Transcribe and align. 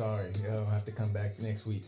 Sorry. 0.00 0.32
I'll 0.50 0.64
have 0.64 0.86
to 0.86 0.92
come 0.92 1.12
back 1.12 1.38
next 1.38 1.66
week. 1.66 1.84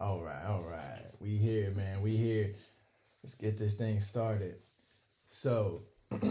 All 0.00 0.22
right, 0.22 0.42
all 0.46 0.62
right. 0.62 1.02
We 1.20 1.36
here, 1.36 1.70
man. 1.72 2.00
We 2.00 2.16
here. 2.16 2.54
Let's 3.22 3.34
get 3.34 3.58
this 3.58 3.74
thing 3.74 4.00
started. 4.00 4.54
So, 5.28 5.82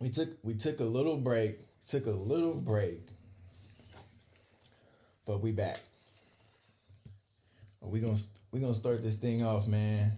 we 0.00 0.08
took 0.08 0.30
we 0.42 0.54
took 0.54 0.80
a 0.80 0.84
little 0.84 1.18
break. 1.18 1.58
Took 1.86 2.06
a 2.06 2.10
little 2.10 2.54
break. 2.54 3.06
But 5.26 5.42
we 5.42 5.52
back. 5.52 5.80
We 7.82 8.00
gonna 8.00 8.16
we 8.52 8.60
gonna 8.60 8.74
start 8.74 9.02
this 9.02 9.16
thing 9.16 9.44
off, 9.44 9.66
man. 9.66 10.12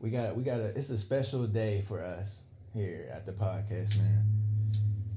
We 0.00 0.10
got 0.10 0.36
we 0.36 0.42
got 0.42 0.60
a 0.60 0.66
it's 0.76 0.90
a 0.90 0.98
special 0.98 1.46
day 1.46 1.80
for 1.80 2.02
us 2.02 2.42
here 2.72 3.08
at 3.12 3.26
the 3.26 3.32
podcast, 3.32 3.98
man. 3.98 4.24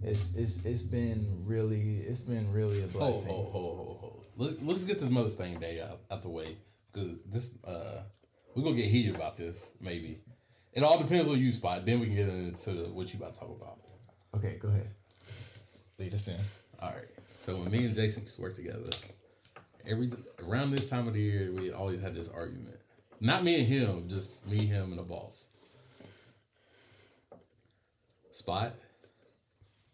It's 0.04 0.30
it's 0.36 0.58
it's 0.66 0.82
been 0.82 1.44
really 1.46 1.98
it's 2.00 2.22
been 2.22 2.52
really 2.52 2.80
a 2.84 2.88
Hold, 2.88 3.14
blessing. 3.14 3.28
hold, 3.32 3.52
hold, 3.52 3.78
hold, 3.78 3.98
hold. 4.00 4.28
Let's 4.38 4.62
let's 4.62 4.84
get 4.84 5.00
this 5.00 5.10
Mother's 5.10 5.36
Thing 5.36 5.60
Day 5.60 5.82
out, 5.82 6.00
out 6.10 6.24
the 6.24 6.30
way. 6.30 6.58
Because 6.92 7.20
this, 7.26 7.52
uh, 7.66 8.02
we're 8.56 8.64
gonna 8.64 8.76
get 8.76 8.86
heated 8.90 9.16
about 9.16 9.38
this, 9.38 9.72
maybe. 9.80 10.22
It 10.74 10.84
all 10.84 10.98
depends 10.98 11.30
on 11.30 11.38
you, 11.38 11.52
Spot. 11.52 11.86
Then 11.86 12.00
we 12.00 12.08
can 12.08 12.16
get 12.16 12.30
into 12.30 12.72
what 12.94 13.14
you 13.14 13.20
about 13.20 13.34
to 13.36 13.40
talk 13.40 13.50
about. 13.62 13.78
Okay, 14.36 14.58
go 14.60 14.70
ahead. 14.70 14.90
Lead 16.00 16.14
us 16.14 16.28
in. 16.28 16.38
All 16.82 16.90
right. 16.94 17.06
So 17.40 17.58
when 17.58 17.72
me 17.72 17.86
and 17.86 17.96
Jason 17.96 18.24
used 18.24 18.36
to 18.38 18.42
work 18.42 18.56
together, 18.56 18.90
every 19.88 20.12
around 20.44 20.72
this 20.72 20.90
time 20.90 21.08
of 21.08 21.14
the 21.14 21.22
year, 21.22 21.52
we 21.54 21.72
always 21.72 22.02
had 22.02 22.16
this 22.16 22.30
argument. 22.30 22.78
Not 23.20 23.44
me 23.44 23.60
and 23.60 23.68
him, 23.68 24.10
just 24.10 24.48
me, 24.48 24.66
him, 24.66 24.92
and 24.92 24.98
the 25.00 25.04
boss. 25.04 25.46
Spot, 28.42 28.74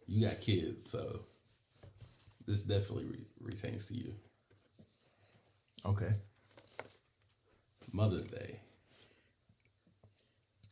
you 0.07 0.25
got 0.25 0.39
kids, 0.39 0.89
so 0.89 1.19
this 2.47 2.61
definitely 2.61 3.03
re- 3.03 3.25
retains 3.41 3.87
to 3.87 3.93
you. 3.93 4.13
Okay. 5.85 6.13
Mother's 7.91 8.27
Day. 8.27 8.61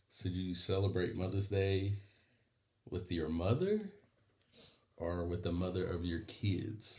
Should 0.09 0.37
you 0.37 0.53
celebrate 0.53 1.17
Mother's 1.17 1.49
Day 1.49 1.95
with 2.89 3.11
your 3.11 3.27
mother 3.27 3.81
or 4.95 5.25
with 5.25 5.43
the 5.43 5.51
mother 5.51 5.85
of 5.85 6.05
your 6.05 6.21
kids? 6.21 6.97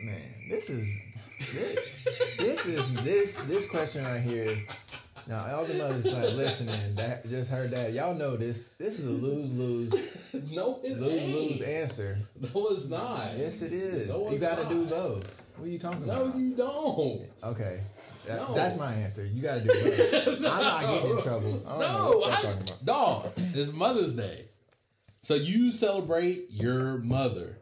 Man, 0.00 0.32
this 0.48 0.70
is 0.70 0.96
this, 1.40 2.04
this 2.38 2.66
is 2.66 3.02
this 3.02 3.34
this 3.42 3.68
question 3.68 4.04
right 4.04 4.22
here. 4.22 4.62
Now 5.30 5.46
all 5.54 5.64
the 5.64 5.74
mothers 5.74 6.12
like 6.12 6.34
listening 6.34 6.96
that 6.96 7.24
just 7.28 7.48
heard 7.50 7.70
that. 7.76 7.92
Y'all 7.92 8.14
know 8.14 8.36
this. 8.36 8.70
This 8.78 8.98
is 8.98 9.06
a 9.06 9.10
lose 9.10 9.54
lose 9.54 10.34
No, 10.50 10.80
lose 10.82 11.00
lose 11.32 11.62
answer. 11.62 12.18
No, 12.40 12.66
it's 12.70 12.86
not. 12.86 13.38
Yes, 13.38 13.62
it 13.62 13.72
is. 13.72 14.08
No, 14.08 14.28
you 14.28 14.38
got 14.40 14.58
to 14.58 14.68
do 14.68 14.84
both. 14.86 15.24
What 15.56 15.66
are 15.66 15.68
you 15.68 15.78
talking 15.78 16.04
No, 16.06 16.22
about? 16.22 16.34
No, 16.34 16.40
you 16.40 16.56
don't. 16.56 17.26
Okay. 17.44 17.80
That- 18.26 18.40
No. 18.40 18.54
That's 18.54 18.76
my 18.76 18.92
answer. 18.92 19.24
You 19.24 19.40
got 19.40 19.54
to 19.54 19.60
do 19.62 19.68
both. 19.68 20.26
I'm 20.28 20.42
not 20.42 20.80
getting 20.82 21.10
in 21.16 21.22
trouble. 21.22 21.62
I 21.64 21.70
don't 21.70 21.80
know 21.80 22.10
No, 22.10 22.18
what 22.18 22.32
I, 22.32 22.42
talking 22.42 22.62
about. 22.62 22.84
dog. 22.84 23.32
It's 23.36 23.72
Mother's 23.72 24.14
Day, 24.14 24.46
so 25.22 25.34
you 25.34 25.70
celebrate 25.70 26.46
your 26.50 26.98
mother. 26.98 27.56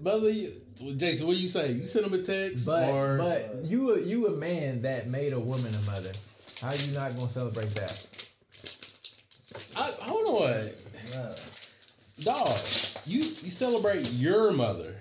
Mother, 0.00 0.30
you- 0.30 0.52
Jason, 0.96 1.26
what 1.26 1.34
do 1.34 1.38
you 1.38 1.48
say? 1.48 1.72
You 1.72 1.86
send 1.86 2.06
them 2.06 2.14
a 2.14 2.22
text, 2.22 2.66
But 2.66 2.88
or 2.88 3.18
but 3.18 3.64
you 3.64 3.94
a, 3.94 4.00
you 4.00 4.26
a 4.26 4.30
man 4.30 4.82
that 4.82 5.08
made 5.08 5.32
a 5.32 5.40
woman 5.40 5.74
a 5.74 5.80
mother. 5.90 6.12
How 6.60 6.72
you 6.72 6.92
not 6.92 7.16
gonna 7.16 7.30
celebrate 7.30 7.74
that? 7.74 8.06
I, 9.76 9.92
hold 10.00 10.42
on, 10.42 10.70
dog. 12.20 12.58
You 13.06 13.20
you 13.20 13.50
celebrate 13.50 14.10
your 14.12 14.52
mother. 14.52 14.96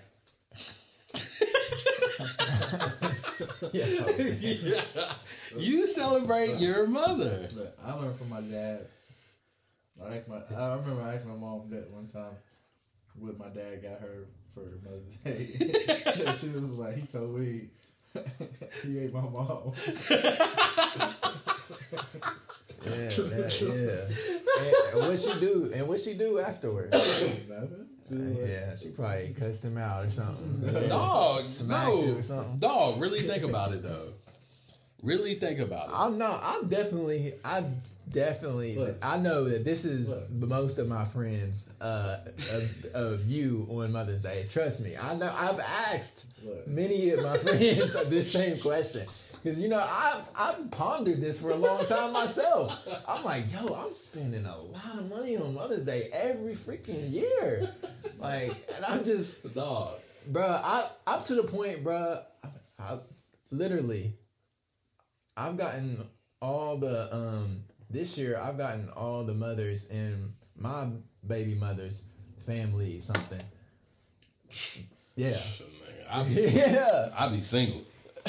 Yeah. 3.71 3.85
yeah, 4.41 4.81
you 5.57 5.87
celebrate 5.87 6.57
your 6.57 6.87
mother. 6.87 7.47
Look, 7.55 7.77
I 7.83 7.93
learned 7.93 8.17
from 8.17 8.29
my 8.29 8.41
dad. 8.41 8.87
I 10.03 10.17
asked 10.17 10.27
my, 10.27 10.41
I 10.55 10.75
remember 10.75 11.01
I 11.01 11.15
asked 11.15 11.25
my 11.25 11.35
mom 11.35 11.69
that 11.69 11.89
one 11.91 12.07
time 12.07 12.33
what 13.15 13.37
my 13.37 13.49
dad 13.49 13.81
got 13.83 13.99
her 14.01 14.25
for 14.53 14.61
Mother's 14.83 15.17
Day. 15.23 16.35
she 16.39 16.49
was 16.49 16.71
like, 16.75 16.95
he 16.95 17.07
told 17.07 17.37
me 17.37 17.67
he 18.83 18.99
ate 18.99 19.13
my 19.13 19.21
mom. 19.21 19.71
Yeah, 22.83 22.91
yeah, 23.17 23.49
yeah. 23.61 24.91
And 24.93 25.01
what 25.07 25.19
she 25.19 25.39
do? 25.39 25.71
And 25.73 25.87
what 25.87 25.99
she 25.99 26.13
do 26.15 26.39
afterwards? 26.39 26.91
Nothing. 27.47 27.87
She 28.09 28.15
Yeah, 28.41 28.75
she 28.75 28.89
probably 28.89 29.33
cussed 29.37 29.63
him 29.63 29.77
out 29.77 30.05
or 30.05 30.11
something. 30.11 30.89
Dog, 30.89 31.43
Smacked 31.45 31.87
no, 31.87 32.01
it 32.03 32.17
or 32.17 32.23
something. 32.23 32.57
dog. 32.59 32.99
Really 32.99 33.19
think 33.19 33.43
about 33.43 33.73
it 33.73 33.83
though. 33.83 34.13
Really 35.01 35.35
think 35.35 35.59
about 35.59 35.89
it. 35.89 35.93
I'm 35.93 36.17
not. 36.17 36.41
I'm 36.43 36.67
definitely. 36.67 37.33
I 37.43 37.63
definitely. 38.09 38.75
Look. 38.75 38.97
I 39.01 39.17
know 39.17 39.45
that 39.45 39.65
this 39.65 39.85
is 39.85 40.09
Look. 40.09 40.29
most 40.31 40.77
of 40.77 40.87
my 40.87 41.05
friends 41.05 41.69
uh, 41.79 42.17
of, 42.53 42.85
of 42.93 43.25
you 43.25 43.67
on 43.69 43.91
Mother's 43.91 44.21
Day. 44.21 44.45
Trust 44.49 44.79
me. 44.79 44.95
I 44.95 45.15
know. 45.15 45.33
I've 45.35 45.59
asked 45.59 46.25
Look. 46.43 46.67
many 46.67 47.09
of 47.11 47.23
my 47.23 47.37
friends 47.37 47.93
this 48.09 48.31
same 48.31 48.59
question. 48.59 49.07
Because 49.41 49.59
you 49.59 49.69
know, 49.69 49.79
I've 49.79 50.23
I've 50.35 50.71
pondered 50.71 51.19
this 51.19 51.41
for 51.41 51.49
a 51.49 51.55
long 51.55 51.85
time 51.87 52.13
myself. 52.13 52.77
I'm 53.07 53.23
like, 53.23 53.51
yo, 53.51 53.73
I'm 53.73 53.93
spending 53.93 54.45
a 54.45 54.57
lot 54.57 54.99
of 54.99 55.09
money 55.09 55.35
on 55.35 55.55
Mother's 55.55 55.83
Day 55.83 56.09
every 56.13 56.55
freaking 56.55 57.11
year, 57.11 57.73
like, 58.19 58.51
and 58.75 58.85
I'm 58.85 59.03
just 59.03 59.53
Dog. 59.55 59.99
Bruh, 60.31 60.61
I 60.63 60.87
I'm 61.07 61.23
to 61.23 61.35
the 61.35 61.43
point, 61.43 61.83
bruh. 61.83 62.21
I, 62.43 62.83
I 62.83 62.99
literally, 63.49 64.13
I've 65.37 65.57
gotten 65.57 66.03
all 66.41 66.77
the 66.77 67.13
um 67.13 67.63
this 67.89 68.17
year. 68.17 68.37
I've 68.37 68.57
gotten 68.57 68.89
all 68.89 69.23
the 69.23 69.33
mothers 69.33 69.87
in 69.89 70.33
my 70.57 70.87
baby 71.25 71.55
mother's 71.55 72.03
family 72.45 72.99
something. 73.01 73.41
Yeah, 75.15 75.39
I 76.09 76.23
be, 76.23 76.31
yeah. 76.53 77.09
I 77.17 77.27
be 77.29 77.41
single. 77.41 77.83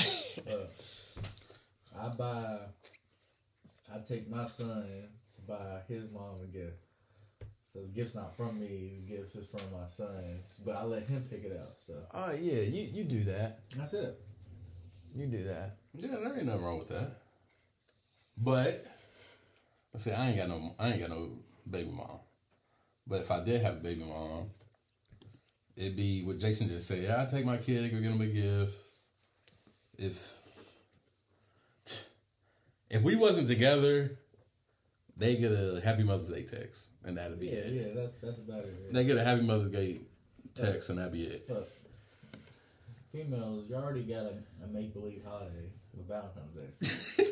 I 1.99 2.09
buy. 2.17 2.59
I 3.95 3.99
take 4.09 4.29
my 4.31 4.47
son 4.47 5.09
to 5.35 5.41
buy 5.43 5.81
his 5.89 6.11
mom 6.11 6.37
a 6.43 6.47
gift. 6.47 6.77
So 7.73 7.81
the 7.81 7.89
gift's 7.89 8.15
not 8.15 8.37
from 8.37 8.61
me. 8.61 9.01
The 9.07 9.17
gift 9.17 9.35
is 9.35 9.47
from 9.49 9.73
my 9.73 9.87
son. 9.89 10.41
But 10.65 10.77
I 10.77 10.85
let 10.85 11.07
him 11.07 11.25
pick 11.31 11.45
it 11.45 11.57
out. 11.57 11.75
So 11.87 11.95
Oh 12.13 12.33
yeah, 12.33 12.63
you 12.63 12.89
you 12.93 13.05
do 13.05 13.25
that. 13.25 13.61
that's 13.77 13.95
it. 13.95 14.21
You 15.15 15.27
do 15.27 15.45
that. 15.45 15.77
Yeah, 15.95 16.09
there 16.09 16.35
ain't 16.37 16.47
nothing 16.47 16.63
wrong 16.63 16.79
with 16.79 16.89
that. 16.89 17.11
But 18.37 18.85
I 19.95 19.99
say 19.99 20.15
I 20.15 20.29
ain't 20.29 20.37
got 20.39 20.49
no 20.49 20.71
I 20.79 20.89
ain't 20.91 21.01
got 21.01 21.11
no 21.11 21.31
baby 21.71 21.91
mom. 21.91 22.19
But 23.07 23.21
if 23.21 23.31
I 23.31 23.43
did 23.45 23.61
have 23.63 23.75
a 23.77 23.81
baby 23.81 24.05
mom, 24.05 24.51
it'd 25.77 25.97
be 25.97 26.23
what 26.25 26.39
Jason 26.39 26.69
just 26.69 26.89
said. 26.89 27.03
Yeah, 27.03 27.21
I'd 27.23 27.31
take 27.31 27.45
my 27.45 27.57
kid, 27.59 27.91
go 27.91 28.01
get 28.01 28.11
him 28.13 28.21
a 28.21 28.27
gift. 28.27 28.73
If 29.99 30.33
if 32.91 33.03
we 33.03 33.17
wasn't 33.17 33.49
together, 33.49 34.19
they 35.17 35.37
get 35.37 35.53
a 35.53 35.81
happy 35.85 36.03
Mother's 36.05 36.29
Day 36.29 36.43
text, 36.43 36.91
and 37.05 37.17
that'd 37.19 37.39
be 37.41 37.47
Yeah, 37.47 37.53
it. 37.53 37.73
yeah. 37.73 37.95
That's 37.95 38.15
that's 38.23 38.39
about 38.39 38.61
it. 38.65 38.75
yeah. 38.87 38.93
They 38.93 39.05
get 39.05 39.17
a 39.19 39.25
happy 39.25 39.43
Mother's 39.43 39.69
Day 39.71 40.01
text, 40.55 40.89
and 40.91 40.99
that'd 40.99 41.13
be 41.13 41.25
it. 41.25 41.49
Females, 43.13 43.69
you 43.69 43.77
already 43.77 44.03
got 44.05 44.25
a, 44.25 44.35
a 44.65 44.67
make 44.73 44.95
believe 44.95 45.23
holiday 45.27 45.69
for 45.95 46.03
Valentine's 46.09 46.55
Day. 46.55 47.25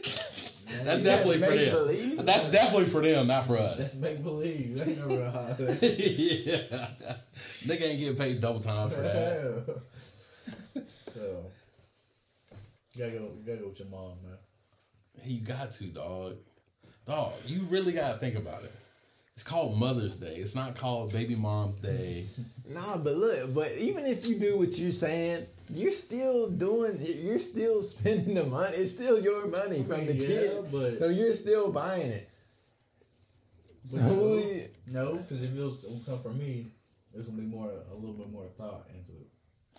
That's 0.84 1.02
definitely 1.02 1.38
for 1.40 1.54
them. 1.54 1.70
believe? 1.70 2.24
That's 2.24 2.48
definitely 2.50 2.90
for 2.90 3.02
them, 3.02 3.26
not 3.26 3.46
for 3.46 3.58
us. 3.58 3.78
That's 3.78 3.94
make 3.96 4.22
believe. 4.22 4.76
That 4.76 4.88
ain't 4.88 4.98
never 4.98 5.22
a 5.22 5.30
holiday. 5.30 5.96
yeah. 6.44 6.86
Nigga 7.64 7.82
ain't 7.82 8.00
getting 8.00 8.16
paid 8.16 8.40
double 8.40 8.60
time 8.60 8.90
for 8.90 9.00
that. 9.00 9.82
so, 11.14 11.44
you 12.92 12.98
gotta 12.98 13.10
go. 13.12 13.30
You 13.36 13.42
gotta 13.44 13.58
go 13.58 13.68
with 13.68 13.80
your 13.80 13.88
mom, 13.88 14.12
man. 14.22 14.38
You 15.24 15.40
got 15.40 15.72
to, 15.72 15.84
dog. 15.84 16.36
Dog, 17.06 17.32
you 17.46 17.62
really 17.62 17.92
gotta 17.92 18.18
think 18.18 18.36
about 18.36 18.62
it. 18.62 18.72
It's 19.34 19.42
called 19.42 19.78
Mother's 19.78 20.16
Day. 20.16 20.34
It's 20.34 20.54
not 20.54 20.76
called 20.76 21.12
Baby 21.12 21.34
Mom's 21.34 21.76
Day. 21.76 22.26
Nah, 22.68 22.96
but 22.98 23.16
look, 23.16 23.52
but 23.52 23.72
even 23.78 24.06
if 24.06 24.28
you 24.28 24.38
do 24.38 24.56
what 24.56 24.78
you're 24.78 24.92
saying, 24.92 25.44
you're 25.72 25.92
still 25.92 26.48
doing. 26.50 26.98
You're 27.00 27.38
still 27.38 27.82
spending 27.94 28.34
the 28.34 28.44
money. 28.44 28.76
It's 28.76 28.92
still 28.92 29.20
your 29.20 29.46
money 29.46 29.82
from 29.82 30.06
the 30.06 30.14
Yeah, 30.14 30.26
kid, 30.26 30.64
but- 30.72 30.98
so 30.98 31.08
you're 31.08 31.34
still 31.34 31.70
buying 31.72 32.10
it. 32.10 32.28
So 33.84 33.96
no, 33.98 34.14
we- 34.36 34.66
no, 34.86 35.14
because 35.16 35.42
if 35.42 35.50
it 35.56 35.60
was 35.60 35.84
it 35.84 36.04
come 36.06 36.20
from 36.22 36.38
me, 36.38 36.66
there's 37.12 37.26
gonna 37.26 37.38
be 37.40 37.46
more, 37.46 37.70
a 37.90 37.94
little 37.94 38.14
bit 38.14 38.30
more 38.30 38.46
thought 38.58 38.86
into 38.90 39.12
it. 39.20 39.26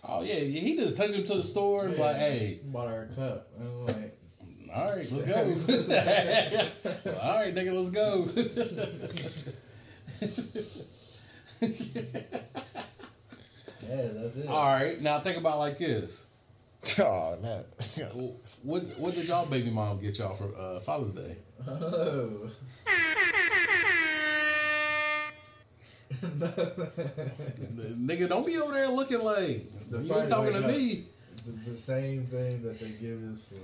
Oh 0.04 0.22
yeah, 0.22 0.34
yeah, 0.34 0.60
he 0.60 0.76
just 0.76 0.96
took 0.96 1.10
him 1.10 1.22
to 1.24 1.34
the 1.36 1.42
store 1.42 1.86
and 1.86 1.94
be 1.94 2.00
like, 2.00 2.16
hey, 2.16 2.60
bought 2.64 2.88
her 2.88 3.08
a 3.10 3.14
cup. 3.14 3.48
And 3.56 3.68
I'm 3.68 3.86
like, 3.86 4.18
all 4.74 4.90
right, 4.90 5.12
let's 5.12 5.26
go. 5.26 5.42
all 7.20 7.38
right, 7.38 7.54
nigga, 7.54 7.72
let's 7.72 7.90
go. 7.90 8.28
Yeah, 13.88 14.08
that's 14.14 14.36
it. 14.36 14.46
all 14.48 14.66
right, 14.72 15.00
now 15.00 15.20
think 15.20 15.36
about 15.38 15.58
like 15.58 15.78
this. 15.78 16.26
Oh 16.98 17.38
no. 17.40 17.64
What 18.64 18.82
what 18.98 19.14
did 19.14 19.26
y'all 19.28 19.46
baby 19.46 19.70
mom 19.70 19.98
get 19.98 20.18
y'all 20.18 20.34
for 20.36 20.52
uh, 20.58 20.80
Father's 20.80 21.12
Day? 21.14 21.36
Oh. 21.66 22.50
Nigga, 26.92 28.28
don't 28.28 28.44
be 28.46 28.58
over 28.58 28.72
there 28.72 28.88
looking 28.88 29.22
like 29.22 29.66
The 29.90 29.98
you 30.00 30.08
party 30.12 30.28
talking 30.28 30.52
to 30.54 30.60
me. 30.68 31.06
the, 31.46 31.70
the 31.70 31.76
same 31.76 32.26
thing 32.26 32.62
that 32.62 32.78
they 32.80 32.90
give 32.90 33.22
us 33.32 33.42
for 33.48 33.54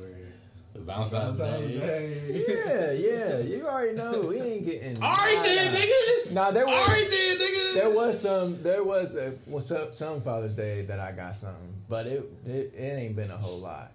Valentine's 0.85 1.39
Valentine's 1.41 1.73
Day. 1.73 1.79
Day. 1.79 2.45
yeah, 2.49 2.93
yeah. 3.39 3.39
You 3.39 3.67
already 3.67 3.97
know 3.97 4.23
we 4.23 4.41
ain't 4.41 4.65
getting. 4.67 5.03
All 5.03 5.17
right 5.17 5.41
then, 5.43 5.75
nigga. 5.75 6.33
Nah, 6.33 6.51
there 6.51 6.67
was 6.67 6.89
right 6.89 7.09
then, 7.11 7.39
nigga. 7.39 7.75
there 7.75 7.91
was 7.91 8.21
some 8.21 8.63
there 8.63 8.85
was 8.85 9.15
a, 9.15 9.35
well, 9.47 9.63
some 9.63 9.93
some 9.93 10.21
Father's 10.21 10.55
Day 10.55 10.83
that 10.83 11.01
I 11.01 11.13
got 11.13 11.37
something, 11.37 11.75
but 11.89 12.07
it, 12.07 12.31
it 12.47 12.73
it 12.77 12.99
ain't 12.99 13.17
been 13.17 13.31
a 13.31 13.37
whole 13.37 13.59
lot. 13.59 13.93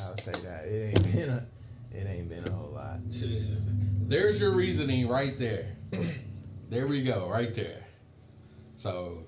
I'll 0.00 0.16
say 0.18 0.32
that 0.32 0.66
it 0.66 0.96
ain't 0.96 1.12
been 1.12 1.30
a 1.30 1.46
it 1.92 2.06
ain't 2.06 2.28
been 2.28 2.46
a 2.46 2.50
whole 2.50 2.70
lot. 2.70 2.98
There's 3.08 4.40
your 4.40 4.52
reasoning 4.52 5.08
right 5.08 5.38
there. 5.38 5.76
there 6.70 6.86
we 6.86 7.02
go, 7.02 7.28
right 7.28 7.54
there. 7.54 7.82
So 8.76 9.24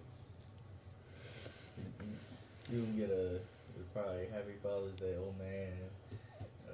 You 2.70 2.82
can 2.82 2.96
get 2.96 3.10
a 3.10 3.38
probably 3.94 4.26
Happy 4.32 4.52
Father's 4.62 4.92
Day, 5.00 5.14
old 5.18 5.38
man. 5.38 5.72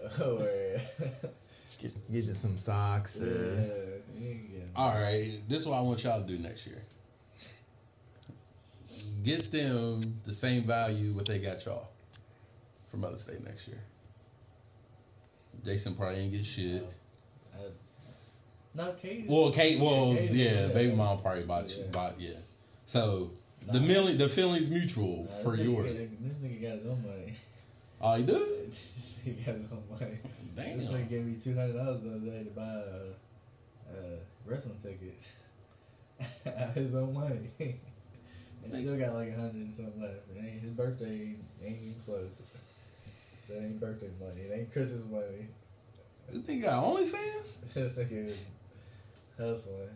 or 0.23 0.81
Get, 1.81 2.13
get 2.13 2.25
you 2.25 2.35
some 2.35 2.57
socks. 2.57 3.21
yeah, 3.21 3.27
Uh, 3.27 3.31
you 4.17 4.29
ain't 4.31 4.51
getting. 4.53 4.71
all 4.77 4.91
right, 4.91 5.41
this 5.49 5.61
is 5.63 5.67
what 5.67 5.77
I 5.77 5.81
want 5.81 6.03
y'all 6.05 6.21
to 6.21 6.27
do 6.37 6.41
next 6.43 6.67
year. 6.67 6.83
Get 9.23 9.51
them 9.51 10.17
the 10.25 10.33
same 10.33 10.65
value 10.65 11.13
what 11.13 11.27
they 11.27 11.39
got 11.39 11.65
y'all 11.65 11.89
for 12.91 12.99
Mother's 12.99 13.25
Day 13.25 13.39
next 13.45 13.67
year. 13.69 13.81
Jason 15.65 15.95
probably 15.95 16.21
ain't 16.21 16.33
get 16.33 16.45
shit. 16.47 16.87
I, 17.55 17.59
no, 18.75 18.93
Kate. 19.01 19.25
Well, 19.27 19.51
Kate. 19.51 19.81
Well, 19.81 20.15
Kate- 20.15 20.31
yeah, 20.33 20.69
baby 20.69 20.95
mom 20.95 21.21
probably 21.23 21.45
bought 21.45 21.69
Yeah. 21.75 21.85
bought 21.91 22.21
yeah. 22.21 22.35
So 22.87 23.31
the 23.67 23.81
Nah. 23.81 23.87
million, 23.87 24.19
the 24.19 24.29
feeling's 24.29 24.69
mutual 24.69 25.25
Nah, 25.31 25.43
for 25.43 25.57
this 25.57 25.67
nigga- 25.67 25.73
yours. 25.73 25.97
This 25.97 26.09
nigga 26.43 26.63
got 26.63 26.79
his 26.79 26.87
own 26.87 27.03
money. 27.03 27.35
Oh, 28.07 28.17
you 28.17 28.25
do? 28.25 28.71
he 29.25 29.31
got 29.33 29.55
his 29.55 29.73
own 29.73 29.83
money. 29.91 30.19
Damn. 30.55 30.79
This 30.79 30.89
nigga 30.89 31.09
gave 31.09 31.25
me 31.25 31.37
two 31.43 31.55
hundred 31.55 31.73
dollars 31.73 32.03
the 32.03 32.11
other 32.11 32.19
day 32.19 32.45
to 32.45 32.51
buy 32.51 32.63
a, 32.63 33.97
a 33.97 34.19
wrestling 34.45 34.77
ticket. 34.83 35.19
Out 36.47 36.69
of 36.69 36.75
his 36.75 36.95
own 36.95 37.15
money. 37.15 37.49
and 37.59 38.75
still 38.75 38.99
got 38.99 39.15
like 39.15 39.31
a 39.31 39.37
hundred 39.37 39.55
and 39.55 39.75
something 39.75 40.03
left. 40.03 40.29
It 40.37 40.39
ain't, 40.39 40.61
his 40.61 40.73
birthday 40.73 41.13
ain't, 41.13 41.45
ain't 41.65 41.81
even 41.83 41.95
close. 42.05 42.29
So 43.49 43.55
it 43.55 43.63
ain't 43.63 43.81
birthday 43.81 44.11
money. 44.21 44.43
It 44.43 44.53
ain't 44.55 44.73
Christmas 44.73 45.05
money. 45.11 45.49
This 46.29 46.43
nigga 46.43 46.63
got 46.65 46.85
OnlyFans? 46.85 47.55
this 47.75 47.93
nigga 47.95 48.27
is 48.27 48.45
hustling. 49.39 49.89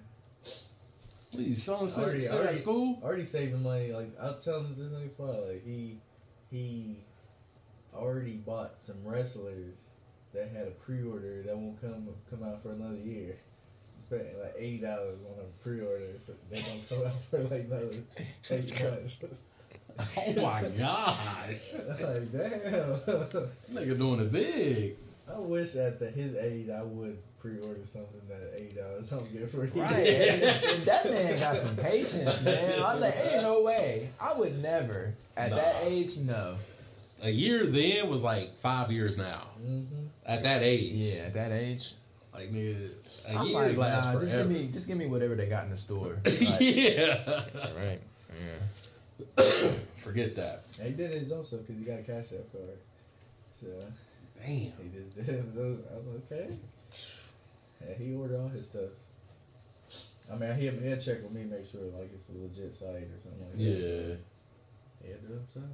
What, 1.33 1.43
you 1.43 1.57
selling 1.57 1.93
Already- 1.93 2.27
already- 2.27 2.49
at 2.49 2.59
school? 2.59 3.01
Already 3.03 3.25
saving 3.25 3.63
money. 3.63 3.93
Like 3.93 4.19
I 4.19 4.29
was 4.29 4.43
telling 4.43 4.75
this 4.77 4.93
nigga 4.93 5.11
spot, 5.11 5.47
like 5.47 5.63
he 5.63 5.99
he 6.51 6.97
already 7.99 8.37
bought 8.37 8.75
some 8.81 8.97
wrestlers 9.05 9.77
that 10.35 10.49
had 10.49 10.67
a 10.69 10.71
pre-order 10.71 11.43
that 11.43 11.57
won't 11.57 11.81
come 11.81 12.09
come 12.31 12.43
out 12.43 12.63
for 12.63 12.73
another 12.73 12.97
year. 12.97 13.37
Spent 14.03 14.23
like 14.43 14.55
eighty 14.57 14.79
dollars 14.79 15.19
on 15.29 15.45
a 15.45 15.63
pre-order. 15.63 16.13
but 16.27 16.37
They 16.51 16.61
don't 16.61 16.89
come 16.89 17.07
out 17.07 17.13
for 17.31 17.39
like 17.55 17.65
another 17.65 17.95
eight 18.51 18.83
months. 18.83 19.21
Oh 20.17 20.33
my 20.37 20.63
gosh. 20.79 21.73
That's 21.73 22.03
like 22.03 22.33
damn. 22.33 23.51
nigga 23.73 23.99
doing 23.99 24.21
it 24.21 24.33
big. 24.33 24.97
I 25.31 25.39
wish 25.39 25.75
at 25.77 25.99
the, 25.99 26.11
his 26.11 26.35
age 26.37 26.71
I 26.71 26.83
would 26.83 27.19
pre-order 27.41 27.85
something 27.85 28.21
that 28.29 28.55
eighty 28.61 28.77
dollars 28.77 29.11
don't 29.11 29.31
get 29.33 29.51
for 29.51 29.65
you. 29.67 29.83
right, 29.83 29.93
and, 30.07 30.83
that 30.85 31.05
man 31.05 31.39
got 31.41 31.57
some 31.57 31.77
patience, 31.77 32.41
man. 32.43 32.81
I 32.83 32.95
like, 32.95 33.15
ain't 33.17 33.43
no 33.43 33.63
way. 33.63 34.09
I 34.21 34.33
would 34.35 34.61
never 34.63 35.15
at 35.37 35.51
that 35.51 35.77
age. 35.83 36.17
No. 36.17 36.57
A 37.23 37.31
year 37.31 37.67
then 37.67 38.09
was 38.09 38.23
like 38.23 38.57
five 38.59 38.93
years 38.93 39.19
now. 39.19 39.43
hmm 39.61 39.85
At 40.25 40.43
that 40.45 40.63
age. 40.63 40.93
Yeah, 40.93 41.23
at 41.25 41.35
that 41.35 41.53
age. 41.53 41.93
Like, 42.33 42.51
nigga, 42.53 42.91
a 43.27 43.37
I'm 43.37 43.47
year 43.47 43.55
like, 43.69 43.77
lasts 43.77 44.15
nah, 44.15 44.21
just 44.21 44.33
give 44.33 44.49
me, 44.49 44.69
just 44.73 44.87
give 44.87 44.97
me 44.97 45.07
whatever 45.07 45.35
they 45.35 45.49
got 45.49 45.65
in 45.65 45.71
the 45.71 45.77
store. 45.77 46.19
Like, 46.25 46.41
yeah. 46.61 47.43
right. 47.77 48.01
Yeah. 48.39 49.45
Forget 49.97 50.37
that. 50.37 50.63
He 50.81 50.91
did 50.91 51.11
his 51.11 51.33
own 51.33 51.45
stuff 51.45 51.61
because 51.67 51.79
he 51.79 51.85
got 51.85 51.99
a 51.99 52.03
cash 52.03 52.27
app 52.33 52.53
card. 52.53 52.79
So 53.61 53.67
Damn. 54.41 54.47
he 54.47 54.71
just 54.95 55.17
did 55.17 55.29
it. 55.29 55.45
So 55.55 55.61
I 55.91 55.97
was 55.97 56.07
like, 56.07 56.33
okay. 56.33 56.55
Yeah, 57.85 57.95
he 57.99 58.15
ordered 58.15 58.41
all 58.41 58.49
his 58.49 58.67
stuff. 58.67 58.91
I 60.31 60.37
mean, 60.37 60.55
he'll, 60.57 60.73
he'll 60.81 60.97
check 60.99 61.23
with 61.23 61.33
me, 61.33 61.45
make 61.45 61.65
sure 61.65 61.81
like 61.99 62.11
it's 62.15 62.29
a 62.29 62.33
legit 62.41 62.75
site 62.75 63.09
or 63.09 63.19
something 63.21 63.41
like 63.41 63.53
that. 63.53 63.59
Yeah. 63.59 64.15
Yeah, 65.09 65.17
do 65.27 65.35
it 65.35 65.41
himself. 65.41 65.65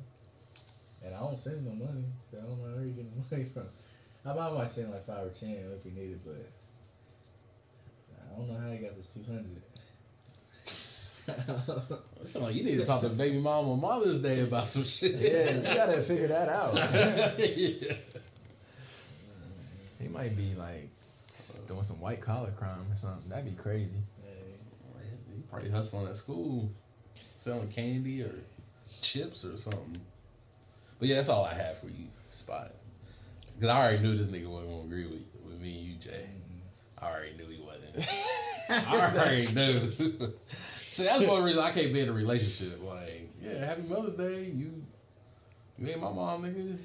And 1.04 1.14
I 1.14 1.20
don't 1.20 1.38
send 1.38 1.56
him 1.56 1.78
no 1.78 1.86
money. 1.86 2.04
So 2.30 2.38
I 2.38 2.40
don't 2.40 2.58
know 2.58 2.74
where 2.74 2.84
he 2.84 2.90
getting 2.92 3.12
the 3.14 3.36
money 3.36 3.48
from. 3.52 3.66
I 4.26 4.32
might, 4.32 4.54
might 4.54 4.70
send 4.70 4.90
like 4.90 5.06
five 5.06 5.26
or 5.26 5.30
ten 5.30 5.56
if 5.76 5.82
he 5.84 5.90
needed, 5.90 6.20
but 6.24 6.50
I 8.18 8.36
don't 8.36 8.48
know 8.48 8.58
how 8.58 8.70
he 8.70 8.78
got 8.78 8.96
this 8.96 9.08
two 9.08 9.22
hundred. 9.24 9.62
It's 12.22 12.36
like 12.36 12.54
you 12.54 12.64
need 12.64 12.76
to 12.78 12.84
talk 12.84 13.00
to 13.00 13.08
baby 13.08 13.38
mom 13.38 13.66
on 13.66 13.80
Mother's 13.80 14.20
Day 14.20 14.40
about 14.42 14.68
some 14.68 14.84
shit. 14.84 15.14
Yeah, 15.14 15.56
you 15.56 15.74
gotta 15.74 16.02
figure 16.02 16.28
that 16.28 16.48
out. 16.50 16.74
yeah. 17.38 17.94
He 20.00 20.08
might 20.08 20.36
be 20.36 20.54
like 20.54 20.90
doing 21.66 21.82
some 21.82 22.00
white 22.00 22.20
collar 22.20 22.50
crime 22.52 22.86
or 22.90 22.96
something. 22.96 23.30
That'd 23.30 23.56
be 23.56 23.62
crazy. 23.62 23.96
He 25.34 25.42
probably 25.50 25.70
hustling 25.70 26.08
at 26.08 26.16
school, 26.16 26.70
selling 27.38 27.68
candy 27.68 28.22
or 28.22 28.34
chips 29.00 29.44
or 29.46 29.56
something. 29.56 30.00
But 30.98 31.08
yeah, 31.08 31.16
that's 31.16 31.28
all 31.28 31.44
I 31.44 31.54
have 31.54 31.78
for 31.78 31.86
you, 31.86 32.06
Spot. 32.30 32.70
Because 33.54 33.68
I 33.68 33.82
already 33.82 34.02
knew 34.02 34.16
this 34.16 34.26
nigga 34.26 34.48
wasn't 34.48 34.70
going 34.70 34.80
to 34.80 34.86
agree 34.86 35.06
with, 35.06 35.22
with 35.44 35.60
me 35.60 35.78
and 35.78 35.86
you, 35.86 35.94
Jay. 35.96 36.26
Mm-hmm. 36.28 37.04
I 37.04 37.10
already 37.10 37.36
knew 37.36 37.48
he 37.48 37.60
wasn't. 37.60 38.08
I 38.88 39.12
already 39.16 39.46
knew. 39.52 39.90
See, 40.90 41.04
that's 41.04 41.26
one 41.26 41.42
reason 41.42 41.62
I 41.62 41.72
can't 41.72 41.92
be 41.92 42.00
in 42.00 42.08
a 42.08 42.12
relationship. 42.12 42.80
Like, 42.82 43.30
yeah, 43.42 43.64
happy 43.64 43.82
Mother's 43.82 44.14
Day. 44.14 44.44
You 44.44 44.84
you 45.78 45.88
ain't 45.88 46.00
my 46.00 46.12
mom, 46.12 46.44
nigga. 46.44 46.78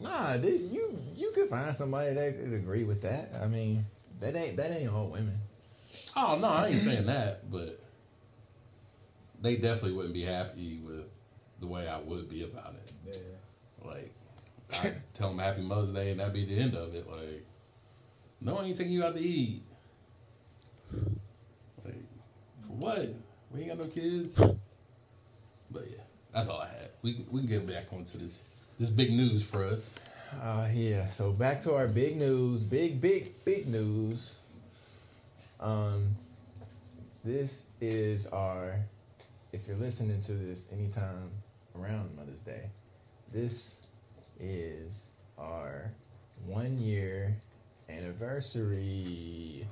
Nah, 0.00 0.36
dude, 0.36 0.70
you 0.70 0.98
you 1.14 1.32
could 1.34 1.48
find 1.48 1.74
somebody 1.74 2.14
that 2.14 2.38
could 2.38 2.52
agree 2.52 2.84
with 2.84 3.02
that. 3.02 3.30
I 3.42 3.46
mean, 3.46 3.84
that 4.20 4.36
ain't 4.36 4.56
that 4.56 4.70
ain't 4.70 4.92
all 4.92 5.10
women. 5.10 5.38
Oh, 6.16 6.38
no, 6.40 6.48
I 6.48 6.68
ain't 6.68 6.80
saying 6.80 7.06
that, 7.06 7.50
but 7.50 7.80
they 9.40 9.56
definitely 9.56 9.92
wouldn't 9.92 10.14
be 10.14 10.24
happy 10.24 10.78
with 10.78 11.04
the 11.60 11.66
way 11.66 11.88
I 11.88 11.98
would 12.00 12.28
be 12.28 12.42
about 12.44 12.74
it. 12.74 12.92
Yeah. 13.06 13.88
Like, 13.88 14.12
I 14.82 14.94
tell 15.14 15.28
them 15.28 15.38
Happy 15.38 15.62
Mother's 15.62 15.94
Day, 15.94 16.10
and 16.10 16.20
that'd 16.20 16.32
be 16.32 16.46
the 16.46 16.58
end 16.58 16.74
of 16.74 16.94
it. 16.94 17.08
Like, 17.08 17.46
no, 18.40 18.56
I 18.58 18.64
ain't 18.64 18.76
taking 18.76 18.92
you 18.92 19.04
out 19.04 19.14
to 19.14 19.20
eat. 19.20 19.62
Like, 21.84 22.02
for 22.66 22.72
what? 22.72 23.08
We 23.50 23.60
ain't 23.60 23.68
got 23.68 23.78
no 23.78 23.86
kids. 23.86 24.34
But 25.70 25.84
yeah, 25.90 26.02
that's 26.32 26.48
all 26.48 26.60
I 26.60 26.68
had. 26.68 26.90
We 27.02 27.14
can, 27.14 27.26
we 27.30 27.40
can 27.40 27.48
get 27.48 27.66
back 27.66 27.92
onto 27.92 28.18
this 28.18 28.42
this 28.78 28.90
big 28.90 29.12
news 29.12 29.44
for 29.44 29.64
us. 29.64 29.94
Uh 30.42 30.68
yeah. 30.72 31.08
So 31.08 31.32
back 31.32 31.60
to 31.62 31.74
our 31.74 31.86
big 31.86 32.16
news, 32.16 32.62
big 32.62 33.00
big 33.00 33.44
big 33.44 33.66
news. 33.66 34.36
Um, 35.60 36.16
this 37.24 37.66
is 37.80 38.26
our. 38.28 38.80
If 39.52 39.66
you're 39.66 39.76
listening 39.76 40.20
to 40.22 40.32
this 40.32 40.68
anytime 40.72 41.30
around 41.80 42.16
Mother's 42.16 42.40
Day, 42.40 42.70
this 43.32 43.76
is 44.38 45.08
our 45.38 45.92
one 46.46 46.78
year 46.78 47.36
anniversary. 47.88 49.66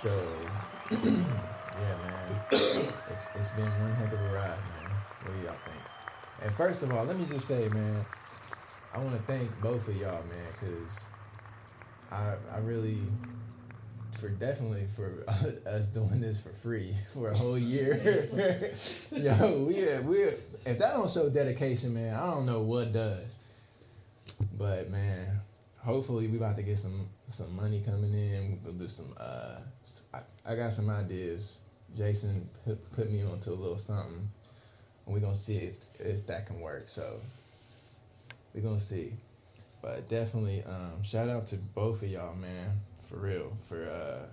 So, 0.00 0.10
yeah, 0.90 0.98
man, 0.98 2.42
it's, 2.50 3.24
it's 3.34 3.48
been 3.50 3.70
one 3.80 3.90
heck 3.90 4.12
of 4.12 4.20
a 4.20 4.34
ride, 4.34 4.48
man. 4.48 4.90
What 5.24 5.34
do 5.34 5.40
y'all 5.44 5.56
think? 5.64 5.82
And 6.42 6.54
first 6.54 6.82
of 6.82 6.92
all, 6.92 7.04
let 7.04 7.16
me 7.16 7.24
just 7.26 7.46
say, 7.46 7.68
man, 7.68 8.04
I 8.92 8.98
want 8.98 9.12
to 9.12 9.22
thank 9.32 9.60
both 9.60 9.86
of 9.86 9.96
y'all, 9.96 10.22
man, 10.24 10.46
because 10.52 11.00
I 12.10 12.34
I 12.52 12.58
really 12.58 12.98
for 14.18 14.28
definitely 14.28 14.86
for 14.94 15.24
us 15.66 15.88
doing 15.88 16.20
this 16.20 16.42
for 16.42 16.50
free 16.50 16.96
for 17.12 17.30
a 17.30 17.36
whole 17.36 17.58
year. 17.58 17.94
Yo, 19.12 19.64
we 19.64 19.74
we 20.06 20.18
if 20.64 20.78
that 20.78 20.94
don't 20.94 21.10
show 21.10 21.28
dedication, 21.28 21.94
man, 21.94 22.14
I 22.14 22.26
don't 22.26 22.46
know 22.46 22.62
what 22.62 22.92
does. 22.92 23.36
But 24.56 24.90
man, 24.90 25.40
hopefully 25.78 26.28
we 26.28 26.36
about 26.36 26.56
to 26.56 26.62
get 26.62 26.78
some 26.78 27.08
some 27.28 27.54
money 27.56 27.82
coming 27.84 28.12
in. 28.12 28.60
We'll 28.64 28.74
do 28.74 28.88
some. 28.88 29.14
Uh, 29.18 29.58
I, 30.14 30.20
I 30.44 30.56
got 30.56 30.72
some 30.72 30.90
ideas. 30.90 31.54
Jason 31.96 32.48
put, 32.64 32.90
put 32.92 33.10
me 33.10 33.22
onto 33.22 33.50
a 33.50 33.54
little 33.54 33.78
something. 33.78 34.30
And 35.04 35.14
we're 35.14 35.20
gonna 35.20 35.34
see 35.34 35.56
if, 35.56 35.74
if 35.98 36.26
that 36.26 36.46
can 36.46 36.60
work. 36.60 36.84
So 36.86 37.20
we're 38.54 38.62
gonna 38.62 38.80
see. 38.80 39.14
But 39.82 40.08
definitely, 40.08 40.62
um, 40.62 41.02
shout 41.02 41.28
out 41.28 41.46
to 41.48 41.56
both 41.56 42.02
of 42.02 42.08
y'all, 42.08 42.36
man, 42.36 42.80
for 43.08 43.16
real, 43.18 43.56
for 43.68 43.82
uh, 43.84 44.26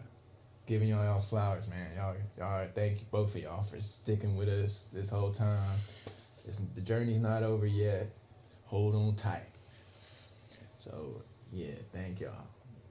giving 0.67 0.89
y'all 0.89 1.03
y'all's 1.03 1.27
flowers, 1.29 1.67
man. 1.67 1.91
Y'all, 1.95 2.15
y'all, 2.37 2.67
thank 2.73 2.99
you 2.99 3.05
both 3.11 3.35
of 3.35 3.41
y'all 3.41 3.63
for 3.63 3.79
sticking 3.81 4.35
with 4.35 4.49
us 4.49 4.83
this 4.93 5.09
whole 5.09 5.31
time. 5.31 5.77
It's, 6.47 6.59
the 6.75 6.81
journey's 6.81 7.19
not 7.19 7.43
over 7.43 7.65
yet. 7.65 8.09
Hold 8.65 8.95
on 8.95 9.15
tight. 9.15 9.47
So 10.79 11.21
yeah, 11.51 11.73
thank 11.93 12.19
y'all. 12.19 12.47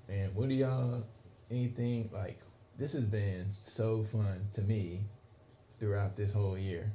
And 0.08 0.34
what 0.34 0.48
do 0.48 0.54
y'all? 0.54 1.04
Anything 1.50 2.10
like 2.12 2.40
this 2.78 2.92
has 2.92 3.04
been 3.04 3.46
so 3.52 4.04
fun 4.12 4.48
to 4.54 4.62
me 4.62 5.00
throughout 5.80 6.16
this 6.16 6.32
whole 6.32 6.58
year. 6.58 6.92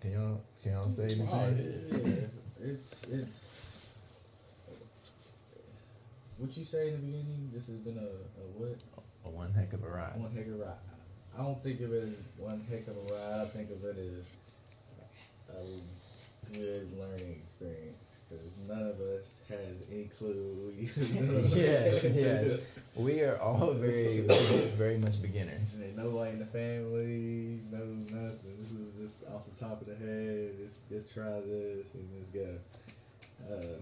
Can 0.00 0.12
y'all 0.12 0.40
can 0.62 0.72
y'all 0.72 0.90
say 0.90 1.08
the 1.08 1.22
Oh, 1.24 1.26
same? 1.26 2.30
Yeah. 2.60 2.66
It's 2.68 3.02
it's. 3.10 3.46
What 6.38 6.54
you 6.56 6.64
say 6.64 6.88
in 6.88 6.92
the 6.94 6.98
beginning? 7.00 7.50
This 7.54 7.66
has 7.68 7.78
been 7.78 7.96
a, 7.96 8.00
a 8.00 8.44
what? 8.56 8.76
A 9.24 9.30
one 9.30 9.52
heck 9.52 9.72
of 9.72 9.82
a 9.82 9.88
ride. 9.88 10.20
One 10.20 10.32
heck 10.34 10.46
of 10.46 10.60
a 10.60 10.64
ride. 10.64 10.84
I 11.34 11.42
don't 11.42 11.62
think 11.62 11.80
of 11.80 11.92
it 11.92 12.04
as 12.04 12.14
one 12.36 12.64
heck 12.68 12.86
of 12.88 12.96
a 12.96 13.14
ride. 13.14 13.46
I 13.46 13.48
think 13.48 13.70
of 13.70 13.84
it 13.84 13.96
as 13.96 14.24
a 15.48 16.52
good 16.52 16.92
learning 16.98 17.40
experience 17.44 17.98
because 18.28 18.44
none 18.68 18.82
of 18.82 19.00
us 19.00 19.24
has 19.48 19.76
any 19.90 20.10
clue. 20.18 20.74
Yes, 21.56 22.04
yes. 22.04 22.58
We 22.96 23.20
are 23.20 23.36
all 23.38 23.74
very, 23.74 24.20
very 24.76 24.96
much 24.96 25.20
beginners. 25.20 25.78
Ain't 25.82 25.98
nobody 25.98 26.30
in 26.30 26.38
the 26.38 26.46
family 26.46 27.60
knows 27.70 28.10
nothing. 28.10 28.56
This 28.58 28.72
is 28.72 28.94
just 28.98 29.30
off 29.30 29.42
the 29.44 29.62
top 29.62 29.82
of 29.82 29.86
the 29.86 29.96
head. 29.96 30.52
Just, 30.58 30.88
just 30.88 31.12
try 31.12 31.40
this 31.40 31.86
and 31.92 32.08
let's 32.16 32.30
go. 32.32 33.54
Uh, 33.54 33.76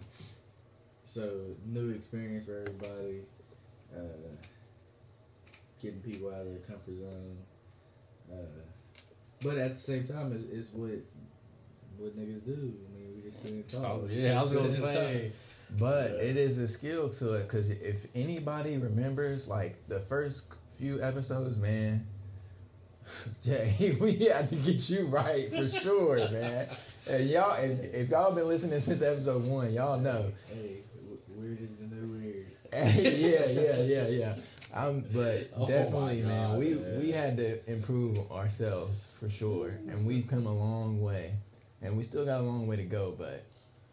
so 1.14 1.30
new 1.64 1.90
experience 1.90 2.46
for 2.46 2.58
everybody. 2.58 3.20
Uh, 3.96 4.34
getting 5.80 6.00
people 6.00 6.28
out 6.30 6.40
of 6.40 6.46
their 6.46 6.58
comfort 6.58 6.96
zone. 6.96 7.36
Uh, 8.32 8.36
but 9.40 9.58
at 9.58 9.76
the 9.76 9.80
same 9.80 10.06
time, 10.08 10.32
it's, 10.32 10.44
it's 10.50 10.74
what 10.74 10.90
what 11.96 12.16
niggas 12.16 12.44
do. 12.44 12.52
I 12.52 12.98
mean, 12.98 13.12
we 13.14 13.30
just 13.30 13.42
sit 13.42 13.52
and 13.52 13.68
talk. 13.68 13.84
Oh, 13.84 14.08
yeah, 14.10 14.40
I 14.40 14.42
was 14.42 14.52
gonna 14.52 14.74
say, 14.74 15.32
but 15.78 16.10
it 16.12 16.36
is 16.36 16.58
a 16.58 16.66
skill 16.66 17.10
to 17.10 17.34
it 17.34 17.44
because 17.44 17.70
if 17.70 18.06
anybody 18.16 18.76
remembers 18.76 19.46
like 19.46 19.86
the 19.86 20.00
first 20.00 20.48
few 20.76 21.00
episodes, 21.00 21.56
man, 21.58 22.08
Jay, 23.44 23.96
we 24.00 24.16
had 24.24 24.48
to 24.48 24.56
get 24.56 24.90
you 24.90 25.06
right 25.06 25.48
for 25.50 25.68
sure, 25.68 26.16
man. 26.30 26.68
And 27.06 27.28
y'all, 27.28 27.62
if, 27.62 27.94
if 27.94 28.08
y'all 28.08 28.32
been 28.32 28.48
listening 28.48 28.80
since 28.80 29.02
episode 29.02 29.44
one, 29.44 29.74
y'all 29.74 30.00
know. 30.00 30.32
Hey, 30.48 30.83
weird 31.58 31.70
is 31.70 31.76
the 31.76 31.86
new 31.86 32.06
weird. 32.18 32.46
yeah, 32.72 33.46
yeah, 33.46 33.82
yeah, 33.82 34.08
yeah. 34.08 34.34
Um, 34.72 35.04
but 35.12 35.50
Oh 35.56 35.66
definitely, 35.66 36.22
my 36.22 36.28
man, 36.28 36.58
we 36.58 36.74
man. 36.74 37.00
we 37.00 37.12
had 37.12 37.36
to 37.36 37.70
improve 37.70 38.18
ourselves 38.32 39.08
for 39.20 39.28
sure, 39.28 39.68
and 39.88 40.06
we've 40.06 40.26
come 40.26 40.46
a 40.46 40.52
long 40.54 41.00
way, 41.00 41.34
and 41.82 41.96
we 41.96 42.02
still 42.02 42.24
got 42.24 42.40
a 42.40 42.42
long 42.42 42.66
way 42.66 42.76
to 42.76 42.82
go. 42.84 43.14
But 43.16 43.44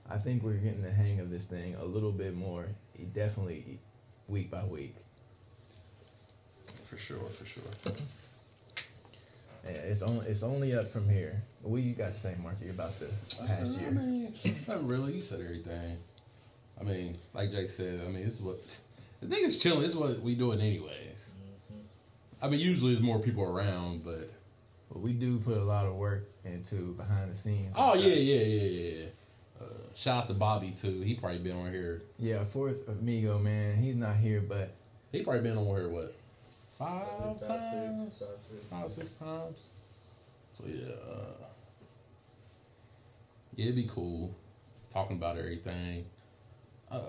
I 0.09 0.17
think 0.17 0.43
we're 0.43 0.53
getting 0.53 0.81
the 0.81 0.91
hang 0.91 1.19
of 1.19 1.29
this 1.29 1.45
thing 1.45 1.75
a 1.75 1.85
little 1.85 2.11
bit 2.11 2.35
more, 2.35 2.65
definitely 3.13 3.79
week 4.27 4.49
by 4.49 4.63
week. 4.65 4.95
For 6.85 6.97
sure, 6.97 7.29
for 7.29 7.45
sure. 7.45 7.63
Yeah, 9.63 9.71
it's 9.71 10.01
only 10.01 10.25
it's 10.27 10.43
only 10.43 10.73
up 10.75 10.89
from 10.89 11.07
here. 11.07 11.43
What 11.61 11.83
you 11.83 11.93
got 11.93 12.13
to 12.13 12.19
say, 12.19 12.35
Marky, 12.41 12.69
about 12.69 12.97
the 12.99 13.09
past 13.45 13.77
I 13.77 13.81
year? 13.83 13.91
mean, 13.91 14.33
not 14.67 14.83
really. 14.87 15.13
You 15.13 15.21
said 15.21 15.39
everything. 15.41 15.97
I 16.81 16.83
mean, 16.83 17.17
like 17.33 17.51
Jake 17.51 17.69
said, 17.69 18.01
I 18.01 18.09
mean, 18.09 18.23
this 18.25 18.35
is 18.35 18.41
what 18.41 18.79
the 19.21 19.27
thing 19.27 19.45
is 19.45 19.59
chilling. 19.59 19.81
This 19.81 19.91
is 19.91 19.95
what 19.97 20.19
we 20.21 20.33
doing 20.35 20.59
anyways. 20.59 20.97
I 22.41 22.49
mean, 22.49 22.59
usually 22.59 22.93
there's 22.93 23.03
more 23.05 23.19
people 23.19 23.43
around, 23.43 24.03
but 24.03 24.31
But 24.89 24.99
we 25.01 25.13
do 25.13 25.37
put 25.39 25.57
a 25.57 25.63
lot 25.63 25.85
of 25.85 25.93
work 25.95 26.23
into 26.43 26.93
behind 26.93 27.31
the 27.31 27.35
scenes. 27.37 27.73
oh 27.77 27.93
yeah, 27.93 28.15
yeah, 28.15 28.43
yeah, 28.43 28.89
yeah. 28.99 29.05
Uh, 29.61 29.65
shout 29.95 30.23
out 30.23 30.27
to 30.29 30.33
Bobby 30.33 30.71
too. 30.71 31.01
He 31.01 31.13
probably 31.13 31.37
been 31.37 31.55
on 31.55 31.71
here. 31.71 32.01
yeah. 32.17 32.43
Fourth 32.45 32.87
amigo, 32.87 33.37
man, 33.37 33.77
he's 33.77 33.95
not 33.95 34.15
here, 34.15 34.41
but 34.41 34.73
He 35.11 35.21
probably 35.21 35.41
been 35.41 35.57
on 35.57 35.65
here 35.67 35.87
what 35.89 36.15
five 36.79 37.39
times, 37.39 38.13
five, 38.17 38.27
six. 38.49 38.65
five 38.71 38.91
six 38.91 39.13
times. 39.13 39.57
So 40.57 40.63
yeah, 40.67 40.93
uh, 41.13 41.45
yeah, 43.55 43.65
it'd 43.65 43.75
be 43.75 43.87
cool 43.93 44.33
talking 44.91 45.17
about 45.17 45.37
everything. 45.37 46.05
Uh, 46.91 46.99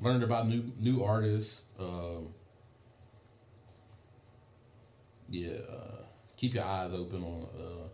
learned 0.00 0.22
about 0.22 0.46
new 0.46 0.72
new 0.78 1.02
artists. 1.02 1.66
Um, 1.78 2.34
yeah, 5.30 5.56
uh, 5.70 6.02
keep 6.36 6.54
your 6.54 6.64
eyes 6.64 6.92
open 6.92 7.22
on 7.22 7.48
uh, 7.58 7.88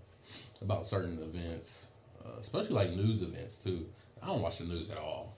about 0.63 0.85
certain 0.87 1.23
events, 1.23 1.89
uh, 2.25 2.39
especially 2.41 2.75
like 2.75 2.91
news 2.91 3.23
events 3.23 3.59
too. 3.59 3.87
I 4.23 4.27
don't 4.27 4.43
watch 4.43 4.59
the 4.59 4.65
news 4.65 4.91
at 4.91 4.99
all, 4.99 5.37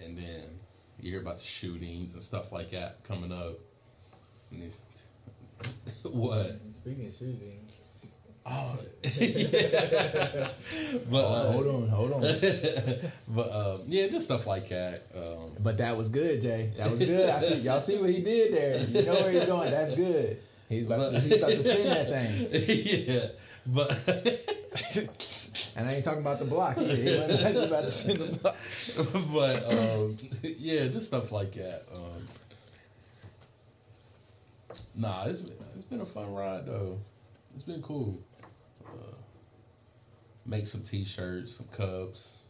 and 0.00 0.16
then 0.16 0.60
you 1.00 1.10
hear 1.10 1.20
about 1.20 1.38
the 1.38 1.44
shootings 1.44 2.14
and 2.14 2.22
stuff 2.22 2.52
like 2.52 2.70
that 2.70 3.02
coming 3.04 3.32
up. 3.32 3.58
And 4.52 4.72
what? 6.04 6.52
Speaking 6.72 7.08
of 7.08 7.14
shootings, 7.14 7.81
Oh, 8.44 8.76
yeah. 9.04 9.10
but 11.10 11.24
Oh, 11.24 11.32
uh, 11.32 11.52
hold 11.52 11.66
on, 11.68 11.88
hold 11.88 12.12
on. 12.12 12.20
but 13.28 13.52
um, 13.52 13.82
yeah, 13.86 14.08
just 14.08 14.26
stuff 14.26 14.46
like 14.46 14.68
that. 14.68 15.02
Um, 15.14 15.52
But 15.60 15.78
that 15.78 15.96
was 15.96 16.08
good, 16.08 16.40
Jay. 16.42 16.72
That 16.76 16.90
was 16.90 17.00
good. 17.00 17.30
I 17.30 17.38
see 17.38 17.54
y'all 17.60 17.80
see 17.80 17.98
what 17.98 18.10
he 18.10 18.20
did 18.20 18.52
there. 18.52 18.78
You 18.84 19.06
know 19.06 19.14
where 19.14 19.30
he's 19.30 19.46
going. 19.46 19.70
That's 19.70 19.94
good. 19.94 20.38
He's 20.68 20.86
about, 20.86 21.12
to, 21.12 21.20
he's 21.20 21.36
about 21.36 21.50
to 21.50 21.62
spin 21.62 21.86
that 21.86 22.08
thing. 22.08 22.48
yeah, 23.08 23.26
but 23.66 23.90
And 25.76 25.88
I 25.88 25.94
ain't 25.94 26.04
talking 26.04 26.20
about 26.20 26.38
the 26.38 26.44
block. 26.44 26.78
He, 26.78 26.96
he 26.96 27.16
wasn't 27.16 27.56
he's 27.56 27.64
about 27.64 27.84
to 27.84 27.90
spin 27.90 28.18
the 28.18 28.38
block. 28.38 28.56
but 29.32 29.72
um, 29.72 30.18
yeah, 30.42 30.88
just 30.88 31.06
stuff 31.08 31.30
like 31.30 31.52
that. 31.52 31.82
Um, 31.94 32.28
nah, 34.94 35.24
it's 35.26 35.42
it's 35.76 35.84
been 35.84 36.00
a 36.00 36.06
fun 36.06 36.32
ride 36.34 36.66
though. 36.66 36.98
It's 37.54 37.64
been 37.64 37.82
cool. 37.82 38.18
Make 40.44 40.66
some 40.66 40.82
t-shirts, 40.82 41.56
some 41.56 41.68
cups, 41.68 42.44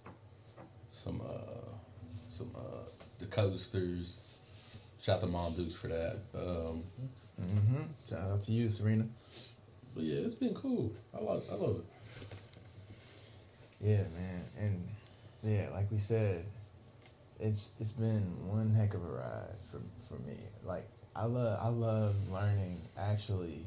some 0.91 1.21
uh, 1.21 1.71
some 2.31 2.51
uh, 2.57 2.89
the 3.19 3.27
coasters. 3.27 4.21
Shout 5.03 5.17
out 5.17 5.21
to 5.23 5.27
Mom 5.27 5.55
Dukes 5.57 5.75
for 5.75 5.89
that. 5.89 6.21
Um, 6.35 6.85
Mm-hmm. 7.41 7.83
Shout 8.09 8.31
out 8.31 8.43
to 8.43 8.53
you, 8.53 8.71
Serena. 8.71 9.07
but 9.95 10.05
yeah, 10.05 10.21
it's 10.21 10.35
been 10.37 10.55
cool. 10.55 10.93
I 11.13 11.21
love 11.23 11.43
I 11.51 11.55
love 11.55 11.77
it. 11.81 11.85
Yeah, 13.81 14.03
man, 14.15 14.45
and 14.61 14.89
yeah, 15.43 15.69
like 15.73 15.91
we 15.91 15.99
said, 15.99 16.45
it's 17.41 17.71
it's 17.81 17.93
been 17.93 18.23
one 18.47 18.73
heck 18.75 18.95
of 18.95 19.03
a 19.03 19.09
ride 19.09 19.57
for 19.71 19.81
for 20.09 20.23
me. 20.23 20.37
Like 20.63 20.87
I 21.17 21.25
love 21.25 21.59
I 21.61 21.69
love 21.69 22.15
learning 22.31 22.83
actually 22.97 23.65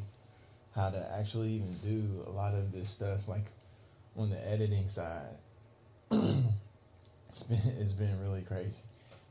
how 0.74 0.89
to 0.91 1.12
actually 1.20 1.50
even 1.53 1.75
do 1.84 2.24
a 2.27 2.29
lot 2.32 2.53
of 2.53 2.72
this 2.72 2.88
stuff 2.88 3.27
like 3.27 3.48
on 4.15 4.29
the 4.29 4.50
editing 4.50 4.88
side. 4.88 5.38
it's 6.12 7.43
been 7.43 7.60
it's 7.79 7.93
been 7.93 8.19
really 8.22 8.41
crazy, 8.41 8.81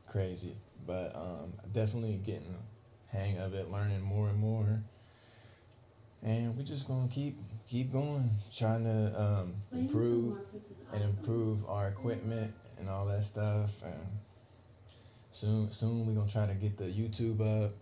crazy, 0.09 0.55
but 0.85 1.15
um, 1.15 1.53
definitely 1.71 2.19
getting 2.23 2.55
hang 3.07 3.37
of 3.37 3.53
it, 3.53 3.71
learning 3.71 4.01
more 4.01 4.29
and 4.29 4.37
more. 4.37 4.81
And 6.23 6.55
we're 6.57 6.63
just 6.63 6.87
gonna 6.87 7.07
keep 7.07 7.37
keep 7.69 7.91
going, 7.91 8.29
trying 8.55 8.83
to 8.83 9.21
um, 9.21 9.53
improve 9.71 10.37
and 10.93 11.03
improve 11.03 11.59
our 11.67 11.87
equipment 11.87 12.53
and 12.79 12.89
all 12.89 13.05
that 13.05 13.23
stuff. 13.23 13.71
And 13.83 13.93
soon, 15.31 15.71
soon 15.71 16.05
we're 16.05 16.13
gonna 16.13 16.31
try 16.31 16.47
to 16.47 16.53
get 16.55 16.77
the 16.77 16.85
YouTube 16.85 17.41
up, 17.41 17.73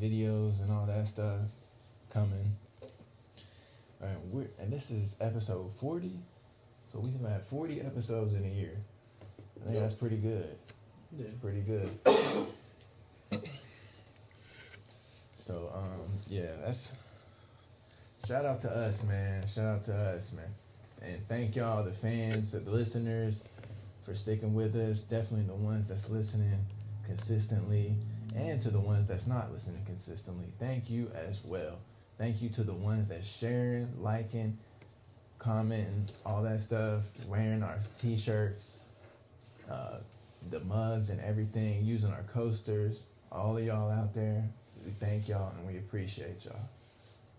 videos 0.00 0.60
and 0.62 0.70
all 0.70 0.86
that 0.86 1.06
stuff 1.06 1.40
coming. 2.10 2.56
And 4.00 4.32
we're 4.32 4.48
and 4.60 4.72
this 4.72 4.90
is 4.90 5.16
episode 5.20 5.72
forty, 5.80 6.20
so 6.92 7.00
we've 7.00 7.20
had 7.28 7.44
forty 7.46 7.80
episodes 7.80 8.34
in 8.34 8.44
a 8.44 8.48
year. 8.48 8.76
I 9.60 9.64
think 9.64 9.74
Yep. 9.74 9.82
that's 9.82 9.94
pretty 9.94 10.16
good. 10.18 10.56
yeah. 11.16 11.26
Pretty 11.40 11.60
good. 11.62 11.90
so 15.36 15.70
um 15.74 16.10
yeah, 16.26 16.52
that's 16.64 16.96
shout 18.26 18.44
out 18.44 18.60
to 18.60 18.70
us, 18.70 19.04
man. 19.04 19.46
Shout 19.46 19.64
out 19.66 19.82
to 19.84 19.94
us, 19.94 20.32
man. 20.32 20.54
And 21.00 21.26
thank 21.28 21.54
y'all, 21.56 21.84
the 21.84 21.92
fans, 21.92 22.50
the 22.50 22.58
listeners, 22.60 23.44
for 24.04 24.14
sticking 24.14 24.52
with 24.54 24.74
us. 24.74 25.02
Definitely 25.02 25.46
the 25.46 25.54
ones 25.54 25.88
that's 25.88 26.10
listening 26.10 26.66
consistently, 27.06 27.94
and 28.36 28.60
to 28.60 28.70
the 28.70 28.80
ones 28.80 29.06
that's 29.06 29.26
not 29.26 29.52
listening 29.52 29.82
consistently. 29.86 30.46
Thank 30.58 30.90
you 30.90 31.10
as 31.14 31.42
well. 31.44 31.78
Thank 32.18 32.42
you 32.42 32.48
to 32.50 32.64
the 32.64 32.74
ones 32.74 33.08
that's 33.08 33.26
sharing, 33.28 34.02
liking, 34.02 34.58
commenting, 35.38 36.08
all 36.24 36.42
that 36.42 36.60
stuff, 36.60 37.02
wearing 37.26 37.62
our 37.62 37.78
t-shirts, 37.98 38.78
uh, 39.70 39.98
the 40.50 40.60
mugs 40.60 41.10
and 41.10 41.20
everything, 41.20 41.84
using 41.84 42.10
our 42.10 42.24
coasters. 42.24 43.04
All 43.30 43.56
of 43.56 43.64
y'all 43.64 43.90
out 43.90 44.14
there, 44.14 44.48
we 44.84 44.90
thank 44.92 45.28
y'all 45.28 45.52
and 45.56 45.66
we 45.66 45.78
appreciate 45.78 46.44
y'all. 46.44 46.68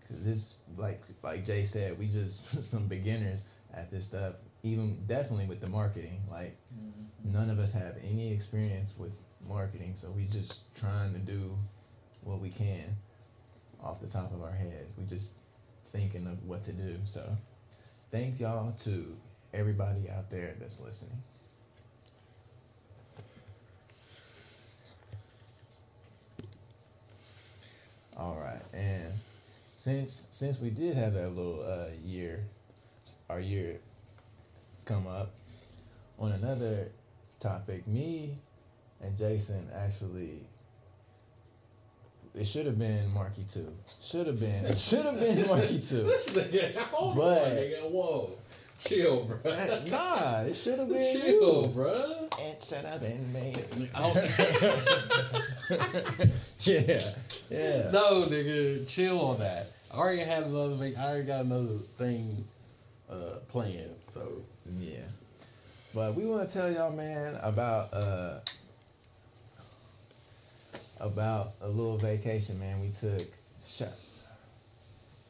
Cause 0.08 0.18
this, 0.22 0.54
like 0.76 1.02
like 1.22 1.44
Jay 1.46 1.64
said, 1.64 1.98
we 1.98 2.06
just 2.06 2.64
some 2.64 2.88
beginners 2.88 3.44
at 3.72 3.90
this 3.90 4.06
stuff. 4.06 4.34
Even 4.62 4.98
definitely 5.06 5.46
with 5.46 5.60
the 5.60 5.68
marketing, 5.68 6.20
like 6.30 6.56
none 7.24 7.48
of 7.48 7.58
us 7.58 7.72
have 7.72 7.94
any 8.04 8.32
experience 8.32 8.94
with 8.98 9.12
marketing, 9.48 9.94
so 9.96 10.10
we 10.10 10.26
just 10.26 10.74
trying 10.78 11.12
to 11.14 11.18
do 11.18 11.56
what 12.22 12.40
we 12.40 12.50
can 12.50 12.96
off 13.82 14.00
the 14.00 14.06
top 14.06 14.32
of 14.34 14.42
our 14.42 14.52
heads. 14.52 14.92
We 14.98 15.04
just 15.06 15.32
thinking 15.92 16.26
of 16.26 16.44
what 16.44 16.64
to 16.64 16.72
do. 16.72 16.98
So, 17.06 17.36
thank 18.10 18.40
y'all 18.40 18.72
to 18.84 19.16
everybody 19.54 20.08
out 20.10 20.30
there 20.30 20.54
that's 20.58 20.80
listening. 20.80 21.22
All 28.16 28.36
right, 28.38 28.60
and 28.74 29.14
since 29.76 30.26
since 30.30 30.60
we 30.60 30.70
did 30.70 30.96
have 30.96 31.14
that 31.14 31.30
little 31.30 31.64
uh, 31.66 31.86
year, 32.04 32.44
our 33.30 33.40
year 33.40 33.78
come 34.84 35.06
up 35.06 35.30
on 36.18 36.32
another 36.32 36.88
topic, 37.38 37.86
me 37.86 38.36
and 39.00 39.16
Jason 39.16 39.68
actually. 39.74 40.40
It 42.34 42.46
should 42.46 42.66
have 42.66 42.78
been 42.78 43.12
Marky 43.12 43.44
two. 43.44 43.72
Should 44.02 44.26
have 44.28 44.38
been. 44.40 44.64
It 44.66 44.78
should 44.88 45.04
have 45.04 45.18
been 45.18 45.46
Marky 45.46 45.80
two. 45.80 46.02
This 46.04 46.28
nigga, 46.30 46.76
hold 46.76 47.16
But- 47.16 47.42
on, 47.42 47.48
nigga, 47.56 47.90
whoa, 47.90 48.38
chill, 48.78 49.24
bro. 49.24 49.38
Nah, 49.86 50.42
it 50.42 50.54
should 50.54 50.78
have 50.78 50.88
been 50.88 51.20
chill, 51.20 51.62
you. 51.66 51.70
bro. 51.74 52.28
It 52.38 52.62
should 52.64 52.84
have 52.84 53.00
been 53.00 53.32
me. 53.32 53.54
Don't- 53.94 54.16
Yeah, 56.62 57.14
yeah. 57.48 57.90
no, 57.90 58.26
nigga, 58.28 58.86
chill 58.88 59.20
on 59.20 59.38
that. 59.40 59.66
I 59.90 59.96
already 59.96 60.22
had 60.22 60.44
another. 60.44 60.74
vac- 60.76 60.98
I 60.98 61.04
already 61.08 61.26
got 61.26 61.44
another 61.46 61.78
thing 61.98 62.44
uh, 63.10 63.38
planned. 63.48 63.96
So 64.08 64.42
Yeah. 64.78 64.98
But 65.94 66.14
we 66.14 66.24
want 66.26 66.48
to 66.48 66.54
tell 66.54 66.70
y'all, 66.70 66.92
man, 66.92 67.36
about 67.42 67.92
uh 67.92 68.38
about 71.00 71.52
a 71.62 71.68
little 71.68 71.98
vacation, 71.98 72.58
man. 72.60 72.80
We 72.80 72.90
took 72.90 73.26
sh- 73.64 73.82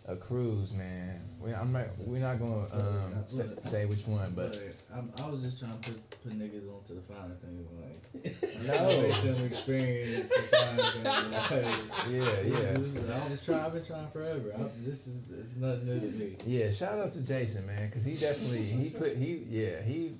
a 0.09 0.16
cruise, 0.16 0.72
man. 0.72 1.20
We, 1.40 1.54
I'm 1.54 1.72
not. 1.72 1.87
We're 1.98 2.20
not 2.20 2.38
gonna 2.38 2.66
um, 2.72 3.14
say, 3.26 3.44
say 3.64 3.85
which 3.87 4.06
one, 4.06 4.33
but 4.35 4.59
I'm, 4.92 5.12
I 5.22 5.28
was 5.30 5.42
just 5.42 5.61
trying 5.61 5.78
to 5.78 5.90
put, 5.90 6.22
put 6.22 6.38
niggas 6.38 6.68
onto 6.68 6.94
the 6.96 7.00
finer 7.02 7.35
thing, 7.40 7.66
like 7.80 8.66
No. 8.66 9.02
make 9.02 9.22
them 9.22 9.46
experience 9.46 10.28
the 10.28 10.42
finer. 10.56 11.33
Like, 11.40 11.50
yeah, 12.11 12.40
yeah, 12.40 12.78
is, 12.78 13.11
I 13.11 13.28
was 13.28 13.44
trying. 13.44 13.61
I've 13.61 13.72
been 13.72 13.85
trying 13.87 14.09
forever. 14.11 14.52
I, 14.54 14.62
this 14.85 15.06
is 15.06 15.16
it's 15.30 15.56
nothing 15.56 15.87
new 15.87 16.00
to 16.00 16.06
me. 16.06 16.37
yeah. 16.44 16.70
Shout 16.70 16.98
out 16.98 17.12
to 17.12 17.24
Jason, 17.24 17.66
man, 17.66 17.87
because 17.87 18.04
he 18.04 18.14
definitely 18.14 18.64
he 18.64 18.90
put 18.90 19.16
he 19.16 19.44
yeah 19.48 19.83
he 19.83 20.12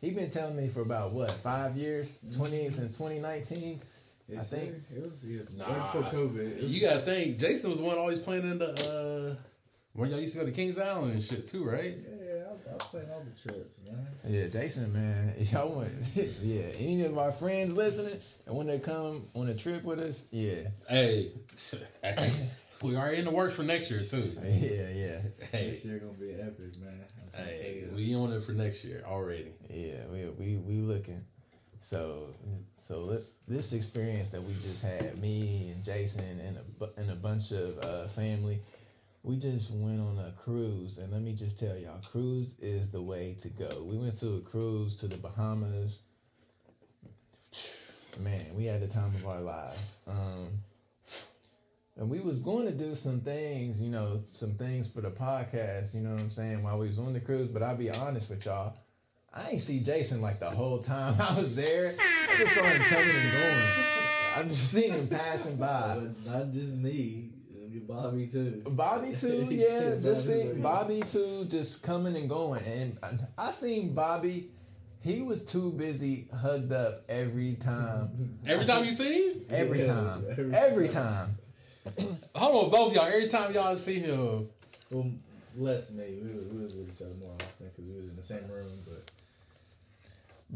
he 0.00 0.10
been 0.10 0.30
telling 0.30 0.56
me 0.56 0.68
for 0.68 0.82
about 0.82 1.12
what 1.12 1.30
five 1.32 1.76
years, 1.76 2.18
twenty 2.34 2.70
since 2.70 2.96
2019. 2.96 3.80
Yes, 4.28 4.52
I 4.52 4.56
think- 4.56 4.74
it 4.94 5.02
was, 5.02 5.22
it 5.24 5.38
was 5.46 5.56
Nah. 5.56 5.66
right 5.68 5.92
before 5.92 6.10
COVID. 6.10 6.38
It 6.58 6.62
was- 6.62 6.70
you 6.72 6.80
gotta 6.80 7.04
think. 7.04 7.38
Jason 7.38 7.70
was 7.70 7.78
the 7.78 7.84
one 7.84 7.98
always 7.98 8.18
planning 8.20 8.58
the 8.58 8.70
uh, 8.70 9.36
when 9.92 10.10
y'all 10.10 10.18
used 10.20 10.32
to 10.34 10.40
go 10.40 10.46
to 10.46 10.52
Kings 10.52 10.78
Island 10.78 11.12
and 11.12 11.22
shit 11.22 11.46
too, 11.46 11.64
right? 11.64 11.94
Yeah, 11.96 12.24
yeah, 12.24 12.42
I, 12.46 12.70
I 12.70 12.74
was 12.74 12.82
playing 12.90 13.10
all 13.10 13.22
the 13.22 13.50
trips, 13.52 13.78
man. 13.86 14.06
Yeah, 14.26 14.48
Jason, 14.48 14.92
man. 14.92 15.34
Y'all 15.52 15.78
went. 15.78 15.92
yeah. 16.42 16.62
Any 16.78 17.04
of 17.04 17.16
our 17.18 17.32
friends 17.32 17.74
listening 17.76 18.18
and 18.46 18.56
when 18.56 18.66
they 18.66 18.78
come 18.78 19.26
on 19.34 19.48
a 19.48 19.54
trip 19.54 19.84
with 19.84 20.00
us, 20.00 20.26
yeah, 20.30 20.68
Hey, 20.88 21.32
we 22.82 22.96
are 22.96 23.10
in 23.12 23.24
the 23.26 23.30
works 23.30 23.54
for 23.54 23.62
next 23.62 23.90
year 23.90 24.00
too. 24.02 24.30
yeah, 24.42 24.88
yeah, 24.88 25.18
Hey, 25.52 25.70
This 25.70 25.84
year 25.84 25.98
gonna 25.98 26.12
be 26.14 26.32
epic, 26.32 26.80
man. 26.80 27.00
I'm 27.22 27.30
trying 27.30 27.30
to 27.30 27.36
tell 27.36 27.44
hey, 27.62 27.84
we 27.94 28.14
on 28.14 28.32
it 28.32 28.42
for 28.44 28.52
next 28.52 28.84
year 28.84 29.02
already. 29.06 29.52
yeah. 29.70 30.06
We 30.10 30.24
we 30.30 30.56
we 30.56 30.74
looking. 30.80 31.24
So 31.84 32.28
so 32.76 33.20
this 33.46 33.74
experience 33.74 34.30
that 34.30 34.42
we 34.42 34.54
just 34.54 34.82
had, 34.82 35.20
me 35.20 35.70
and 35.70 35.84
Jason 35.84 36.40
and 36.40 36.56
a 36.56 36.98
and 36.98 37.10
a 37.10 37.14
bunch 37.14 37.52
of 37.52 37.78
uh, 37.78 38.08
family, 38.08 38.60
we 39.22 39.36
just 39.36 39.70
went 39.70 40.00
on 40.00 40.18
a 40.18 40.32
cruise, 40.32 40.96
and 40.96 41.12
let 41.12 41.20
me 41.20 41.34
just 41.34 41.60
tell 41.60 41.76
y'all, 41.76 42.00
cruise 42.10 42.56
is 42.58 42.90
the 42.90 43.02
way 43.02 43.36
to 43.42 43.50
go. 43.50 43.84
We 43.84 43.98
went 43.98 44.16
to 44.20 44.36
a 44.36 44.40
cruise 44.40 44.96
to 44.96 45.08
the 45.08 45.18
Bahamas. 45.18 46.00
Man, 48.18 48.54
we 48.54 48.64
had 48.64 48.80
the 48.80 48.88
time 48.88 49.14
of 49.16 49.26
our 49.26 49.42
lives. 49.42 49.98
Um, 50.06 50.60
and 51.98 52.08
we 52.08 52.20
was 52.20 52.40
going 52.40 52.64
to 52.64 52.72
do 52.72 52.94
some 52.94 53.20
things, 53.20 53.82
you 53.82 53.90
know, 53.90 54.22
some 54.24 54.54
things 54.54 54.88
for 54.88 55.02
the 55.02 55.10
podcast, 55.10 55.94
you 55.94 56.00
know 56.00 56.12
what 56.12 56.20
I'm 56.20 56.30
saying, 56.30 56.62
while 56.62 56.78
we 56.78 56.86
was 56.86 56.98
on 56.98 57.12
the 57.12 57.20
cruise. 57.20 57.48
But 57.48 57.62
I'll 57.62 57.76
be 57.76 57.90
honest 57.90 58.30
with 58.30 58.46
y'all, 58.46 58.74
I 59.34 59.50
ain't 59.50 59.60
see 59.60 59.80
Jason 59.80 60.20
like 60.20 60.38
the 60.40 60.50
whole 60.50 60.78
time 60.78 61.16
I 61.20 61.34
was 61.38 61.56
there. 61.56 61.92
I 61.98 62.36
just 62.38 62.54
saw 62.54 62.62
him 62.62 62.82
coming 62.82 63.10
and 63.10 63.32
going. 63.32 63.62
I 64.36 64.42
just 64.44 64.70
seen 64.72 64.92
him 64.92 65.08
passing 65.08 65.56
by. 65.56 65.98
But 66.24 66.32
not 66.32 66.52
just 66.52 66.72
me. 66.72 67.30
Bobby 67.88 68.28
too. 68.28 68.62
Bobby 68.68 69.14
too, 69.16 69.48
yeah. 69.50 69.96
Just 70.00 70.28
Bobby, 70.28 70.42
see 70.54 70.60
Bobby 70.60 71.00
too, 71.02 71.44
just 71.50 71.82
coming 71.82 72.16
and 72.16 72.28
going. 72.28 72.62
And 72.64 72.98
I, 73.02 73.48
I 73.48 73.50
seen 73.50 73.94
Bobby. 73.94 74.50
He 75.02 75.20
was 75.20 75.44
too 75.44 75.70
busy, 75.72 76.28
hugged 76.34 76.72
up 76.72 77.02
every 77.10 77.56
time. 77.56 78.38
Every 78.46 78.64
time 78.64 78.84
you 78.86 78.92
see 78.92 79.32
him, 79.32 79.40
Every 79.50 79.80
Yeah, 79.80 79.86
time. 79.92 80.24
every 80.30 80.54
Every 80.54 80.88
time. 80.88 81.36
time. 81.98 82.18
hold 82.34 82.64
on, 82.66 82.70
both 82.70 82.94
y'all. 82.94 83.04
Every 83.04 83.28
time 83.28 83.52
y'all 83.52 83.76
see 83.76 83.98
him, 83.98 84.48
Well, 84.90 85.10
less 85.56 85.88
than 85.88 85.98
me. 85.98 86.20
We 86.22 86.34
was, 86.34 86.46
we 86.46 86.62
was 86.62 86.74
with 86.74 86.94
each 86.94 87.02
other 87.02 87.14
more 87.20 87.34
often 87.34 87.66
because 87.68 87.84
we 87.84 87.96
was 87.96 88.08
in 88.08 88.16
the 88.16 88.22
same 88.22 88.48
room. 88.50 88.78
But 88.86 89.03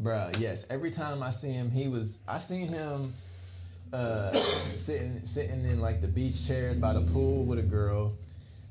Bruh, 0.01 0.37
yes. 0.39 0.65
Every 0.69 0.91
time 0.91 1.21
I 1.21 1.29
see 1.29 1.51
him, 1.51 1.71
he 1.71 1.87
was. 1.87 2.17
I 2.27 2.39
seen 2.39 2.67
him 2.69 3.13
uh, 3.91 4.33
sitting 4.33 5.25
sitting 5.25 5.65
in 5.65 5.81
like 5.81 6.01
the 6.01 6.07
beach 6.07 6.47
chairs 6.47 6.77
by 6.77 6.93
the 6.93 7.01
pool 7.01 7.45
with 7.45 7.59
a 7.59 7.63
girl. 7.63 8.13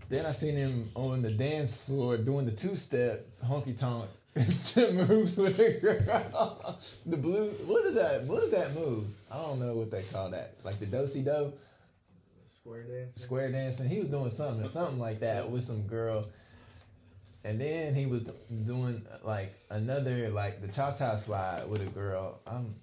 Then 0.09 0.25
I 0.25 0.31
seen 0.31 0.57
him 0.57 0.91
on 0.95 1.21
the 1.21 1.31
dance 1.31 1.85
floor 1.85 2.17
doing 2.17 2.47
the 2.47 2.53
two 2.53 2.77
step 2.77 3.27
honky 3.45 3.77
tonk 3.77 4.09
moves 4.37 5.37
with 5.37 5.59
a 5.59 5.73
girl. 5.81 6.79
the 7.05 7.17
blue. 7.17 7.51
What 7.67 7.85
did 7.85 7.95
that? 7.97 8.25
What 8.25 8.43
did 8.43 8.53
that 8.53 8.75
move? 8.75 9.09
I 9.31 9.37
don't 9.37 9.61
know 9.61 9.75
what 9.75 9.91
they 9.91 10.03
call 10.05 10.31
that. 10.31 10.55
Like 10.65 10.79
the 10.79 10.87
do 10.87 11.07
si 11.07 11.23
do 11.23 11.53
square 12.47 12.85
dance. 12.85 13.23
square 13.23 13.53
dancing. 13.53 13.89
He 13.89 13.99
was 13.99 14.09
doing 14.09 14.31
something, 14.31 14.67
something 14.69 14.99
like 14.99 15.21
that 15.21 15.51
with 15.51 15.63
some 15.63 15.83
girl. 15.83 16.27
And 17.45 17.61
then 17.61 17.95
he 17.95 18.07
was 18.07 18.23
doing 18.67 19.07
like 19.25 19.53
another 19.71 20.29
like 20.31 20.61
the 20.61 20.69
cha 20.69 20.93
cha 20.93 21.15
slide 21.17 21.69
with 21.69 21.81
a 21.83 21.87
girl. 21.87 22.41
I'm 22.47 22.75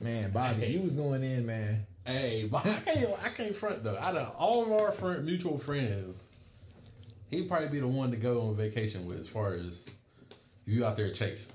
man, 0.00 0.30
Bobby, 0.32 0.66
you 0.66 0.80
was 0.80 0.94
going 0.94 1.22
in, 1.22 1.46
man. 1.46 1.86
hey, 2.04 2.48
but 2.52 2.64
I 2.66 2.74
can't. 2.80 3.10
I 3.24 3.28
can't 3.30 3.54
front 3.56 3.82
though. 3.82 3.96
Out 3.98 4.16
of 4.16 4.34
all 4.36 4.62
of 4.64 4.72
our 4.72 4.92
friend, 4.92 5.24
mutual 5.24 5.58
friends, 5.58 6.16
he'd 7.30 7.48
probably 7.48 7.68
be 7.68 7.80
the 7.80 7.88
one 7.88 8.10
to 8.10 8.16
go 8.16 8.42
on 8.48 8.56
vacation 8.56 9.06
with 9.06 9.18
as 9.20 9.28
far 9.28 9.54
as 9.54 9.88
you 10.66 10.84
out 10.84 10.96
there 10.96 11.10
chasing. 11.12 11.52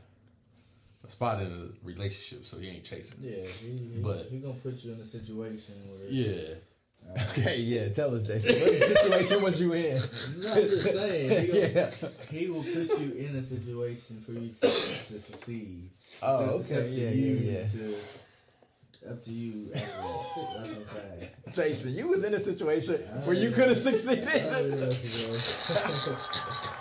A 1.06 1.10
spot 1.10 1.42
in 1.42 1.48
a 1.52 1.86
relationship, 1.88 2.46
so 2.46 2.58
he 2.58 2.70
ain't 2.70 2.84
chasing. 2.84 3.20
Yeah, 3.22 3.44
he, 3.44 3.70
he, 3.96 4.02
But- 4.04 4.28
he 4.30 4.40
gonna 4.40 4.54
put 4.56 4.84
you 4.84 4.94
in 4.94 5.00
a 5.00 5.06
situation 5.06 5.76
where 5.90 6.10
Yeah. 6.10 6.56
Uh, 7.10 7.20
okay, 7.32 7.58
yeah, 7.58 7.90
tell 7.90 8.14
us, 8.16 8.26
Jason. 8.28 8.54
What 8.62 8.88
situation 8.88 9.42
was 9.44 9.60
you 9.62 9.74
in? 9.74 9.98
No, 10.42 10.54
I'm 10.54 10.70
just 10.70 10.84
saying. 10.84 11.46
He, 11.46 11.52
gonna, 11.52 11.60
yeah. 11.76 11.92
he 12.30 12.48
will 12.48 12.64
put 12.64 13.00
you 13.00 13.12
in 13.18 13.36
a 13.36 13.44
situation 13.44 14.22
for 14.26 14.32
you 14.32 14.50
to, 14.62 14.68
to 14.68 15.20
succeed. 15.20 15.90
Oh, 16.22 16.36
up- 16.36 16.42
okay, 16.50 16.60
it's 16.60 16.72
up 16.72 16.78
to 16.78 16.84
yeah, 16.90 17.10
you 17.10 17.34
yeah, 17.34 17.52
yeah. 17.52 17.68
To, 17.68 17.96
up 19.12 19.24
to 19.24 19.32
you. 19.34 19.72
After 19.74 19.80
that. 19.80 19.98
That's 19.98 20.38
what 20.38 20.68
I'm 20.78 20.86
saying. 20.88 21.30
Jason, 21.54 21.94
you 21.96 22.08
was 22.08 22.24
in 22.24 22.34
a 22.34 22.40
situation 22.40 22.96
where 23.26 23.36
you 23.36 23.52
could 23.52 23.68
have 23.70 23.78
succeeded. 23.78 24.26
mess 24.26 24.64
with 24.64 24.82
her. 26.66 26.72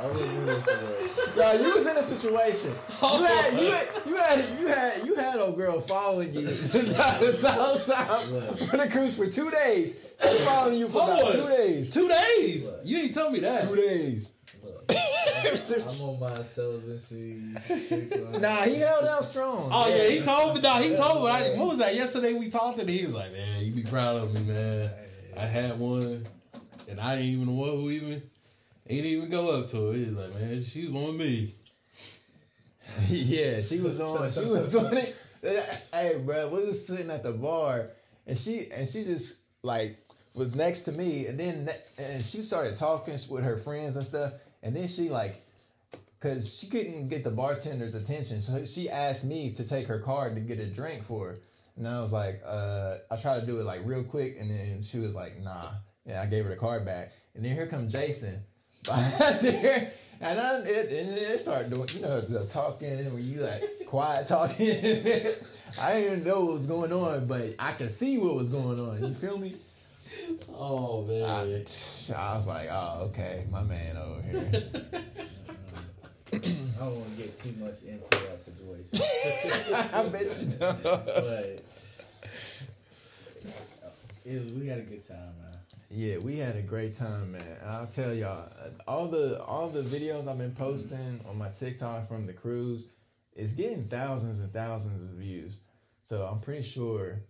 I 0.00 0.06
wouldn't 0.06 0.46
mess 0.46 0.66
with. 0.66 1.36
No, 1.36 1.52
you 1.52 1.74
was 1.74 1.86
in 1.86 1.96
a 1.96 2.02
situation. 2.02 2.70
You 3.02 3.22
had, 3.24 3.60
you 3.60 3.70
had, 3.72 3.88
you 4.06 4.16
had, 4.16 4.58
you 4.60 4.66
had, 4.66 5.06
you 5.06 5.14
had 5.16 5.40
a 5.40 5.52
girl 5.52 5.80
following 5.80 6.34
you 6.34 6.42
the 6.46 7.52
whole 7.52 7.78
time 7.78 8.32
Look. 8.32 8.72
on 8.72 8.78
the 8.80 8.88
cruise 8.90 9.16
for 9.16 9.26
two 9.28 9.50
days. 9.50 9.98
She 10.22 10.38
following 10.44 10.78
you 10.78 10.88
for 10.88 11.00
Hold 11.00 11.20
about 11.20 11.34
on. 11.40 11.42
two 11.42 11.56
days. 11.56 11.90
Two 11.90 12.08
days. 12.08 12.64
What? 12.66 12.84
You 12.86 12.98
ain't 12.98 13.14
tell 13.14 13.30
me 13.30 13.40
that. 13.40 13.68
Two 13.68 13.76
days. 13.76 14.32
Look, 15.68 15.80
I'm, 15.82 15.88
I'm 15.88 16.00
on 16.02 16.20
my 16.20 16.42
celibacy. 16.44 17.40
six 17.66 18.16
months. 18.18 18.40
Nah, 18.40 18.62
he 18.62 18.76
held 18.76 19.04
out 19.04 19.24
strong. 19.24 19.68
Oh 19.72 19.88
yeah, 19.88 20.08
he 20.08 20.20
told 20.20 20.54
me. 20.56 20.60
Nah, 20.60 20.78
he 20.78 20.96
told 20.96 21.24
me. 21.24 21.30
I, 21.30 21.50
what 21.56 21.68
was 21.68 21.78
that? 21.78 21.94
Yesterday 21.94 22.34
we 22.34 22.48
talked 22.48 22.78
and 22.80 22.88
he 22.88 23.04
was 23.06 23.14
like, 23.14 23.32
"Man, 23.32 23.62
you 23.64 23.72
be 23.72 23.82
proud 23.82 24.16
of 24.16 24.32
me, 24.34 24.40
man. 24.52 24.90
I 25.36 25.44
had 25.44 25.78
one, 25.78 26.26
and 26.88 27.00
I 27.00 27.16
ain't 27.16 27.26
even 27.26 27.46
the 27.46 27.52
one 27.52 27.70
who 27.70 27.90
even 27.90 28.22
ain't 28.88 29.06
even 29.06 29.28
go 29.28 29.50
up 29.50 29.68
to 29.68 29.88
her. 29.88 29.92
He's 29.94 30.12
like, 30.12 30.34
man, 30.34 30.64
she 30.64 30.84
was 30.84 30.94
on 30.94 31.16
me. 31.16 31.54
yeah, 33.08 33.60
she 33.62 33.80
was 33.80 34.00
on. 34.00 34.30
She 34.30 34.44
was 34.44 34.74
on 34.74 34.96
it. 34.96 35.16
Hey, 35.92 36.20
bro, 36.24 36.48
we 36.48 36.64
was 36.64 36.84
sitting 36.84 37.08
at 37.08 37.22
the 37.22 37.30
bar, 37.30 37.90
and 38.26 38.36
she 38.36 38.68
and 38.72 38.88
she 38.88 39.04
just 39.04 39.36
like 39.62 39.96
was 40.34 40.56
next 40.56 40.80
to 40.82 40.92
me, 40.92 41.26
and 41.26 41.38
then 41.38 41.68
and 41.98 42.24
she 42.24 42.42
started 42.42 42.76
talking 42.76 43.16
with 43.30 43.44
her 43.44 43.56
friends 43.58 43.94
and 43.94 44.04
stuff, 44.04 44.32
and 44.62 44.74
then 44.74 44.88
she 44.88 45.08
like. 45.08 45.42
Cause 46.18 46.58
she 46.58 46.66
couldn't 46.68 47.08
get 47.08 47.24
the 47.24 47.30
bartender's 47.30 47.94
attention, 47.94 48.40
so 48.40 48.64
she 48.64 48.88
asked 48.88 49.26
me 49.26 49.52
to 49.52 49.68
take 49.68 49.86
her 49.86 50.00
card 50.00 50.34
to 50.34 50.40
get 50.40 50.58
a 50.58 50.66
drink 50.66 51.04
for 51.04 51.28
her, 51.28 51.38
and 51.76 51.86
I 51.86 52.00
was 52.00 52.10
like, 52.10 52.42
uh, 52.44 52.96
I 53.10 53.16
tried 53.16 53.40
to 53.40 53.46
do 53.46 53.60
it 53.60 53.64
like 53.64 53.80
real 53.84 54.02
quick, 54.02 54.38
and 54.40 54.50
then 54.50 54.82
she 54.82 54.98
was 54.98 55.12
like, 55.12 55.38
Nah, 55.42 55.72
and 56.06 56.16
I 56.16 56.24
gave 56.24 56.44
her 56.44 56.50
the 56.50 56.56
card 56.56 56.86
back, 56.86 57.12
and 57.34 57.44
then 57.44 57.52
here 57.52 57.66
comes 57.66 57.92
Jason 57.92 58.42
behind 58.86 59.40
there, 59.42 59.92
and 60.20 60.40
I 60.40 60.58
it, 60.60 60.92
and 60.92 61.16
then 61.16 61.32
it 61.32 61.40
started 61.40 61.70
doing, 61.70 61.88
you 61.92 62.00
know, 62.00 62.20
the 62.20 62.46
talking 62.46 63.10
where 63.10 63.20
you 63.20 63.40
like 63.40 63.62
quiet 63.86 64.26
talking. 64.26 64.68
I 65.80 65.94
didn't 65.94 66.12
even 66.12 66.24
know 66.24 66.44
what 66.44 66.54
was 66.54 66.66
going 66.66 66.92
on, 66.92 67.26
but 67.26 67.54
I 67.58 67.72
could 67.72 67.90
see 67.90 68.18
what 68.18 68.34
was 68.34 68.48
going 68.48 68.80
on. 68.80 69.02
You 69.02 69.14
feel 69.14 69.38
me? 69.38 69.56
Oh 70.54 71.02
man, 71.02 71.24
I 71.24 72.36
was 72.36 72.46
like, 72.46 72.68
oh, 72.70 73.08
okay, 73.10 73.44
my 73.50 73.62
man 73.62 73.96
over 73.96 74.22
here. 74.22 74.62
I 76.32 76.78
don't 76.78 76.96
want 76.96 77.16
to 77.16 77.22
get 77.22 77.40
too 77.40 77.54
much 77.58 77.82
into 77.82 78.08
that 78.10 78.44
situation. 78.44 79.94
I 79.94 80.08
bet 80.08 80.40
you 80.40 80.46
don't. 80.58 80.82
but 80.82 81.64
it 84.24 84.44
was, 84.44 84.52
we 84.52 84.66
had 84.66 84.78
a 84.78 84.82
good 84.82 85.06
time. 85.06 85.32
Yeah, 85.88 86.18
we 86.18 86.38
had 86.38 86.56
a 86.56 86.62
great 86.62 86.94
time, 86.94 87.32
man. 87.32 87.42
And 87.60 87.70
I'll 87.70 87.86
tell 87.86 88.12
y'all, 88.12 88.48
all 88.88 89.08
the 89.08 89.42
all 89.42 89.68
the 89.68 89.82
videos 89.82 90.26
I've 90.26 90.38
been 90.38 90.54
posting 90.54 91.20
on 91.28 91.38
my 91.38 91.50
TikTok 91.50 92.08
from 92.08 92.26
the 92.26 92.32
cruise 92.32 92.88
is 93.34 93.52
getting 93.52 93.84
thousands 93.84 94.40
and 94.40 94.52
thousands 94.52 95.02
of 95.02 95.16
views. 95.16 95.58
So 96.06 96.22
I'm 96.22 96.40
pretty 96.40 96.66
sure 96.66 97.20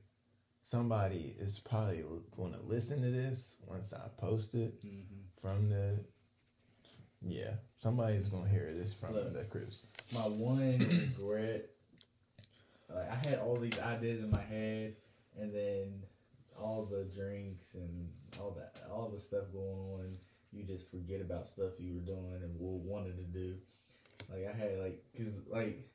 somebody 0.62 1.34
is 1.38 1.58
probably 1.58 2.02
going 2.36 2.52
to 2.52 2.60
listen 2.66 3.02
to 3.02 3.10
this 3.10 3.56
once 3.66 3.92
I 3.92 4.08
post 4.18 4.54
it 4.54 4.84
mm-hmm. 4.84 5.20
from 5.40 5.68
the. 5.68 5.98
Yeah, 7.22 7.54
somebody's 7.76 8.28
going 8.28 8.44
to 8.44 8.50
hear 8.50 8.72
this 8.74 8.94
from 8.94 9.14
Look. 9.14 9.32
the 9.32 9.44
cruise. 9.44 9.82
My 10.14 10.20
one 10.20 10.78
regret, 10.78 11.70
like 12.94 13.10
I 13.10 13.14
had 13.14 13.38
all 13.38 13.56
these 13.56 13.78
ideas 13.80 14.22
in 14.22 14.30
my 14.30 14.42
head, 14.42 14.94
and 15.38 15.54
then 15.54 16.02
all 16.58 16.86
the 16.86 17.04
drinks 17.04 17.74
and 17.74 18.08
all 18.40 18.50
that, 18.58 18.74
all 18.90 19.08
the 19.10 19.20
stuff 19.20 19.44
going 19.52 19.68
on, 20.00 20.16
you 20.52 20.64
just 20.64 20.90
forget 20.90 21.20
about 21.20 21.46
stuff 21.46 21.72
you 21.78 21.94
were 21.94 22.00
doing 22.00 22.40
and 22.42 22.58
wa- 22.58 22.78
wanted 22.98 23.16
to 23.18 23.24
do. 23.24 23.54
Like 24.30 24.46
I 24.52 24.56
had 24.56 24.78
like, 24.78 25.02
cause 25.16 25.32
like 25.48 25.88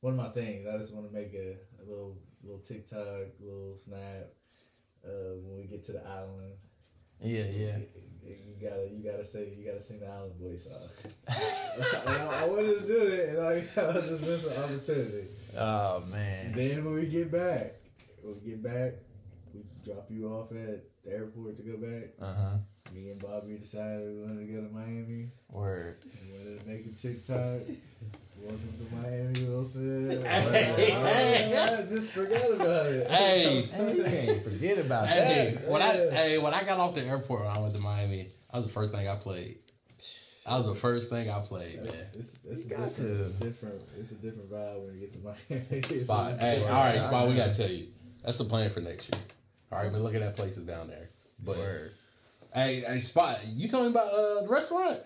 one 0.00 0.12
of 0.14 0.18
my 0.18 0.28
things, 0.30 0.66
I 0.66 0.78
just 0.78 0.94
want 0.94 1.06
to 1.08 1.12
make 1.14 1.32
a, 1.34 1.56
a 1.80 1.84
little 1.88 2.16
little 2.42 2.60
TikTok, 2.60 3.28
little 3.40 3.76
snap. 3.76 4.28
Uh, 5.04 5.34
when 5.42 5.56
we 5.58 5.64
get 5.64 5.84
to 5.86 5.92
the 5.92 6.06
island, 6.06 6.52
Yeah, 7.20 7.42
yeah. 7.50 7.76
you 8.24 8.54
gotta 8.60 8.88
you 8.88 9.02
gotta 9.02 9.24
say 9.26 9.52
you 9.58 9.64
gotta 9.64 9.82
sing 9.82 9.98
the 9.98 10.06
Island 10.06 10.38
Boy 10.38 10.56
song. 10.56 10.88
I, 12.06 12.42
I 12.44 12.46
wanted 12.48 12.78
to 12.80 12.86
do 12.86 12.98
it, 13.12 13.28
and 13.30 13.38
I, 13.40 13.52
I 13.54 13.92
just 13.94 14.20
missed 14.22 14.44
the 14.44 14.62
opportunity. 14.62 15.26
Oh 15.56 16.04
man. 16.08 16.52
Then 16.52 16.84
when 16.84 16.94
we 16.94 17.06
get 17.06 17.32
back, 17.32 17.74
when 18.22 18.34
we 18.44 18.50
get 18.50 18.62
back, 18.62 18.92
we 19.52 19.62
drop 19.84 20.06
you 20.08 20.28
off 20.28 20.52
at 20.52 20.84
the 21.04 21.12
airport 21.12 21.56
to 21.56 21.62
go 21.62 21.76
back. 21.76 22.10
Uh 22.20 22.34
huh. 22.34 22.56
Me 22.94 23.10
and 23.10 23.20
Bobby 23.20 23.56
decided 23.56 24.06
we 24.06 24.20
wanted 24.22 24.46
to 24.46 24.52
go 24.52 24.60
to 24.60 24.72
Miami. 24.72 25.28
Word. 25.50 25.96
We 26.04 26.38
wanted 26.38 26.60
to 26.60 26.68
make 26.68 26.86
a 26.86 26.90
TikTok. 26.90 27.60
Welcome 28.38 28.74
to 28.78 28.96
Miami, 28.96 29.44
Will 29.48 29.64
Smith. 29.64 30.26
Hey, 30.26 31.56
I 31.56 31.82
just 31.82 32.10
forgot 32.12 32.50
about 32.52 32.86
it. 32.86 33.10
Hey. 33.10 33.62
Hey, 33.72 33.96
you 33.96 34.04
can't 34.04 34.44
forget 34.44 34.78
about 34.78 35.06
hey, 35.06 35.58
that. 35.60 35.68
when 35.68 35.80
I 35.80 35.92
hey 36.10 36.38
when 36.38 36.52
I 36.52 36.64
got 36.64 36.78
off 36.78 36.94
the 36.94 37.02
airport 37.02 37.44
when 37.44 37.56
I 37.56 37.58
went 37.60 37.74
to 37.74 37.80
Miami, 37.80 38.28
that 38.50 38.58
was 38.58 38.66
the 38.66 38.72
first 38.72 38.92
thing 38.92 39.08
I 39.08 39.16
played. 39.16 39.58
That 40.46 40.58
was 40.58 40.66
the 40.66 40.74
first 40.74 41.08
thing 41.08 41.30
I 41.30 41.38
played, 41.38 41.84
man. 41.84 41.94
It's, 42.14 42.36
it's, 42.44 42.66
You 42.66 42.74
a 42.74 42.78
got 42.78 42.88
different, 42.88 43.40
different. 43.40 43.82
It's 43.96 44.10
a 44.10 44.14
different 44.16 44.50
vibe 44.50 44.84
when 44.84 44.94
you 44.94 45.00
get 45.00 45.12
to 45.12 45.18
Miami. 45.20 45.66
It's 45.94 46.04
Spot. 46.04 46.36
Hey, 46.38 46.64
all 46.64 46.70
right. 46.70 47.00
Spot. 47.00 47.28
We 47.28 47.36
gotta 47.36 47.54
tell 47.54 47.70
you, 47.70 47.86
that's 48.24 48.38
the 48.38 48.44
plan 48.44 48.70
for 48.70 48.80
next 48.80 49.08
year. 49.12 49.22
All 49.72 49.78
right, 49.82 49.90
we're 49.90 50.00
looking 50.00 50.22
at 50.22 50.36
places 50.36 50.64
down 50.66 50.88
there. 50.88 51.08
But 51.42 51.56
Word. 51.56 51.92
hey, 52.54 52.80
hey, 52.86 53.00
Spot, 53.00 53.40
you 53.46 53.66
told 53.68 53.84
me 53.84 53.90
about 53.90 54.12
uh, 54.12 54.42
the 54.42 54.48
restaurant, 54.48 55.00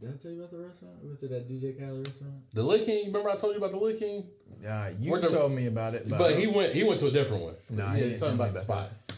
Did 0.00 0.10
I 0.10 0.22
tell 0.22 0.30
you 0.30 0.38
about 0.38 0.52
the 0.52 0.58
restaurant? 0.58 0.94
We 1.02 1.08
went 1.08 1.20
to 1.20 1.28
that 1.28 1.48
DJ 1.48 1.76
Khaled 1.76 2.06
restaurant. 2.06 2.34
the 2.54 2.62
Licking. 2.62 3.06
Remember 3.06 3.30
I 3.30 3.36
told 3.36 3.54
you 3.54 3.58
about 3.58 3.72
the 3.72 3.78
Licking? 3.78 4.24
Uh, 4.66 4.90
you 5.00 5.10
Where 5.10 5.20
the- 5.20 5.28
told 5.28 5.50
me 5.52 5.66
about 5.66 5.94
it, 5.94 6.08
but, 6.08 6.18
But 6.18 6.38
he 6.38 6.46
went. 6.46 6.72
He 6.72 6.84
went 6.84 7.00
to 7.00 7.08
a 7.08 7.10
different 7.10 7.42
one. 7.42 7.54
Nah, 7.68 7.86
yeah, 7.90 7.96
he 7.96 7.96
he 7.96 8.08
didn't 8.10 8.20
told 8.20 8.32
me 8.32 8.36
about 8.36 8.46
me 8.48 8.52
the 8.60 8.64
about 8.64 8.90
spot. 8.90 9.17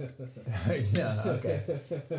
yeah, 0.92 1.22
okay. 1.26 1.62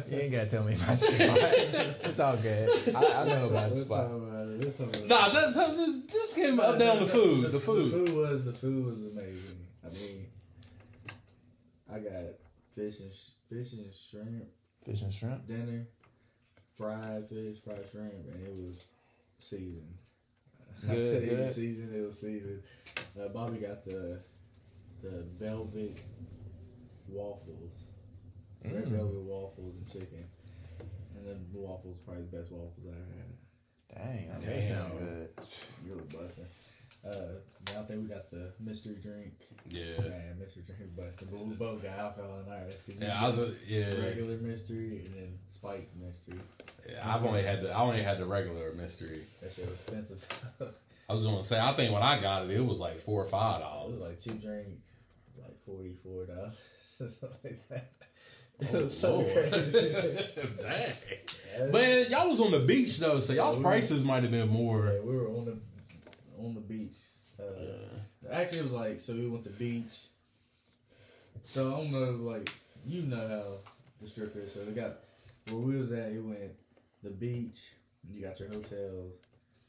You 0.09 0.17
ain't 0.19 0.31
gotta 0.31 0.49
tell 0.49 0.63
me 0.63 0.75
about 0.75 0.99
the 0.99 1.05
spot. 1.05 2.05
It's 2.09 2.19
all 2.19 2.37
good. 2.37 2.69
I, 2.95 3.21
I 3.21 3.25
know 3.27 3.47
about 3.47 3.69
the 3.69 3.75
We'll 3.75 3.85
spot. 3.85 4.07
talk 4.09 4.17
about 4.21 4.47
it. 4.47 4.59
We'll 4.59 4.71
talk 4.71 4.95
about. 4.95 5.07
Nah, 5.07 5.29
that, 5.33 5.53
that, 5.55 5.75
just, 5.75 6.09
just 6.09 6.35
give 6.35 6.49
him 6.49 6.59
an 6.59 6.65
update 6.65 6.91
on 6.91 6.99
the 6.99 7.05
food. 7.07 7.45
The 7.45 7.49
The 7.49 7.59
food. 7.59 7.91
food 7.91 8.13
was 8.15 8.45
the 8.45 8.53
food 8.53 8.85
was 8.85 9.01
amazing. 9.01 9.57
I 9.83 9.89
mean, 9.89 10.25
I 11.91 11.99
got 11.99 12.23
fish 12.75 12.99
and 12.99 13.13
sh- 13.13 13.29
fish 13.49 13.73
and 13.73 13.93
shrimp 13.93 14.45
Fish 14.85 15.01
and 15.01 15.13
shrimp. 15.13 15.47
dinner, 15.47 15.85
fried 16.77 17.27
fish, 17.29 17.57
fried 17.63 17.83
shrimp, 17.91 18.13
and 18.33 18.47
it 18.47 18.51
was 18.61 18.83
seasoned. 19.39 19.95
I 20.89 20.93
Good, 20.93 21.13
tell 21.13 21.21
you, 21.31 21.35
good. 21.37 21.49
seasoned. 21.53 21.95
It 21.95 22.05
was 22.05 22.19
seasoned. 22.19 22.61
Uh, 23.19 23.27
Bobby 23.29 23.57
got 23.57 23.83
the 23.85 24.21
the 25.01 25.23
velvet 25.39 25.97
waffles, 27.11 27.87
red 28.63 28.73
Mm. 28.85 28.89
velvet 28.91 29.21
waffles 29.21 29.75
and 29.75 29.87
chicken, 29.91 30.25
and 31.15 31.27
then 31.27 31.45
the 31.53 31.59
waffles 31.59 31.99
probably 32.05 32.23
the 32.23 32.37
best 32.37 32.51
waffles 32.51 32.85
I 32.85 32.89
ever 32.89 33.11
had. 33.17 33.37
Dang, 33.93 34.29
Damn. 34.41 34.45
they 34.49 34.61
sound 34.61 34.99
good. 34.99 35.29
You 35.85 35.95
were 35.95 36.01
busting. 36.03 36.45
Uh, 37.03 37.39
now 37.73 37.81
I 37.81 37.85
think 37.85 38.03
we 38.03 38.07
got 38.13 38.29
the 38.29 38.53
mystery 38.59 38.95
drink. 39.01 39.33
Yeah. 39.67 39.99
Man, 40.01 40.37
mystery 40.39 40.63
drink 40.65 40.95
busting. 40.95 41.29
But 41.31 41.39
we 41.45 41.55
both 41.55 41.81
got 41.81 41.97
alcohol 41.97 42.41
in 42.41 42.51
ours. 42.53 42.75
'cause 42.85 42.95
Yeah, 42.95 43.19
I 43.25 43.27
was. 43.29 43.39
A, 43.39 43.55
yeah. 43.67 44.05
regular 44.05 44.37
mystery 44.37 45.05
and 45.05 45.15
then 45.15 45.39
spiked 45.47 45.95
mystery. 45.97 46.39
yeah. 46.87 47.13
I've 47.15 47.25
only 47.25 47.41
had 47.41 47.63
the. 47.63 47.71
I 47.71 47.81
only 47.81 48.03
had 48.03 48.19
the 48.19 48.25
regular 48.25 48.71
mystery. 48.73 49.25
That 49.41 49.51
shit 49.51 49.67
was 49.69 49.79
expensive. 49.79 50.29
I 51.09 51.13
was 51.13 51.23
gonna 51.25 51.43
say. 51.43 51.59
I 51.59 51.73
think 51.75 51.91
when 51.91 52.03
I 52.03 52.21
got 52.21 52.43
it, 52.45 52.51
it 52.51 52.61
was 52.65 52.77
like 52.79 52.99
four 52.99 53.23
or 53.25 53.29
five 53.29 53.59
it 53.61 53.63
was 53.65 53.97
dollars. 53.97 53.99
like 53.99 54.19
two 54.19 54.37
drinks, 54.39 54.91
like 55.37 55.57
forty 55.65 55.95
four 56.03 56.27
dollars, 56.27 56.53
something 57.09 57.39
like 57.43 57.69
that. 57.69 57.91
It 58.59 58.67
Oh, 58.73 58.83
was 58.83 58.97
so 58.97 59.23
crazy. 59.23 59.95
Dang. 60.61 61.71
Man, 61.71 62.05
y'all 62.11 62.29
was 62.29 62.39
on 62.39 62.51
the 62.51 62.59
beach 62.59 62.99
though, 62.99 63.19
so 63.19 63.33
y'all's 63.33 63.55
Yeah, 63.55 63.59
we- 63.59 63.63
prices 63.63 64.03
might 64.03 64.21
have 64.23 64.31
been 64.31 64.49
more. 64.49 64.85
Yeah, 64.93 65.01
we 65.01 65.17
were 65.17 65.27
on 65.29 65.45
the 65.45 65.57
on 66.43 66.53
the 66.55 66.61
beach. 66.61 66.97
Uh, 67.39 67.43
Actually, 68.31 68.59
it 68.59 68.63
was 68.65 68.71
like 68.73 69.01
so 69.01 69.13
we 69.13 69.27
went 69.27 69.43
to 69.45 69.49
the 69.49 69.57
beach. 69.57 69.93
So 71.43 71.73
I 71.73 71.77
don't 71.77 71.91
know, 71.91 72.11
like 72.29 72.49
you 72.85 73.01
know 73.03 73.27
how 73.27 73.57
the 74.01 74.07
strip 74.07 74.35
is. 74.35 74.53
So 74.53 74.63
they 74.63 74.71
got 74.73 74.91
where 75.47 75.57
we 75.57 75.75
was 75.75 75.91
at. 75.91 76.11
It 76.11 76.23
went 76.23 76.51
the 77.03 77.09
beach. 77.09 77.59
You 78.09 78.21
got 78.21 78.39
your 78.39 78.49
hotels. 78.49 79.13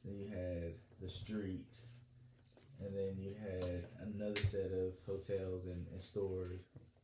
Then 0.04 0.18
you 0.18 0.28
had 0.28 0.74
the 1.00 1.08
street, 1.08 1.64
and 2.80 2.94
then 2.94 3.16
you 3.18 3.34
had 3.40 3.84
another 4.02 4.36
set 4.36 4.70
of 4.72 4.92
hotels 5.06 5.66
and, 5.66 5.86
and 5.92 6.00
stores. 6.02 6.60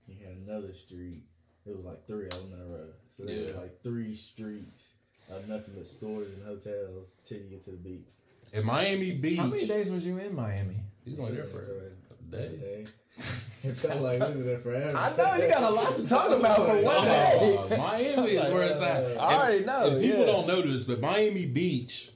You 0.09 0.17
had 0.27 0.37
another 0.47 0.73
street. 0.73 1.23
It 1.67 1.77
was 1.77 1.85
like 1.85 2.07
three 2.07 2.27
of 2.27 2.33
them 2.33 2.53
in 2.55 2.61
a 2.61 2.65
row. 2.67 2.89
So 3.11 3.25
there 3.25 3.35
Yeah. 3.37 3.53
were 3.55 3.61
like 3.63 3.83
three 3.83 4.15
streets 4.15 4.95
of 5.31 5.47
nothing 5.49 5.75
but 5.77 5.87
stores 5.87 6.33
and 6.33 6.45
hotels 6.45 7.13
till 7.25 7.39
you 7.39 7.51
get 7.51 7.65
to 7.65 7.73
the 7.73 7.77
beach. 7.77 8.09
In 8.53 8.65
Miami 8.65 9.13
Beach, 9.13 9.39
How 9.39 9.47
many 9.47 9.67
days 9.67 9.91
was 9.91 10.07
you 10.07 10.17
in 10.19 10.35
Miami? 10.35 10.81
he's 11.05 11.19
only 11.19 11.33
there 11.37 11.45
for 11.45 11.61
a 11.63 12.31
day. 12.31 12.57
day. 12.57 12.87
It 13.65 13.73
felt 13.77 14.01
like 14.03 14.21
we 14.21 14.37
was 14.37 14.45
there 14.45 14.59
forever. 14.61 14.97
I 14.97 15.17
know 15.17 15.35
you 15.35 15.49
got 15.51 15.63
a 15.65 15.75
lot 15.75 15.97
to 15.97 16.09
talk 16.09 16.31
about 16.31 16.57
for 16.59 16.81
one 16.81 17.05
day. 17.07 17.57
Oh, 17.59 17.77
Miami 17.77 18.31
is 18.31 18.53
where 18.53 18.63
it's 18.69 18.81
at. 18.81 19.19
I 19.21 19.35
already 19.35 19.65
know, 19.65 19.89
And 19.91 20.01
people 20.01 20.21
yeah. 20.21 20.27
don't 20.27 20.47
know 20.47 20.63
this, 20.63 20.85
but 20.85 21.01
Miami 21.01 21.45
Beach 21.45 22.11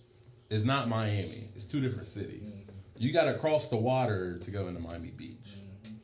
is 0.50 0.64
not 0.64 0.88
Miami. 0.88 1.48
It's 1.56 1.64
two 1.64 1.80
different 1.80 2.06
cities. 2.06 2.48
Mm-hmm. 2.54 2.70
You 2.96 3.12
got 3.12 3.24
to 3.24 3.34
cross 3.34 3.68
the 3.68 3.76
water 3.76 4.38
to 4.38 4.50
go 4.52 4.68
into 4.68 4.78
Miami 4.80 5.10
Beach. 5.10 5.48
Mm-hmm. 5.84 5.94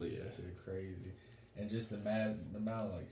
But 0.00 0.10
yeah, 0.10 0.24
That 0.24 0.34
shit 0.34 0.64
crazy, 0.64 1.12
and 1.58 1.70
just 1.70 1.90
the 1.90 1.98
mad 1.98 2.38
the 2.52 2.58
amount 2.58 2.88
of 2.88 2.94
like 2.94 3.08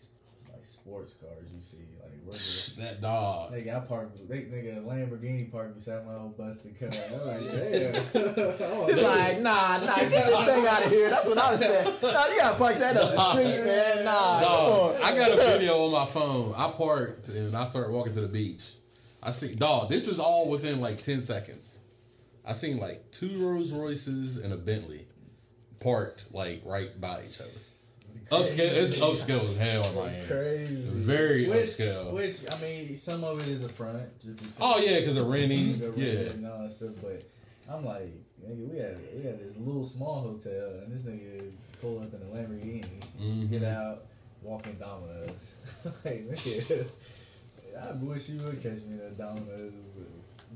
like 0.64 0.64
sports 0.66 1.14
cars 1.14 1.48
you 1.54 1.62
see. 1.62 1.78
Like 2.02 2.12
we're 2.24 2.32
that 2.84 3.00
dog. 3.00 3.52
nigga, 3.52 3.82
I 3.82 3.86
parked 3.86 4.28
they 4.28 4.38
nigga 4.42 4.78
a 4.78 4.80
Lamborghini 4.80 5.50
parked 5.50 5.76
beside 5.76 6.06
my 6.06 6.14
old 6.14 6.36
busted 6.36 6.78
car. 6.78 6.88
I'm 6.88 7.26
like, 7.26 7.40
damn. 8.12 8.86
He's 8.86 9.02
like, 9.02 9.40
nah, 9.40 9.78
nah, 9.78 9.96
get 9.96 10.10
this 10.10 10.44
thing 10.46 10.66
out 10.66 10.84
of 10.84 10.92
here. 10.92 11.10
That's 11.10 11.26
what 11.26 11.38
I 11.38 11.52
was 11.52 11.60
saying. 11.60 11.94
Nah, 12.02 12.26
you 12.26 12.38
gotta 12.38 12.58
park 12.58 12.78
that 12.78 12.96
up 12.96 13.14
the 13.14 13.30
street, 13.30 13.64
man. 13.64 14.04
Nah, 14.04 14.40
Dog. 14.40 14.96
I 15.02 15.16
got 15.16 15.32
a 15.32 15.36
video 15.36 15.84
on 15.84 15.92
my 15.92 16.06
phone. 16.06 16.54
I 16.56 16.70
parked 16.70 17.28
and 17.28 17.56
I 17.56 17.64
started 17.66 17.92
walking 17.92 18.14
to 18.14 18.20
the 18.20 18.28
beach. 18.28 18.62
I 19.22 19.30
see, 19.30 19.54
dog. 19.54 19.88
This 19.88 20.06
is 20.06 20.18
all 20.18 20.48
within 20.48 20.80
like 20.80 21.02
ten 21.02 21.22
seconds. 21.22 21.78
I 22.46 22.52
seen 22.52 22.78
like 22.78 23.10
two 23.10 23.38
Rolls 23.38 23.72
Royces 23.72 24.36
and 24.36 24.52
a 24.52 24.56
Bentley 24.56 25.06
parked 25.80 26.26
like 26.32 26.62
right 26.64 26.98
by 27.00 27.22
each 27.28 27.40
other. 27.40 27.50
Upscale, 28.30 28.72
it's 28.72 28.96
upscale 28.98 29.50
as 29.50 29.56
hell 29.58 29.84
in 29.86 29.94
Miami. 29.94 30.26
Crazy. 30.26 30.74
Very 30.74 31.48
which, 31.48 31.58
upscale. 31.66 32.12
Which 32.12 32.40
I 32.50 32.60
mean, 32.60 32.96
some 32.96 33.22
of 33.24 33.40
it 33.40 33.48
is 33.48 33.62
a 33.62 33.68
front. 33.68 34.08
Oh 34.60 34.78
yeah, 34.78 35.00
because 35.00 35.16
of 35.16 35.26
renting. 35.26 35.78
Yeah, 35.96 36.30
and 36.30 36.46
all 36.46 36.62
that 36.62 36.72
stuff. 36.72 36.90
But 37.02 37.22
I'm 37.70 37.84
like, 37.84 38.10
nigga, 38.44 38.70
we 38.70 38.78
had 38.78 38.98
we 39.16 39.22
had 39.24 39.38
this 39.40 39.54
little 39.58 39.84
small 39.86 40.20
hotel, 40.22 40.80
and 40.84 40.92
this 40.92 41.02
nigga 41.02 41.50
pull 41.80 41.98
up 42.00 42.12
in 42.14 42.20
a 42.22 42.24
Lamborghini, 42.26 42.84
Mhm. 43.20 43.50
get 43.50 43.62
out, 43.62 44.04
walking 44.42 44.74
Domino's. 44.74 45.30
like, 46.04 46.26
nigga, 46.28 46.86
I 47.78 47.92
wish 48.02 48.28
you 48.30 48.40
would 48.42 48.62
catch 48.62 48.82
me 48.84 48.98
at 49.04 49.18
Domino's. 49.18 49.72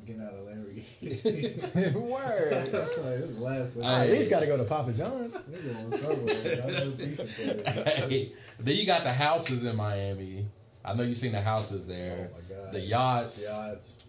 Uh, 0.01 0.07
Getting 0.07 0.23
out 0.23 0.33
of 0.35 0.41
Lamborghini. 0.47 1.93
Word. 1.95 2.53
like, 2.53 2.71
this 2.73 2.91
is 2.99 3.37
the 3.37 3.41
last. 3.43 3.73
I 3.83 4.05
at 4.07 4.11
least 4.11 4.31
gotta 4.31 4.47
go 4.47 4.57
to 4.57 4.65
Papa 4.65 4.93
John's. 4.93 5.37
Nigga 5.37 5.85
on 5.85 5.99
Subway. 5.99 6.63
I 6.63 6.91
pizza 6.97 7.25
place. 7.25 7.85
Hey, 7.85 8.33
then 8.61 8.77
you 8.77 8.87
got 8.87 9.05
the 9.05 9.13
houses 9.13 9.65
in 9.65 9.77
Miami. 9.77 10.47
I 10.85 10.95
know 10.95 11.03
you've 11.03 11.19
seen 11.19 11.33
the 11.33 11.41
houses 11.43 11.83
Oh 11.85 11.89
there. 11.89 12.31
my 12.35 12.55
god. 12.57 12.73
The 12.73 12.81
yachts. 12.81 13.45
Yachts. 13.45 14.05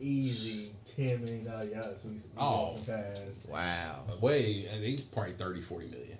Easy 0.00 0.70
ten 0.84 1.22
million 1.24 1.44
dollar 1.44 1.64
yachts. 1.64 2.04
We, 2.04 2.16
Oh. 2.36 2.76
Wow. 3.48 4.00
Way, 4.20 4.66
and 4.72 4.82
he's 4.82 5.02
probably 5.02 5.34
30, 5.34 5.62
40 5.62 5.86
million. 5.86 6.18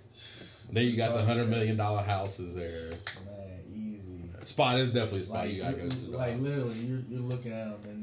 Then 0.71 0.87
you 0.87 0.97
got 0.97 1.15
the 1.15 1.25
hundred 1.25 1.49
million 1.49 1.77
dollar 1.77 2.03
houses 2.03 2.55
there. 2.55 2.91
Man, 3.27 3.61
easy. 3.75 4.47
Spot 4.47 4.79
is 4.79 4.93
definitely 4.93 5.21
a 5.21 5.25
spot 5.25 5.39
Like, 5.47 5.53
you 5.53 5.63
gotta 5.63 5.77
go 5.77 5.89
to. 5.89 5.97
like 6.17 6.33
dog. 6.35 6.43
literally, 6.43 6.75
you're, 6.79 7.01
you're 7.11 7.21
looking 7.21 7.53
at 7.53 7.83
them 7.83 7.91
and 7.91 8.02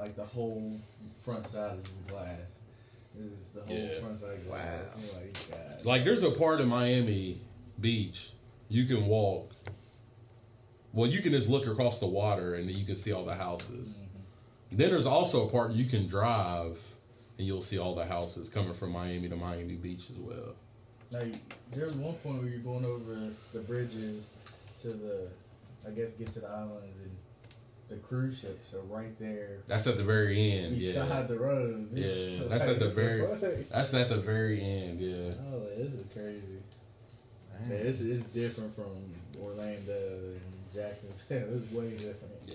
like 0.00 0.16
the 0.16 0.24
whole 0.24 0.80
front 1.24 1.46
side 1.46 1.78
is 1.78 1.84
just 1.84 2.08
glass. 2.08 2.38
This 3.14 3.32
is 3.32 3.48
the 3.54 3.60
whole 3.60 3.76
Yeah. 3.76 4.00
front 4.00 4.18
side 4.18 4.46
glass. 4.46 5.12
Wow. 5.12 5.20
Like, 5.20 5.50
God. 5.50 5.84
Like 5.84 6.04
there's 6.04 6.22
a 6.22 6.30
part 6.30 6.60
of 6.60 6.68
Miami 6.68 7.40
Beach 7.78 8.32
you 8.68 8.86
can 8.86 9.06
walk. 9.06 9.50
Well, 10.92 11.06
you 11.08 11.20
can 11.20 11.32
just 11.32 11.48
look 11.48 11.66
across 11.66 11.98
the 12.00 12.06
water 12.06 12.54
and 12.54 12.70
you 12.70 12.84
can 12.84 12.96
see 12.96 13.12
all 13.12 13.24
the 13.24 13.34
houses. 13.34 14.00
Mm-hmm. 14.02 14.76
Then 14.78 14.90
there's 14.90 15.06
also 15.06 15.46
a 15.46 15.50
part 15.50 15.72
you 15.72 15.84
can 15.84 16.08
drive 16.08 16.78
and 17.36 17.46
you'll 17.46 17.62
see 17.62 17.78
all 17.78 17.94
the 17.94 18.06
houses 18.06 18.48
coming 18.48 18.74
from 18.74 18.92
Miami 18.92 19.28
to 19.28 19.36
Miami 19.36 19.76
Beach 19.76 20.08
as 20.10 20.16
well. 20.16 20.54
Like 21.10 21.34
there's 21.72 21.94
one 21.94 22.14
point 22.14 22.40
where 22.40 22.48
you're 22.48 22.60
going 22.60 22.84
over 22.86 23.30
the 23.52 23.60
bridges 23.60 24.26
to 24.82 24.88
the, 24.88 25.28
I 25.86 25.90
guess, 25.90 26.12
get 26.12 26.32
to 26.32 26.40
the 26.40 26.48
islands 26.48 27.00
and 27.02 27.10
the 27.90 27.96
cruise 27.96 28.38
ships 28.40 28.72
are 28.72 28.82
right 28.82 29.18
there 29.18 29.58
That's 29.66 29.86
at 29.86 29.96
the 29.96 30.04
very 30.04 30.52
end. 30.58 30.78
beside 30.78 31.08
Yeah. 31.08 31.22
the 31.22 31.38
roads. 31.38 31.92
Yeah, 31.92 32.44
that's 32.48 32.64
at 32.64 32.78
the 32.78 32.90
very. 32.90 33.64
That's 33.70 33.92
at 33.94 34.08
the 34.08 34.20
very 34.20 34.60
end. 34.62 35.00
Yeah. 35.00 35.32
Oh, 35.52 35.60
this 35.76 35.92
is 35.92 36.06
crazy. 36.12 36.58
Yeah, 37.68 37.74
it's, 37.76 38.00
it's 38.00 38.24
different 38.24 38.74
from 38.74 38.96
Orlando 39.42 39.92
and 39.92 40.40
Jacksonville. 40.72 41.58
It's 41.58 41.72
way 41.72 41.90
different. 41.90 42.34
Yeah. 42.46 42.54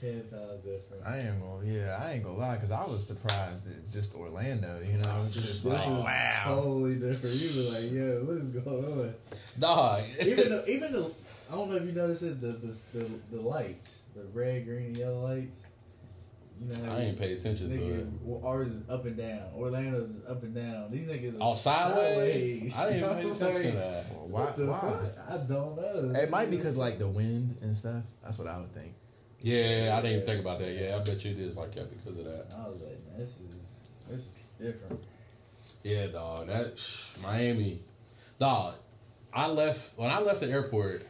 Ten 0.00 0.22
times 0.30 0.62
different. 0.64 1.06
I 1.06 1.18
ain't 1.20 1.40
gonna, 1.40 1.64
yeah, 1.64 1.98
I 2.02 2.12
ain't 2.12 2.24
gonna 2.24 2.36
lie, 2.36 2.56
cause 2.56 2.70
I 2.70 2.84
was 2.86 3.06
surprised 3.06 3.68
at 3.70 3.90
just 3.90 4.14
Orlando. 4.14 4.80
You 4.80 4.98
know, 4.98 5.22
it's 5.24 5.32
just 5.34 5.46
this 5.46 5.64
like, 5.64 5.86
wow. 5.86 6.42
totally 6.44 6.96
different. 6.96 7.34
You 7.36 7.64
were 7.64 7.70
like, 7.70 7.92
yo, 7.92 8.24
what 8.24 8.36
is 8.38 8.48
going 8.50 8.84
on? 8.84 9.14
Dog. 9.58 10.02
even 10.20 10.48
though, 10.50 10.64
even 10.66 10.92
the, 10.92 11.10
I 11.50 11.54
don't 11.54 11.70
know 11.70 11.76
if 11.76 11.84
you 11.84 11.92
noticed 11.92 12.22
it, 12.22 12.40
the 12.40 12.48
the 12.48 12.76
the, 12.98 13.10
the 13.32 13.40
lights, 13.40 14.02
the 14.14 14.24
red, 14.32 14.64
green, 14.66 14.86
and 14.86 14.96
yellow 14.96 15.22
lights. 15.26 15.62
You 16.58 16.68
know, 16.78 16.86
how 16.90 16.96
I 16.96 17.00
you- 17.02 17.08
ain't 17.08 17.18
pay 17.18 17.32
attention 17.34 17.68
to 17.68 17.94
it. 18.00 18.06
well, 18.22 18.40
ours 18.50 18.68
is 18.72 18.88
up 18.88 19.04
and 19.04 19.14
down. 19.16 19.42
Orlando's 19.54 20.16
up 20.26 20.42
and 20.42 20.54
down. 20.54 20.90
These 20.90 21.06
niggas 21.06 21.36
Oh, 21.38 21.50
are 21.50 21.56
sideways? 21.56 22.74
I 22.74 22.90
didn't 22.92 23.04
I'm 23.10 23.16
pay 23.16 23.30
attention 23.30 23.44
like, 23.54 23.62
to 23.62 23.70
that. 23.72 24.04
Well, 24.12 24.26
why? 24.28 24.52
the 24.56 24.66
why? 24.66 24.80
fuck? 24.80 25.28
I 25.28 25.36
don't 25.36 25.76
know. 25.76 26.18
It 26.18 26.30
might 26.30 26.50
be 26.50 26.56
because 26.56 26.76
like 26.78 26.98
the 26.98 27.10
wind 27.10 27.58
and 27.60 27.76
stuff. 27.76 28.02
That's 28.24 28.38
what 28.38 28.48
I 28.48 28.58
would 28.58 28.72
think. 28.72 28.94
Yeah, 29.42 29.94
I 29.96 30.00
didn't 30.00 30.16
even 30.16 30.26
think 30.26 30.40
about 30.40 30.58
that. 30.60 30.72
Yeah, 30.72 30.96
I 30.96 31.04
bet 31.04 31.22
you 31.24 31.32
it 31.32 31.38
is 31.38 31.58
like 31.58 31.74
that 31.74 31.90
because 31.90 32.18
of 32.18 32.24
that. 32.24 32.46
I 32.56 32.66
was 32.68 32.80
like, 32.80 33.04
man, 33.06 33.18
this 33.18 33.28
is 33.28 34.08
this 34.08 34.20
is 34.20 34.28
different. 34.58 35.04
Yeah, 35.84 36.06
dog. 36.06 36.46
That 36.48 36.72
Miami, 37.22 37.80
dog. 38.40 38.76
I 39.32 39.48
left 39.48 39.98
when 39.98 40.10
I 40.10 40.20
left 40.20 40.40
the 40.40 40.48
airport. 40.50 41.04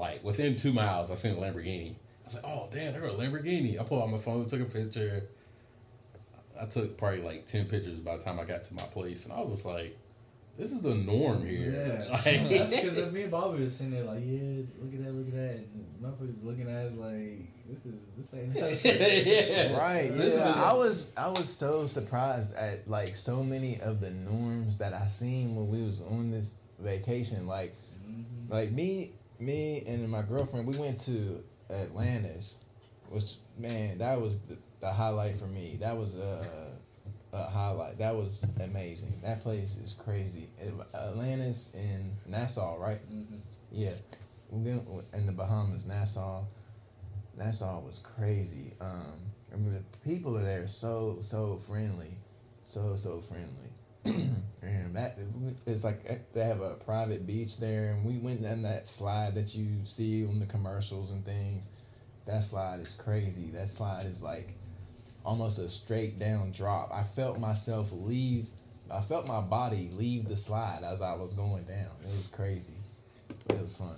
Like 0.00 0.24
within 0.24 0.56
two 0.56 0.72
miles, 0.72 1.10
I 1.10 1.14
seen 1.14 1.32
a 1.32 1.36
Lamborghini. 1.36 1.90
I 1.92 2.26
was 2.26 2.34
like, 2.34 2.44
"Oh 2.46 2.68
damn, 2.72 2.92
they're 2.94 3.04
a 3.04 3.10
Lamborghini!" 3.12 3.78
I 3.78 3.84
pulled 3.84 4.02
out 4.02 4.08
my 4.08 4.18
phone, 4.18 4.46
took 4.48 4.60
a 4.62 4.64
picture. 4.64 5.24
I 6.60 6.64
took 6.66 6.96
probably 6.98 7.22
like 7.22 7.46
ten 7.46 7.66
pictures 7.66 8.00
by 8.00 8.16
the 8.16 8.22
time 8.22 8.38
I 8.40 8.44
got 8.44 8.64
to 8.64 8.74
my 8.74 8.82
place, 8.82 9.24
and 9.24 9.32
I 9.34 9.40
was 9.40 9.50
just 9.50 9.64
like, 9.66 9.98
"This 10.58 10.72
is 10.72 10.80
the 10.80 10.94
norm 10.94 11.46
here." 11.46 11.70
Yeah, 11.70 12.10
Like- 12.12 12.48
that's 12.48 12.80
because 12.80 13.12
me 13.12 13.22
and 13.22 13.30
Bobby 13.30 13.62
was 13.64 13.76
sitting 13.76 13.92
there 13.92 14.04
like, 14.04 14.20
yeah, 14.24 14.62
look 14.80 14.94
at 14.94 15.04
that, 15.04 15.12
look 15.14 15.28
at 15.28 15.34
that, 15.34 15.56
and 15.56 15.94
motherfuckers 16.02 16.44
looking 16.44 16.68
at 16.70 16.86
us 16.86 16.92
like, 16.94 17.48
this 17.68 17.84
is 17.86 18.00
this 18.16 18.34
ain't 18.34 18.48
nothing. 18.54 18.78
yeah. 18.84 19.78
Right. 19.78 20.10
This 20.12 20.34
Yeah. 20.34 20.50
is- 20.50 20.56
I 20.56 20.72
was 20.72 21.10
I 21.16 21.28
was 21.28 21.48
so 21.48 21.86
surprised 21.86 22.54
at 22.54 22.88
like 22.88 23.16
so 23.16 23.42
many 23.42 23.80
of 23.80 24.00
the 24.00 24.10
norms 24.10 24.78
that 24.78 24.92
I 24.94 25.06
seen 25.08 25.56
when 25.56 25.68
we 25.68 25.82
was 25.82 26.00
on 26.02 26.30
this 26.30 26.54
vacation. 26.78 27.46
Like, 27.46 27.74
Mhm. 28.08 28.24
like 28.50 28.70
me, 28.72 29.12
me 29.40 29.82
and 29.86 30.08
my 30.08 30.22
girlfriend, 30.22 30.66
we 30.66 30.76
went 30.76 31.00
to 31.00 31.42
Atlantis, 31.70 32.58
which 33.08 33.34
man, 33.58 33.98
that 33.98 34.20
was 34.20 34.40
the, 34.42 34.56
the 34.80 34.92
highlight 34.92 35.38
for 35.38 35.46
me. 35.46 35.78
That 35.80 35.96
was 35.96 36.14
a, 36.14 36.46
a 37.32 37.50
highlight. 37.50 37.98
That 37.98 38.14
was 38.14 38.46
amazing. 38.62 39.20
That 39.22 39.42
place 39.42 39.76
is 39.76 39.94
crazy. 39.94 40.48
Atlantis 40.94 41.70
in 41.74 42.16
Nassau, 42.26 42.78
right? 42.78 43.00
Mhm. 43.10 43.40
Yeah, 43.72 43.94
we 44.50 44.72
went 44.72 45.06
in 45.14 45.26
the 45.26 45.32
Bahamas, 45.32 45.86
Nassau. 45.86 46.44
Nassau 47.36 47.80
was 47.80 48.00
crazy. 48.00 48.74
Um, 48.80 49.14
I 49.52 49.56
mean, 49.56 49.70
the 49.72 49.98
people 50.08 50.36
are 50.36 50.42
there 50.42 50.66
so 50.66 51.18
so 51.20 51.58
friendly, 51.66 52.18
so 52.64 52.96
so 52.96 53.20
friendly. 53.20 53.69
and 54.62 54.96
that 54.96 55.18
it's 55.66 55.84
like 55.84 56.04
eh, 56.08 56.16
they 56.32 56.44
have 56.44 56.60
a 56.60 56.74
private 56.84 57.26
beach 57.26 57.58
there, 57.58 57.92
and 57.92 58.04
we 58.04 58.18
went 58.18 58.44
on 58.46 58.62
that 58.62 58.86
slide 58.86 59.34
that 59.34 59.54
you 59.54 59.68
see 59.84 60.24
on 60.24 60.40
the 60.40 60.46
commercials 60.46 61.10
and 61.10 61.24
things. 61.24 61.68
That 62.26 62.42
slide 62.44 62.80
is 62.80 62.94
crazy. 62.94 63.50
That 63.52 63.68
slide 63.68 64.06
is 64.06 64.22
like 64.22 64.54
almost 65.24 65.58
a 65.58 65.68
straight 65.68 66.18
down 66.18 66.52
drop. 66.52 66.90
I 66.92 67.04
felt 67.04 67.38
myself 67.38 67.88
leave. 67.92 68.46
I 68.90 69.00
felt 69.02 69.26
my 69.26 69.40
body 69.40 69.90
leave 69.92 70.28
the 70.28 70.36
slide 70.36 70.80
as 70.84 71.02
I 71.02 71.14
was 71.14 71.34
going 71.34 71.64
down. 71.64 71.90
It 72.02 72.06
was 72.06 72.28
crazy, 72.32 72.74
but 73.46 73.56
it 73.56 73.62
was 73.62 73.76
fun. 73.76 73.96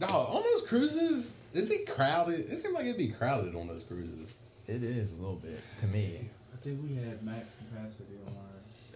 No, 0.00 0.06
on 0.06 0.42
those 0.42 0.68
cruises, 0.68 1.36
is 1.52 1.70
it 1.70 1.88
crowded? 1.88 2.50
It 2.50 2.60
seems 2.60 2.74
like 2.74 2.84
it'd 2.84 2.96
be 2.96 3.10
crowded 3.10 3.54
on 3.54 3.68
those 3.68 3.84
cruises. 3.84 4.28
It 4.66 4.82
is 4.82 5.12
a 5.12 5.16
little 5.16 5.36
bit 5.36 5.60
to 5.78 5.86
me. 5.86 6.28
I 6.52 6.56
think 6.64 6.82
we 6.82 6.94
had 6.96 7.22
max 7.22 7.46
capacity 7.58 8.18
on 8.26 8.34
our 8.34 8.43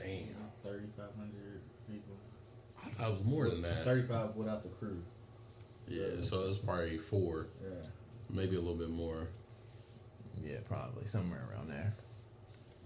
Damn, 0.09 0.51
thirty 0.65 0.87
five 0.97 1.15
hundred 1.19 1.61
people. 1.87 2.17
I 2.85 2.89
thought 2.89 3.09
it 3.11 3.13
was 3.15 3.25
more 3.25 3.49
than 3.51 3.63
that. 3.63 3.85
Thirty 3.85 4.07
five 4.07 4.35
without 4.37 4.63
the 4.63 4.69
crew. 4.71 5.03
Yeah, 5.87 6.21
so 6.23 6.49
it's 6.49 6.59
probably 6.59 6.99
four, 6.99 7.49
Yeah. 7.63 7.87
maybe 8.31 8.57
a 8.57 8.61
little 8.61 8.77
bit 8.77 8.91
more. 8.91 9.29
Yeah, 10.43 10.59
probably 10.69 11.07
somewhere 11.07 11.43
around 11.51 11.69
there. 11.71 11.93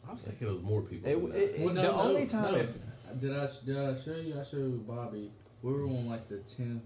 I 0.09 0.13
was 0.13 0.23
thinking 0.25 0.49
it 0.49 0.53
was 0.53 0.63
more 0.63 0.83
people. 0.83 1.09
It- 1.09 1.15
than 1.21 1.31
that. 1.31 1.55
it- 1.55 1.61
Well, 1.65 1.75
no, 1.75 1.83
the 1.83 1.89
no, 1.89 2.01
only 2.03 2.27
time 2.27 2.53
no. 2.53 2.59
if 2.59 2.79
did 3.21 3.37
I 3.37 3.49
did 3.67 3.77
I 3.77 3.95
show 3.99 4.17
you? 4.17 4.41
I 4.41 4.45
showed 4.45 4.87
Bobby. 4.87 5.31
We 5.63 5.73
were 5.73 5.85
on 5.85 6.09
like 6.09 6.29
the 6.29 6.39
tenth 6.39 6.83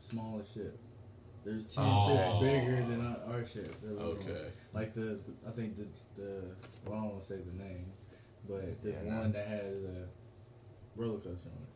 smallest 0.00 0.54
ship. 0.54 0.78
There's 1.44 1.66
ten 1.66 1.84
Oh. 1.86 2.08
ships 2.08 2.40
bigger 2.40 2.76
than 2.86 3.06
our, 3.06 3.34
our 3.34 3.46
ship. 3.46 3.80
that 3.80 3.90
we 3.90 3.96
were 3.96 4.02
on. 4.02 4.06
okay. 4.18 4.46
Like 4.72 4.92
the, 4.94 5.00
the 5.00 5.48
I 5.48 5.50
think 5.52 5.76
the 5.76 5.86
the 6.20 6.42
well, 6.86 6.98
I 6.98 7.02
don't 7.02 7.10
want 7.10 7.20
to 7.22 7.26
say 7.26 7.36
the 7.38 7.52
name, 7.62 7.86
but 8.48 8.82
the 8.82 8.90
Yeah, 8.90 9.02
one 9.04 9.26
no. 9.26 9.32
that 9.32 9.46
has 9.48 9.84
a 9.84 10.06
roller 10.96 11.18
coaster 11.18 11.48
on 11.48 11.62
it. 11.62 11.68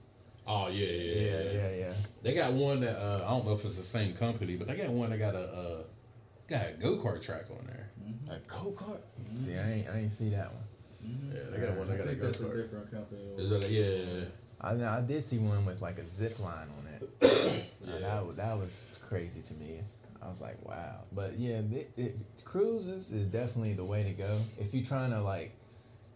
Oh 0.46 0.68
yeah, 0.68 0.86
yeah, 0.86 1.20
yeah, 1.20 1.42
yeah, 1.42 1.52
yeah, 1.52 1.76
yeah. 1.86 1.92
They 2.22 2.34
got 2.34 2.52
one 2.54 2.80
that 2.80 2.96
uh, 2.98 3.24
I 3.26 3.30
don't 3.30 3.44
know 3.46 3.52
if 3.52 3.64
it's 3.64 3.76
the 3.76 3.82
same 3.84 4.14
company, 4.14 4.56
but 4.56 4.66
they 4.68 4.76
got 4.76 4.88
one 4.88 5.10
that 5.10 5.18
got 5.18 5.34
a 5.34 5.38
uh, 5.44 5.82
got 6.48 6.66
a 6.68 6.72
go 6.80 6.96
kart 6.98 7.22
track 7.22 7.44
on 7.50 7.66
there. 7.66 7.90
Mm-hmm. 8.02 8.30
A 8.32 8.38
go 8.48 8.70
kart. 8.72 9.00
See, 9.38 9.54
I 9.56 9.72
ain't, 9.72 9.88
I 9.90 9.98
ain't 9.98 10.12
see 10.12 10.30
that 10.30 10.50
one. 10.52 10.64
Mm-hmm. 11.06 11.32
Yeah, 11.36 11.42
they 11.50 11.66
got 11.66 11.76
one. 11.76 11.88
They 11.88 11.94
I 11.94 11.96
got 11.98 12.06
a 12.06 12.08
think 12.08 12.20
go 12.20 12.26
that's 12.26 12.40
a 12.40 12.44
kart. 12.44 12.62
different 12.62 12.90
company. 12.90 13.20
Is 13.36 13.50
that 13.50 13.62
a, 13.62 13.68
yeah? 13.68 14.24
I 14.60 14.74
know 14.74 14.88
I 14.88 15.00
did 15.02 15.22
see 15.22 15.38
one 15.38 15.64
with 15.66 15.80
like 15.82 15.98
a 15.98 16.04
zip 16.04 16.38
line 16.40 16.68
on 16.78 16.86
it. 16.86 17.08
Now, 17.86 17.94
Yeah. 17.94 18.00
that 18.00 18.26
was 18.26 18.36
that 18.36 18.58
was 18.58 18.84
crazy 19.08 19.40
to 19.42 19.54
me. 19.54 19.80
I 20.20 20.28
was 20.28 20.40
like, 20.40 20.56
wow. 20.66 20.96
But 21.12 21.38
yeah, 21.38 21.58
it, 21.70 21.90
it, 21.96 22.16
cruises 22.44 23.12
is 23.12 23.26
definitely 23.26 23.74
the 23.74 23.84
way 23.84 24.02
to 24.02 24.10
go 24.10 24.40
if 24.58 24.74
you're 24.74 24.84
trying 24.84 25.10
to 25.12 25.20
like 25.20 25.52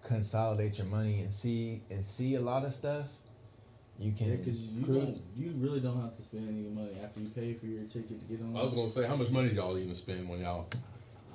consolidate 0.03 0.79
your 0.79 0.87
money 0.87 1.21
and 1.21 1.31
see 1.33 1.83
and 1.91 2.05
see 2.05 2.35
a 2.35 2.41
lot 2.41 2.65
of 2.65 2.73
stuff. 2.73 3.07
You 3.99 4.12
can 4.12 4.31
Yeah, 4.31 4.37
because 4.37 4.59
you 4.61 4.85
cruise- 4.85 5.05
don't, 5.05 5.23
you 5.37 5.53
really 5.57 5.81
don't 5.81 6.01
have 6.01 6.17
to 6.17 6.23
spend 6.23 6.49
any 6.49 6.69
money 6.69 6.99
after 7.05 7.21
you 7.21 7.29
pay 7.29 7.55
for 7.55 7.67
your 7.67 7.85
ticket 7.85 8.19
to 8.21 8.25
get 8.27 8.43
on. 8.43 8.57
I 8.57 8.62
was 8.62 8.75
gonna 8.75 8.88
say, 8.88 9.07
how 9.07 9.17
much 9.17 9.31
money 9.31 9.51
y'all 9.51 9.79
even 9.79 9.95
spend 9.95 10.29
when 10.29 10.41
y'all? 10.41 10.67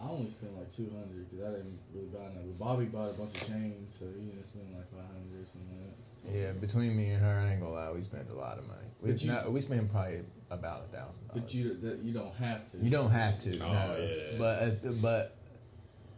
I 0.02 0.10
only 0.10 0.30
spent 0.30 0.56
like 0.58 0.72
two 0.76 0.90
hundred 0.92 1.30
because 1.30 1.46
I 1.46 1.52
didn't 1.52 1.80
really 1.94 2.08
buy 2.08 2.28
nothing. 2.28 2.54
But 2.58 2.60
Bobby 2.66 2.86
bought 2.86 3.12
a 3.12 3.14
bunch 3.14 3.36
of 3.42 3.48
chains, 3.48 3.96
so 3.98 4.06
he 4.06 4.22
ended 4.22 4.40
up 4.40 4.46
spending 4.46 4.76
like 4.76 4.92
five 4.92 5.08
hundred 5.16 5.42
or 5.42 5.48
something 5.48 5.80
like 5.82 5.96
that. 6.26 6.36
Yeah, 6.38 6.52
between 6.60 6.98
me 6.98 7.12
and 7.12 7.22
her, 7.24 7.40
I 7.40 7.52
ain't 7.54 7.62
gonna 7.62 7.74
lie, 7.74 7.92
we 7.92 8.02
spent 8.02 8.30
a 8.30 8.34
lot 8.36 8.58
of 8.58 8.68
money. 8.68 8.82
We, 9.02 9.12
But 9.14 9.22
you- 9.22 9.32
no, 9.32 9.50
we 9.50 9.62
spent 9.62 9.90
probably 9.92 10.26
about 10.52 10.86
a 10.92 10.96
thousand 10.98 11.28
dollars. 11.30 11.42
But 11.44 11.54
you 11.54 11.78
that, 11.82 12.00
you 12.00 12.14
don't 12.14 12.34
have 12.36 12.70
to. 12.72 12.78
You 12.78 12.90
don't 12.90 13.12
have 13.12 13.40
to. 13.44 13.60
Oh, 13.60 13.72
no. 13.72 13.98
yeah. 13.98 14.38
But 14.38 14.62
uh, 14.62 14.92
but 15.02 15.37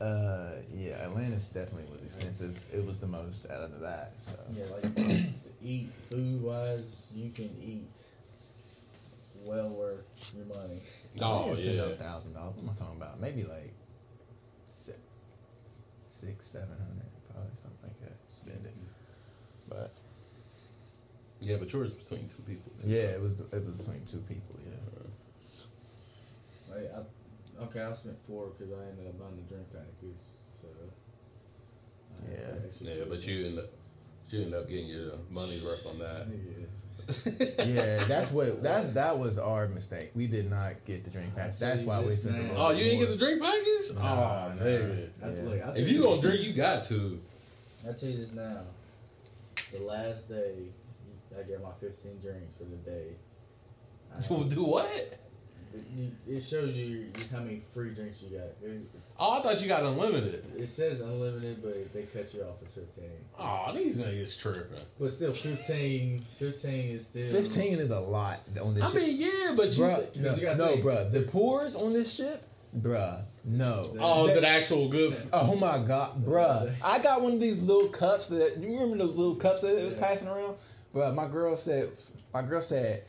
uh, 0.01 0.51
yeah, 0.73 0.91
Atlantis 1.03 1.47
definitely 1.47 1.85
was 1.91 2.01
expensive. 2.03 2.57
It 2.73 2.85
was 2.85 2.99
the 2.99 3.07
most 3.07 3.49
out 3.49 3.61
of 3.63 3.79
that. 3.81 4.13
So 4.17 4.35
Yeah, 4.53 4.65
like 4.71 5.29
eat 5.61 5.91
food 6.09 6.41
wise, 6.41 7.03
you 7.13 7.31
can 7.31 7.49
eat 7.61 7.87
well 9.45 9.69
worth 9.69 10.05
your 10.35 10.45
money. 10.45 10.81
Oh 11.21 11.53
spend 11.55 11.75
yeah. 11.75 11.81
a 11.83 11.89
thousand 11.95 12.33
dollars. 12.33 12.55
What 12.55 12.63
am 12.63 12.69
I 12.69 12.73
talking 12.79 12.97
about? 12.97 13.19
Maybe 13.19 13.43
like 13.43 13.73
six, 14.69 14.97
six, 16.07 16.45
seven 16.45 16.69
hundred, 16.69 17.09
probably 17.33 17.51
something 17.61 17.79
like 17.83 17.99
that. 18.01 18.17
Spend 18.27 18.65
it. 18.65 18.73
But 19.69 19.93
Yeah, 21.41 21.57
but 21.57 21.71
yours 21.73 21.93
was 21.95 22.03
between 22.05 22.27
two 22.29 22.41
people. 22.43 22.71
Too. 22.79 22.87
yeah, 22.87 23.15
it 23.15 23.21
was 23.21 23.33
it 23.51 23.65
was 23.65 23.75
between 23.75 24.05
two 24.05 24.19
people. 24.29 24.55
Yeah. 24.65 24.75
Like, 26.75 26.91
I, 26.95 27.01
okay, 27.63 27.81
I 27.81 27.93
spent 27.93 28.17
four 28.27 28.47
because 28.47 28.73
I 28.73 28.81
ended 28.89 29.07
up 29.07 29.19
buying 29.19 29.35
the 29.35 29.43
drink 29.43 29.67
package. 29.71 30.23
So 30.61 30.67
uh, 30.67 30.89
I 32.25 32.33
had 32.33 32.71
Yeah. 32.79 32.93
Yeah, 32.93 33.03
but 33.07 33.25
you 33.25 33.47
end 33.47 33.59
up 33.59 33.65
you 34.29 34.41
end 34.43 34.53
up 34.53 34.69
getting 34.69 34.87
your 34.87 35.13
money's 35.29 35.63
worth 35.63 35.85
on 35.87 35.99
that. 35.99 36.27
Yeah. 36.59 36.65
Yeah, 37.65 38.03
that's 38.03 38.31
what 38.31 38.61
that's 38.63 38.89
that 38.89 39.17
was 39.17 39.39
our 39.39 39.67
mistake. 39.67 40.11
We 40.13 40.27
did 40.27 40.47
not 40.47 40.85
get 40.85 41.03
the 41.03 41.09
drink 41.09 41.35
pass. 41.35 41.57
tell 41.57 41.69
That's 41.69 41.81
why 41.81 42.01
we 42.01 42.09
this 42.09 42.21
spent. 42.21 42.35
a 42.35 42.53
now. 42.53 42.67
Oh, 42.67 42.69
you 42.69 42.83
didn't 42.83 42.99
get 42.99 43.09
the 43.09 43.17
drink 43.17 43.41
package? 43.41 43.95
Nah, 43.95 44.01
oh, 44.01 44.53
nah. 44.53 44.61
nigga. 44.63 45.09
Yeah. 45.19 45.27
look, 45.43 45.75
If 45.75 45.75
tell 45.75 45.87
you 45.87 46.03
gonna 46.03 46.21
drink, 46.21 46.41
you 46.41 46.53
got 46.53 46.85
to. 46.89 47.19
I 47.87 47.93
tell 47.93 48.09
you 48.09 48.17
this 48.19 48.31
now. 48.31 48.61
The 49.71 49.79
last 49.79 50.29
day, 50.29 50.53
I 51.37 51.41
get 51.43 51.63
my 51.63 51.71
15 51.79 52.19
drinks 52.21 52.57
for 52.57 52.65
the 52.65 52.75
day. 52.77 53.07
I- 54.29 54.31
will 54.33 54.43
Do 54.43 54.63
what? 54.63 55.17
It, 55.73 56.11
it 56.35 56.41
shows 56.41 56.75
you 56.75 57.07
how 57.31 57.39
many 57.39 57.61
free 57.73 57.91
drinks 57.91 58.21
you 58.23 58.37
got. 58.37 58.47
It, 58.61 58.81
Oh, 59.21 59.37
I 59.39 59.43
thought 59.43 59.61
you 59.61 59.67
got 59.67 59.83
unlimited. 59.83 60.45
it 60.57 60.69
says 60.69 61.01
unlimited, 61.01 61.61
but 61.61 61.93
they 61.93 62.03
cut 62.03 62.33
you 62.33 62.41
off 62.43 62.61
at 62.61 62.69
15. 62.69 63.03
Oh, 63.37 63.73
these 63.75 63.97
niggas 63.97 64.39
tripping. 64.39 64.79
But 64.97 65.11
still, 65.11 65.33
15, 65.33 66.25
15 66.39 66.95
is 66.95 67.03
still. 67.05 67.31
Fifteen 67.31 67.79
is 67.79 67.91
a 67.91 67.99
lot 67.99 68.39
on 68.61 68.75
this. 68.75 68.83
I 68.85 68.91
ship. 68.91 69.01
mean, 69.01 69.17
yeah, 69.19 69.53
but 69.57 69.71
you. 69.75 69.83
Bruh, 69.83 70.15
no, 70.21 70.35
you 70.35 70.55
no, 70.55 70.67
think. 70.69 70.85
bruh. 70.85 71.11
The 71.11 71.21
pours 71.23 71.75
on 71.75 71.91
this 71.91 72.13
ship, 72.15 72.41
bruh. 72.77 73.21
No. 73.43 73.83
Oh, 73.99 74.27
is 74.27 74.37
it 74.37 74.43
actual 74.45 74.87
good? 74.87 75.15
Oh 75.33 75.55
my 75.55 75.79
god, 75.79 76.23
bruh. 76.25 76.73
I 76.81 76.99
got 76.99 77.21
one 77.21 77.33
of 77.33 77.39
these 77.41 77.61
little 77.61 77.89
cups 77.89 78.29
that 78.29 78.57
you 78.57 78.71
remember 78.79 78.97
those 79.03 79.17
little 79.17 79.35
cups 79.35 79.63
that 79.63 79.77
it 79.77 79.83
was 79.83 79.95
Yeah. 79.95 79.99
passing 80.01 80.27
around? 80.29 80.55
Bruh, 80.95 81.13
my 81.13 81.27
girl 81.27 81.57
said 81.57 81.89
my 82.33 82.41
girl 82.41 82.61
said, 82.61 83.03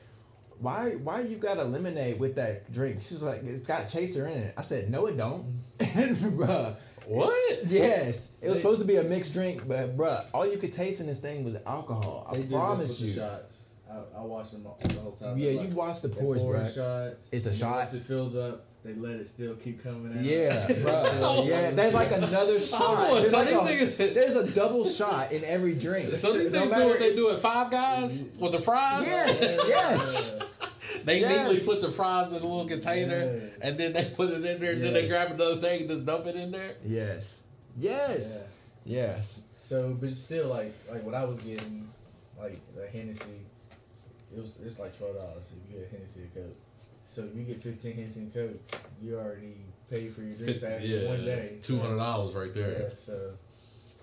Why 0.61 0.91
why 1.03 1.21
you 1.23 1.37
got 1.37 1.59
a 1.59 1.65
lemonade 1.65 2.21
with 2.21 2.35
that 2.37 2.71
drink? 2.73 3.03
She's 3.03 3.23
like, 3.23 3.43
It's 3.45 3.67
got 3.67 3.89
chaser 3.89 4.27
in 4.27 4.39
it. 4.39 4.55
I 4.57 4.63
said, 4.63 4.91
No 4.91 5.07
it 5.07 5.17
don't. 5.17 5.47
and 5.81 6.17
bruh. 6.39 6.77
What? 7.07 7.59
Yes. 7.67 8.33
It 8.41 8.49
was 8.49 8.55
They- 8.55 8.61
supposed 8.61 8.81
to 8.83 8.87
be 8.87 8.97
a 8.97 9.03
mixed 9.03 9.33
drink, 9.33 9.67
but 9.67 9.97
bruh, 9.97 10.25
all 10.35 10.47
you 10.47 10.59
could 10.59 10.73
taste 10.73 11.01
in 11.01 11.07
this 11.07 11.19
thing 11.19 11.45
was 11.45 11.57
alcohol. 11.67 12.27
I 12.31 12.41
promise 12.43 13.01
you. 13.01 13.11
shots. 13.11 13.65
I, 13.91 14.19
I 14.19 14.23
watch 14.23 14.53
them 14.53 14.65
all, 14.67 14.79
the 14.81 14.95
whole 15.01 15.13
time. 15.13 15.37
Yeah, 15.37 15.59
Like, 15.59 15.71
you 15.71 15.75
watch 15.75 16.01
the 16.03 16.11
pours, 16.11 16.43
bruh. 16.43 16.73
shots. 16.73 17.27
It's 17.33 17.47
a 17.47 17.53
shot. 17.53 17.77
Once 17.79 17.95
it 17.95 18.05
fills 18.05 18.37
up, 18.37 18.65
they 18.83 18.95
let 18.95 19.17
it 19.17 19.29
still 19.29 19.55
keep 19.57 19.83
coming 19.83 20.17
out. 20.17 20.25
Yeah, 20.25 20.67
bro. 20.83 20.93
Oh 21.23 21.45
yeah, 21.47 21.71
there's 21.71 21.95
like 21.95 22.13
another 22.13 22.55
oh, 22.57 22.59
shot. 22.59 22.81
on, 22.83 23.15
There's, 23.17 23.31
so 23.31 23.39
like 23.39 23.49
a, 23.49 23.53
niggas- 23.53 24.15
there's 24.15 24.37
a 24.37 24.51
double 24.51 24.89
shot 24.89 25.33
in 25.33 25.45
every 25.45 25.75
drink. 25.75 26.15
So 26.15 26.33
these 26.33 26.51
No 26.51 26.61
niggas 26.61 26.65
do 26.65 26.71
matter- 26.71 26.87
what 26.87 26.99
they 27.01 27.15
do 27.15 27.31
at 27.31 27.41
Five 27.41 27.71
Guys 27.71 28.25
with 28.39 28.53
the 28.53 28.61
fries? 28.61 29.07
Yes, 29.07 29.43
yes. 29.69 30.39
They 31.05 31.21
Yes. 31.21 31.49
neatly 31.49 31.65
put 31.65 31.81
the 31.81 31.93
fries 31.93 32.29
in 32.29 32.33
a 32.35 32.39
little 32.47 32.67
container, 32.67 33.17
Yeah. 33.41 33.69
and 33.69 33.79
then 33.79 33.93
they 33.93 34.07
put 34.07 34.31
it 34.31 34.45
in 34.45 34.61
there, 34.61 34.73
and 34.73 34.83
then 34.83 34.93
they 34.93 35.03
Yes. 35.03 35.11
grab 35.11 35.31
another 35.31 35.57
thing 35.57 35.83
and 35.83 35.89
just 35.89 36.05
dump 36.05 36.27
it 36.27 36.35
in 36.35 36.51
there. 36.51 36.73
Yes. 36.85 37.43
Yeah. 37.79 38.09
Yes. 38.09 38.45
Yes. 38.85 39.43
So, 39.59 39.97
but 40.01 40.17
still, 40.17 40.49
like, 40.49 40.75
like 40.91 41.05
what 41.05 41.15
I 41.15 41.25
was 41.25 41.39
getting, 41.39 41.89
like 42.39 42.59
the 42.75 42.87
Hennessy, 42.89 43.23
it 44.37 44.41
was 44.43 44.55
it's 44.65 44.79
like 44.81 44.99
twelve 44.99 45.17
dollars 45.17 45.45
if 45.53 45.73
you 45.73 45.79
get 45.79 45.87
a 45.89 45.97
Hennessy 45.97 46.21
and 46.23 46.35
Coke. 46.35 46.57
So 47.13 47.29
you 47.35 47.43
get 47.43 47.61
fifteen 47.61 47.97
Hennessy 47.97 48.21
and 48.21 48.33
Coke, 48.33 48.81
you 49.03 49.19
already 49.19 49.57
paid 49.91 50.15
for 50.15 50.23
your 50.23 50.37
drink 50.37 50.61
back 50.61 50.81
in 50.83 51.09
one 51.09 51.25
day. 51.25 51.57
two 51.61 51.81
hundred 51.81 51.97
dollars 51.97 52.35
right 52.37 52.53
Yeah, 52.55 52.63
there. 52.63 52.93
so 52.97 53.33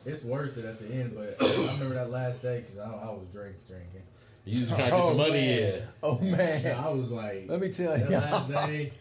it's 0.05 0.24
worth 0.26 0.58
it 0.58 0.66
at 0.66 0.78
the 0.78 0.93
end. 0.93 1.16
But 1.16 1.38
I 1.41 1.72
remember 1.74 1.95
that 1.95 2.10
last 2.12 2.41
day 2.41 2.60
because 2.62 2.78
I, 2.80 2.84
I 2.91 3.10
was 3.12 3.28
drink 3.32 3.55
drinking. 3.66 4.01
You 4.43 4.60
just 4.60 4.72
gotta 4.72 4.84
get 4.91 4.93
oh, 4.93 5.08
your 5.08 5.16
money 5.16 5.32
man. 5.39 5.74
in. 5.74 5.84
Oh 6.03 6.20
man. 6.20 6.76
I 6.78 6.89
was 6.89 7.10
like, 7.10 7.45
Let 7.47 7.62
me 7.62 7.72
tell 7.72 7.97
you. 7.97 8.08
last 8.10 8.49
day, 8.49 8.91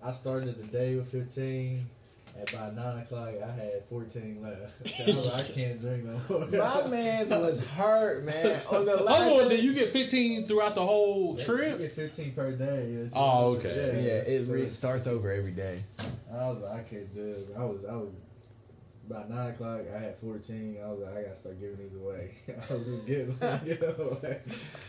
I 0.00 0.12
started 0.12 0.56
the 0.62 0.66
day 0.68 0.94
with 0.94 1.10
fifteen. 1.10 1.86
And 2.38 2.50
by 2.50 2.70
nine 2.82 2.98
o'clock, 3.00 3.28
I 3.46 3.50
had 3.52 3.84
fourteen 3.90 4.42
left. 4.42 4.72
I 5.00 5.04
was 5.16 5.26
like, 5.26 5.44
I 5.44 5.52
can't 5.52 5.80
drink 5.80 6.04
no 6.04 6.18
more. 6.30 6.46
My 6.48 6.86
man's 6.88 7.30
was 7.30 7.62
hurt, 7.66 8.24
man. 8.24 8.60
On 8.72 8.84
the 8.86 8.92
Hold 8.96 9.06
last 9.06 9.42
on, 9.44 9.48
did 9.50 9.62
you 9.62 9.74
get 9.74 9.90
15 9.90 10.46
throughout 10.46 10.74
the 10.74 10.84
whole 10.84 11.36
You 11.38 11.44
trip? 11.44 11.78
get 11.78 11.92
fifteen 11.94 12.32
per 12.32 12.52
day. 12.52 12.94
It's- 12.94 13.12
Oh, 13.14 13.54
okay. 13.56 14.02
Yeah, 14.04 14.32
it 14.34 14.46
so 14.46 14.52
re- 14.54 14.68
starts 14.70 15.06
over 15.06 15.30
every 15.30 15.52
day. 15.52 15.82
I 16.32 16.48
was 16.48 16.62
like, 16.62 16.72
I 16.72 16.82
can't 16.88 17.12
do 17.14 17.20
it. 17.20 17.48
I 17.58 17.64
was, 17.64 17.84
I 17.84 17.92
was. 17.92 18.08
By 19.10 19.24
nine 19.28 19.50
o'clock, 19.50 19.80
I 19.94 19.98
had 19.98 20.16
fourteen. 20.18 20.78
I 20.82 20.88
was 20.88 21.00
like, 21.00 21.14
I 21.18 21.22
gotta 21.24 21.36
start 21.36 21.60
giving 21.60 21.76
these 21.76 21.94
away. 22.00 22.34
I 22.48 22.72
was 22.72 22.86
just 22.86 23.06
getting, 23.06 23.36
getting 23.36 23.82
away. 24.00 24.38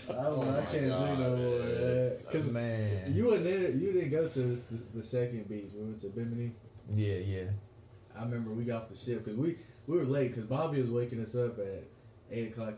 I 0.08 0.12
was 0.12 0.38
Oh 0.38 0.40
like, 0.40 0.48
I 0.48 0.60
oh 0.60 0.72
can't 0.72 0.88
God, 0.88 1.06
drink 1.06 1.20
no 1.20 1.36
more. 1.36 1.60
man. 1.60 1.82
man. 1.82 2.12
Cause 2.32 2.50
Man. 2.52 3.14
you 3.16 3.26
wasn't 3.26 3.44
there. 3.46 3.70
You 3.72 3.92
didn't 3.92 4.12
go 4.12 4.28
to 4.30 4.40
the, 4.40 4.62
the 4.96 5.04
second 5.04 5.50
beach. 5.50 5.72
We 5.76 5.82
went 5.84 6.00
to 6.02 6.08
Bimini. 6.08 6.52
Yeah, 6.92 7.16
yeah. 7.16 7.44
I 8.18 8.24
remember 8.24 8.52
we 8.54 8.64
got 8.66 8.84
off 8.84 8.90
the 8.90 8.96
ship 8.98 9.24
because 9.24 9.38
we 9.38 9.58
we 9.88 9.98
were 9.98 10.06
late 10.06 10.30
because 10.30 10.46
Bobby 10.46 10.82
was 10.82 10.92
waking 10.92 11.22
us 11.22 11.36
up 11.36 11.58
at 11.60 11.84
eight 12.32 12.52
o'clock 12.52 12.76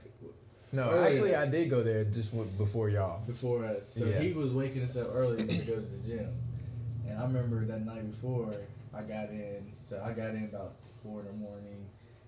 No, 0.72 1.04
actually. 1.04 1.36
I 1.36 1.46
did 1.46 1.70
go 1.70 1.84
there 1.84 2.04
just 2.06 2.34
before 2.58 2.90
y'all. 2.90 3.22
before 3.26 3.66
us. 3.66 3.82
So 3.90 4.06
Yeah. 4.06 4.20
he 4.20 4.34
was 4.34 4.52
waking 4.52 4.84
us 4.84 4.96
up 4.96 5.08
early 5.14 5.38
to 5.38 5.58
go 5.66 5.76
to 5.76 5.82
the 5.82 6.08
gym. 6.08 6.30
And 7.08 7.18
I 7.20 7.24
remember 7.24 7.64
that 7.66 7.86
night 7.86 8.10
before 8.12 8.54
I 8.94 9.02
got 9.02 9.30
in. 9.30 9.72
So 9.88 10.02
I 10.04 10.12
got 10.14 10.30
in 10.32 10.46
about 10.46 10.74
four 11.04 11.20
in 11.22 11.28
the 11.28 11.34
morning. 11.34 11.86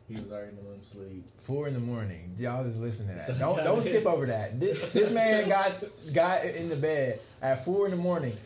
He 0.08 0.14
was 0.16 0.32
already 0.32 0.50
in 0.52 0.56
the 0.58 0.62
room 0.64 0.80
asleep. 0.82 1.26
Four 1.46 1.68
in 1.68 1.74
the 1.74 1.80
morning. 1.82 2.34
Y'all 2.38 2.64
just 2.64 2.80
listen 2.80 3.08
to 3.08 3.14
that. 3.16 3.28
So- 3.28 3.34
Don't 3.38 3.58
don't 3.64 3.82
skip 3.84 4.06
over 4.06 4.26
that. 4.28 4.60
This, 4.60 4.92
this 4.92 5.12
man 5.12 5.50
got 5.50 5.74
got 6.14 6.46
in 6.46 6.70
the 6.70 6.76
bed 6.78 7.20
at 7.42 7.66
four 7.66 7.86
in 7.86 7.92
the 7.92 7.98
morning, 7.98 8.38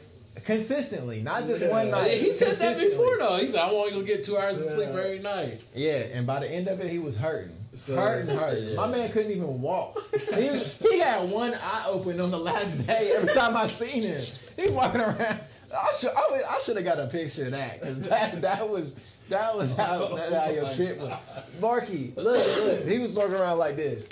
consistently, 0.46 1.22
not 1.22 1.46
just 1.46 1.66
one 1.68 1.88
Yeah. 1.88 1.92
night. 1.92 2.12
he 2.12 2.38
said 2.38 2.56
that 2.56 2.78
before 2.80 3.18
though. 3.20 3.38
He 3.38 3.48
said 3.48 3.60
I 3.60 3.72
want 3.72 3.94
to 3.94 4.04
get 4.04 4.24
two 4.24 4.38
hours 4.38 4.58
of 4.58 4.66
sleep 4.72 4.90
every 4.90 5.20
night. 5.20 5.62
Yeah, 5.76 6.06
and 6.14 6.26
by 6.26 6.40
the 6.40 6.50
end 6.50 6.68
of 6.68 6.80
it, 6.80 6.90
he 6.90 7.00
was 7.00 7.18
hurting, 7.18 7.56
So- 7.76 7.96
hurting, 7.96 8.36
hurting. 8.36 8.76
My 8.76 8.88
man 8.88 9.12
couldn't 9.12 9.32
even 9.32 9.62
walk. 9.62 9.98
He, 10.34 10.50
was- 10.50 10.76
he 10.82 11.00
had 11.00 11.30
one 11.30 11.54
eye 11.54 11.86
open 11.90 12.20
on 12.22 12.32
the 12.32 12.40
last 12.40 12.86
day. 12.88 13.14
Every 13.16 13.34
time 13.34 13.56
I 13.58 13.68
seen 13.68 14.04
him, 14.04 14.26
he 14.58 14.70
walking 14.70 15.02
around. 15.02 15.40
I 15.74 15.94
should 15.98 16.12
I, 16.16 16.42
I 16.50 16.60
should 16.66 16.76
have 16.76 16.86
got 16.86 17.00
a 17.00 17.08
picture 17.08 17.46
of 17.46 17.52
that 17.52 17.80
because 17.80 18.02
that 18.02 18.42
that 18.42 18.68
was. 18.70 18.96
That 19.30 19.56
was 19.56 19.74
how 19.78 20.08
oh 20.12 20.16
that 20.18 20.34
how 20.34 20.50
your 20.52 20.74
trip 20.74 21.00
was. 21.00 21.14
Marky, 21.62 22.12
look, 22.18 22.26
look, 22.66 22.86
he 22.86 23.00
was 23.00 23.14
walking 23.14 23.36
around 23.36 23.60
like 23.60 23.78
this. 23.78 24.10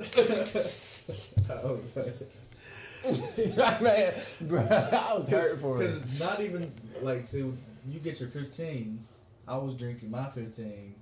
Oh, 1.50 1.80
I 3.04 3.78
man, 3.82 4.12
bro, 4.42 4.60
I 4.60 5.14
was 5.14 5.28
hurt 5.28 5.58
for 5.60 5.82
it. 5.82 5.86
Because 6.02 6.20
not 6.20 6.40
even 6.40 6.72
like 7.02 7.26
so 7.26 7.38
you 7.88 7.98
get 8.02 8.20
your 8.20 8.28
fifteen. 8.28 9.00
I 9.48 9.56
was 9.56 9.74
drinking 9.74 10.10
my 10.10 10.28
fifteen, 10.30 10.94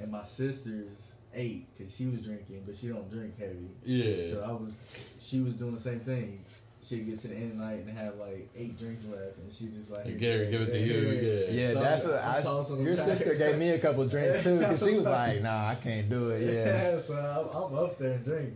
and 0.00 0.10
my 0.12 0.24
sister's 0.24 1.12
eight 1.34 1.66
because 1.76 1.94
she 1.94 2.06
was 2.06 2.20
drinking, 2.22 2.62
but 2.66 2.76
she 2.76 2.88
don't 2.88 3.10
drink 3.10 3.38
heavy. 3.38 3.68
Yeah. 3.84 4.32
So 4.32 4.42
I 4.46 4.52
was, 4.52 4.76
she 5.20 5.40
was 5.40 5.54
doing 5.54 5.74
the 5.74 5.80
same 5.80 6.00
thing. 6.00 6.44
She'd 6.80 7.06
get 7.06 7.20
to 7.22 7.28
the 7.28 7.34
end 7.34 7.52
of 7.52 7.58
the 7.58 7.64
night 7.64 7.80
and 7.80 7.90
have 7.98 8.14
like 8.16 8.48
eight 8.56 8.78
drinks 8.78 9.04
left, 9.04 9.36
and 9.38 9.52
she 9.52 9.66
just 9.66 9.90
like, 9.90 10.04
And 10.06 10.18
get 10.18 10.38
her- 10.38 10.46
give 10.46 10.60
it 10.62 10.66
to 10.70 10.78
you, 10.78 11.08
yeah. 11.10 11.50
Yeah, 11.68 11.72
So 11.74 11.80
that's 11.80 12.04
I'm- 12.04 12.12
what 12.14 12.24
I'm 12.24 12.34
I. 12.36 12.40
tossing 12.42 12.76
them 12.76 12.86
Your 12.86 12.96
back. 12.96 13.04
sister 13.04 13.34
gave 13.34 13.58
me 13.58 13.70
a 13.70 13.78
couple 13.80 14.06
drinks 14.06 14.42
too 14.44 14.58
because 14.60 14.84
she 14.84 14.94
was 14.96 15.04
like, 15.06 15.42
"Nah, 15.42 15.68
I 15.68 15.74
can't 15.74 16.08
do 16.08 16.30
it." 16.30 16.42
Yeah, 16.42 16.92
Yeah, 16.92 16.98
so 17.00 17.14
I'm, 17.14 17.56
I'm 17.74 17.78
up 17.84 17.98
there 17.98 18.12
and 18.12 18.24
drink. 18.24 18.54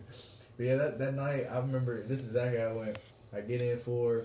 But 0.56 0.66
yeah, 0.66 0.76
that, 0.76 0.98
that 0.98 1.14
night 1.14 1.46
I 1.50 1.58
remember 1.58 2.02
this 2.02 2.20
is 2.20 2.26
exactly 2.26 2.60
how 2.60 2.68
I 2.68 2.72
went. 2.72 2.98
I 3.34 3.40
get 3.40 3.60
in 3.62 3.78
for. 3.80 4.22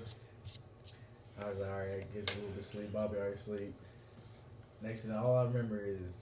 I 1.41 1.49
was 1.49 1.59
like, 1.59 1.69
all 1.69 1.77
right, 1.77 1.87
I 1.87 2.13
get 2.13 2.31
a 2.31 2.35
little 2.35 2.49
bit 2.49 2.59
of 2.59 2.65
sleep. 2.65 2.93
Bobby 2.93 3.17
already 3.17 3.37
sleep. 3.37 3.73
Next 4.81 5.03
thing, 5.03 5.13
all 5.13 5.37
I 5.37 5.43
remember 5.45 5.79
is 5.79 6.17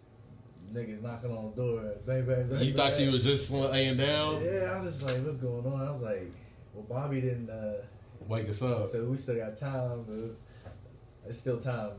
niggas 0.73 1.01
knocking 1.01 1.31
on 1.31 1.51
the 1.51 1.61
door. 1.61 1.93
Bang, 2.05 2.25
bang, 2.25 2.47
bang. 2.47 2.59
You 2.59 2.73
thought 2.73 2.99
you 2.99 3.11
was 3.11 3.23
just 3.23 3.51
laying 3.51 3.97
down? 3.97 4.43
Yeah, 4.43 4.75
I 4.75 4.81
was 4.81 4.93
just 4.97 5.05
like, 5.05 5.23
what's 5.25 5.37
going 5.37 5.65
on? 5.65 5.87
I 5.87 5.91
was 5.91 6.01
like, 6.01 6.31
well, 6.73 6.85
Bobby 6.87 7.21
didn't. 7.21 7.49
uh 7.49 7.83
Wake 8.27 8.49
us 8.49 8.61
up. 8.61 8.87
So 8.89 9.05
we 9.05 9.17
still 9.17 9.35
got 9.35 9.59
time. 9.59 10.35
It's 11.27 11.39
still 11.39 11.59
time. 11.59 11.91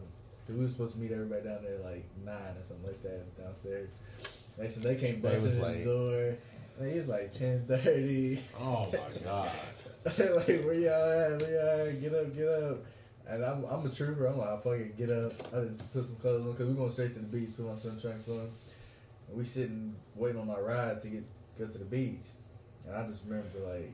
we 0.48 0.56
were 0.56 0.68
supposed 0.68 0.94
to 0.94 1.00
meet 1.00 1.12
everybody 1.12 1.42
down 1.42 1.62
there 1.62 1.78
like 1.84 2.04
nine 2.24 2.34
or 2.34 2.64
something 2.66 2.86
like 2.86 3.02
that 3.02 3.38
downstairs. 3.38 3.88
Next 4.58 4.74
thing 4.74 4.82
they 4.84 4.96
came 4.96 5.20
busting 5.20 5.42
was 5.42 5.54
in 5.54 5.62
late. 5.62 5.78
the 5.78 5.84
door. 5.84 6.34
And 6.78 6.88
it's 6.88 7.08
like 7.08 7.32
ten 7.32 7.64
thirty. 7.66 8.40
Oh 8.58 8.86
my 8.92 9.20
god. 9.24 9.50
like 10.04 10.46
where 10.46 10.74
y'all 10.74 11.34
at? 11.34 11.42
Where 11.42 11.50
y'all 11.50 11.88
at? 11.88 12.00
Get 12.00 12.14
up, 12.14 12.34
get 12.34 12.48
up. 12.48 12.78
And 13.28 13.44
I'm 13.44 13.64
I'm 13.64 13.86
a 13.86 13.88
trooper. 13.88 14.26
I'm 14.26 14.38
like, 14.38 14.48
I 14.48 14.56
fucking 14.60 14.92
get 14.96 15.10
up. 15.10 15.32
I 15.54 15.64
just 15.64 15.92
put 15.92 16.04
some 16.04 16.16
clothes 16.16 16.46
on 16.46 16.52
because 16.52 16.68
we're 16.68 16.74
going 16.74 16.92
straight 16.92 17.14
to 17.14 17.20
the 17.20 17.26
beach. 17.26 17.56
Put 17.56 17.66
my 17.66 17.76
swim 17.76 18.00
trunks 18.00 18.28
on. 18.28 18.50
And 19.28 19.36
we 19.36 19.44
sitting 19.44 19.96
waiting 20.14 20.40
on 20.40 20.50
our 20.50 20.62
ride 20.62 21.00
to 21.02 21.08
get 21.08 21.24
go 21.58 21.66
to 21.66 21.78
the 21.78 21.84
beach. 21.84 22.26
And 22.86 22.94
I 22.94 23.06
just 23.06 23.24
remember 23.24 23.58
like, 23.66 23.92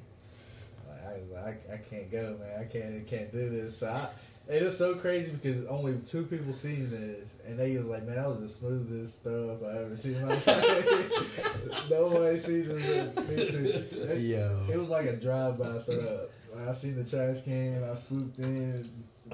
like 0.88 1.06
I 1.06 1.18
was 1.18 1.30
like, 1.30 1.70
I, 1.70 1.74
I 1.74 1.76
can't 1.78 2.10
go, 2.10 2.36
man. 2.40 2.60
I 2.60 2.64
can't 2.64 2.96
I 2.96 3.08
can't 3.08 3.32
do 3.32 3.48
this. 3.48 3.78
So 3.78 3.88
I, 3.88 4.08
it 4.48 4.62
is 4.62 4.76
so 4.76 4.94
crazy 4.96 5.32
because 5.32 5.64
only 5.66 5.94
two 6.06 6.24
people 6.24 6.52
seen 6.52 6.90
this, 6.90 7.28
and 7.46 7.58
they 7.58 7.76
was 7.76 7.86
like, 7.86 8.04
man, 8.04 8.16
that 8.16 8.28
was 8.28 8.40
the 8.40 8.48
smoothest 8.48 9.14
stuff 9.20 9.58
I 9.64 9.78
ever 9.80 9.96
seen 9.96 10.14
in 10.16 10.22
my 10.22 10.28
life. 10.34 11.88
Nobody 11.90 12.38
seen 12.38 12.68
this. 12.68 13.08
but 13.14 13.28
Me 13.28 13.36
too. 13.50 13.66
It- 13.66 14.18
yo, 14.20 14.66
it 14.70 14.76
was 14.78 14.88
like 14.90 15.06
a 15.06 15.16
drive-by 15.16 15.78
throw 15.80 15.94
up. 16.00 16.30
Like, 16.54 16.68
I 16.68 16.72
seen 16.74 16.96
the 16.96 17.04
trash 17.04 17.42
can. 17.44 17.82
I 17.82 17.94
swooped 17.96 18.38
in. 18.38 18.90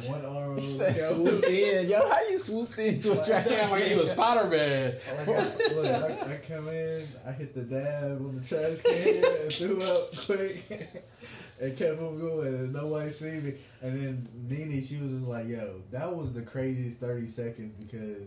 One 0.07 0.25
arm. 0.25 0.53
over 0.53 0.61
said 0.61 0.95
swooped 0.95 1.45
in. 1.47 1.89
Yo, 1.89 1.97
how 2.09 2.29
you 2.29 2.39
swooped 2.39 2.79
into 2.79 3.21
a 3.21 3.25
trash 3.27 3.49
Damn, 3.49 3.71
like 3.73 3.83
he 3.83 3.97
was 3.97 4.13
Spider 4.13 4.49
Man. 4.49 4.95
Like 5.27 5.29
I, 5.29 5.75
look, 5.75 5.87
I, 5.87 6.35
I 6.35 6.37
come 6.47 6.69
in, 6.69 7.05
I 7.27 7.33
hit 7.33 7.53
the 7.55 7.63
dab 7.63 8.13
on 8.21 8.37
the 8.41 8.47
trash 8.47 8.81
can 8.83 9.43
and 9.43 9.53
threw 9.53 9.83
up 9.83 10.17
quick 10.25 11.03
and 11.61 11.77
kept 11.77 12.01
on 12.01 12.19
going 12.19 12.47
and 12.49 12.73
nobody 12.73 13.11
see 13.11 13.31
me. 13.31 13.55
And 13.83 13.99
then 14.01 14.29
Nene, 14.49 14.83
she 14.83 14.97
was 14.99 15.13
just 15.13 15.27
like, 15.29 15.49
yo, 15.49 15.83
that 15.91 16.15
was 16.15 16.33
the 16.33 16.43
craziest 16.43 16.99
30 16.99 17.27
seconds 17.27 17.75
because 17.85 18.27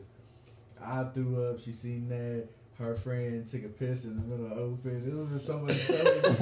I 0.83 1.03
threw 1.13 1.45
up, 1.45 1.59
she 1.59 1.71
seen 1.71 2.09
that. 2.09 2.47
Her 2.79 2.95
friend 2.95 3.47
took 3.47 3.63
a 3.63 3.67
piss 3.67 4.05
in 4.05 4.15
the 4.15 4.21
middle 4.23 4.47
of 4.47 4.53
open. 4.53 5.03
It 5.07 5.13
was 5.15 5.29
just 5.29 5.45
so 5.45 5.59
much 5.59 5.75
stuff. 5.75 6.39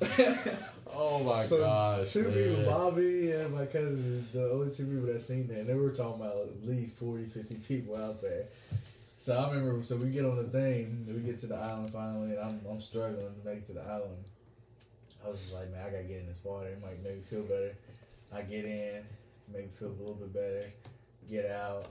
Oh 0.92 1.22
my 1.22 1.44
So, 1.44 1.58
gosh. 1.58 2.12
Two 2.12 2.24
people. 2.24 2.64
Bobby 2.64 3.30
and 3.32 3.54
my 3.54 3.64
cousin, 3.66 4.26
the 4.32 4.50
only 4.50 4.74
two 4.74 4.84
people 4.86 5.06
that 5.06 5.22
seen 5.22 5.46
that. 5.48 5.58
And 5.58 5.68
they 5.68 5.74
were 5.74 5.90
talking 5.90 6.20
about 6.20 6.36
at 6.48 6.68
least 6.68 6.98
40, 6.98 7.26
50 7.26 7.54
people 7.66 7.96
out 7.96 8.20
there. 8.20 8.46
So 9.20 9.36
I 9.36 9.52
remember, 9.52 9.82
so 9.82 9.96
we 9.96 10.08
get 10.08 10.24
on 10.24 10.36
the 10.36 10.44
thing, 10.44 11.04
we 11.06 11.20
get 11.20 11.38
to 11.40 11.46
the 11.46 11.54
island 11.54 11.92
finally, 11.92 12.30
and 12.30 12.40
I'm, 12.40 12.60
I'm 12.68 12.80
struggling 12.80 13.20
to 13.20 13.46
make 13.46 13.58
it 13.58 13.66
to 13.66 13.74
the 13.74 13.82
island. 13.82 14.24
I 15.22 15.28
was 15.28 15.40
just 15.40 15.52
like, 15.52 15.70
man, 15.70 15.84
I 15.86 15.90
gotta 15.90 16.04
get 16.04 16.20
in 16.20 16.26
this 16.26 16.40
water. 16.42 16.68
It 16.68 16.80
might 16.80 17.04
make 17.04 17.16
me 17.16 17.22
feel 17.28 17.42
better. 17.42 17.76
I 18.34 18.40
get 18.40 18.64
in, 18.64 19.02
make 19.52 19.64
me 19.66 19.70
feel 19.78 19.88
a 19.88 20.00
little 20.00 20.14
bit 20.14 20.32
better. 20.32 20.64
Get 21.28 21.50
out, 21.50 21.88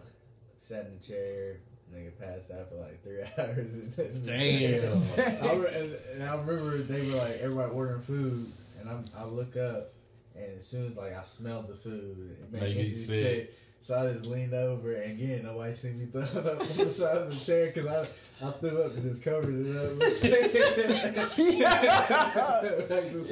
sat 0.58 0.88
in 0.88 0.98
the 0.98 1.06
chair, 1.06 1.58
nigga 1.94 2.18
passed 2.20 2.50
out 2.50 2.68
for 2.70 2.78
like 2.78 3.04
three 3.04 3.22
hours. 3.38 3.76
in 4.00 4.24
the 4.24 4.32
chair. 4.36 4.82
Damn. 5.16 5.46
I 5.46 5.68
and, 5.68 5.96
and 6.16 6.24
I 6.24 6.34
remember 6.34 6.80
they 6.80 7.12
were 7.12 7.18
like 7.18 7.38
everybody 7.42 7.72
ordering 7.72 8.02
food, 8.02 8.52
and 8.80 8.90
I'm, 8.90 9.06
I 9.16 9.26
look 9.26 9.56
up, 9.56 9.94
and 10.36 10.58
as 10.58 10.66
soon 10.66 10.88
as 10.88 10.98
like 10.98 11.16
I 11.16 11.22
smelled 11.22 11.68
the 11.68 11.76
food, 11.76 12.38
it 12.42 12.52
made 12.52 12.76
me 12.76 12.92
sick. 12.92 13.24
sick. 13.24 13.54
So 13.82 13.96
I 13.96 14.12
just 14.14 14.26
leaned 14.26 14.54
over, 14.54 14.94
and 14.94 15.12
again, 15.14 15.44
nobody 15.44 15.74
seen 15.74 16.00
me 16.00 16.06
throw 16.06 16.22
it 16.22 16.36
up 16.36 16.62
on 16.62 16.68
the 16.68 16.90
side 16.90 17.18
of 17.18 17.30
the 17.30 17.36
chair 17.44 17.72
because 17.74 17.88
I, 17.88 18.08
I 18.46 18.52
threw 18.52 18.84
up 18.84 18.94
and 18.94 19.04
just 19.04 19.24
covered 19.24 19.50
it 19.50 19.76
up. 19.76 20.00
To 20.00 20.06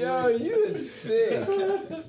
Yo, 0.02 0.28
you 0.28 0.78
sick. 0.80 1.48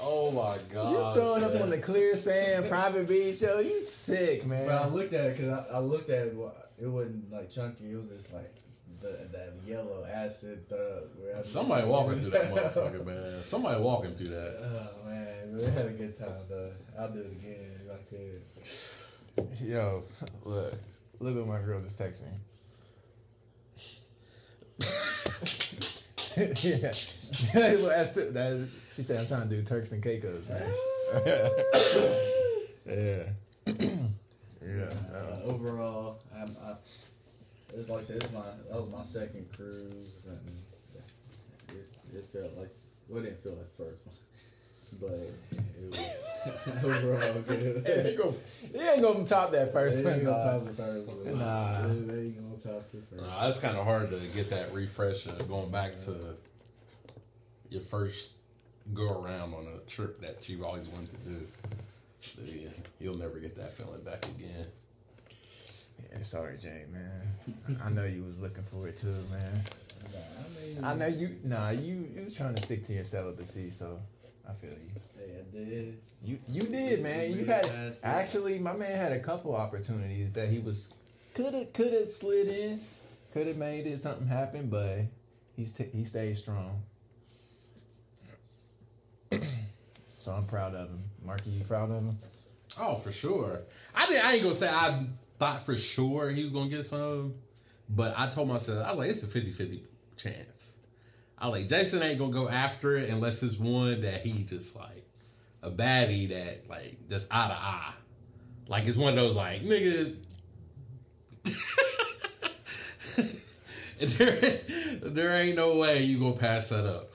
Oh 0.00 0.30
my 0.32 0.58
god. 0.72 1.16
You 1.16 1.20
throwing 1.20 1.44
up 1.44 1.60
on 1.60 1.70
the 1.70 1.78
clear 1.78 2.16
sand, 2.16 2.68
private 2.68 3.06
beach. 3.08 3.40
Yo, 3.40 3.60
you 3.60 3.84
sick, 3.84 4.44
man. 4.44 4.66
But 4.66 4.82
I 4.82 4.86
looked 4.88 5.12
at 5.12 5.26
it 5.26 5.36
because 5.36 5.52
I, 5.52 5.76
I 5.76 5.78
looked 5.78 6.10
at 6.10 6.26
it. 6.28 6.36
It 6.80 6.86
wasn't 6.86 7.30
like 7.32 7.50
chunky. 7.50 7.92
It 7.92 7.96
was 7.96 8.08
just 8.08 8.32
like 8.32 8.52
the 9.00 9.28
that 9.32 9.54
yellow 9.66 10.04
acid 10.12 10.68
thug. 10.68 11.08
where 11.18 11.42
Somebody 11.42 11.86
walking 11.86 12.20
through 12.20 12.30
that 12.30 12.50
motherfucker, 12.54 13.04
man. 13.06 13.42
Somebody 13.44 13.80
walking 13.82 14.14
through 14.14 14.28
that. 14.30 14.56
Oh 14.62 15.08
man, 15.08 15.56
we 15.56 15.64
had 15.64 15.86
a 15.86 15.90
good 15.90 16.16
time 16.18 16.44
though. 16.48 16.70
I'll 16.98 17.10
do 17.12 17.20
it 17.20 17.32
again 17.32 17.70
if 17.84 17.90
I 17.90 17.98
could. 18.08 18.42
Yo, 19.68 20.02
look, 20.44 20.74
look 21.20 21.36
what 21.36 21.46
my 21.46 21.60
girl 21.64 21.80
just 21.80 21.98
texted 21.98 22.22
me. 22.22 22.38
yeah, 26.62 26.92
Well, 27.76 27.88
that's 27.88 28.14
too- 28.14 28.30
that 28.32 28.52
is- 28.52 28.72
she 28.92 29.02
said 29.02 29.20
I'm 29.20 29.26
trying 29.26 29.48
to 29.48 29.56
do 29.56 29.62
Turks 29.62 29.92
and 29.92 30.02
Caicos 30.02 30.48
next. 30.48 30.80
yeah, 32.86 33.22
yeah. 34.62 34.94
So. 34.96 35.12
Uh, 35.14 35.40
overall, 35.44 36.22
I'm, 36.36 36.56
I, 36.64 36.74
it's 37.74 37.88
like 37.88 38.00
I 38.00 38.02
said, 38.02 38.22
it's 38.22 38.32
my 38.32 38.42
that 38.70 38.80
was 38.80 38.90
my 38.90 39.02
second 39.02 39.46
cruise, 39.56 40.26
and 40.26 40.40
it, 41.68 41.88
it 42.14 42.26
felt 42.32 42.56
like 42.56 42.70
well, 43.08 43.18
it 43.22 43.24
didn't 43.26 43.42
feel 43.42 43.52
like 43.56 43.76
the 43.76 43.84
first 43.84 44.06
one. 44.06 44.14
but 45.00 45.10
it 45.10 45.86
was 45.86 46.84
overall 46.84 47.40
good. 47.42 47.84
Yeah, 47.86 48.02
he, 48.10 48.16
go, 48.16 48.34
he 48.72 48.78
ain't 48.78 49.02
gonna 49.02 49.24
top 49.26 49.52
that 49.52 49.72
first 49.72 50.02
They 50.04 50.14
ain't 50.14 50.24
one. 50.24 50.32
gonna 50.32 50.52
top 50.58 50.66
the 50.66 50.72
first 50.82 51.08
one. 51.08 51.38
Nah. 51.38 51.82
They, 51.88 51.94
they 51.94 52.20
ain't 52.20 52.62
gonna 52.62 52.76
top 52.76 52.90
the 52.92 52.98
first. 52.98 53.22
Nah, 53.22 53.48
it's 53.48 53.58
kind 53.58 53.76
of 53.76 53.84
hard 53.84 54.10
to 54.10 54.18
get 54.34 54.50
that 54.50 54.72
refresh 54.72 55.26
of 55.26 55.48
going 55.48 55.70
back 55.70 55.98
to 56.04 56.36
your 57.68 57.82
first 57.82 58.32
go 58.94 59.22
around 59.22 59.54
on 59.54 59.66
a 59.76 59.78
trip 59.88 60.20
that 60.20 60.48
you've 60.48 60.62
always 60.62 60.88
wanted 60.88 61.10
to 61.10 61.28
do. 61.30 61.46
So, 62.20 62.42
yeah, 62.44 62.68
you'll 62.98 63.16
never 63.18 63.38
get 63.38 63.56
that 63.56 63.72
feeling 63.74 64.02
back 64.02 64.26
again. 64.26 64.66
Yeah, 66.12 66.22
sorry, 66.22 66.56
Jay, 66.56 66.84
man. 66.92 67.78
I 67.84 67.90
know 67.90 68.04
you 68.04 68.22
was 68.24 68.40
looking 68.40 68.64
for 68.64 68.88
it 68.88 68.96
too, 68.96 69.08
man. 69.30 69.62
Nah, 70.12 70.18
I 70.18 70.64
mean, 70.64 70.84
I 70.84 70.94
know 70.94 71.06
you. 71.06 71.36
Nah, 71.44 71.70
you 71.70 72.08
you 72.14 72.24
was 72.24 72.34
trying 72.34 72.54
to 72.54 72.60
stick 72.60 72.84
to 72.86 72.92
your 72.92 73.04
celibacy, 73.04 73.70
so 73.70 74.00
I 74.48 74.52
feel 74.54 74.70
you. 74.70 75.00
Hey, 75.16 75.40
I 75.40 75.56
did. 75.56 76.00
You 76.22 76.38
you 76.48 76.62
did, 76.62 77.02
man. 77.02 77.32
You 77.32 77.44
had 77.44 77.96
actually, 78.02 78.58
my 78.58 78.72
man 78.72 78.96
had 78.96 79.12
a 79.12 79.20
couple 79.20 79.54
opportunities 79.54 80.32
that 80.32 80.48
he 80.48 80.58
was 80.58 80.92
could 81.34 81.54
have 81.54 81.72
could 81.72 81.92
have 81.92 82.08
slid 82.08 82.48
in, 82.48 82.80
could 83.32 83.46
have 83.46 83.56
made 83.56 83.86
it 83.86 84.02
something 84.02 84.26
happen, 84.26 84.68
but 84.68 85.00
he's 85.56 85.72
t- 85.72 85.88
he 85.92 86.04
stayed 86.04 86.36
strong. 86.36 86.82
so 90.18 90.32
I'm 90.32 90.46
proud 90.46 90.74
of 90.74 90.88
him. 90.88 91.04
Marky, 91.24 91.50
you 91.50 91.64
proud 91.64 91.90
of 91.90 91.96
him? 92.02 92.18
Oh, 92.78 92.96
for 92.96 93.12
sure. 93.12 93.62
I 93.94 94.06
did. 94.06 94.22
I 94.22 94.34
ain't 94.34 94.42
gonna 94.42 94.54
say 94.54 94.68
I 94.68 95.06
thought 95.40 95.64
for 95.64 95.74
sure 95.74 96.30
he 96.30 96.42
was 96.42 96.52
gonna 96.52 96.68
get 96.68 96.84
some, 96.84 97.34
but 97.88 98.14
I 98.16 98.28
told 98.28 98.48
myself 98.48 98.86
I 98.86 98.90
was 98.92 98.98
like 98.98 99.10
it's 99.10 99.22
a 99.22 99.26
50-50 99.26 99.80
chance. 100.16 100.72
I 101.38 101.48
was 101.48 101.60
like 101.60 101.68
Jason 101.68 102.02
ain't 102.02 102.18
gonna 102.18 102.30
go 102.30 102.48
after 102.48 102.96
it 102.98 103.08
unless 103.08 103.42
it's 103.42 103.58
one 103.58 104.02
that 104.02 104.20
he 104.20 104.42
just 104.42 104.76
like 104.76 105.08
a 105.62 105.70
baddie 105.70 106.28
that 106.28 106.68
like 106.68 107.08
just 107.08 107.26
eye 107.30 107.48
to 107.48 107.54
eye. 107.54 107.94
Like 108.68 108.86
it's 108.86 108.98
one 108.98 109.14
of 109.14 109.16
those 109.16 109.34
like 109.34 109.62
nigga. 109.62 110.16
there, 114.18 114.60
there 115.02 115.42
ain't 115.42 115.56
no 115.56 115.78
way 115.78 116.02
you 116.02 116.20
gonna 116.20 116.36
pass 116.36 116.68
that 116.68 116.84
up. 116.84 117.12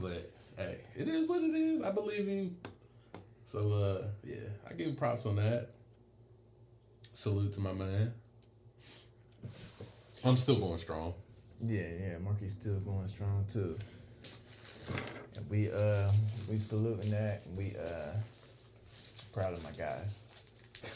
But 0.00 0.30
hey, 0.56 0.78
it 0.96 1.08
is 1.08 1.28
what 1.28 1.42
it 1.42 1.56
is. 1.56 1.82
I 1.82 1.90
believe 1.90 2.28
in. 2.28 2.56
So 3.44 3.72
uh 3.72 4.06
yeah, 4.24 4.36
I 4.70 4.74
give 4.74 4.86
him 4.86 4.94
props 4.94 5.26
on 5.26 5.34
that. 5.36 5.70
Salute 7.18 7.52
to 7.54 7.60
my 7.60 7.72
man. 7.72 8.12
I'm 10.24 10.36
still 10.36 10.54
going 10.54 10.78
strong. 10.78 11.14
Yeah, 11.60 11.82
yeah. 12.00 12.18
Marky's 12.18 12.52
still 12.52 12.78
going 12.78 13.08
strong 13.08 13.44
too. 13.52 13.76
We 15.50 15.68
uh 15.68 16.12
we 16.48 16.58
saluting 16.58 17.10
that. 17.10 17.42
We 17.56 17.74
uh 17.74 18.12
proud 19.32 19.54
of 19.54 19.64
my 19.64 19.72
guys. 19.72 20.22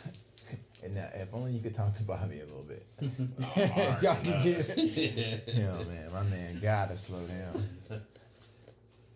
and 0.85 0.95
now, 0.95 1.09
if 1.13 1.35
only 1.35 1.51
you 1.51 1.61
could 1.61 1.75
talk 1.75 1.93
to 1.95 2.05
Bobby 2.05 2.41
a 2.41 2.45
little 2.45 2.69
bit. 2.69 2.87
Y'all 4.01 4.23
can 4.23 4.45
get 4.45 4.79
you 5.49 5.65
know, 5.65 5.85
man, 5.89 6.13
my 6.13 6.23
man 6.23 6.61
gotta 6.63 6.97
slow 6.97 7.27
down. 7.27 7.69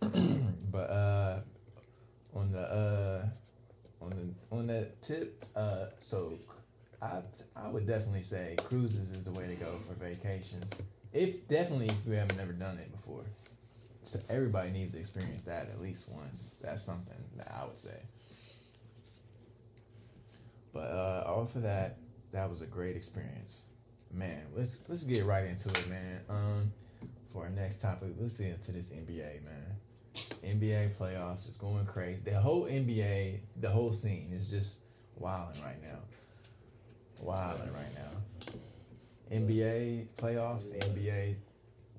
but 0.72 0.90
uh 0.90 1.38
on 2.34 2.50
the 2.50 2.62
uh 2.62 3.24
on 4.02 4.10
the 4.10 4.56
on 4.56 4.66
that 4.66 5.00
tip, 5.02 5.44
uh 5.54 5.84
so 6.00 6.36
I 7.02 7.20
I 7.54 7.68
would 7.68 7.86
definitely 7.86 8.22
say 8.22 8.56
cruises 8.64 9.10
is 9.10 9.24
the 9.24 9.32
way 9.32 9.46
to 9.46 9.54
go 9.54 9.78
for 9.86 9.94
vacations. 9.94 10.70
If 11.12 11.46
definitely 11.48 11.88
if 11.88 12.06
you 12.06 12.12
haven't 12.12 12.36
never 12.36 12.52
done 12.52 12.78
it 12.78 12.90
before. 12.92 13.24
So 14.02 14.20
everybody 14.28 14.70
needs 14.70 14.92
to 14.92 14.98
experience 14.98 15.42
that 15.42 15.68
at 15.68 15.80
least 15.80 16.08
once. 16.08 16.52
That's 16.62 16.82
something 16.82 17.16
that 17.36 17.52
I 17.52 17.66
would 17.66 17.78
say. 17.78 17.98
But 20.72 20.90
uh 20.90 21.24
off 21.26 21.54
of 21.56 21.62
that, 21.62 21.98
that 22.32 22.48
was 22.48 22.62
a 22.62 22.66
great 22.66 22.96
experience. 22.96 23.66
Man, 24.12 24.42
let's 24.54 24.78
let's 24.88 25.04
get 25.04 25.24
right 25.24 25.44
into 25.44 25.68
it, 25.68 25.88
man. 25.90 26.20
Um 26.28 26.72
for 27.32 27.44
our 27.44 27.50
next 27.50 27.80
topic, 27.80 28.10
let's 28.18 28.38
get 28.38 28.54
into 28.54 28.72
this 28.72 28.90
NBA, 28.90 29.44
man. 29.44 29.76
NBA 30.42 30.96
playoffs 30.96 31.48
is 31.48 31.56
going 31.56 31.84
crazy. 31.84 32.22
The 32.24 32.40
whole 32.40 32.64
NBA, 32.64 33.40
the 33.60 33.68
whole 33.68 33.92
scene 33.92 34.30
is 34.32 34.48
just 34.48 34.78
wilding 35.16 35.62
right 35.62 35.82
now. 35.82 35.98
Wilding 37.20 37.72
right 37.72 37.94
now. 37.94 38.06
NBA 39.32 40.08
playoffs, 40.16 40.76
NBA, 40.78 41.36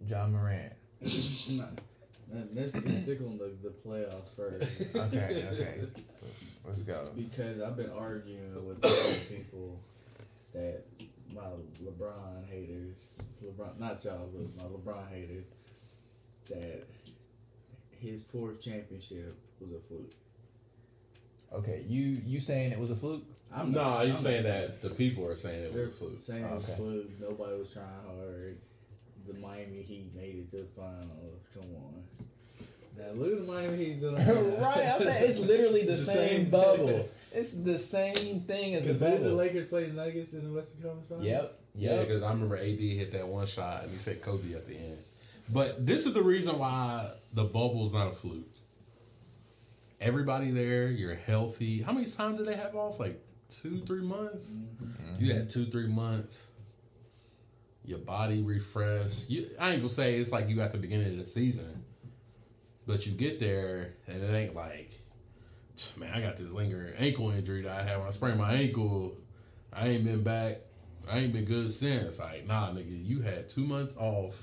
Ja 0.08 0.28
Morant. 0.28 0.74
Nah, 2.30 2.42
let's 2.54 2.72
stick 2.72 3.22
on 3.22 3.38
the, 3.38 3.54
the 3.64 3.74
playoffs 3.86 4.36
first. 4.36 4.70
Okay, 4.94 5.48
okay. 5.54 5.80
Let's 6.66 6.82
go. 6.84 7.12
Because 7.16 7.62
I've 7.62 7.78
been 7.78 7.90
arguing 7.90 8.54
with 8.68 8.82
people 9.30 9.80
that 10.54 10.84
my 11.34 11.44
LeBron 11.82 12.46
haters, 12.50 12.98
LeBron, 13.44 13.80
not 13.80 14.04
y'all, 14.04 14.30
but 14.34 14.58
my 14.58 14.64
LeBron 14.64 15.10
haters, 15.10 15.46
that 16.50 16.86
his 17.92 18.24
fourth 18.26 18.62
championship 18.62 19.38
was 19.62 19.72
a 19.72 19.80
fluke. 19.88 20.14
Okay, 21.54 21.84
you 21.88 22.22
you 22.26 22.42
saying 22.42 22.72
it 22.72 22.80
was 22.80 22.92
a 22.92 22.96
fluke? 22.96 23.24
I'm 23.54 23.72
no, 23.72 23.82
not- 23.82 24.06
he's 24.06 24.16
I'm 24.18 24.22
saying 24.24 24.44
that 24.44 24.82
the 24.82 24.90
people 24.92 25.26
are 25.26 25.36
saying 25.36 25.64
it 25.64 25.74
was 25.74 25.88
a 25.88 25.92
fluke. 25.92 26.22
saying 26.22 26.44
it 26.44 26.52
was 26.52 26.64
Okay. 26.70 26.76
fluke. 26.78 27.20
Nobody 27.20 27.58
was 27.60 27.70
trying 27.72 27.86
hard. 28.06 28.58
The 29.28 29.34
Miami 29.40 29.82
Heat 29.82 30.16
made 30.16 30.36
it 30.36 30.52
to 30.52 30.58
the 30.58 30.68
finals. 30.76 31.42
Come 31.54 31.64
on. 31.76 32.04
Now 32.98 33.12
look 33.14 33.32
at 33.40 33.46
the 33.46 33.52
Miami 33.52 33.78
Heat 33.78 34.00
doing 34.02 34.16
right, 34.62 34.86
I'm 34.86 35.00
saying 35.02 35.30
it's 35.30 35.38
literally 35.40 35.82
the, 35.86 35.92
The 35.94 35.98
same, 35.98 36.30
same- 36.30 36.50
bubble. 36.50 37.10
It's 37.34 37.52
the 37.52 37.78
same 37.78 38.42
thing 38.42 38.74
as 38.76 38.84
the 38.84 38.94
Because 38.94 39.00
did 39.20 39.24
the. 39.24 39.34
Lakers 39.34 39.68
played 39.68 39.90
the 39.92 39.94
Nuggets 39.94 40.34
in 40.34 40.44
the 40.44 40.52
Western 40.54 40.82
Conference 40.82 41.08
Finals? 41.10 41.28
Yep, 41.28 41.60
Yeah, 41.76 42.00
because 42.02 42.24
I 42.24 42.32
remember 42.32 42.56
AD 42.58 42.80
hit 42.80 43.12
that 43.14 43.28
one 43.28 43.46
shot 43.46 43.84
and 43.84 43.92
he 43.92 44.00
said 44.00 44.22
Kobe 44.22 44.54
at 44.54 44.66
the 44.68 44.76
end. 44.76 44.98
But 45.50 45.86
this 45.86 46.06
is 46.06 46.14
the 46.14 46.24
reason 46.24 46.58
why 46.58 47.12
the 47.34 47.44
bubble's 47.44 47.94
not 47.94 48.08
a 48.12 48.16
fluke. 48.16 48.48
Everybody 50.00 50.52
there, 50.52 50.88
you're 50.90 51.16
healthy. 51.16 51.82
How 51.82 51.92
many 51.92 52.06
times 52.06 52.38
do 52.38 52.46
they 52.46 52.56
have 52.56 52.76
off? 52.76 53.00
Like 53.00 53.20
two, 53.50 53.82
three 53.86 54.02
months? 54.02 54.54
Mm-hmm. 54.54 55.24
You 55.24 55.34
had 55.34 55.50
two, 55.50 55.66
three 55.66 55.88
months. 55.88 56.48
Your 57.84 58.00
body 58.00 58.42
refreshed. 58.42 59.30
You, 59.30 59.50
I 59.60 59.72
ain't 59.72 59.80
gonna 59.80 59.90
say 59.90 60.16
it's 60.16 60.32
like 60.32 60.50
you 60.50 60.60
at 60.62 60.74
the 60.74 60.78
beginning 60.78 61.20
of 61.20 61.26
the 61.26 61.26
season, 61.26 61.86
but 62.86 63.06
you 63.06 63.14
get 63.14 63.40
there 63.40 63.94
and 64.08 64.22
it 64.22 64.34
ain't 64.34 64.56
like, 64.56 64.92
man, 65.98 66.12
I 66.14 66.20
got 66.20 66.36
this 66.38 66.52
lingering 66.52 66.94
ankle 66.98 67.32
injury 67.32 67.62
that 67.62 67.72
I 67.72 67.84
had 67.84 67.98
when 68.00 68.08
I 68.08 68.12
sprained 68.12 68.40
my 68.40 68.54
ankle. 68.54 69.18
I 69.72 69.88
ain't 69.88 70.04
been 70.04 70.24
back. 70.24 70.58
I 71.10 71.20
ain't 71.20 71.34
been 71.34 71.46
good 71.46 71.72
since. 71.72 72.20
Like, 72.20 72.46
nah, 72.46 72.72
nigga, 72.72 73.06
you 73.06 73.22
had 73.22 73.48
two 73.48 73.64
months 73.64 73.96
off. 73.98 74.36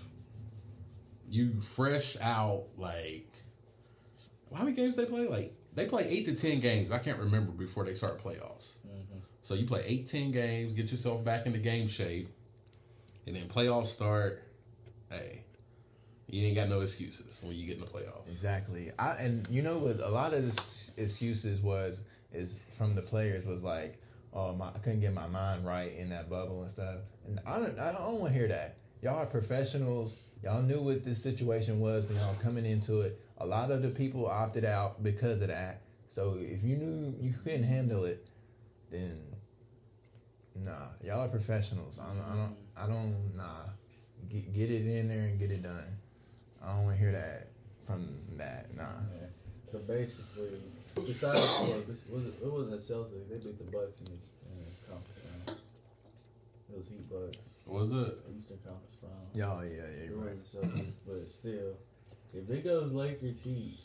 You 1.28 1.60
fresh 1.60 2.16
out. 2.20 2.64
Like, 2.78 3.30
how 4.54 4.64
many 4.64 4.74
games 4.74 4.96
they 4.96 5.04
play? 5.04 5.26
Like, 5.26 5.54
they 5.74 5.86
play 5.86 6.06
eight 6.08 6.26
to 6.26 6.34
ten 6.34 6.60
games. 6.60 6.92
I 6.92 6.98
can't 6.98 7.18
remember 7.18 7.52
before 7.52 7.84
they 7.84 7.94
start 7.94 8.22
playoffs. 8.22 8.76
So 9.44 9.52
you 9.52 9.66
play 9.66 9.84
18 9.86 10.32
games, 10.32 10.72
get 10.72 10.90
yourself 10.90 11.22
back 11.22 11.44
into 11.44 11.58
game 11.58 11.86
shape, 11.86 12.30
and 13.26 13.36
then 13.36 13.46
playoffs 13.46 13.88
start. 13.88 14.42
Hey, 15.10 15.42
you 16.30 16.46
ain't 16.46 16.56
got 16.56 16.70
no 16.70 16.80
excuses 16.80 17.40
when 17.42 17.54
you 17.54 17.66
get 17.66 17.76
in 17.76 17.82
the 17.82 17.86
playoffs. 17.86 18.26
Exactly. 18.26 18.90
I 18.98 19.10
and 19.16 19.46
you 19.50 19.60
know 19.60 19.76
what 19.76 20.00
a 20.00 20.08
lot 20.08 20.32
of 20.32 20.42
this 20.42 20.94
excuses 20.96 21.60
was 21.60 22.00
is 22.32 22.58
from 22.78 22.94
the 22.94 23.02
players 23.02 23.44
was 23.44 23.62
like, 23.62 24.00
oh 24.32 24.54
my, 24.54 24.68
I 24.68 24.78
couldn't 24.78 25.00
get 25.00 25.12
my 25.12 25.26
mind 25.26 25.66
right 25.66 25.94
in 25.94 26.08
that 26.08 26.30
bubble 26.30 26.62
and 26.62 26.70
stuff. 26.70 26.96
And 27.26 27.38
I 27.46 27.58
don't 27.58 27.78
I 27.78 27.92
don't 27.92 28.20
want 28.20 28.32
to 28.32 28.38
hear 28.38 28.48
that. 28.48 28.78
Y'all 29.02 29.16
are 29.18 29.26
professionals. 29.26 30.20
Y'all 30.42 30.62
knew 30.62 30.80
what 30.80 31.04
this 31.04 31.22
situation 31.22 31.80
was 31.80 32.06
when 32.06 32.16
y'all 32.16 32.34
coming 32.42 32.64
into 32.64 33.02
it. 33.02 33.20
A 33.38 33.46
lot 33.46 33.70
of 33.70 33.82
the 33.82 33.90
people 33.90 34.26
opted 34.26 34.64
out 34.64 35.02
because 35.02 35.42
of 35.42 35.48
that. 35.48 35.82
So 36.06 36.38
if 36.38 36.64
you 36.64 36.76
knew 36.76 37.14
you 37.20 37.34
couldn't 37.44 37.64
handle 37.64 38.06
it, 38.06 38.26
then 38.90 39.20
nah, 40.54 40.88
y'all 41.02 41.20
are 41.24 41.28
professionals. 41.28 41.98
I 41.98 42.06
don't, 42.06 42.20
I 42.22 42.36
don't, 42.36 42.56
I 42.76 42.86
don't, 42.86 43.36
nah. 43.36 43.44
Get, 44.28 44.52
get 44.54 44.70
it 44.70 44.86
in 44.86 45.08
there 45.08 45.24
and 45.26 45.38
get 45.38 45.50
it 45.50 45.62
done. 45.62 45.84
I 46.62 46.74
don't 46.74 46.84
want 46.84 46.96
to 46.96 47.00
hear 47.00 47.12
that 47.12 47.48
from 47.86 48.08
that. 48.38 48.74
Nah. 48.74 48.82
Yeah. 49.12 49.26
So 49.70 49.78
basically, 49.80 50.60
besides 50.94 51.40
for 51.56 51.66
was 52.12 52.26
it, 52.26 52.34
it 52.42 52.50
wasn't 52.50 52.70
the 52.70 52.76
Celtics. 52.78 53.28
They 53.28 53.36
beat 53.36 53.58
the 53.58 53.64
Bucks 53.64 54.00
in 54.00 54.06
this 54.06 54.28
in 54.48 54.64
the 54.64 54.88
conference 54.88 55.20
round. 55.46 55.58
It 56.70 56.76
was 56.78 56.86
Heat 56.88 57.10
Bucks 57.10 57.50
Was 57.66 57.92
it? 57.92 58.18
Eastern 58.36 58.58
Conference 58.64 58.96
Final. 59.00 59.16
Oh, 59.58 59.62
yeah, 59.62 59.68
yeah, 59.68 59.76
yeah. 59.76 60.04
It 60.04 60.10
You're 60.10 60.18
right. 60.18 60.36
was 60.36 60.52
the 60.52 60.58
Celtics, 60.58 60.92
but 61.06 61.28
still, 61.28 61.76
if 62.32 62.50
it 62.50 62.64
goes 62.64 62.92
Lakers 62.92 63.40
Heat 63.42 63.78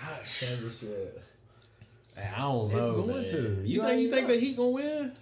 ah, 0.00 0.18
championship, 0.24 1.22
I 2.16 2.40
don't 2.40 2.40
know. 2.40 2.64
It's 2.64 2.74
know. 2.74 3.02
going 3.02 3.22
man. 3.22 3.24
to. 3.32 3.40
You, 3.68 3.74
You 3.74 3.82
think 3.82 4.02
you 4.02 4.10
think 4.10 4.28
know. 4.28 4.34
the 4.34 4.40
Heat 4.40 4.56
gonna 4.56 4.70
win? 4.70 5.12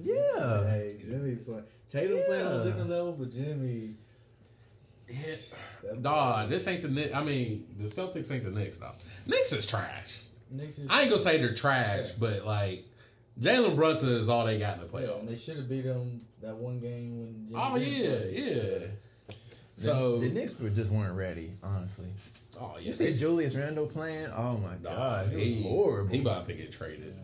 Yeah. 0.00 0.64
hey 0.70 0.96
Jimmy 1.04 1.36
play. 1.36 1.60
Tatum 1.90 2.20
playing 2.26 2.46
on 2.46 2.52
Yeah. 2.54 2.60
a 2.60 2.64
different 2.64 2.90
level, 2.90 3.12
but 3.12 3.30
Jimmy. 3.32 3.94
Yeah. 5.08 5.34
That- 5.84 6.02
Dog, 6.02 6.48
this 6.50 6.66
ain't 6.68 6.82
the 6.82 6.88
Knicks. 6.88 7.14
I 7.14 7.22
mean, 7.24 7.66
the 7.78 7.88
Celtics 7.88 8.30
ain't 8.30 8.44
the 8.44 8.50
Knicks, 8.50 8.76
though. 8.78 8.92
Knicks 9.26 9.52
is 9.52 9.66
trash. 9.66 10.20
Knicks 10.50 10.78
is, 10.78 10.86
I 10.90 11.02
ain't 11.02 11.10
gonna 11.10 11.22
say 11.22 11.38
they're 11.38 11.54
trash, 11.54 12.04
Yeah. 12.08 12.12
but 12.20 12.44
like 12.46 12.84
Jalen 13.40 13.76
Brunson 13.76 14.08
is 14.10 14.28
all 14.28 14.44
they 14.46 14.58
got 14.58 14.78
in 14.80 14.88
the 14.88 15.00
Yeah, 15.00 15.18
they 15.24 15.36
should 15.36 15.56
have 15.56 15.68
beat 15.68 15.82
them 15.82 16.22
that 16.42 16.56
one 16.56 16.78
game 16.80 17.18
when. 17.20 17.46
Jimmy 17.48 17.60
Oh 17.62 17.76
yeah, 17.76 18.18
play. 18.18 18.32
yeah. 18.34 18.78
The- 19.76 19.82
So, 19.84 20.18
the, 20.18 20.28
Knicks 20.28 20.58
were 20.58 20.70
just 20.70 20.90
weren't 20.90 21.16
ready, 21.16 21.52
honestly. 21.62 22.08
oh 22.58 22.74
yeah, 22.78 22.86
You 22.86 22.92
see 22.92 23.12
Julius 23.14 23.54
Randle 23.54 23.86
playing? 23.86 24.26
Oh 24.36 24.58
my 24.58 24.72
Nah, 24.82 24.96
god, 24.96 25.28
he, 25.32 25.54
he 25.54 25.62
horrible. 25.62 26.10
He 26.12 26.20
about 26.20 26.46
to 26.48 26.54
get 26.54 26.72
traded. 26.72 27.14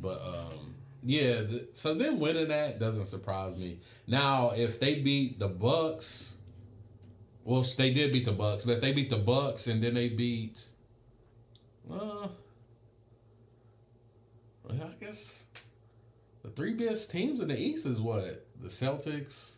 But 0.00 0.20
um, 0.22 0.74
yeah. 1.08 1.40
The, 1.40 1.68
so 1.72 1.94
them 1.94 2.20
winning 2.20 2.48
that 2.48 2.78
doesn't 2.78 3.06
surprise 3.06 3.56
me. 3.56 3.78
Now, 4.06 4.50
if 4.54 4.78
they 4.78 4.96
beat 4.96 5.38
the 5.38 5.48
Bucks, 5.48 6.36
well, 7.44 7.64
they 7.78 7.94
did 7.94 8.12
beat 8.12 8.26
the 8.26 8.32
Bucks, 8.32 8.64
but 8.66 8.72
if 8.72 8.80
they 8.82 8.92
beat 8.92 9.08
the 9.08 9.16
Bucks 9.16 9.68
and 9.68 9.82
then 9.82 9.94
they 9.94 10.10
beat, 10.10 10.66
uh, 11.90 12.28
well, 14.62 14.82
I 14.82 15.02
guess 15.02 15.46
the 16.42 16.50
three 16.50 16.74
best 16.74 17.10
teams 17.10 17.40
in 17.40 17.48
the 17.48 17.58
East 17.58 17.86
is 17.86 18.02
what 18.02 18.46
the 18.60 18.68
Celtics, 18.68 19.56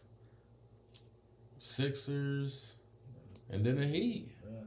Sixers, 1.58 2.76
and 3.50 3.66
then 3.66 3.74
the 3.74 3.88
Heat. 3.88 4.30
Yeah. 4.44 4.60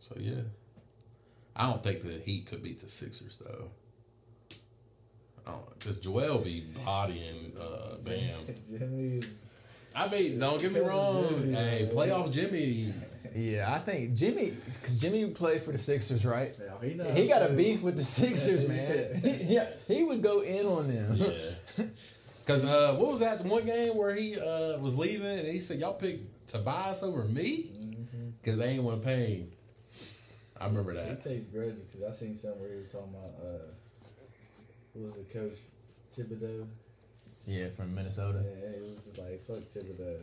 So 0.00 0.16
yeah, 0.18 0.42
I 1.54 1.70
don't 1.70 1.80
think 1.80 2.02
the 2.02 2.18
Heat 2.18 2.46
could 2.46 2.64
beat 2.64 2.80
the 2.80 2.88
Sixers 2.88 3.38
though. 3.38 3.70
Because 5.78 5.96
Joel 5.98 6.38
be 6.38 6.64
bodying 6.84 7.52
uh, 7.60 7.96
Bam. 8.04 8.40
Jimmy. 8.68 9.22
I 9.94 10.08
mean, 10.08 10.38
don't 10.38 10.60
get 10.60 10.72
me 10.72 10.80
wrong. 10.80 11.28
Jimmy, 11.40 11.54
Hey, 11.54 11.82
man. 11.84 11.94
playoff 11.94 12.32
Jimmy. 12.32 12.94
yeah, 13.34 13.72
I 13.74 13.78
think 13.78 14.14
Jimmy, 14.14 14.52
because 14.66 14.98
Jimmy 14.98 15.26
played 15.30 15.62
for 15.62 15.72
the 15.72 15.78
Sixers, 15.78 16.24
right? 16.24 16.54
Yeah, 16.58 16.88
he, 16.88 16.94
knows 16.94 17.16
He 17.16 17.26
got 17.26 17.42
a 17.42 17.52
beef 17.52 17.82
with 17.82 17.96
the 17.96 18.04
Sixers, 18.04 18.68
man. 18.68 19.20
yeah, 19.48 19.66
he 19.86 20.04
would 20.04 20.22
go 20.22 20.40
in 20.40 20.66
on 20.66 20.88
them. 20.88 21.16
Yeah. 21.16 21.84
Because 22.44 22.64
uh, 22.64 22.94
what 22.96 23.10
was 23.10 23.20
that 23.20 23.42
the 23.42 23.46
one 23.46 23.66
game 23.66 23.94
where 23.94 24.14
he 24.16 24.34
uh, 24.34 24.78
was 24.78 24.96
leaving 24.96 25.26
and 25.26 25.46
he 25.46 25.60
said, 25.60 25.78
"Y'all 25.80 25.92
picked 25.92 26.48
Tobias 26.48 27.02
over 27.02 27.24
me 27.24 27.68
because 28.40 28.58
they 28.58 28.68
ain't 28.70 28.84
want 28.84 29.02
to 29.02 29.06
pay." 29.06 29.34
him." 29.34 29.48
I 30.58 30.64
remember 30.64 30.94
that. 30.94 31.20
He 31.22 31.28
takes 31.28 31.48
grudges 31.48 31.82
because 31.84 32.10
I 32.10 32.18
seen 32.18 32.38
something 32.38 32.58
where 32.62 32.70
he 32.72 32.78
was 32.78 32.88
talking 32.88 33.10
about 33.14 33.34
uh, 33.38 33.58
who 33.58 33.87
was 34.98 35.14
the 35.14 35.38
coach 35.38 35.58
Thibodeau. 36.16 36.66
Yeah, 37.46 37.68
from 37.76 37.94
Minnesota. 37.94 38.42
Yeah, 38.44 38.68
it 38.70 38.82
was 38.82 39.04
just 39.04 39.18
like 39.18 39.40
fuck 39.46 39.58
Thibodeau, 39.74 40.18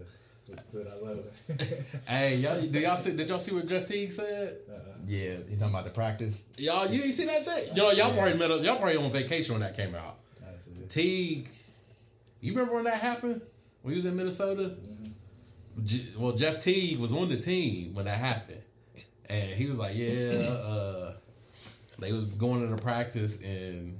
but, 0.47 0.59
but 0.73 0.87
I 0.87 0.95
love 1.07 1.19
it. 1.49 1.83
Hey, 2.07 2.35
y'all, 2.37 2.61
did 2.71 2.75
y'all 2.75 2.97
see? 2.97 3.15
Did 3.15 3.29
y'all 3.29 3.39
see 3.39 3.53
what 3.55 3.67
Jeff 3.67 3.87
Teague 3.87 4.11
said? 4.11 4.57
uh-uh. 4.69 4.79
Yeah, 5.07 5.35
he 5.49 5.55
talking 5.55 5.73
about 5.73 5.85
the 5.85 5.91
practice. 5.91 6.45
Y'all, 6.57 6.87
you 6.89 7.03
ain't 7.03 7.13
see 7.15 7.25
that 7.25 7.45
thing? 7.45 7.75
Yo, 7.75 7.91
y'all 7.91 8.13
probably 8.13 8.37
met 8.37 8.51
up. 8.51 8.63
Y'all 8.63 8.77
probably 8.77 8.97
on 8.97 9.11
vacation 9.11 9.53
when 9.53 9.61
that 9.61 9.75
came 9.75 9.95
out. 9.95 10.17
Actually. 10.41 10.85
Teague, 10.87 11.49
you 12.41 12.51
remember 12.51 12.75
when 12.75 12.83
that 12.85 12.99
happened? 12.99 13.41
When 13.81 13.93
he 13.93 13.95
was 13.95 14.05
in 14.05 14.15
Minnesota? 14.15 14.75
J- 15.83 16.05
well, 16.17 16.33
Jeff 16.33 16.59
Teague 16.63 16.99
was 16.99 17.11
on 17.11 17.29
the 17.29 17.37
team 17.37 17.93
when 17.93 18.05
that 18.05 18.17
happened, 18.17 18.61
and 19.27 19.49
he 19.49 19.67
was 19.67 19.77
like, 19.77 19.95
"Yeah, 19.95 20.29
uh, 20.39 21.13
they 21.99 22.11
was 22.13 22.25
going 22.25 22.63
into 22.63 22.81
practice, 22.81 23.39
and 23.41 23.94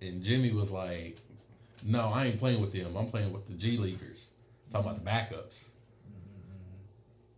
and 0.00 0.22
Jimmy 0.22 0.52
was 0.52 0.70
like, 0.70 1.18
no, 1.84 2.08
I 2.12 2.26
ain't 2.26 2.38
playing 2.38 2.60
with 2.60 2.72
them. 2.72 2.96
I'm 2.96 3.08
playing 3.08 3.32
with 3.32 3.46
the 3.46 3.54
G 3.54 3.76
leaguers. 3.76 4.32
Talking 4.72 4.90
about 4.90 5.04
the 5.04 5.10
backups. 5.10 5.68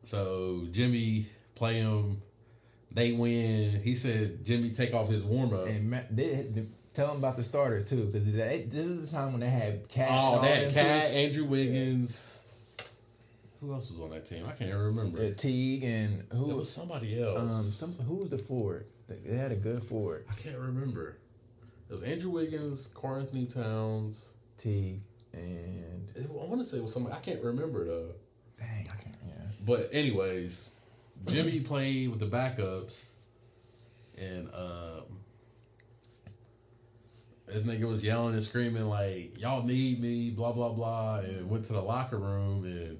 So 0.02 0.66
Jimmy 0.72 1.26
play 1.54 1.74
him. 1.80 2.22
They 2.92 3.12
win. 3.12 3.80
He 3.82 3.94
said 3.94 4.44
Jimmy 4.44 4.70
take 4.70 4.94
off 4.94 5.08
his 5.08 5.22
warm 5.22 5.54
up. 5.54 5.66
And 5.68 5.90
Ma- 5.90 5.98
they, 6.10 6.48
they 6.50 6.66
tell 6.92 7.10
him 7.12 7.18
about 7.18 7.36
the 7.36 7.42
starters 7.44 7.88
too, 7.88 8.06
because 8.06 8.24
this 8.26 8.86
is 8.86 9.10
the 9.10 9.16
time 9.16 9.32
when 9.32 9.40
they 9.40 9.50
had 9.50 9.88
Cat. 9.88 10.08
Oh, 10.10 10.40
that 10.42 10.72
cat. 10.72 11.10
Andrew 11.12 11.44
Wiggins. 11.44 12.38
Who 13.60 13.72
else 13.74 13.90
was 13.90 14.00
on 14.00 14.10
that 14.10 14.24
team? 14.26 14.46
I 14.48 14.52
can't 14.52 14.74
remember. 14.74 15.20
Uh, 15.20 15.30
Teague 15.36 15.84
and 15.84 16.24
who 16.32 16.50
It 16.50 16.56
was 16.56 16.72
somebody 16.72 17.22
else. 17.22 17.38
um 17.38 17.70
some 17.70 17.92
who 18.06 18.14
was 18.16 18.30
the 18.30 18.38
forward? 18.38 18.86
They- 19.06 19.16
They 19.24 19.36
had 19.36 19.52
a 19.52 19.56
good 19.56 19.84
forward. 19.84 20.24
I 20.30 20.34
can't 20.34 20.58
remember. 20.58 21.18
It 21.90 21.92
was 21.92 22.02
Andrew 22.04 22.30
Wiggins, 22.30 22.88
Karl-Anthony 22.94 23.46
Towns. 23.46 24.28
Teague 24.56 25.00
and 25.32 26.12
I 26.18 26.44
want 26.44 26.60
to 26.60 26.64
say 26.64 26.78
it 26.78 26.82
was 26.82 26.92
somebody. 26.92 27.14
I 27.14 27.20
can't 27.20 27.42
remember 27.42 27.84
though. 27.86 28.12
dang, 28.58 28.88
I 28.92 28.96
can't. 28.96 29.16
Yeah. 29.26 29.44
But 29.64 29.88
anyways, 29.92 30.70
Jimmy 31.26 31.60
played 31.60 32.10
with 32.10 32.20
the 32.20 32.26
backups, 32.26 33.06
and 34.18 34.48
um, 34.54 35.02
this 37.46 37.64
nigga 37.64 37.84
was 37.84 38.02
yelling 38.02 38.34
and 38.34 38.44
screaming 38.44 38.88
like, 38.88 39.38
"Y'all 39.38 39.64
need 39.64 40.00
me," 40.00 40.30
blah 40.30 40.52
blah 40.52 40.70
blah, 40.70 41.18
and 41.18 41.48
went 41.48 41.64
to 41.66 41.72
the 41.72 41.82
locker 41.82 42.18
room 42.18 42.64
and 42.64 42.98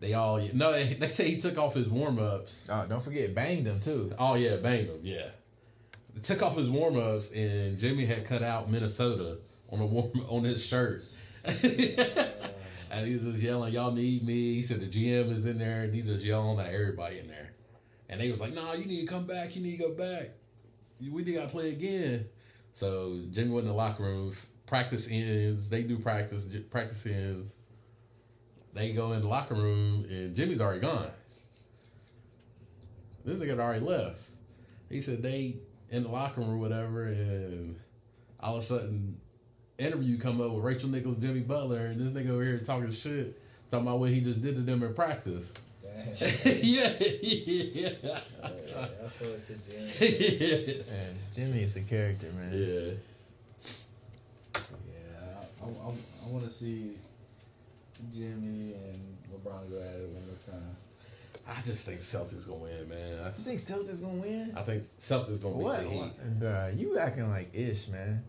they 0.00 0.14
all 0.14 0.40
no. 0.52 0.72
They 0.98 1.08
say 1.08 1.30
he 1.30 1.38
took 1.38 1.58
off 1.58 1.74
his 1.74 1.88
warm 1.88 2.18
ups. 2.18 2.68
Oh, 2.72 2.86
don't 2.88 3.02
forget, 3.02 3.34
banged 3.34 3.66
them 3.66 3.80
too. 3.80 4.12
Oh 4.18 4.34
yeah, 4.34 4.56
banged 4.56 4.88
them. 4.88 5.00
Yeah, 5.02 5.28
took 6.22 6.42
off 6.42 6.56
his 6.56 6.70
warm 6.70 6.98
ups, 6.98 7.30
and 7.32 7.78
Jimmy 7.78 8.06
had 8.06 8.24
cut 8.24 8.42
out 8.42 8.70
Minnesota 8.70 9.38
on 9.70 9.80
a 9.80 9.86
warm 9.86 10.12
on 10.28 10.44
his 10.44 10.64
shirt. 10.64 11.04
and 11.44 13.06
he's 13.06 13.20
just 13.22 13.38
yelling, 13.38 13.72
"Y'all 13.72 13.92
need 13.92 14.24
me." 14.24 14.54
He 14.54 14.62
said 14.62 14.80
the 14.80 14.86
GM 14.86 15.30
is 15.30 15.44
in 15.44 15.58
there, 15.58 15.82
and 15.82 15.94
he 15.94 16.02
just 16.02 16.24
yelling 16.24 16.58
at 16.58 16.72
everybody 16.72 17.18
in 17.18 17.28
there. 17.28 17.52
And 18.08 18.20
they 18.20 18.30
was 18.30 18.40
like, 18.40 18.54
"Nah, 18.54 18.72
you 18.72 18.86
need 18.86 19.02
to 19.02 19.06
come 19.06 19.26
back. 19.26 19.54
You 19.54 19.62
need 19.62 19.78
to 19.78 19.82
go 19.88 19.94
back. 19.94 20.30
We 21.00 21.22
need 21.22 21.34
to 21.34 21.46
play 21.48 21.70
again." 21.70 22.26
So 22.72 23.20
Jimmy 23.30 23.50
went 23.50 23.64
in 23.64 23.68
the 23.68 23.76
locker 23.76 24.02
room. 24.02 24.34
Practice 24.66 25.08
ends. 25.10 25.68
They 25.68 25.82
do 25.82 25.98
practice. 25.98 26.48
Practice 26.70 27.06
ends. 27.06 27.54
They 28.74 28.92
go 28.92 29.12
in 29.12 29.22
the 29.22 29.28
locker 29.28 29.54
room, 29.54 30.04
and 30.10 30.34
Jimmy's 30.34 30.60
already 30.60 30.80
gone. 30.80 31.10
This 33.24 33.36
nigga 33.36 33.50
had 33.50 33.60
already 33.60 33.84
left. 33.84 34.20
He 34.90 35.00
said 35.00 35.22
they 35.22 35.56
in 35.90 36.02
the 36.04 36.08
locker 36.08 36.40
room 36.40 36.50
or 36.50 36.58
whatever, 36.58 37.04
and 37.04 37.76
all 38.40 38.56
of 38.56 38.62
a 38.62 38.64
sudden, 38.64 39.18
interview 39.78 40.18
come 40.18 40.40
up 40.40 40.52
with 40.52 40.64
Rachel 40.64 40.88
Nichols, 40.88 41.18
Jimmy 41.18 41.40
Butler, 41.40 41.86
and 41.86 42.00
this 42.00 42.08
nigga 42.24 42.30
over 42.30 42.42
here 42.44 42.58
talking 42.58 42.90
shit, 42.92 43.40
talking 43.70 43.86
about 43.86 43.98
what 44.00 44.10
he 44.10 44.20
just 44.20 44.42
did 44.42 44.56
to 44.56 44.62
them 44.62 44.82
in 44.82 44.94
practice. 44.94 45.52
Damn. 45.82 46.06
yeah, 46.62 46.92
yeah, 47.00 47.90
Uh, 48.42 48.50
that's 49.00 49.20
what 49.20 49.40
it's 49.48 49.50
a 49.50 49.98
Jimmy. 50.00 50.76
yeah. 50.88 50.94
And 50.94 51.16
Jimmy 51.34 51.62
is 51.62 51.76
a 51.76 51.80
character, 51.82 52.28
man. 52.32 52.50
yeah. 52.52 52.92
Yeah, 54.54 55.62
I, 55.62 55.64
I, 55.64 55.92
I 56.24 56.28
want 56.28 56.44
to 56.44 56.50
see 56.50 56.92
Jimmy 58.12 58.74
and 58.74 59.16
LeBron 59.32 59.70
go 59.70 59.78
at 59.80 59.96
it 59.96 60.08
one 60.10 60.26
more 60.26 60.36
time. 60.46 60.75
I 61.48 61.60
just 61.62 61.86
think 61.86 62.00
Celtics 62.00 62.48
gonna 62.48 62.60
win, 62.60 62.88
man. 62.88 63.32
You 63.38 63.44
think 63.44 63.60
Celtics 63.60 64.00
gonna 64.02 64.14
win? 64.14 64.52
I 64.56 64.62
think 64.62 64.82
Celtics 64.98 65.40
gonna 65.40 65.56
What? 65.56 65.80
beat 65.80 65.88
the 65.88 65.94
Heat. 65.94 66.00
what? 66.00 66.40
Bruh, 66.40 66.78
you 66.78 66.98
acting 66.98 67.30
like 67.30 67.50
Ish, 67.54 67.88
man. 67.88 68.24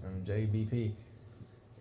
From 0.00 0.24
JBP. 0.24 0.92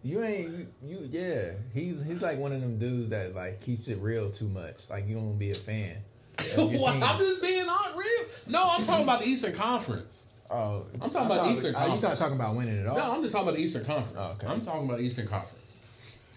You 0.03 0.23
ain't 0.23 0.49
you, 0.49 0.67
you 0.83 1.09
yeah. 1.11 1.51
He's 1.73 2.03
he's 2.05 2.21
like 2.23 2.39
one 2.39 2.51
of 2.51 2.61
them 2.61 2.79
dudes 2.79 3.09
that 3.09 3.35
like 3.35 3.61
keeps 3.61 3.87
it 3.87 3.99
real 3.99 4.31
too 4.31 4.47
much. 4.47 4.89
Like 4.89 5.07
you 5.07 5.15
don't 5.15 5.37
be 5.37 5.51
a 5.51 5.53
fan. 5.53 5.97
What? 6.55 6.95
I'm 7.01 7.19
just 7.19 7.41
being 7.41 7.65
not 7.65 7.95
real. 7.95 8.25
No, 8.47 8.67
I'm 8.71 8.85
talking 8.85 9.03
about 9.03 9.21
the 9.21 9.27
Eastern 9.27 9.53
Conference. 9.53 10.25
Oh, 10.49 10.85
I'm 11.01 11.09
talking 11.09 11.25
about 11.25 11.51
Eastern 11.51 11.75
Are 11.75 11.89
you 11.95 12.01
not 12.01 12.17
talking 12.17 12.35
about 12.35 12.55
winning 12.55 12.77
it 12.77 12.87
all? 12.87 12.95
No, 12.95 13.13
I'm 13.15 13.21
just 13.21 13.33
talking 13.33 13.49
about 13.49 13.57
the 13.57 13.63
Eastern 13.63 13.85
Conference. 13.85 14.15
Oh, 14.17 14.33
okay. 14.33 14.47
I'm 14.47 14.61
talking 14.61 14.85
about 14.85 14.99
the 14.99 15.03
Eastern 15.03 15.27
Conference. 15.27 15.75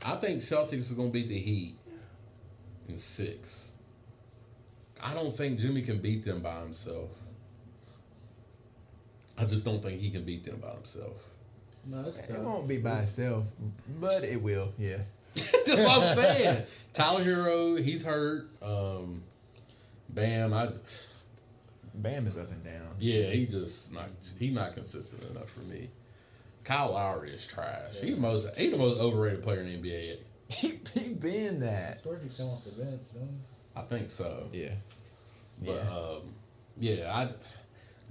I 0.04 0.16
think 0.16 0.40
Celtics 0.40 0.72
is 0.78 0.92
going 0.92 1.10
to 1.10 1.12
beat 1.12 1.28
the 1.28 1.38
Heat 1.38 1.76
in 2.88 2.96
six. 2.98 3.69
I 5.02 5.14
don't 5.14 5.36
think 5.36 5.58
Jimmy 5.58 5.82
can 5.82 5.98
beat 5.98 6.24
them 6.24 6.40
by 6.40 6.60
himself. 6.60 7.10
I 9.38 9.44
just 9.44 9.64
don't 9.64 9.82
think 9.82 10.00
he 10.00 10.10
can 10.10 10.24
beat 10.24 10.44
them 10.44 10.60
by 10.60 10.70
himself. 10.72 11.16
No, 11.86 12.04
it's 12.06 12.18
It 12.18 12.38
won't 12.38 12.68
be 12.68 12.76
by 12.78 13.00
itself, 13.00 13.46
but 14.00 14.22
it 14.22 14.40
will. 14.42 14.72
Yeah. 14.78 14.98
That's 15.34 15.76
what 15.76 16.02
I'm 16.02 16.16
saying. 16.16 16.62
Tyler 16.92 17.24
Herro, 17.24 17.82
he's 17.82 18.04
hurt. 18.04 18.48
Um, 18.62 19.22
Bam, 20.10 20.52
I 20.52 20.68
Bam 21.94 22.26
is 22.26 22.36
up 22.36 22.50
and 22.50 22.62
down. 22.64 22.96
yeah, 22.98 23.30
he 23.30 23.46
just 23.46 23.92
not 23.92 24.08
he 24.38 24.50
not 24.50 24.74
consistent 24.74 25.22
enough 25.30 25.48
for 25.50 25.60
me. 25.60 25.88
Kyle 26.64 26.92
Lowry 26.92 27.30
is 27.32 27.46
trash. 27.46 27.94
He's 28.00 28.18
most 28.18 28.48
he's 28.56 28.72
the 28.72 28.78
most 28.78 29.00
overrated 29.00 29.42
player 29.42 29.60
in 29.62 29.80
the 29.80 29.88
NBA. 29.90 30.18
He, 30.50 30.80
he 30.94 31.14
been 31.14 31.58
I 31.62 31.66
that. 31.66 32.00
swear 32.02 32.18
he 32.18 32.28
come 32.36 32.48
off 32.48 32.64
the 32.64 32.72
bench, 32.72 33.02
don't 33.14 33.28
he? 33.28 33.38
I 33.76 33.82
think 33.82 34.10
so. 34.10 34.48
Yeah. 34.52 34.72
But 35.60 35.74
Yeah. 35.74 35.96
um, 35.96 36.34
yeah, 36.76 37.12
I 37.14 37.28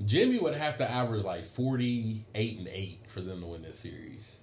Jimmy 0.06 0.38
would 0.40 0.56
have 0.56 0.78
to 0.78 0.90
average 0.90 1.24
like 1.24 1.44
forty 1.44 2.26
eight 2.36 2.58
and 2.60 2.68
eight 2.68 3.02
for 3.08 3.22
them 3.22 3.42
to 3.42 3.48
win 3.48 3.62
this 3.64 3.80
series. 3.80 4.38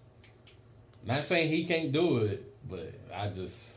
Not 1.04 1.24
saying 1.24 1.48
he 1.48 1.64
can't 1.64 1.92
do 1.92 2.18
it, 2.18 2.44
but 2.68 2.92
I 3.14 3.28
just 3.28 3.74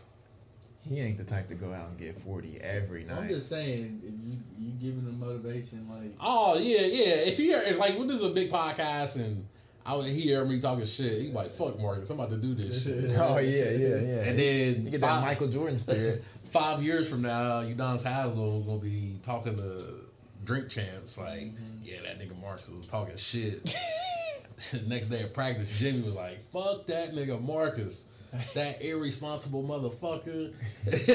he 0.81 0.99
ain't 0.99 1.17
the 1.17 1.23
type 1.23 1.47
to 1.49 1.55
go 1.55 1.71
out 1.73 1.89
and 1.89 1.97
get 1.99 2.19
forty 2.23 2.59
every 2.59 3.03
night. 3.03 3.17
I'm 3.17 3.27
just 3.29 3.49
saying, 3.49 4.01
if 4.03 4.13
you 4.27 4.37
you 4.57 4.71
giving 4.79 5.05
them 5.05 5.19
motivation, 5.19 5.87
like 5.89 6.15
Oh 6.19 6.57
yeah, 6.57 6.81
yeah. 6.81 7.27
If 7.27 7.37
you 7.39 7.45
hear 7.45 7.61
if, 7.61 7.77
like 7.77 7.97
when 7.97 8.07
this 8.07 8.17
is 8.17 8.25
a 8.25 8.29
big 8.33 8.49
podcast 8.51 9.15
and 9.15 9.47
I 9.85 9.95
would 9.95 10.07
hear 10.07 10.43
me 10.45 10.59
talking 10.59 10.85
shit, 10.85 11.21
he 11.21 11.31
like 11.31 11.51
fuck 11.51 11.79
Marcus, 11.79 12.09
I'm 12.09 12.19
about 12.19 12.31
to 12.31 12.37
do 12.37 12.55
this 12.55 12.83
shit. 12.85 13.11
oh 13.17 13.37
yeah, 13.37 13.69
yeah, 13.69 13.95
yeah. 13.95 14.21
And 14.23 14.39
then 14.39 14.85
you 14.85 14.91
get 14.91 15.01
five- 15.01 15.21
that 15.21 15.27
Michael 15.27 15.47
Jordan 15.49 15.77
spirit. 15.77 16.23
Five 16.51 16.81
years 16.83 17.09
from 17.09 17.21
now, 17.21 17.61
Udonis 17.61 18.03
Haslem 18.03 18.65
gonna 18.65 18.79
be 18.79 19.19
talking 19.23 19.55
to 19.55 19.83
drink 20.43 20.69
champs 20.69 21.17
like, 21.17 21.39
Mm-hmm. 21.41 21.83
yeah, 21.83 21.97
that 22.03 22.19
nigga 22.19 22.39
Marcus 22.41 22.69
was 22.69 22.85
talking 22.87 23.15
shit. 23.17 23.75
Next 24.87 25.07
day 25.07 25.21
of 25.23 25.33
practice, 25.33 25.69
Jimmy 25.69 26.01
was 26.01 26.15
like, 26.15 26.41
"Fuck 26.51 26.87
that 26.87 27.13
nigga 27.13 27.41
Marcus, 27.41 28.03
that 28.55 28.81
irresponsible 28.81 29.63
motherfucker." 29.63 30.53
this 30.85 31.07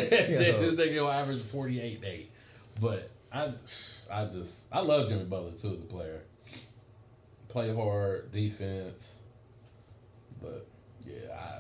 nigga 0.75 1.01
will 1.01 1.11
average 1.11 1.43
forty 1.43 1.79
eight 1.81 2.01
day, 2.01 2.29
but 2.81 3.11
I, 3.31 3.53
I 4.11 4.25
just 4.27 4.65
I 4.73 4.81
love 4.81 5.11
Jimmy 5.11 5.25
Butler 5.25 5.51
too 5.53 5.73
as 5.73 5.81
a 5.81 5.85
player. 5.85 6.23
Play 7.49 7.75
hard, 7.75 8.33
defense, 8.33 9.13
but 10.41 10.67
yeah, 11.03 11.35
I, 11.39 11.59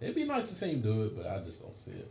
it'd 0.00 0.16
be 0.16 0.24
nice 0.24 0.48
to 0.48 0.54
see 0.54 0.70
him 0.70 0.80
do 0.80 1.04
it, 1.04 1.16
but 1.16 1.26
I 1.26 1.42
just 1.42 1.60
don't 1.62 1.76
see 1.76 1.90
it. 1.90 2.10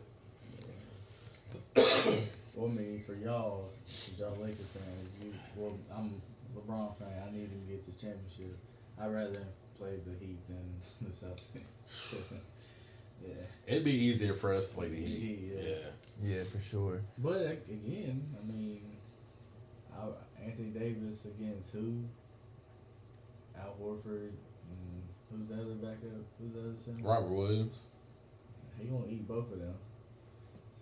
Well, 2.55 2.71
I 2.71 2.73
mean, 2.73 3.03
for 3.05 3.15
y'all, 3.15 3.69
cause 3.83 4.11
y'all 4.17 4.37
Lakers 4.41 4.67
fans, 4.73 5.09
you 5.21 5.33
well, 5.57 5.77
I'm 5.93 6.21
LeBron 6.55 6.97
fan. 6.97 7.07
I 7.27 7.31
need 7.31 7.49
him 7.49 7.61
to 7.67 7.71
get 7.73 7.85
this 7.85 7.95
championship. 7.95 8.57
I'd 8.97 9.11
rather 9.11 9.41
play 9.77 9.99
the 10.05 10.25
Heat 10.25 10.39
than 10.47 10.81
the 11.01 11.09
Celtics. 11.09 12.15
yeah, 13.27 13.33
It'd 13.67 13.83
be 13.83 13.91
easier 13.91 14.33
for 14.33 14.53
us 14.53 14.67
to 14.67 14.73
play 14.73 14.87
the 14.87 14.95
Heat. 14.95 15.19
Heat, 15.19 15.39
yeah. 15.53 15.69
yeah. 16.23 16.35
yeah, 16.37 16.43
for 16.43 16.61
sure. 16.61 17.01
but 17.17 17.41
again, 17.69 18.23
I 18.41 18.45
mean, 18.49 18.81
I, 19.93 20.45
Anthony 20.45 20.69
Davis 20.69 21.25
against 21.25 21.71
who? 21.71 22.05
Al 23.59 23.75
Horford. 23.81 24.31
And 24.69 25.03
who's 25.29 25.49
the 25.49 25.55
other 25.55 25.75
backup? 25.75 26.23
Who's 26.39 26.53
the 26.53 26.59
other 26.61 26.77
center? 26.83 27.03
Robert 27.03 27.29
Williams. 27.29 27.79
He 28.79 28.87
gonna 28.87 29.07
eat 29.09 29.27
both 29.27 29.51
of 29.51 29.59
them. 29.59 29.75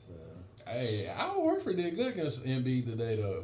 So 0.08 0.14
Hey, 0.70 1.08
Al 1.08 1.36
Horford 1.36 1.78
did 1.78 1.95
good 1.95 2.14
against 2.14 2.45
Embiid 2.45 2.86
today 2.86 3.16
though. 3.18 3.43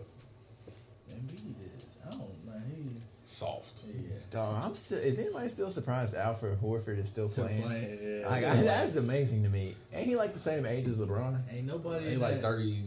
Embiid 1.10 1.34
is. 1.36 1.86
I 2.06 2.10
don't 2.12 2.20
know. 2.46 2.54
He 2.76 3.02
Soft. 3.26 3.82
yeah. 3.88 3.94
Dog, 4.32 4.64
I'm 4.66 4.76
still. 4.76 5.00
Is 5.00 5.20
anybody 5.20 5.48
still 5.50 5.70
surprised 5.70 6.16
Alfred 6.16 6.60
Horford 6.62 6.98
is 7.00 7.08
still 7.08 7.30
Still 7.30 7.46
playing? 7.46 7.62
playing, 7.64 8.00
yeah. 8.22 8.28
Like, 8.30 8.44
I, 8.46 8.56
that's 8.62 8.96
amazing 8.96 9.44
to 9.44 9.50
me. 9.50 9.76
Ain't 9.94 10.08
he 10.08 10.16
like 10.16 10.34
the 10.34 10.40
same 10.40 10.66
age 10.66 10.88
as 10.88 11.00
LeBron? 11.00 11.40
Ain't 11.52 11.66
nobody 11.68 12.12
He 12.12 12.16
like 12.18 12.36
that- 12.36 12.42
thirty 12.42 12.84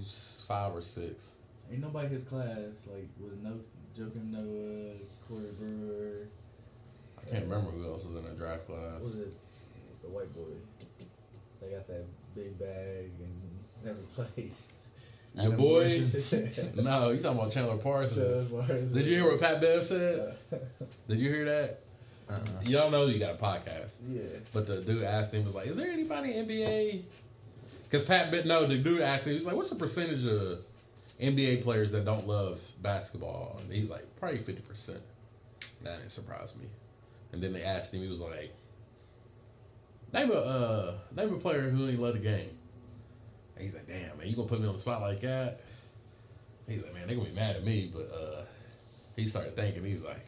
five 0.47 0.73
or 0.75 0.83
six. 0.83 1.37
Ain't 1.71 1.81
nobody 1.81 2.09
his 2.09 2.25
class 2.25 2.59
like 2.87 3.09
was 3.19 3.33
no 3.43 3.59
Joakim 3.97 4.31
Noah, 4.31 4.95
Corey 5.29 5.53
Brewer. 5.59 6.27
I 7.19 7.31
can't 7.31 7.45
remember 7.45 7.71
who 7.71 7.85
else 7.87 8.05
was 8.05 8.17
in 8.17 8.25
that 8.25 8.37
draft 8.37 8.67
class. 8.67 8.95
What 8.95 9.03
was 9.03 9.17
it? 9.19 9.33
The 10.03 10.09
white 10.09 10.35
boy. 10.35 10.43
They 11.61 11.71
got 11.71 11.87
that 11.87 12.05
big 12.35 12.59
bag 12.59 13.11
and 13.21 13.41
never 13.85 13.99
played. 14.15 14.53
Your 15.35 15.53
boy? 15.53 15.89
no, 16.75 17.11
you 17.11 17.23
talking 17.23 17.39
about 17.39 17.53
Chandler 17.53 17.79
Parsons. 17.79 18.51
Did 18.93 19.07
you 19.07 19.15
hear 19.15 19.31
what 19.31 19.41
Pat 19.41 19.63
Bev 19.63 19.85
said? 19.85 20.37
Did 21.09 21.19
you 21.19 21.31
hear 21.31 21.47
that? 21.47 21.81
Uh-uh. 22.29 22.63
Y'all 22.65 22.91
know 22.91 23.07
you 23.07 23.19
got 23.19 23.35
a 23.35 23.39
podcast. 23.39 23.95
Yeah. 24.07 24.23
But 24.53 24.67
the 24.67 24.81
dude 24.83 25.05
asked 25.05 25.33
him, 25.33 25.45
was 25.45 25.55
like, 25.55 25.69
is 25.69 25.77
there 25.77 25.91
anybody 25.91 26.35
in 26.35 26.47
NBA? 26.47 27.03
Because 27.85 28.05
Pat, 28.07 28.31
Bet, 28.31 28.47
no, 28.47 28.67
the 28.67 28.79
dude 28.79 29.01
asked 29.01 29.27
him, 29.27 29.33
he 29.33 29.39
was 29.39 29.47
like, 29.47 29.57
what's 29.57 29.71
the 29.71 29.77
percentage 29.77 30.27
of 30.27 30.59
NBA 31.21 31.63
players 31.63 31.91
that 31.93 32.05
don't 32.05 32.27
love 32.27 32.61
basketball? 32.81 33.59
And 33.63 33.73
he's 33.73 33.91
like, 33.91 34.05
probably 34.19 34.39
50%. 34.39 34.99
That 35.83 35.99
didn't 35.99 36.11
surprise 36.11 36.55
me. 36.57 36.67
And 37.33 37.43
then 37.43 37.53
they 37.53 37.63
asked 37.63 37.93
him, 37.93 38.01
he 38.01 38.09
was 38.09 38.21
like, 38.21 38.53
name 40.13 40.31
a, 40.31 40.35
uh, 40.35 40.95
name 41.17 41.35
a 41.35 41.39
player 41.39 41.71
who 41.71 41.89
ain't 41.89 42.01
love 42.01 42.15
the 42.15 42.21
game. 42.21 42.51
And 43.57 43.65
he's 43.65 43.75
like, 43.75 43.87
damn, 43.87 44.17
man, 44.19 44.27
you 44.29 44.37
gonna 44.37 44.49
put 44.49 44.61
me 44.61 44.67
on 44.67 44.75
the 44.75 44.79
spot 44.79 45.01
like 45.01 45.21
that? 45.21 45.61
He's 46.69 46.83
like, 46.83 46.95
man, 46.95 47.07
they 47.09 47.15
gonna 47.15 47.29
be 47.29 47.35
mad 47.35 47.57
at 47.57 47.65
me. 47.65 47.91
But 47.93 48.11
uh, 48.15 48.43
he 49.17 49.27
started 49.27 49.57
thinking, 49.57 49.85
he's 49.85 50.05
like, 50.05 50.25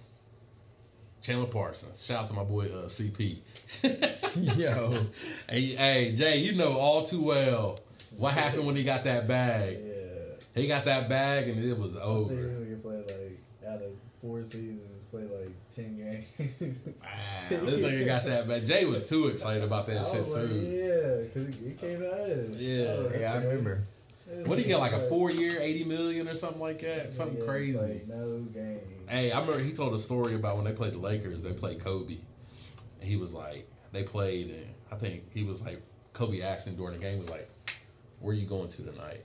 Chandler 1.23 1.47
Parsons. 1.47 2.05
Shout 2.05 2.25
out 2.25 2.29
to 2.29 2.35
my 2.35 2.45
boy 2.45 2.67
uh, 2.67 2.87
CP. 2.87 3.39
Yo, 4.59 5.07
Hey, 5.49 5.61
hey, 5.67 6.13
Jay, 6.17 6.39
you 6.39 6.55
know 6.55 6.77
all 6.79 7.05
too 7.07 7.23
well 7.23 7.79
what 8.19 8.35
happened 8.35 8.67
when 8.67 8.77
he 8.77 8.85
got 8.85 9.05
that 9.05 9.27
bag. 9.27 9.79
Yeah. 9.83 10.61
He 10.61 10.69
got 10.69 10.85
that 10.85 11.09
bag 11.09 11.49
and 11.49 11.65
it 11.65 11.79
was 11.79 11.97
I 11.97 12.01
think 12.01 12.05
over. 12.09 12.35
we 12.35 12.67
can 12.67 12.81
play 12.83 12.97
like 12.99 13.41
out 13.67 13.83
of 13.83 13.93
four 14.21 14.45
seasons, 14.45 14.94
play 15.15 15.39
like 15.39 15.53
ten 15.75 15.97
games. 15.97 16.27
Wow, 17.51 17.61
this 17.61 17.81
nigga 17.81 18.07
got 18.07 18.25
that 18.25 18.49
bag. 18.49 18.67
Jay 18.67 18.85
was 18.87 19.09
too 19.09 19.29
excited 19.29 19.63
about 19.63 19.87
that 19.87 20.07
I 20.07 20.11
shit 20.11 20.29
like, 20.29 20.49
too. 20.49 20.55
yeah, 20.57 21.43
because 21.43 21.61
it 21.61 21.79
came 21.79 22.01
to 22.01 22.11
us. 22.11 22.49
Yeah. 22.59 22.95
was 22.97 23.13
yeah, 23.21 23.33
I 23.35 23.37
remember. 23.45 23.83
What 24.47 24.59
he 24.59 24.65
get 24.65 24.79
like 24.79 24.93
a 24.93 25.01
four 25.09 25.31
year, 25.31 25.61
eighty 25.61 25.85
million 25.85 26.27
or 26.29 26.35
something 26.35 26.61
like 26.61 26.81
that? 26.81 27.13
Something 27.13 27.39
Yeah, 27.39 27.47
crazy. 27.47 27.79
Like, 27.79 28.09
no 28.09 28.39
game. 28.41 28.81
Hey, 29.07 29.31
I 29.31 29.41
remember 29.41 29.63
he 29.63 29.73
told 29.73 29.95
a 29.95 29.99
story 29.99 30.35
about 30.35 30.57
when 30.57 30.65
they 30.65 30.73
played 30.73 30.95
the 30.95 30.99
Lakers. 30.99 31.43
They 31.43 31.53
played 31.53 31.81
Kobe. 31.85 32.17
And 33.01 33.09
he 33.09 33.17
was 33.17 33.35
like, 33.35 33.69
they 33.93 34.03
played, 34.03 34.49
and 34.49 34.67
I 34.91 34.97
think 34.97 35.31
he 35.33 35.45
was 35.45 35.63
like, 35.63 35.83
Kobe 36.15 36.41
asked 36.41 36.67
him 36.67 36.75
during 36.77 36.95
the 36.99 37.01
game, 37.05 37.19
was 37.19 37.29
like, 37.29 37.49
"Where 38.21 38.35
you 38.35 38.47
going 38.47 38.69
to 38.69 38.83
tonight?" 38.85 39.25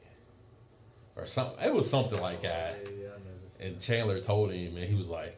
Or 1.15 1.25
something. 1.25 1.65
It 1.65 1.73
was 1.73 1.89
something 1.89 2.19
like 2.21 2.41
that. 2.41 2.79
yeah, 2.83 2.89
I 3.07 3.19
know 3.19 3.35
this. 3.57 3.67
And 3.67 3.79
Chandler 3.79 4.19
told 4.19 4.51
him, 4.51 4.75
and 4.75 4.85
he 4.85 4.95
was 4.95 5.09
like, 5.09 5.37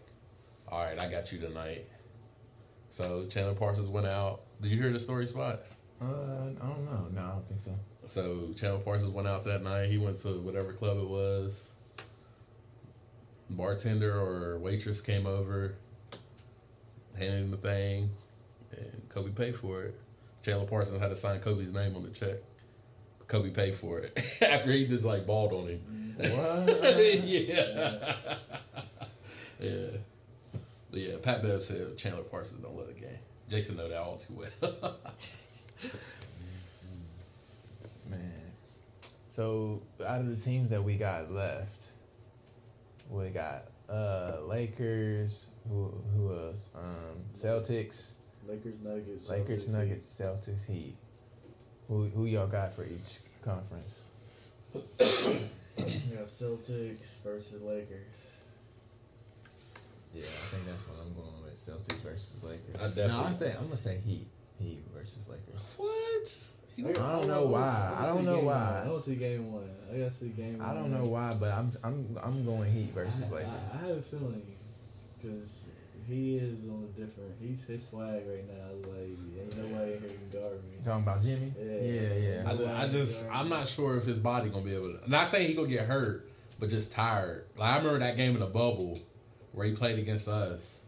"All 0.71 0.83
right, 0.83 0.97
I 0.97 1.09
got 1.09 1.31
you 1.31 1.39
tonight." 1.39 1.87
So 2.89 3.25
Chandler 3.27 3.53
Parsons 3.53 3.89
went 3.89 4.07
out. 4.07 4.41
Did 4.61 4.71
you 4.71 4.81
hear 4.81 4.91
the 4.91 4.99
story, 4.99 5.25
Spot? 5.25 5.59
Uh, 6.01 6.05
I 6.05 6.67
don't 6.67 6.85
know. 6.85 7.07
No, 7.13 7.21
I 7.21 7.31
don't 7.31 7.47
think 7.47 7.59
so. 7.59 7.71
So 8.07 8.53
Chandler 8.55 8.79
Parsons 8.79 9.13
went 9.13 9.27
out 9.27 9.43
that 9.45 9.63
night. 9.63 9.89
He 9.89 9.97
went 9.97 10.17
to 10.19 10.41
whatever 10.41 10.73
club 10.73 10.97
it 10.97 11.07
was. 11.07 11.71
Bartender 13.49 14.15
or 14.17 14.59
waitress 14.59 15.01
came 15.01 15.27
over, 15.27 15.75
handed 17.17 17.43
him 17.43 17.51
the 17.51 17.57
thing, 17.57 18.09
and 18.77 19.09
Kobe 19.09 19.31
paid 19.31 19.55
for 19.55 19.83
it. 19.83 19.99
Chandler 20.41 20.65
Parsons 20.65 20.99
had 20.99 21.09
to 21.09 21.15
sign 21.15 21.39
Kobe's 21.39 21.73
name 21.73 21.95
on 21.95 22.03
the 22.03 22.09
check. 22.09 22.37
Kobe 23.27 23.49
paid 23.49 23.75
for 23.75 23.99
it 23.99 24.17
after 24.41 24.71
he 24.71 24.85
just 24.85 25.05
like 25.05 25.25
balled 25.25 25.53
on 25.53 25.67
him. 25.67 26.15
What? 26.17 26.83
yeah. 27.23 28.15
yeah. 29.59 29.87
But 30.91 30.99
yeah, 30.99 31.15
Pat 31.23 31.41
Bev 31.41 31.63
said 31.63 31.97
Chandler 31.97 32.23
Parsons 32.23 32.61
don't 32.61 32.75
love 32.75 32.87
the 32.87 32.93
game. 32.93 33.19
Jason 33.49 33.77
know 33.77 33.87
that 33.87 33.97
all 33.97 34.17
too 34.17 34.33
well. 34.61 34.97
Man. 38.09 38.31
So 39.29 39.81
out 40.05 40.19
of 40.19 40.27
the 40.27 40.35
teams 40.35 40.69
that 40.69 40.83
we 40.83 40.95
got 40.95 41.31
left, 41.31 41.87
we 43.09 43.29
got 43.29 43.65
uh 43.89 44.39
Lakers, 44.45 45.47
who 45.67 45.93
who 46.15 46.33
else? 46.35 46.71
Um 46.75 47.23
Celtics, 47.33 48.15
Lakers, 48.47 48.75
Nuggets. 48.83 49.29
Lakers, 49.29 49.67
Celtics, 49.67 49.71
Nuggets, 49.71 50.05
Celtics, 50.05 50.65
Heat. 50.65 50.97
Who 51.87 52.05
who 52.07 52.25
y'all 52.25 52.47
got 52.47 52.73
for 52.73 52.83
each 52.83 53.19
conference? 53.41 54.03
We 55.77 56.15
got 56.15 56.27
Celtics 56.27 57.23
versus 57.23 57.61
Lakers. 57.61 58.05
Yeah, 60.13 60.23
I 60.23 60.45
think 60.51 60.65
that's 60.65 60.87
what 60.87 60.97
I'm 61.01 61.13
going 61.13 61.41
with. 61.43 61.55
Celtics 61.55 62.01
versus 62.01 62.33
Lakers. 62.43 62.75
I 62.75 62.87
definitely- 62.87 63.07
No, 63.07 63.23
I 63.23 63.33
say 63.33 63.51
I'm 63.57 63.65
gonna 63.65 63.77
say 63.77 63.99
Heat. 64.05 64.27
Heat 64.59 64.79
versus 64.93 65.19
Lakers. 65.29 65.61
what? 65.77 66.31
I 66.79 67.11
don't 67.11 67.27
know 67.27 67.45
why. 67.47 67.95
I 67.99 68.05
don't 68.07 68.25
know 68.25 68.39
why. 68.39 68.53
one. 68.55 68.81
I 68.81 68.85
don't 68.85 69.03
see 69.05 69.15
game 69.15 69.51
one. 69.51 69.69
I 69.93 69.97
gotta 69.97 70.11
see 70.19 70.29
game 70.29 70.57
one. 70.57 70.67
I 70.67 70.73
don't 70.73 70.91
know 70.91 71.05
why, 71.05 71.33
but 71.39 71.51
I'm 71.51 71.71
I'm 71.83 72.17
I'm 72.23 72.45
going 72.45 72.71
Heat 72.71 72.93
versus 72.93 73.23
I, 73.31 73.35
Lakers. 73.35 73.49
I, 73.73 73.77
I 73.77 73.87
have 73.87 73.97
a 73.97 74.01
feeling 74.01 74.41
because 75.21 75.63
he 76.07 76.37
is 76.37 76.59
on 76.69 76.87
a 76.89 76.99
different. 76.99 77.35
He's 77.41 77.63
his 77.65 77.87
swag 77.87 78.23
right 78.27 78.45
now. 78.47 78.89
Like 78.89 79.17
ain't 79.39 79.57
nobody 79.57 79.91
here 79.91 79.99
can 80.09 80.39
guard 80.41 80.53
me. 80.63 80.77
Talking 80.83 81.03
about 81.03 81.21
Jimmy? 81.21 81.53
Yeah. 81.59 81.91
yeah, 81.91 82.13
yeah. 82.43 82.49
I, 82.49 82.55
ju- 82.55 82.67
I 82.67 82.87
just, 82.87 83.27
I'm 83.31 83.49
not 83.49 83.67
sure 83.67 83.97
if 83.97 84.05
his 84.05 84.17
body 84.17 84.49
gonna 84.49 84.65
be 84.65 84.73
able 84.73 84.93
to. 84.97 85.09
Not 85.09 85.27
saying 85.27 85.47
he 85.47 85.53
gonna 85.53 85.67
get 85.67 85.85
hurt, 85.85 86.27
but 86.59 86.69
just 86.69 86.91
tired. 86.91 87.45
Like 87.57 87.69
I 87.73 87.77
remember 87.77 87.99
that 87.99 88.17
game 88.17 88.33
in 88.33 88.39
the 88.39 88.47
bubble 88.47 88.97
where 89.53 89.67
he 89.67 89.73
played 89.73 89.99
against 89.99 90.27
us. 90.27 90.85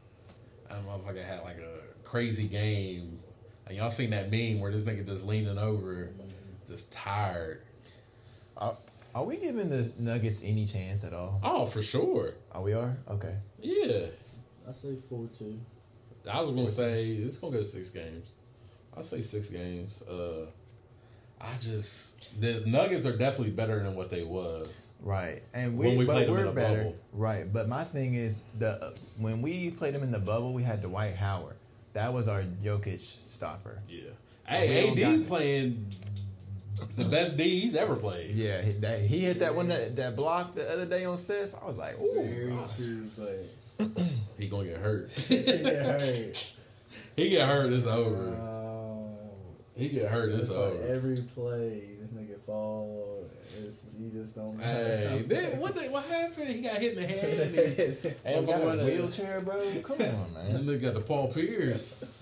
That 0.69 0.79
motherfucker 0.85 1.23
had 1.23 1.43
like 1.43 1.57
a 1.57 2.03
crazy 2.03 2.47
game. 2.47 3.19
And 3.67 3.77
y'all 3.77 3.89
seen 3.89 4.09
that 4.09 4.29
meme 4.31 4.59
where 4.59 4.71
this 4.71 4.83
nigga 4.83 5.05
just 5.05 5.25
leaning 5.25 5.57
over, 5.57 6.09
just 6.67 6.91
tired. 6.91 7.61
Are, 8.57 8.75
are 9.15 9.23
we 9.23 9.37
giving 9.37 9.69
the 9.69 9.91
Nuggets 9.99 10.41
any 10.43 10.65
chance 10.65 11.03
at 11.03 11.13
all? 11.13 11.39
Oh, 11.43 11.65
for 11.65 11.81
sure. 11.81 12.33
Oh, 12.53 12.61
we 12.61 12.73
are. 12.73 12.97
Okay. 13.09 13.35
Yeah. 13.61 14.07
I 14.67 14.71
say 14.71 14.95
four 15.09 15.27
two. 15.37 15.59
I 16.31 16.41
was 16.41 16.51
gonna 16.51 16.69
say 16.69 17.07
it's 17.09 17.37
gonna 17.37 17.53
go 17.53 17.59
to 17.59 17.65
six 17.65 17.89
games. 17.89 18.29
I'll 18.95 19.03
say 19.03 19.21
six 19.21 19.49
games. 19.49 20.01
Uh, 20.03 20.45
I 21.41 21.49
just 21.59 22.39
the 22.39 22.63
Nuggets 22.65 23.05
are 23.05 23.17
definitely 23.17 23.51
better 23.51 23.83
than 23.83 23.95
what 23.95 24.09
they 24.09 24.23
was. 24.23 24.82
Right, 25.05 25.43
and 25.53 25.77
we, 25.77 25.87
When 25.87 25.97
we 25.97 26.05
but 26.05 26.13
played 26.13 26.27
them 26.29 26.37
in 26.37 26.45
we're 26.45 26.51
better. 26.53 26.77
bubble. 26.83 26.95
Right, 27.11 27.51
but 27.51 27.67
my 27.67 27.83
thing 27.83 28.13
is 28.15 28.41
the 28.57 28.93
when 29.17 29.41
we 29.41 29.69
played 29.71 29.93
them 29.93 30.01
in 30.03 30.11
the 30.11 30.19
bubble, 30.19 30.53
we 30.53 30.63
had 30.63 30.81
Dwight 30.81 31.15
Howard. 31.17 31.57
That 31.91 32.13
was 32.13 32.27
our 32.29 32.41
Jokic 32.63 33.01
stopper. 33.27 33.79
Yeah. 33.89 34.01
we 34.49 34.55
Hey, 34.55 34.89
AD 34.91 35.19
got- 35.19 35.27
playing 35.27 35.87
the 36.95 37.05
best 37.05 37.35
D 37.37 37.59
he's 37.59 37.75
ever 37.75 37.95
played. 37.97 38.33
Yeah, 38.35 38.61
he, 38.61 38.71
that, 38.79 38.99
he 38.99 39.19
hit 39.19 39.39
that 39.39 39.53
one 39.53 39.67
that, 39.67 39.95
that 39.97 40.15
block 40.15 40.55
the 40.55 40.69
other 40.71 40.85
day 40.85 41.03
on 41.05 41.17
Steph. 41.17 41.49
I 41.61 41.65
was 41.67 41.75
like, 41.77 41.97
Very 41.97 42.49
ooh. 42.51 42.65
true, 42.75 43.09
He 44.39 44.47
gonna 44.47 44.63
get 44.65 44.77
hurt. 44.77 45.11
he 45.11 45.37
get 45.43 45.85
hurt. 45.85 46.53
he 47.17 47.29
get 47.29 47.47
hurt. 47.47 47.73
It's 47.73 47.85
over. 47.87 48.39
He 49.75 49.89
get 49.89 50.09
hurt. 50.09 50.29
It's 50.29 50.43
it's 50.43 50.49
like 50.49 50.57
over. 50.59 50.83
every 50.87 51.17
play, 51.35 51.81
this 51.99 52.09
nigga 52.11 52.39
fall. 52.45 53.22
It's, 53.43 53.85
he 53.97 54.09
just 54.09 54.35
don't. 54.35 54.59
Hey, 54.59 55.23
then 55.27 55.59
what? 55.59 55.75
The, 55.75 55.81
what 55.89 56.05
happened? 56.05 56.47
He 56.47 56.61
got 56.61 56.75
hit 56.77 56.97
in 56.97 57.01
the 57.01 57.07
head. 57.07 58.15
Hey, 58.23 58.39
we 58.39 58.45
got 58.45 58.61
a 58.61 58.83
wheelchair, 58.85 59.41
bro. 59.41 59.61
Come 59.83 60.01
on, 60.01 60.33
man. 60.33 60.51
nigga 60.51 60.81
got 60.81 60.93
the 60.93 61.01
Paul 61.01 61.31
Pierce. 61.33 62.03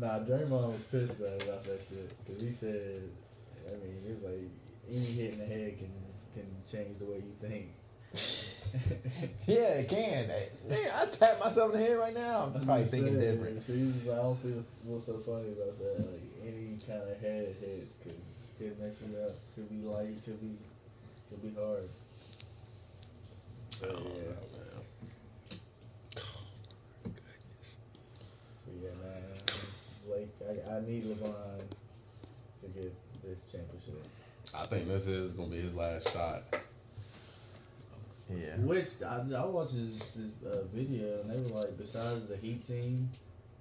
Nah, 0.00 0.18
Draymond 0.18 0.72
was 0.72 0.82
pissed 0.90 1.20
about 1.20 1.62
that 1.62 1.80
shit 1.88 2.10
because 2.24 2.42
he 2.42 2.50
said, 2.50 3.02
I 3.68 3.70
mean, 3.74 4.02
he 4.02 4.10
was 4.14 4.22
like, 4.22 4.50
any 4.90 4.98
hit 4.98 5.34
in 5.34 5.38
the 5.38 5.44
head 5.44 5.78
can 5.78 5.92
can 6.34 6.46
change 6.68 6.98
the 6.98 7.04
way 7.04 7.18
you 7.18 7.34
think. 7.40 7.68
Yeah, 9.46 9.78
it 9.78 9.88
can. 9.88 10.28
Man, 10.68 10.90
I 10.96 11.06
tap 11.06 11.38
myself 11.38 11.72
in 11.74 11.80
the 11.80 11.86
head 11.86 11.98
right 11.98 12.14
now. 12.14 12.52
I'm 12.54 12.64
probably 12.64 12.84
thinking 12.86 13.20
different. 13.20 13.62
So 13.64 13.72
he 13.74 13.84
was 13.86 14.04
like, 14.04 14.18
I 14.18 14.22
don't 14.22 14.36
see 14.36 14.54
what's 14.84 15.06
so 15.06 15.18
funny 15.18 15.52
about 15.52 15.78
that. 15.78 16.00
Like 16.00 16.22
any 16.42 16.78
kind 16.86 17.02
of 17.02 17.20
head 17.20 17.54
hits 17.60 17.94
could 18.02 18.20
could 18.58 18.78
mess 18.80 19.02
you 19.02 19.16
up. 19.18 19.32
Could 19.54 19.68
be 19.70 19.86
light. 19.86 20.24
Could 20.24 20.40
be 20.40 20.56
could 21.28 21.42
be 21.42 21.60
hard. 21.60 21.88
So, 23.70 23.86
yeah. 23.86 24.32
But 28.64 28.74
yeah, 28.82 28.88
man. 29.02 29.22
Blake, 30.06 30.34
I, 30.48 30.76
I 30.76 30.80
need 30.80 31.04
LeBron 31.04 31.60
to 32.62 32.66
get 32.68 32.94
this 33.22 33.42
championship. 33.50 34.02
I 34.54 34.66
think 34.66 34.88
this 34.88 35.06
is 35.06 35.32
gonna 35.32 35.50
be 35.50 35.60
his 35.60 35.74
last 35.74 36.12
shot. 36.12 36.42
Yeah. 38.30 38.56
Which 38.58 38.88
I, 39.06 39.22
I 39.36 39.44
watched 39.44 39.72
his, 39.72 40.02
his 40.12 40.32
uh, 40.44 40.64
video 40.72 41.20
and 41.20 41.30
they 41.30 41.50
were 41.50 41.60
like, 41.60 41.76
besides 41.78 42.26
the 42.26 42.36
Heat 42.36 42.66
team, 42.66 43.10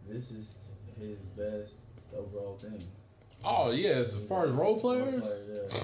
this 0.08 0.32
is 0.32 0.56
his 1.00 1.20
best 1.38 1.76
overall 2.16 2.56
team. 2.56 2.80
Oh 3.44 3.72
yeah, 3.72 3.90
as 3.90 4.16
far 4.28 4.46
as 4.48 4.52
role 4.52 4.80
players, 4.80 5.30
yeah. 5.72 5.80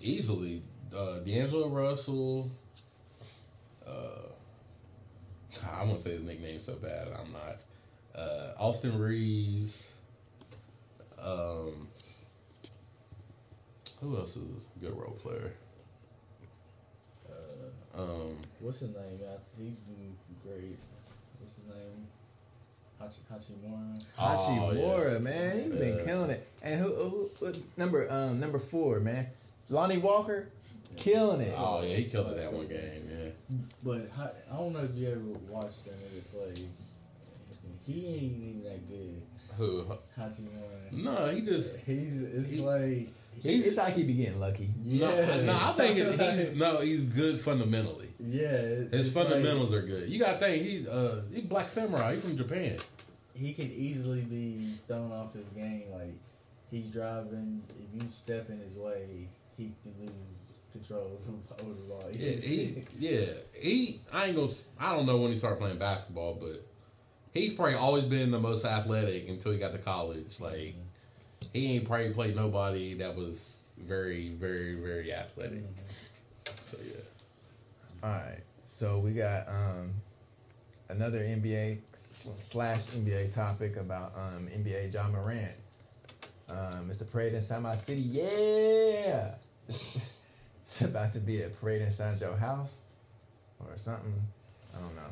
easily 0.00 0.62
uh, 0.96 1.18
D'Angelo 1.20 1.68
Russell. 1.68 2.50
Uh, 3.86 4.30
I 5.72 5.84
won't 5.84 6.00
say 6.00 6.10
his 6.12 6.22
nickname 6.22 6.58
so 6.60 6.74
bad. 6.74 7.08
I'm 7.08 7.32
not. 7.32 7.60
Uh, 8.14 8.52
Austin 8.58 8.98
Reaves. 8.98 9.88
Um, 11.22 11.88
who 14.00 14.16
else 14.16 14.36
is 14.36 14.68
a 14.76 14.78
good 14.84 14.96
role 14.98 15.18
player? 15.22 15.52
Uh, 17.28 18.00
Um, 18.00 18.36
what's 18.60 18.80
his 18.80 18.90
name? 18.90 19.20
I, 19.22 19.36
he's 19.58 19.74
great. 20.42 20.78
What's 21.40 21.56
his 21.56 21.64
name? 21.64 22.06
Hachi, 23.00 23.18
Hachimura. 23.32 24.02
Hachimura, 24.18 24.82
Oh, 24.82 25.12
yeah. 25.12 25.18
man, 25.18 25.60
he's 25.64 25.72
been 25.72 26.04
killing 26.04 26.30
it. 26.30 26.48
And 26.62 26.80
who, 26.80 26.94
who, 26.94 27.30
who 27.46 27.52
number 27.76 28.10
um 28.10 28.40
number 28.40 28.58
four, 28.58 29.00
man, 29.00 29.26
Lonnie 29.68 29.98
Walker, 29.98 30.48
killing 30.96 31.40
it. 31.42 31.54
Oh 31.58 31.82
yeah, 31.82 31.96
he 31.96 32.04
killed 32.04 32.28
it 32.28 32.36
that 32.36 32.52
one 32.52 32.66
game. 32.68 33.10
Yeah. 33.10 33.56
But 33.82 34.08
Ha- 34.16 34.30
I 34.52 34.56
don't 34.56 34.72
know 34.72 34.80
if 34.80 34.94
you 34.94 35.08
ever 35.08 35.20
watched 35.48 35.84
that 35.84 35.94
nigga 35.94 36.30
play. 36.32 36.64
He 37.86 38.06
ain't 38.06 38.22
even 38.22 38.62
that 38.64 38.88
good. 38.88 39.22
Who? 39.56 39.84
Hachimura. 40.18 40.92
No, 40.92 41.28
he 41.30 41.42
just. 41.42 41.76
He's 41.78 42.22
it's 42.22 42.50
He- 42.52 42.60
like 42.60 43.08
He's, 43.46 43.66
it's 43.66 43.76
like 43.76 43.94
he 43.94 44.02
be 44.04 44.14
getting 44.14 44.40
lucky. 44.40 44.70
no, 44.84 45.14
yeah. 45.14 45.40
no, 45.42 45.52
I 45.54 45.72
think 45.72 45.96
he's, 45.96 46.20
he's 46.48 46.56
no, 46.56 46.80
he's 46.80 47.00
good 47.02 47.40
fundamentally. 47.40 48.08
yeah. 48.18 48.42
it- 48.50 48.92
His 48.92 49.06
it's 49.06 49.14
fundamentals 49.14 49.72
are 49.72 49.82
good. 49.82 50.08
You 50.08 50.18
gotta 50.20 50.38
think 50.38 50.62
he 50.64 50.86
uh 50.88 51.16
he 51.32 51.42
Black 51.42 51.68
Samurai. 51.68 52.14
He 52.14 52.20
from 52.20 52.36
Japan. 52.36 52.78
He 53.34 53.52
can 53.52 53.70
easily 53.70 54.22
be 54.22 54.58
thrown 54.86 55.12
off 55.12 55.34
his 55.34 55.46
game. 55.48 55.84
Like 55.92 56.14
he's 56.70 56.88
driving. 56.88 57.62
If 57.68 58.02
you 58.02 58.10
step 58.10 58.48
in 58.50 58.58
his 58.60 58.74
way, 58.74 59.28
he 59.56 59.72
could 59.82 59.98
lose 60.00 60.10
control 60.72 61.20
over 61.60 61.72
the 61.74 61.80
ball. 61.88 62.04
Yeah, 62.12 62.30
he 62.32 62.82
yeah 62.98 63.26
he. 63.54 64.00
I 64.12 64.26
ain't 64.26 64.36
gonna. 64.36 64.46
s- 64.48 64.70
I 64.80 64.94
don't 64.94 65.06
know 65.06 65.18
when 65.18 65.30
he 65.30 65.36
started 65.36 65.58
playing 65.60 65.78
basketball, 65.78 66.38
but 66.40 66.66
he's 67.34 67.52
probably 67.52 67.74
always 67.74 68.04
been 68.04 68.30
the 68.30 68.40
most 68.40 68.64
athletic 68.64 69.28
until 69.28 69.52
he 69.52 69.58
got 69.58 69.72
to 69.72 69.78
college. 69.78 70.40
Like 70.40 70.74
he 71.52 71.76
ain't 71.76 71.86
probably 71.86 72.12
played 72.12 72.36
nobody 72.36 72.94
that 72.94 73.14
was 73.14 73.60
very 73.78 74.30
very 74.30 74.74
very 74.74 75.12
athletic. 75.12 75.64
So 76.64 76.78
yeah. 76.84 76.94
All 78.02 78.10
right, 78.10 78.42
so 78.76 78.98
we 78.98 79.12
got 79.12 79.48
um 79.48 79.90
another 80.88 81.20
NBA 81.20 81.78
slash 82.38 82.86
NBA 82.88 83.34
topic 83.34 83.76
about 83.76 84.12
um 84.16 84.48
NBA 84.48 84.92
Ja 84.92 85.08
Morant. 85.08 85.52
Um, 86.48 86.88
it's 86.90 87.00
a 87.00 87.04
parade 87.04 87.34
inside 87.34 87.60
my 87.62 87.74
city. 87.74 88.02
Yeah, 88.02 89.34
it's 89.68 90.82
about 90.82 91.12
to 91.14 91.18
be 91.18 91.42
a 91.42 91.48
parade 91.48 91.82
inside 91.82 92.20
your 92.20 92.36
house 92.36 92.78
or 93.58 93.76
something. 93.76 94.22
I 94.74 94.80
don't 94.80 94.94
know. 94.94 95.02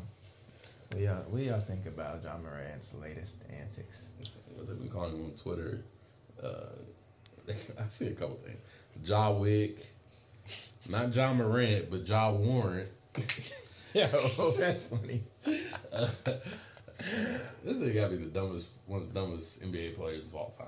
We 0.97 1.09
all 1.09 1.25
we 1.31 1.51
all 1.51 1.61
think 1.61 1.87
about 1.87 2.23
Ja 2.23 2.37
Morant's 2.39 2.95
latest 2.95 3.39
antics. 3.51 4.11
what 4.55 4.69
they've 4.69 4.79
been 4.79 4.89
calling 4.89 5.17
him 5.17 5.25
on 5.25 5.33
Twitter. 5.33 5.83
Uh, 6.45 6.67
I 7.79 7.89
see 7.89 8.07
a 8.09 8.15
couple 8.15 8.37
things. 8.45 8.59
Ja 9.03 9.31
Wick, 9.33 9.87
not 10.89 11.15
Ja 11.15 11.33
Morant, 11.33 11.91
but 11.91 12.07
Ja 12.07 12.31
Warrant. 12.33 12.89
Yo, 13.95 14.07
that's 14.59 14.87
funny. 14.87 15.23
this 15.93 16.17
nigga 17.65 17.95
gotta 17.95 18.17
be 18.17 18.25
the 18.25 18.31
dumbest, 18.33 18.69
one 18.87 19.03
of 19.03 19.13
the 19.13 19.21
dumbest 19.21 19.63
NBA 19.63 19.97
players 19.97 20.27
of 20.27 20.35
all 20.35 20.51
time. 20.51 20.67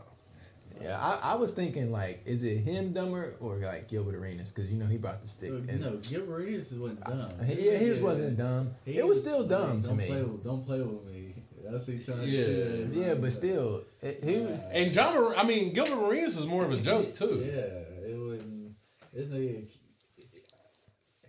Yeah, 0.80 0.98
I, 1.00 1.32
I 1.32 1.34
was 1.36 1.52
thinking 1.52 1.90
like, 1.90 2.20
is 2.26 2.42
it 2.44 2.58
him 2.58 2.92
dumber 2.92 3.34
or 3.40 3.56
like 3.56 3.88
Gilbert 3.88 4.14
Arenas? 4.14 4.50
Because 4.50 4.70
you 4.70 4.76
know 4.76 4.86
he 4.86 4.98
brought 4.98 5.22
the 5.22 5.28
stick. 5.28 5.50
Look, 5.50 5.68
and- 5.68 5.80
no, 5.80 5.96
Gilbert 5.96 6.42
Arenas 6.42 6.72
wasn't 6.74 7.02
dumb. 7.04 7.30
Yeah, 7.46 7.72
his 7.72 8.00
wasn't 8.00 8.36
dumb. 8.36 8.74
He 8.84 8.98
it 8.98 9.06
was 9.06 9.20
still 9.20 9.46
dumb 9.46 9.82
to 9.82 9.88
don't 9.88 9.96
me. 9.96 10.06
Play 10.06 10.22
with, 10.22 10.44
don't 10.44 10.66
play 10.66 10.82
with 10.82 11.04
me. 11.06 11.25
That's 11.70 11.86
what 11.88 11.96
he 11.96 12.02
Yeah. 12.38 12.44
to. 12.44 12.90
Yeah, 12.92 13.14
but 13.14 13.32
still, 13.32 13.82
it, 14.02 14.22
he 14.24 14.36
was. 14.38 14.58
And 14.72 14.94
Ja, 14.94 15.12
Mor- 15.12 15.36
I 15.36 15.44
mean 15.44 15.72
Gilbert 15.72 16.02
Arenas 16.06 16.36
is 16.36 16.46
more 16.46 16.64
of 16.64 16.72
a 16.72 16.80
joke 16.80 17.12
too. 17.14 17.42
Yeah, 17.44 18.08
it 18.10 18.18
wouldn't. 18.18 18.74
This 19.12 19.26
nigga, 19.26 19.66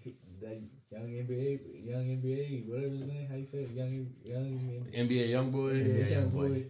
he, 0.01 0.15
that 0.41 0.61
young 0.91 1.07
NBA, 1.07 1.85
young 1.85 2.05
NBA, 2.21 2.67
whatever 2.67 2.93
his 2.93 3.01
name, 3.07 3.27
how 3.29 3.35
you 3.35 3.45
say 3.51 3.59
it, 3.59 3.71
young, 3.71 4.07
young, 4.25 4.85
NBA 4.93 5.29
young 5.29 5.51
boy. 5.51 5.73
NBA, 5.73 6.09
Yeah, 6.09 6.17
young 6.19 6.29
boy. 6.29 6.47
boy. 6.49 6.65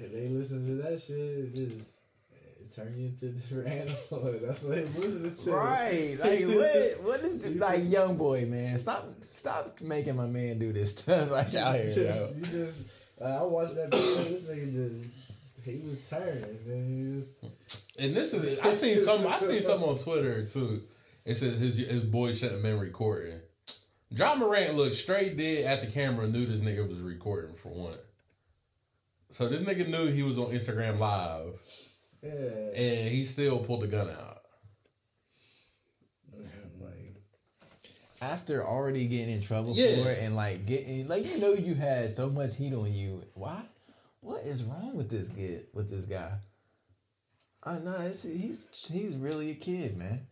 If 0.00 0.12
they 0.12 0.28
listen 0.28 0.66
to 0.66 0.74
that 0.82 1.00
shit, 1.02 1.18
it 1.18 1.54
just 1.54 1.80
it 1.80 1.97
turn 2.78 2.94
you 2.96 3.06
into 3.06 3.26
a 3.26 3.28
different 3.30 3.68
animal. 3.68 4.38
That's 4.46 4.62
what 4.62 4.76
they 4.76 4.84
listening 4.84 5.34
to. 5.34 5.50
Right, 5.50 6.16
like 6.20 6.40
what? 6.44 7.04
What 7.04 7.20
is 7.20 7.44
it, 7.44 7.56
like, 7.56 7.90
young 7.90 8.16
boy, 8.16 8.46
man? 8.46 8.78
Stop, 8.78 9.06
stop 9.32 9.80
making 9.80 10.16
my 10.16 10.26
man 10.26 10.58
do 10.58 10.72
this 10.72 10.92
stuff 10.96 11.30
like 11.30 11.54
out 11.54 11.74
here, 11.74 11.94
just, 11.94 12.18
yo. 12.18 12.30
you 12.36 12.42
just, 12.46 12.78
uh, 13.20 13.24
I 13.24 13.42
watched 13.42 13.74
that 13.76 13.90
video. 13.90 14.24
This 14.24 14.44
nigga 14.44 14.72
just, 14.72 15.64
he 15.64 15.88
was 15.88 16.08
turned, 16.08 16.44
and 16.44 16.66
then 16.66 16.86
he 16.88 17.18
just. 17.18 17.98
And 17.98 18.16
this 18.16 18.32
is 18.32 18.58
I 18.60 18.72
seen 18.74 19.02
some 19.02 19.26
I 19.26 19.38
seen 19.38 19.60
something 19.60 19.88
on 19.88 19.98
Twitter 19.98 20.46
too. 20.46 20.84
It 21.24 21.34
says 21.34 21.58
his 21.58 21.76
his 21.76 22.04
boy 22.04 22.32
shouldn't 22.32 22.52
have 22.52 22.62
been 22.62 22.78
recording. 22.78 23.40
Ja 24.10 24.36
Morant 24.36 24.74
looked 24.76 24.94
straight 24.94 25.36
dead 25.36 25.64
at 25.64 25.80
the 25.84 25.90
camera 25.90 26.24
and 26.24 26.32
knew 26.32 26.46
this 26.46 26.60
nigga 26.60 26.88
was 26.88 27.00
recording 27.00 27.54
for 27.56 27.70
one. 27.70 27.98
So 29.30 29.48
this 29.48 29.62
nigga 29.62 29.88
knew 29.88 30.06
he 30.06 30.22
was 30.22 30.38
on 30.38 30.46
Instagram 30.46 30.98
live 30.98 31.58
Yeah. 32.22 32.30
and 32.30 33.08
he 33.10 33.24
still 33.24 33.58
pulled 33.60 33.82
the 33.82 33.86
gun 33.86 34.08
out. 34.10 34.38
Like, 36.80 37.14
After 38.20 38.64
already 38.66 39.06
getting 39.06 39.34
in 39.34 39.40
trouble 39.42 39.74
Yeah. 39.74 40.02
for 40.02 40.10
it 40.10 40.18
and 40.20 40.34
like 40.36 40.66
getting, 40.66 41.08
like 41.08 41.24
you 41.26 41.38
know, 41.38 41.52
you 41.52 41.74
had 41.74 42.12
so 42.12 42.28
much 42.28 42.56
heat 42.56 42.74
on 42.74 42.92
you. 42.92 43.22
Why? 43.34 43.62
What 44.20 44.42
is 44.44 44.64
wrong 44.64 44.96
with 44.96 45.08
this 45.08 45.28
kid? 45.28 45.66
With 45.72 45.88
this 45.90 46.04
guy? 46.04 46.32
Uh, 47.64 47.70
I 47.70 47.78
know 47.78 47.96
it's, 48.02 48.22
he's 48.22 48.68
he's 48.90 49.16
really 49.16 49.50
a 49.50 49.54
kid, 49.54 49.96
man. 49.96 50.26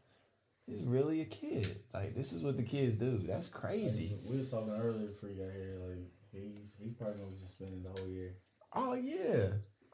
He's 0.66 0.82
really 0.82 1.20
a 1.20 1.24
kid. 1.24 1.80
Like 1.94 2.14
this 2.16 2.32
is 2.32 2.42
what 2.42 2.56
the 2.56 2.62
kids 2.64 2.96
do. 2.96 3.18
That's 3.18 3.48
crazy. 3.48 4.18
We 4.28 4.38
was 4.38 4.50
talking 4.50 4.72
earlier 4.72 5.06
before 5.06 5.28
you 5.30 5.36
got 5.36 5.52
here. 5.52 5.76
Like 5.86 5.98
he's 6.32 6.74
he 6.80 6.90
probably 6.90 7.18
gonna 7.18 7.30
be 7.30 7.36
suspended 7.36 7.84
the 7.84 8.00
whole 8.00 8.08
year. 8.10 8.34
Oh 8.74 8.94
yeah. 8.94 9.48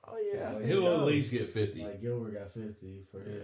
Oh 0.07 0.17
yeah, 0.33 0.41
I 0.41 0.45
Like, 0.49 0.59
think 0.59 0.67
He'll 0.73 0.83
so. 0.83 1.01
at 1.01 1.07
least 1.07 1.33
get 1.33 1.51
fifty. 1.51 1.83
Like 1.85 2.01
Gilbert 2.03 2.35
got 2.35 2.51
fifty 2.53 3.03
for 3.11 3.21
his, 3.21 3.43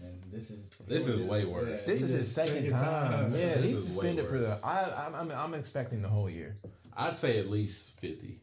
and 0.00 0.22
this 0.32 0.50
is 0.50 0.70
This 0.86 1.06
is 1.08 1.20
way 1.20 1.44
worse. 1.44 1.84
This 1.84 2.02
is 2.02 2.10
his 2.10 2.32
second 2.34 2.68
time. 2.68 3.32
Yeah, 3.36 3.54
This 3.54 3.64
he's 3.64 3.74
is 3.74 3.74
way 3.74 3.92
suspended 3.94 4.26
for 4.28 4.38
the. 4.38 4.48
worse. 4.48 4.60
I, 4.64 5.06
I'm, 5.06 5.14
I'm 5.14 5.30
I'm 5.32 5.54
expecting 5.54 6.02
the 6.02 6.08
whole 6.08 6.30
year. 6.30 6.54
I'd 6.96 7.16
say 7.16 7.38
at 7.38 7.50
least 7.50 7.98
fifty, 8.00 8.40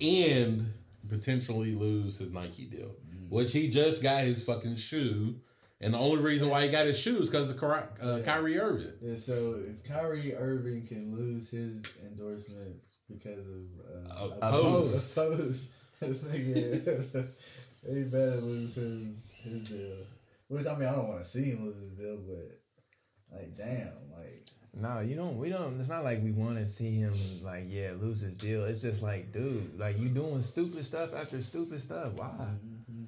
and 0.00 0.72
potentially 1.08 1.74
lose 1.74 2.18
his 2.18 2.32
Nike 2.32 2.64
deal, 2.66 2.94
which 3.28 3.52
he 3.52 3.70
just 3.70 4.02
got 4.02 4.24
his 4.24 4.44
fucking 4.44 4.76
shoe, 4.76 5.36
and 5.80 5.94
the 5.94 5.98
only 5.98 6.22
reason 6.22 6.48
why 6.48 6.64
he 6.64 6.68
got 6.68 6.86
his 6.86 6.98
shoes 6.98 7.30
because 7.30 7.50
of 7.50 7.60
Ky- 7.60 8.02
uh, 8.02 8.20
Kyrie 8.24 8.58
Irving. 8.58 8.92
Yeah, 9.00 9.16
so 9.16 9.60
if 9.68 9.84
Kyrie 9.84 10.34
Irving 10.34 10.86
can 10.86 11.14
lose 11.14 11.48
his 11.50 11.82
endorsements 12.04 12.90
because 13.08 13.46
of 13.46 14.10
uh, 14.10 14.36
A 14.42 14.50
post. 14.50 15.16
a 15.16 15.20
post, 15.20 15.70
this 16.00 16.22
nigga, 16.24 17.26
he 17.88 18.02
better 18.02 18.40
lose 18.40 18.74
his 18.74 19.08
his 19.42 19.68
deal. 19.68 19.96
Which 20.48 20.66
I 20.66 20.74
mean, 20.76 20.88
I 20.88 20.92
don't 20.92 21.08
want 21.08 21.24
to 21.24 21.28
see 21.28 21.44
him 21.44 21.64
lose 21.64 21.80
his 21.80 21.92
deal, 21.92 22.18
but 22.26 22.60
like, 23.32 23.56
damn, 23.56 23.92
like, 24.16 24.44
No, 24.74 25.00
you 25.00 25.16
don't. 25.16 25.38
We 25.38 25.48
don't. 25.48 25.78
It's 25.80 25.88
not 25.88 26.04
like 26.04 26.22
we 26.22 26.32
want 26.32 26.56
to 26.56 26.68
see 26.68 26.96
him 26.96 27.14
like 27.42 27.64
yeah 27.66 27.92
lose 28.00 28.20
his 28.20 28.34
deal. 28.34 28.64
It's 28.64 28.82
just 28.82 29.02
like 29.02 29.32
dude, 29.32 29.78
like 29.78 29.98
you 29.98 30.08
doing 30.08 30.42
stupid 30.42 30.84
stuff 30.86 31.14
after 31.14 31.40
stupid 31.42 31.80
stuff. 31.80 32.12
Why? 32.12 32.26
Mm-hmm. 32.28 33.04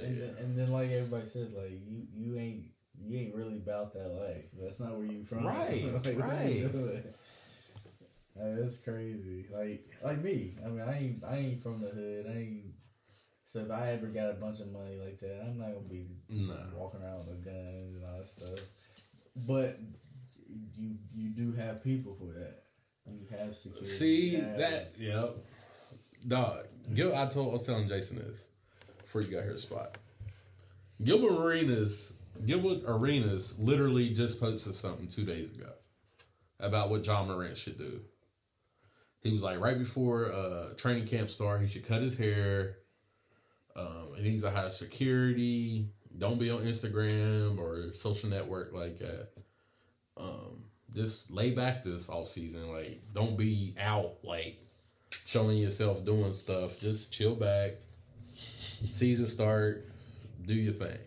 and, 0.00 0.20
then, 0.20 0.36
and 0.38 0.58
then 0.58 0.70
like 0.72 0.90
everybody 0.90 1.28
says, 1.28 1.52
like 1.52 1.72
you 1.86 2.06
you 2.14 2.38
ain't 2.38 2.64
you 3.04 3.18
ain't 3.18 3.34
really 3.34 3.56
about 3.56 3.92
that 3.94 4.08
life. 4.08 4.44
That's 4.60 4.80
not 4.80 4.96
where 4.96 5.06
you 5.06 5.24
from, 5.24 5.46
Right, 5.46 5.84
Like, 6.04 6.18
right. 6.18 7.04
Like, 8.34 8.56
that's 8.60 8.78
crazy. 8.78 9.46
Like 9.52 9.84
like 10.02 10.22
me. 10.22 10.54
I 10.64 10.68
mean, 10.68 10.80
I 10.80 10.98
ain't 10.98 11.24
I 11.24 11.36
ain't 11.36 11.62
from 11.62 11.80
the 11.80 11.88
hood. 11.88 12.26
I 12.28 12.38
ain't. 12.38 12.64
So 13.46 13.60
if 13.60 13.70
I 13.70 13.90
ever 13.92 14.06
got 14.06 14.30
a 14.30 14.34
bunch 14.34 14.60
of 14.60 14.72
money 14.72 14.96
like 14.98 15.20
that, 15.20 15.42
I'm 15.46 15.58
not 15.58 15.74
gonna 15.74 15.88
be 15.88 16.06
Nah. 16.30 16.54
walking 16.74 17.02
around 17.02 17.26
with 17.28 17.44
guns 17.44 17.96
and 17.96 18.04
all 18.04 18.18
that 18.18 18.26
stuff. 18.26 18.60
But 19.46 19.78
you 20.76 20.96
you 21.12 21.30
do 21.30 21.52
have 21.52 21.84
people 21.84 22.14
for 22.14 22.32
that. 22.38 22.62
You 23.06 23.26
have 23.38 23.54
security. 23.54 23.86
See 23.88 24.34
have- 24.36 24.58
that? 24.58 24.92
Yep. 24.98 25.30
Dog. 26.28 26.66
Gil, 26.94 27.14
I 27.14 27.26
told 27.26 27.50
I 27.50 27.52
was 27.54 27.66
telling 27.66 27.88
Jason 27.88 28.16
this 28.18 28.46
before 29.02 29.20
you 29.22 29.30
got 29.30 29.42
here, 29.44 29.56
spot. 29.58 29.98
Gilbert 31.04 31.32
Arenas, 31.38 32.12
Gilbert 32.46 32.82
Arenas, 32.86 33.58
literally 33.58 34.10
just 34.10 34.40
posted 34.40 34.74
something 34.74 35.08
two 35.08 35.24
days 35.24 35.50
ago 35.50 35.72
about 36.60 36.90
what 36.90 37.04
Ja 37.04 37.24
Morant 37.24 37.58
should 37.58 37.76
do. 37.76 38.00
He 39.22 39.30
was 39.30 39.42
like, 39.42 39.60
right 39.60 39.78
before 39.78 40.32
uh, 40.32 40.74
training 40.76 41.06
camp 41.06 41.30
start, 41.30 41.60
he 41.60 41.66
should 41.68 41.86
cut 41.86 42.02
his 42.02 42.16
hair. 42.16 42.78
Um, 43.76 44.14
he 44.16 44.22
needs 44.22 44.42
to 44.42 44.50
hire 44.50 44.70
security. 44.70 45.88
Don't 46.18 46.38
be 46.38 46.50
on 46.50 46.60
Instagram 46.60 47.58
or 47.58 47.92
social 47.94 48.28
network 48.28 48.72
like 48.72 48.98
that. 48.98 49.28
Um, 50.16 50.64
just 50.94 51.30
lay 51.30 51.52
back 51.52 51.84
this 51.84 52.08
off 52.08 52.28
season. 52.28 52.70
Like, 52.72 53.00
don't 53.14 53.36
be 53.36 53.74
out 53.80 54.18
like 54.22 54.58
showing 55.24 55.58
yourself 55.58 56.04
doing 56.04 56.32
stuff. 56.32 56.78
Just 56.78 57.12
chill 57.12 57.34
back. 57.34 57.72
Season 58.34 59.26
start. 59.26 59.86
Do 60.44 60.54
your 60.54 60.72
thing. 60.72 60.98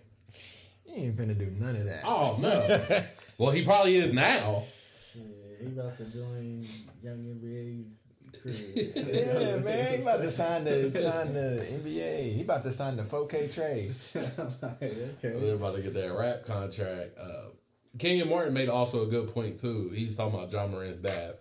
You 0.86 1.04
ain't 1.04 1.18
finna 1.18 1.38
do 1.38 1.52
none 1.60 1.76
of 1.76 1.86
that. 1.86 2.02
Oh 2.06 2.38
no. 2.40 3.04
well, 3.38 3.52
he 3.52 3.64
probably 3.64 3.96
is 3.98 4.14
now. 4.14 4.64
Shit, 5.12 5.24
he 5.60 5.68
about 5.68 5.98
to 5.98 6.06
join 6.06 6.66
Young 7.04 7.18
NBA 7.18 7.86
crew. 7.86 8.05
Yeah, 8.48 9.56
man, 9.58 9.96
he 9.96 10.02
about 10.04 10.22
to 10.22 10.30
sign 10.30 10.66
the 10.66 11.00
sign 11.00 11.34
the 11.34 11.66
NBA. 11.68 12.34
He 12.36 12.42
about 12.42 12.64
to 12.64 12.72
sign 12.72 12.96
the 12.96 13.04
4K 13.04 13.52
trade. 13.52 13.96
okay. 14.64 15.40
They're 15.40 15.56
about 15.56 15.76
to 15.76 15.82
get 15.82 15.96
that 15.96 16.14
rap 16.16 16.46
contract. 16.46 17.18
Uh, 17.20 17.50
Kenyon 17.98 18.30
Martin 18.30 18.54
made 18.54 18.70
also 18.70 19.02
a 19.02 19.08
good 19.08 19.34
point 19.34 19.58
too. 19.58 19.90
He's 19.90 20.16
talking 20.16 20.38
about 20.38 20.52
Ja 20.52 20.68
Morant's 20.68 21.00
dad, 21.00 21.38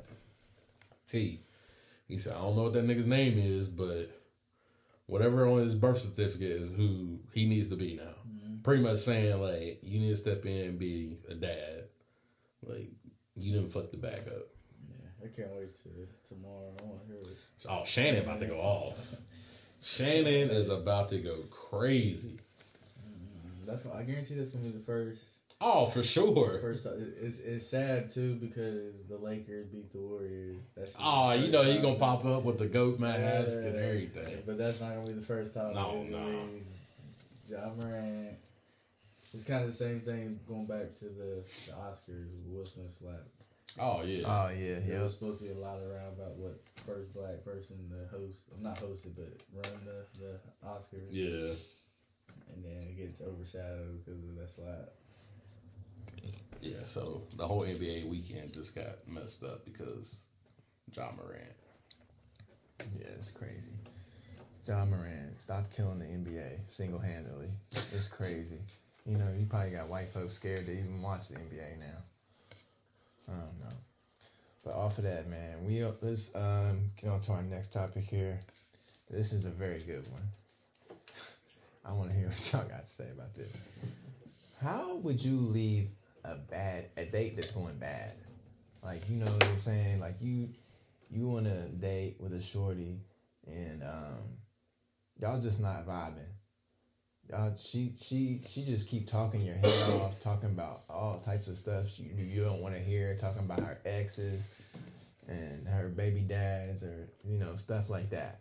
T. 1.06 1.40
He 2.08 2.16
said, 2.16 2.32
"I 2.32 2.40
don't 2.40 2.56
know 2.56 2.62
what 2.64 2.72
that 2.72 2.86
nigga's 2.86 3.06
name 3.06 3.34
is, 3.36 3.68
but 3.68 4.10
whatever 5.04 5.46
on 5.46 5.58
his 5.58 5.74
birth 5.74 5.98
certificate 5.98 6.52
is 6.62 6.72
who 6.72 7.18
he 7.34 7.44
needs 7.44 7.68
to 7.68 7.76
be 7.76 7.96
now." 7.96 8.14
Pretty 8.62 8.82
much 8.82 9.00
saying 9.00 9.42
like, 9.42 9.80
you 9.82 10.00
need 10.00 10.12
to 10.12 10.16
step 10.16 10.46
in 10.46 10.68
and 10.70 10.78
be 10.78 11.18
a 11.28 11.34
dad. 11.34 11.84
Like, 12.62 12.92
you 13.36 13.52
didn't 13.52 13.74
fuck 13.74 13.90
the 13.90 13.98
back 13.98 14.26
up. 14.26 14.53
Yeah, 15.24 15.30
I 15.30 15.36
can't 15.36 15.56
wait 15.56 15.76
to 15.82 16.34
tomorrow. 16.34 16.74
I 16.80 16.84
want 16.84 17.00
to 17.02 17.06
hear 17.06 17.22
it. 17.22 17.36
Oh, 17.68 17.82
Shannon 17.84 18.22
about 18.22 18.40
to 18.40 18.46
go 18.46 18.56
off. 18.56 19.14
Shannon 19.82 20.50
is 20.50 20.68
about 20.68 21.10
to 21.10 21.18
go 21.18 21.36
crazy. 21.50 22.38
Mm, 23.06 23.66
that's 23.66 23.82
gonna, 23.82 23.98
I 23.98 24.02
guarantee 24.04 24.34
that's 24.34 24.50
gonna 24.50 24.64
be 24.64 24.70
the 24.70 24.84
first. 24.84 25.22
Oh, 25.60 25.86
for 25.86 26.02
sure. 26.02 26.58
First, 26.60 26.84
time. 26.84 27.12
it's 27.20 27.38
it's 27.38 27.66
sad 27.66 28.10
too 28.10 28.34
because 28.34 28.94
the 29.08 29.16
Lakers 29.16 29.66
beat 29.66 29.92
the 29.92 29.98
Warriors. 29.98 30.70
That's 30.76 30.96
Oh, 31.00 31.32
you 31.32 31.50
know 31.50 31.62
he 31.62 31.80
gonna 31.80 31.94
pop 31.96 32.24
up 32.24 32.44
with 32.44 32.58
the 32.58 32.66
goat 32.66 32.98
mask 32.98 33.52
and 33.52 33.76
everything. 33.76 34.42
But 34.46 34.58
that's 34.58 34.80
not 34.80 34.94
gonna 34.94 35.06
be 35.06 35.12
the 35.12 35.26
first 35.26 35.54
time. 35.54 35.74
No, 35.74 36.02
no. 36.02 36.48
Ja 37.46 37.70
Morant. 37.76 38.36
It's 39.32 39.44
kind 39.44 39.64
of 39.64 39.70
the 39.70 39.76
same 39.76 40.00
thing 40.00 40.38
going 40.46 40.66
back 40.66 40.96
to 41.00 41.06
the, 41.06 41.42
the 41.42 41.72
Oscars. 41.72 42.28
Will 42.46 42.64
Smith 42.64 42.94
slap. 42.98 43.22
Oh 43.78 44.02
yeah. 44.04 44.22
Oh 44.26 44.50
yeah, 44.50 44.78
There 44.78 44.94
yeah. 44.96 45.02
was 45.02 45.14
supposed 45.14 45.38
to 45.40 45.44
be 45.46 45.50
a 45.50 45.54
lot 45.58 45.78
around 45.78 46.14
about 46.18 46.36
what 46.36 46.60
first 46.86 47.12
black 47.14 47.44
person 47.44 47.76
to 47.90 48.16
host, 48.16 48.44
not 48.60 48.78
hosted, 48.78 49.14
but 49.16 49.32
run 49.52 49.72
the, 49.84 50.04
the 50.20 50.38
Oscars. 50.66 51.08
yeah. 51.10 51.54
And 52.54 52.64
then 52.64 52.82
it 52.88 52.96
gets 52.96 53.20
overshadowed 53.20 54.04
because 54.04 54.22
of 54.22 54.36
that 54.36 54.50
slap. 54.50 54.88
Yeah. 56.62 56.84
So 56.84 57.22
the 57.36 57.46
whole 57.46 57.62
NBA 57.62 58.08
weekend 58.08 58.52
just 58.54 58.74
got 58.74 59.06
messed 59.08 59.42
up 59.42 59.64
because 59.64 60.20
Ja 60.96 61.10
Morant. 61.16 61.52
Yeah, 62.96 63.08
it's 63.16 63.30
crazy. 63.30 63.72
Ja 64.66 64.84
Morant, 64.84 65.40
stop 65.40 65.70
killing 65.74 65.98
the 65.98 66.04
NBA 66.06 66.60
single 66.68 67.00
handedly. 67.00 67.50
It's 67.72 68.08
crazy. 68.08 68.58
You 69.04 69.18
know, 69.18 69.28
you 69.38 69.46
probably 69.46 69.72
got 69.72 69.88
white 69.88 70.08
folks 70.14 70.34
scared 70.34 70.66
to 70.66 70.72
even 70.72 71.02
watch 71.02 71.28
the 71.28 71.34
NBA 71.34 71.78
now. 71.78 72.02
I 73.28 73.32
don't 73.32 73.60
know. 73.60 73.76
But 74.64 74.74
off 74.74 74.98
of 74.98 75.04
that, 75.04 75.28
man, 75.28 75.64
we 75.64 75.84
let's 76.02 76.34
um, 76.34 76.90
get 77.00 77.10
on 77.10 77.20
to 77.22 77.32
our 77.32 77.42
next 77.42 77.72
topic 77.72 78.04
here. 78.04 78.40
This 79.10 79.32
is 79.32 79.44
a 79.44 79.50
very 79.50 79.80
good 79.80 80.06
one. 80.10 80.22
I 81.84 81.92
want 81.92 82.10
to 82.10 82.16
hear 82.16 82.28
what 82.28 82.52
y'all 82.52 82.68
got 82.68 82.86
to 82.86 82.90
say 82.90 83.08
about 83.12 83.34
this. 83.34 83.52
How 84.62 84.96
would 84.96 85.22
you 85.22 85.36
leave 85.36 85.90
a 86.24 86.36
bad 86.36 86.86
a 86.96 87.04
date 87.04 87.36
that's 87.36 87.52
going 87.52 87.78
bad? 87.78 88.12
Like 88.82 89.08
you 89.08 89.16
know 89.16 89.30
what 89.30 89.44
I'm 89.44 89.60
saying? 89.60 90.00
Like 90.00 90.16
you 90.20 90.48
you 91.10 91.36
on 91.36 91.46
a 91.46 91.68
date 91.68 92.16
with 92.18 92.32
a 92.32 92.40
shorty 92.40 93.00
and 93.46 93.82
um 93.82 94.38
y'all 95.20 95.40
just 95.40 95.60
not 95.60 95.86
vibing. 95.86 96.33
Y'all 97.30 97.54
she 97.58 97.94
she 98.00 98.42
she 98.48 98.64
just 98.64 98.88
keep 98.88 99.08
talking 99.08 99.40
your 99.40 99.56
head 99.56 99.90
off, 100.00 100.20
talking 100.20 100.50
about 100.50 100.82
all 100.90 101.20
types 101.24 101.48
of 101.48 101.56
stuff 101.56 101.86
you 101.98 102.10
you 102.16 102.44
don't 102.44 102.60
want 102.60 102.74
to 102.74 102.80
hear, 102.80 103.16
talking 103.20 103.42
about 103.44 103.60
her 103.60 103.78
exes 103.86 104.48
and 105.26 105.66
her 105.66 105.88
baby 105.88 106.20
dads 106.20 106.82
or 106.82 107.08
you 107.24 107.38
know 107.38 107.56
stuff 107.56 107.88
like 107.88 108.10
that. 108.10 108.40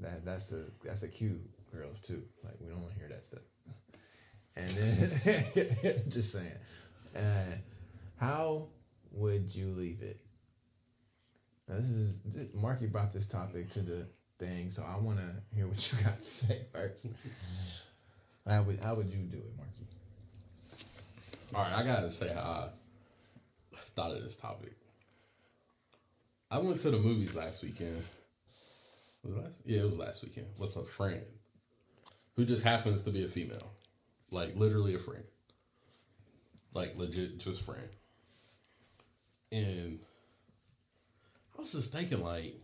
That 0.00 0.24
that's 0.24 0.52
a 0.52 0.64
that's 0.84 1.02
a 1.04 1.08
cue, 1.08 1.40
girls 1.72 2.00
too. 2.00 2.22
Like 2.44 2.54
we 2.60 2.68
don't 2.68 2.82
want 2.82 2.94
to 2.94 2.98
hear 2.98 3.08
that 3.08 3.24
stuff. 3.24 3.42
And 4.58 4.70
then 4.70 6.02
just 6.08 6.32
saying, 6.32 6.54
uh, 7.14 7.56
how 8.18 8.68
would 9.12 9.54
you 9.54 9.66
leave 9.66 10.00
it? 10.00 10.18
Now, 11.68 11.76
this 11.76 11.90
is 11.90 12.18
this- 12.24 12.54
Marky 12.54 12.86
brought 12.86 13.12
this 13.12 13.26
topic 13.26 13.68
to 13.70 13.80
the 13.80 14.06
thing, 14.38 14.70
so 14.70 14.84
I 14.84 14.98
want 14.98 15.18
to 15.18 15.54
hear 15.54 15.66
what 15.66 15.92
you 15.92 15.98
got 16.02 16.18
to 16.18 16.24
say 16.24 16.62
first. 16.72 17.06
How 18.46 18.62
would 18.62 18.80
how 18.80 18.94
would 18.94 19.10
you 19.10 19.18
do 19.18 19.38
it, 19.38 19.56
Marky? 19.56 19.86
All 21.54 21.62
right, 21.62 21.72
I 21.72 21.82
gotta 21.82 22.10
say 22.10 22.32
how 22.32 22.70
I 23.74 23.78
thought 23.94 24.12
of 24.12 24.22
this 24.22 24.36
topic. 24.36 24.72
I 26.50 26.58
went 26.58 26.80
to 26.82 26.90
the 26.90 26.98
movies 26.98 27.34
last 27.34 27.62
weekend. 27.64 28.04
Was 29.24 29.34
it 29.34 29.42
last? 29.42 29.54
Yeah, 29.64 29.80
it 29.80 29.90
was 29.90 29.98
last 29.98 30.22
weekend 30.22 30.46
with 30.58 30.76
a 30.76 30.84
friend 30.84 31.24
who 32.36 32.44
just 32.44 32.62
happens 32.62 33.02
to 33.04 33.10
be 33.10 33.24
a 33.24 33.28
female, 33.28 33.72
like 34.30 34.54
literally 34.54 34.94
a 34.94 34.98
friend, 34.98 35.24
like 36.72 36.96
legit 36.96 37.38
just 37.38 37.62
friend. 37.62 37.88
And 39.50 40.00
I 41.56 41.60
was 41.60 41.72
just 41.72 41.92
thinking, 41.92 42.22
like, 42.22 42.60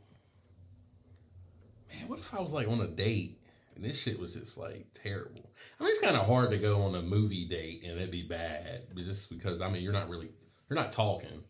man, 1.92 2.08
what 2.08 2.18
if 2.18 2.34
I 2.34 2.40
was 2.40 2.52
like 2.52 2.68
on 2.68 2.80
a 2.80 2.88
date 2.88 3.38
and 3.74 3.84
this 3.84 4.00
shit 4.00 4.18
was 4.18 4.34
just 4.34 4.58
like 4.58 4.86
terrible? 4.94 5.50
I 5.78 5.84
mean, 5.84 5.92
it's 5.92 6.00
kind 6.00 6.16
of 6.16 6.26
hard 6.26 6.50
to 6.50 6.58
go 6.58 6.82
on 6.82 6.94
a 6.94 7.02
movie 7.02 7.44
date 7.44 7.84
and 7.86 7.98
it 7.98 8.10
be 8.10 8.22
bad, 8.22 8.82
just 8.96 9.30
because 9.30 9.60
I 9.60 9.68
mean, 9.68 9.82
you're 9.82 9.92
not 9.92 10.08
really 10.08 10.30
you're 10.68 10.78
not 10.78 10.92
talking. 10.92 11.44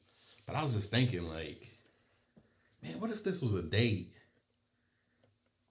But 0.47 0.57
I 0.57 0.63
was 0.63 0.75
just 0.75 0.91
thinking, 0.91 1.29
like, 1.29 1.69
man, 2.83 2.99
what 2.99 3.11
if 3.11 3.23
this 3.23 3.41
was 3.41 3.55
a 3.55 3.63
date 3.63 4.09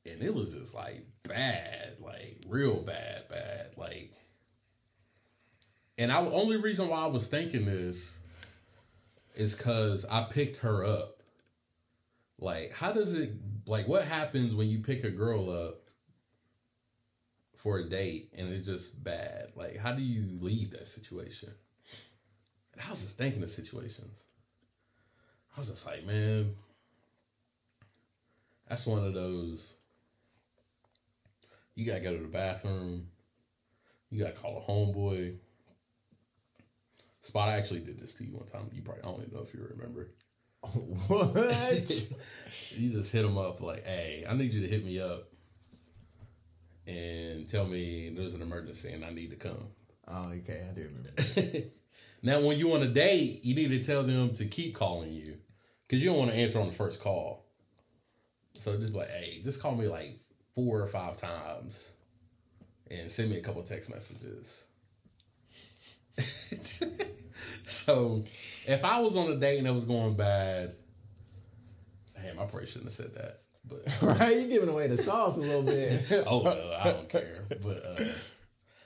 and 0.05 0.21
it 0.21 0.33
was 0.33 0.55
just 0.55 0.73
like 0.73 1.05
bad, 1.23 1.97
like 1.99 2.43
real 2.47 2.81
bad, 2.81 3.27
bad, 3.29 3.71
like. 3.77 4.11
And 5.97 6.11
I 6.11 6.19
only 6.19 6.57
reason 6.57 6.87
why 6.87 7.03
I 7.03 7.07
was 7.07 7.27
thinking 7.27 7.65
this 7.65 8.17
is 9.35 9.55
because 9.55 10.05
I 10.05 10.23
picked 10.23 10.57
her 10.57 10.85
up. 10.85 11.20
Like, 12.41 12.73
how 12.73 12.91
does 12.91 13.13
it 13.13 13.33
like? 13.67 13.87
What 13.87 14.03
happens 14.03 14.55
when 14.55 14.67
you 14.67 14.79
pick 14.79 15.03
a 15.03 15.11
girl 15.11 15.49
up 15.51 15.75
for 17.55 17.77
a 17.77 17.87
date 17.87 18.29
and 18.35 18.51
it's 18.51 18.67
just 18.67 19.03
bad? 19.03 19.51
Like, 19.55 19.77
how 19.77 19.93
do 19.93 20.01
you 20.01 20.37
leave 20.41 20.71
that 20.71 20.87
situation? 20.87 21.53
And 22.73 22.81
I 22.81 22.89
was 22.89 23.03
just 23.03 23.17
thinking 23.17 23.43
of 23.43 23.49
situations. 23.51 24.23
I 25.55 25.59
was 25.59 25.69
just 25.69 25.85
like, 25.85 26.03
man, 26.05 26.55
that's 28.67 28.87
one 28.87 29.05
of 29.05 29.13
those. 29.13 29.77
You 31.75 31.85
gotta 31.85 31.99
go 31.99 32.15
to 32.15 32.23
the 32.23 32.27
bathroom. 32.27 33.07
You 34.09 34.19
gotta 34.19 34.33
call 34.33 34.57
a 34.57 34.71
homeboy. 34.71 35.35
Spot, 37.21 37.49
I 37.49 37.57
actually 37.57 37.81
did 37.81 37.99
this 37.99 38.15
to 38.15 38.23
you 38.23 38.35
one 38.35 38.47
time. 38.47 38.71
You 38.73 38.81
probably 38.81 39.03
I 39.03 39.05
don't 39.05 39.21
even 39.21 39.33
know 39.35 39.43
if 39.43 39.53
you 39.53 39.61
remember. 39.69 40.09
what? 41.07 42.09
You 42.71 42.91
just 42.91 43.11
hit 43.11 43.25
him 43.25 43.37
up 43.37 43.61
like, 43.61 43.85
"Hey, 43.85 44.25
I 44.27 44.33
need 44.33 44.53
you 44.53 44.61
to 44.61 44.67
hit 44.67 44.85
me 44.85 44.99
up 44.99 45.27
and 46.87 47.49
tell 47.49 47.65
me 47.65 48.09
there's 48.09 48.33
an 48.33 48.41
emergency 48.41 48.91
and 48.91 49.03
I 49.03 49.11
need 49.11 49.31
to 49.31 49.35
come." 49.35 49.67
oh, 50.11 50.31
okay, 50.37 50.65
I 50.69 50.73
do 50.73 50.89
remember. 50.89 51.67
now, 52.23 52.41
when 52.41 52.57
you 52.57 52.73
on 52.73 52.81
a 52.81 52.87
date, 52.87 53.43
you 53.43 53.55
need 53.55 53.69
to 53.69 53.83
tell 53.83 54.03
them 54.03 54.33
to 54.33 54.45
keep 54.45 54.75
calling 54.75 55.11
you 55.13 55.37
because 55.87 56.03
you 56.03 56.09
don't 56.09 56.19
want 56.19 56.31
to 56.31 56.37
answer 56.37 56.59
on 56.59 56.67
the 56.67 56.73
first 56.73 57.01
call. 57.01 57.45
So 58.53 58.77
just 58.77 58.93
like, 58.93 59.09
"Hey, 59.09 59.41
just 59.43 59.61
call 59.61 59.75
me 59.75 59.87
like 59.87 60.17
four 60.53 60.81
or 60.81 60.87
five 60.87 61.17
times 61.17 61.89
and 62.89 63.09
send 63.09 63.29
me 63.31 63.37
a 63.37 63.41
couple 63.41 63.63
text 63.63 63.89
messages." 63.89 64.63
so, 67.65 68.23
if 68.67 68.83
I 68.85 68.99
was 69.01 69.15
on 69.15 69.29
a 69.31 69.35
date 69.35 69.57
and 69.59 69.67
it 69.67 69.71
was 69.71 69.85
going 69.85 70.15
bad, 70.15 70.71
damn, 72.15 72.39
I 72.39 72.45
probably 72.45 72.67
shouldn't 72.67 72.85
have 72.85 72.93
said 72.93 73.13
that. 73.15 73.39
But 73.63 74.01
right, 74.19 74.35
you 74.35 74.47
giving 74.47 74.69
away 74.69 74.87
the 74.87 74.97
sauce 74.97 75.37
a 75.37 75.41
little 75.41 75.63
bit. 75.63 76.05
oh 76.27 76.43
well, 76.43 76.73
I 76.83 76.91
don't 76.91 77.09
care. 77.09 77.45
But 77.61 77.83
uh, 77.85 78.03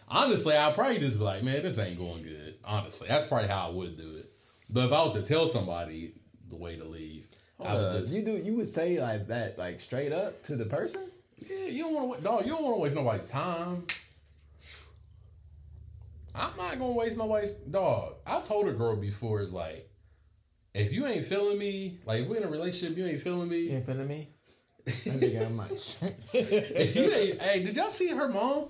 honestly, 0.08 0.56
I'd 0.56 0.76
probably 0.76 1.00
just 1.00 1.18
be 1.18 1.24
like, 1.24 1.44
man, 1.44 1.64
this 1.64 1.80
ain't 1.80 1.98
going 1.98 2.24
good. 2.24 2.56
Honestly, 2.64 3.08
that's 3.08 3.26
probably 3.28 3.48
how 3.48 3.68
I 3.68 3.72
would 3.72 3.98
do 3.98 4.18
it. 4.18 4.30
But 4.70 4.86
if 4.86 4.92
I 4.92 5.04
was 5.04 5.16
to 5.16 5.22
tell 5.22 5.48
somebody 5.48 6.14
the 6.50 6.58
way 6.58 6.76
to 6.76 6.84
leave, 6.86 7.28
I 7.60 7.64
Uh, 7.68 8.00
just, 8.02 8.14
you 8.14 8.24
do 8.26 8.38
you 8.38 8.56
would 8.56 8.68
say 8.70 9.00
like 9.02 9.28
that, 9.28 9.58
like 9.58 9.80
straight 9.80 10.12
up 10.12 10.44
to 10.44 10.56
the 10.56 10.66
person? 10.66 11.10
yeah, 11.50 11.66
you 11.68 11.84
don't 11.84 11.94
want 11.94 12.18
to, 12.20 12.24
dog. 12.24 12.46
You 12.46 12.52
don't 12.52 12.64
want 12.64 12.76
to 12.76 12.82
waste 12.82 12.96
nobody's 12.96 13.28
time. 13.28 13.86
I'm 16.36 16.58
not 16.58 16.78
gonna 16.80 16.92
waste 16.92 17.18
nobody's 17.18 17.52
dog. 17.52 18.16
I 18.26 18.42
told 18.42 18.68
a 18.68 18.74
girl 18.74 18.96
before, 18.96 19.42
it's 19.42 19.52
like, 19.52 19.90
if 20.74 20.92
you 20.92 21.06
ain't 21.06 21.26
feeling 21.26 21.58
me, 21.58 21.98
like 22.06 22.24
if 22.24 22.28
we're 22.28 22.38
in 22.38 22.44
a 22.44 22.50
relationship, 22.50 22.98
you 22.98 23.06
ain't 23.06 23.22
feeling 23.22 23.48
me. 23.48 23.60
You 23.60 23.78
ain't 23.78 23.86
feeling 23.86 24.08
me? 24.08 24.30
I 24.88 24.92
think 24.92 25.46
I 25.46 25.50
might. 25.50 25.98
If 26.34 26.96
you 26.96 27.12
ain't, 27.12 27.42
hey, 27.42 27.64
did 27.64 27.76
y'all 27.76 27.90
see 27.90 28.10
her 28.10 28.28
mom? 28.28 28.66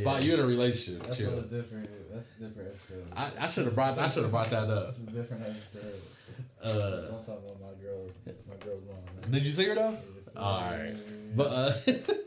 Spot, 0.00 0.24
you 0.24 0.34
in 0.34 0.40
a 0.40 0.46
relationship. 0.46 1.02
That's 1.04 1.18
chill. 1.18 1.38
a 1.38 1.42
different. 1.42 1.90
That's 2.12 2.28
a 2.38 2.44
different 2.44 2.68
episode. 2.70 3.04
I, 3.14 3.44
I 3.44 3.48
should 3.48 3.66
have 3.66 3.74
brought 3.74 3.98
I 3.98 4.08
should 4.08 4.22
have 4.22 4.32
brought 4.32 4.50
that 4.50 4.70
up. 4.70 4.86
That's 4.86 4.98
a 5.00 5.02
different 5.02 5.44
episode. 5.44 6.00
Uh, 6.62 7.10
Don't 7.10 7.26
talk 7.26 7.38
about 7.44 7.60
my 7.60 7.82
girl. 7.82 8.08
My 8.48 8.56
girl's 8.64 8.82
mom. 8.86 8.96
Man. 9.20 9.30
did 9.30 9.46
you 9.46 9.52
see 9.52 9.66
her 9.66 9.74
though? 9.74 9.96
All 10.36 10.60
right, 10.62 10.94
but 11.36 11.46
uh, 11.46 11.72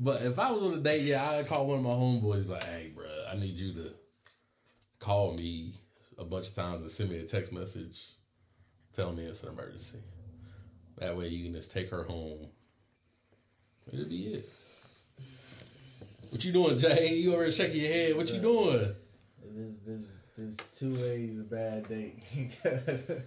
but 0.00 0.22
if 0.22 0.38
I 0.38 0.50
was 0.50 0.62
on 0.62 0.74
a 0.74 0.78
date, 0.78 1.02
yeah, 1.02 1.22
I'd 1.22 1.46
call 1.46 1.66
one 1.66 1.78
of 1.78 1.84
my 1.84 1.90
homeboys 1.90 2.48
like, 2.48 2.64
"Hey, 2.64 2.90
bro, 2.94 3.04
I 3.30 3.36
need 3.36 3.54
you 3.54 3.74
to 3.74 3.90
call 4.98 5.34
me 5.34 5.74
a 6.18 6.24
bunch 6.24 6.48
of 6.48 6.54
times 6.54 6.82
and 6.82 6.90
send 6.90 7.10
me 7.10 7.18
a 7.18 7.24
text 7.24 7.52
message, 7.52 8.08
telling 8.96 9.16
me 9.16 9.24
it's 9.24 9.42
an 9.42 9.50
emergency. 9.50 9.98
That 10.98 11.16
way, 11.16 11.28
you 11.28 11.44
can 11.44 11.54
just 11.54 11.70
take 11.70 11.90
her 11.90 12.04
home. 12.04 12.48
It'll 13.92 14.08
be 14.08 14.34
it." 14.34 14.48
What 16.30 16.44
you 16.44 16.52
doing, 16.52 16.78
Jay? 16.78 17.14
You 17.16 17.34
already 17.34 17.50
shaking 17.50 17.80
your 17.80 17.92
head. 17.92 18.16
What 18.16 18.32
you 18.32 18.40
doing? 18.40 18.94
There's, 19.44 19.74
there's, 19.84 20.12
there's 20.36 20.56
two 20.72 20.92
ways 20.92 21.38
a 21.40 21.42
bad 21.42 21.88
date 21.88 22.24
can 22.32 22.50
go. 22.62 23.20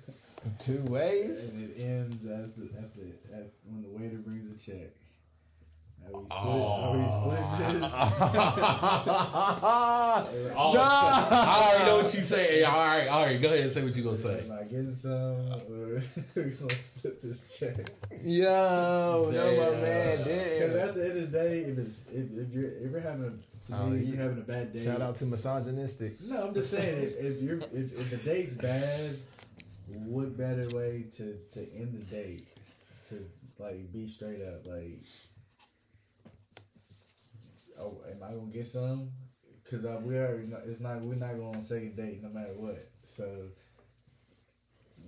Two 0.58 0.84
ways. 0.84 1.50
And 1.50 1.70
it 1.70 1.82
ends 1.82 2.26
at 2.26 2.56
the, 2.56 2.64
at 2.78 2.94
the 2.96 3.36
at 3.36 3.52
when 3.66 3.82
the 3.82 3.90
waiter 3.90 4.18
brings 4.18 4.66
the 4.66 4.72
check. 4.72 4.92
Are 6.06 6.12
we 6.20 6.26
split? 6.26 6.32
Oh. 6.32 6.82
Are 6.84 6.98
we 6.98 7.04
split 7.08 7.82
this? 7.82 7.94
Oh, 10.56 10.76
I 10.78 11.70
already 11.70 11.86
know 11.86 11.98
what 11.98 12.14
you 12.14 12.22
say. 12.22 12.64
All 12.64 12.74
right, 12.74 13.08
all 13.08 13.26
right. 13.26 13.42
Go 13.42 13.48
ahead 13.50 13.62
and 13.62 13.72
say 13.72 13.84
what 13.84 13.96
you 13.96 14.04
gonna 14.04 14.18
say. 14.18 14.40
Am 14.46 14.52
I 14.52 14.64
getting 14.64 14.96
some, 14.96 15.12
or 15.12 16.02
we 16.36 16.42
gonna 16.44 16.70
split 16.74 17.22
this 17.22 17.58
check? 17.58 17.90
Yo, 18.24 19.30
no, 19.32 19.52
my 19.52 19.70
Damn. 19.70 19.82
man, 19.82 20.18
Because 20.20 20.76
at 20.76 20.96
the 20.96 21.06
end 21.10 21.18
of 21.18 21.32
the 21.32 21.38
day, 21.38 21.60
if 21.62 21.78
it's 21.78 22.02
if, 22.12 22.26
if 22.38 22.54
you're 22.54 22.70
if 22.72 22.92
you're 22.92 23.02
having 23.02 23.30
to 23.30 23.36
Oh, 23.72 23.86
me, 23.88 24.04
you're 24.04 24.18
having 24.22 24.40
a 24.40 24.42
bad 24.42 24.74
day. 24.74 24.84
Shout 24.84 25.02
out 25.02 25.16
to 25.18 25.26
misogynistic. 25.26 26.22
No, 26.26 26.48
I'm 26.48 26.54
just 26.54 26.70
saying 26.70 27.02
if, 27.02 27.18
if 27.18 27.42
you're 27.42 27.58
if, 27.74 27.94
if 27.94 28.10
the 28.10 28.18
date's 28.18 28.56
bad, 28.56 29.16
what 29.88 30.38
better 30.38 30.68
way 30.76 31.06
to 31.18 31.38
to 31.54 31.60
end 31.74 31.94
the 31.94 32.06
date 32.16 32.46
to 33.10 33.26
like 33.60 33.92
be 33.94 34.08
straight 34.08 34.42
up 34.42 34.66
like. 34.68 35.00
Oh, 37.80 38.02
am 38.10 38.24
I 38.24 38.34
gonna 38.34 38.52
get 38.52 38.68
some? 38.68 39.12
Cause 39.70 39.86
uh, 39.86 40.00
we 40.04 40.18
already 40.18 40.48
know 40.48 40.60
it's 40.66 40.82
not. 40.82 41.02
We're 41.02 41.16
not 41.16 41.36
going 41.36 41.56
on 41.56 41.64
second 41.64 41.96
date 41.96 42.22
no 42.22 42.30
matter 42.30 42.54
what. 42.58 42.80
So 43.06 43.50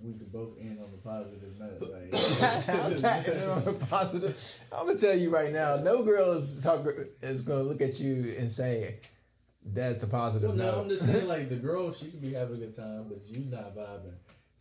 we 0.02 0.14
could 0.14 0.32
both 0.32 0.58
end 0.60 0.78
on 0.78 0.88
a 0.92 1.02
positive 1.02 1.58
note. 1.58 1.82
How's 2.66 3.00
that 3.00 3.28
on 3.66 3.74
a 3.74 3.86
positive? 3.86 4.40
I'm 4.72 4.86
gonna 4.86 4.98
tell 4.98 5.16
you 5.16 5.30
right 5.30 5.52
now, 5.52 5.76
no 5.76 6.02
girl 6.02 6.32
is, 6.32 6.62
talk, 6.62 6.86
is 7.22 7.42
gonna 7.42 7.62
look 7.62 7.80
at 7.80 8.00
you 8.00 8.34
and 8.38 8.50
say 8.50 9.00
that's 9.64 10.02
a 10.02 10.06
positive 10.06 10.50
well, 10.50 10.58
no, 10.58 10.64
note. 10.72 10.80
I'm 10.82 10.88
just 10.88 11.06
saying 11.06 11.26
like 11.28 11.48
the 11.48 11.56
girl, 11.56 11.92
she 11.92 12.10
could 12.10 12.22
be 12.22 12.34
having 12.34 12.56
a 12.56 12.58
good 12.58 12.76
time, 12.76 13.06
but 13.08 13.26
you 13.26 13.44
not 13.50 13.76
vibing. 13.76 14.14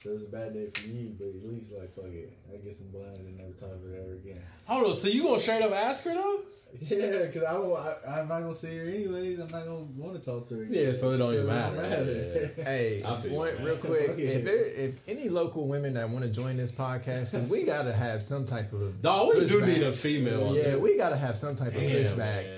So 0.04 0.12
it's 0.12 0.26
a 0.26 0.30
bad 0.30 0.54
day 0.54 0.68
for 0.72 0.88
you, 0.88 1.16
but 1.18 1.28
at 1.30 1.52
least 1.52 1.72
like 1.72 1.94
fuck 1.96 2.06
it, 2.06 2.32
I 2.54 2.58
get 2.58 2.76
some 2.76 2.88
blinds 2.90 3.20
and 3.20 3.38
never 3.38 3.52
talk 3.54 3.82
to 3.82 3.90
her 3.90 4.02
ever 4.04 4.14
again. 4.14 4.40
Hold 4.66 4.88
on. 4.90 4.94
So 4.94 5.08
you 5.08 5.24
gonna 5.24 5.40
straight 5.40 5.64
up 5.64 5.72
ask 5.72 6.04
her 6.04 6.14
though? 6.14 6.40
Yeah, 6.82 7.24
because 7.28 7.44
I, 7.44 7.54
don't- 7.54 7.78
I 7.78 8.20
I'm 8.20 8.28
not 8.28 8.42
gonna 8.42 8.54
see 8.54 8.76
her 8.78 8.84
anyways. 8.86 9.40
I'm 9.40 9.48
not 9.48 9.64
gonna 9.66 9.86
want 9.98 10.20
to 10.20 10.24
talk 10.24 10.48
to 10.50 10.56
her. 10.58 10.64
Yeah, 10.66 10.94
so 10.94 11.12
it 11.12 11.18
don't 11.18 11.34
even 11.34 11.48
matter. 11.48 11.76
matter. 11.82 12.52
Yeah, 12.58 12.64
Hey, 12.66 13.02
I 13.04 13.16
feel 13.16 13.32
you, 13.32 13.66
real 13.66 13.78
quick, 13.78 14.08
Fuck 14.10 14.20
if 14.20 14.44
there, 14.44 14.66
if 14.66 14.96
any 15.08 15.30
local 15.30 15.68
women 15.68 15.94
that 15.94 16.10
want 16.10 16.26
to 16.26 16.30
join 16.32 16.58
this 16.58 16.72
podcast, 16.74 17.32
'cause 17.32 17.50
we 17.50 17.64
gotta 17.64 17.94
have 17.94 18.22
some 18.22 18.46
type 18.46 18.74
of 18.74 19.02
Dog, 19.02 19.36
we 19.36 19.46
do 19.48 19.62
pushback. 19.62 19.68
need 19.68 19.84
a 19.84 19.94
female. 19.94 20.48
on 20.50 20.56
Yeah, 20.56 20.64
there. 20.64 20.80
we 20.80 20.98
gotta 20.98 21.16
have 21.18 21.38
some 21.38 21.56
type 21.56 21.70
of 21.70 21.74
Damn, 21.76 22.04
pushback 22.06 22.18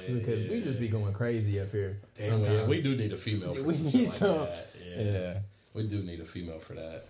man, 0.10 0.20
because 0.20 0.50
we 0.50 0.62
just 0.62 0.80
be 0.80 0.88
going 0.90 1.14
crazy 1.14 1.60
up 1.62 1.72
here. 1.72 2.00
Damn, 2.18 2.30
sometimes. 2.32 2.56
yeah, 2.58 2.66
we 2.68 2.82
do 2.82 2.96
need 2.98 3.14
a 3.14 3.18
female. 3.18 3.54
For 3.56 3.62
We 3.64 3.76
something 3.76 3.94
need 4.02 4.06
like 4.08 4.14
some- 4.18 4.38
that. 4.40 4.68
Yeah. 4.84 5.04
yeah, 5.04 5.34
we 5.76 5.84
do 5.88 6.02
need 6.02 6.20
a 6.22 6.26
female 6.26 6.60
for 6.60 6.74
that. 6.74 7.04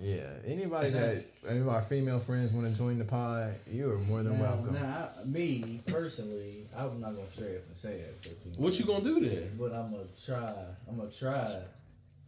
Yeah. 0.00 0.26
Anybody 0.46 0.90
that 0.98 1.24
any 1.48 1.60
of 1.60 1.68
our 1.68 1.82
female 1.82 2.18
friends 2.20 2.52
want 2.52 2.70
to 2.70 2.76
join 2.76 2.98
the 2.98 3.04
pod, 3.04 3.54
you 3.70 3.90
are 3.92 3.98
more 3.98 4.22
than 4.22 4.38
Now, 4.38 4.44
welcome. 4.44 4.74
now, 4.74 5.08
I, 5.20 5.24
me 5.26 5.80
personally, 5.86 6.66
I'm 6.76 7.00
not 7.00 7.14
gonna 7.14 7.30
straight 7.30 7.56
up 7.56 7.66
and 7.66 7.76
say 7.76 7.94
it. 7.94 8.22
to 8.22 8.28
people. 8.30 8.62
What 8.64 8.78
you 8.78 8.84
gonna 8.84 9.04
do 9.04 9.20
then? 9.20 9.50
But 9.58 9.72
I'm 9.72 9.90
gonna 9.92 10.04
try. 10.24 10.54
I'm 10.88 10.96
gonna 10.96 11.10
try. 11.10 11.60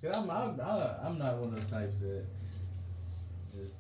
Cause 0.02 0.22
I'm 0.22 0.30
I'm 0.30 0.60
I- 0.60 0.96
I'm 1.06 1.18
not 1.18 1.36
one 1.38 1.48
of 1.48 1.54
those 1.54 1.70
types 1.70 1.98
that 2.00 2.24
just 3.52 3.72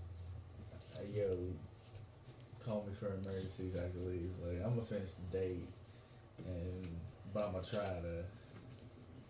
uh, 0.96 1.02
yo 1.14 1.36
call 2.64 2.86
me 2.88 2.94
for 2.98 3.08
emergencies. 3.08 3.74
I 3.76 3.90
can 3.90 4.08
leave. 4.08 4.30
Like 4.42 4.64
I'm 4.64 4.74
gonna 4.74 4.86
finish 4.86 5.10
the 5.12 5.38
date, 5.38 5.68
and 6.46 6.88
but 7.34 7.46
I'm 7.46 7.52
gonna 7.52 7.64
try 7.64 7.80
to 7.80 7.86
have 7.86 7.96
a 7.96 7.96
happy. 7.98 8.08
ending. 8.08 8.24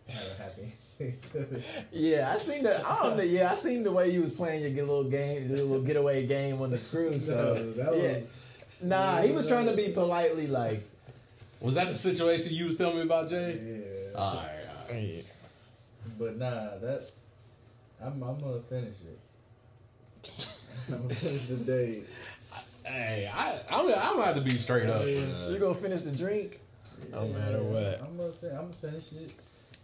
Yeah, 1.93 2.33
I 2.33 2.39
seen 2.39 2.63
the. 2.65 2.87
I 2.87 3.03
don't 3.03 3.17
know. 3.17 3.23
Yeah, 3.23 3.51
I 3.53 3.57
seen 3.57 3.83
the 3.83 3.91
way 3.93 4.11
you 4.11 4.21
was 4.23 4.33
playing 4.33 4.63
your 4.77 4.87
little 4.87 5.05
game, 5.05 5.49
your 5.49 5.59
little 5.65 5.81
getaway 5.83 6.27
game 6.27 6.61
on 6.63 6.71
the 6.71 6.79
cruise. 6.79 7.27
So 7.27 7.35
No, 7.55 7.73
that 7.73 7.91
was- 7.93 8.03
yeah, 8.03 8.19
nah, 8.83 9.23
he 9.23 9.33
was 9.33 9.47
trying 9.49 9.67
to 9.67 9.75
be 9.75 9.89
politely 9.89 10.47
like. 10.47 10.83
Was 11.61 11.75
that 11.75 11.89
the 11.89 11.95
situation 11.95 12.53
you 12.53 12.67
was 12.67 12.77
telling 12.77 12.97
me 12.97 13.03
about, 13.03 13.31
Jay? 13.31 13.59
yeah. 14.13 14.19
All 14.19 14.37
right, 14.37 14.51
all 14.89 14.95
right. 14.95 15.25
But 16.19 16.37
nah, 16.39 16.77
that 16.79 17.11
I'm 18.03 18.23
I'm 18.23 18.39
gonna 18.41 18.61
finish 18.69 18.99
it. 19.01 19.19
I'm 20.89 21.03
gonna 21.03 21.15
finish 21.15 21.47
the 21.47 21.57
date. 21.57 22.05
Hey, 22.85 23.31
I, 23.33 23.53
I'm, 23.71 23.87
I'm 23.87 23.87
gonna 24.17 24.23
have 24.27 24.35
to 24.35 24.43
be 24.43 24.51
straight 24.51 24.91
up. 24.91 25.07
You 25.07 25.57
gonna 25.59 25.75
finish 25.75 26.03
the 26.03 26.13
drink? 26.13 26.61
No 27.11 27.27
matter 27.29 27.63
what. 27.63 28.01
I'm 28.03 28.17
gonna 28.19 28.33
fin- 28.33 28.51
I'm 28.51 28.71
gonna 28.71 28.73
finish 28.75 29.13
it. 29.13 29.31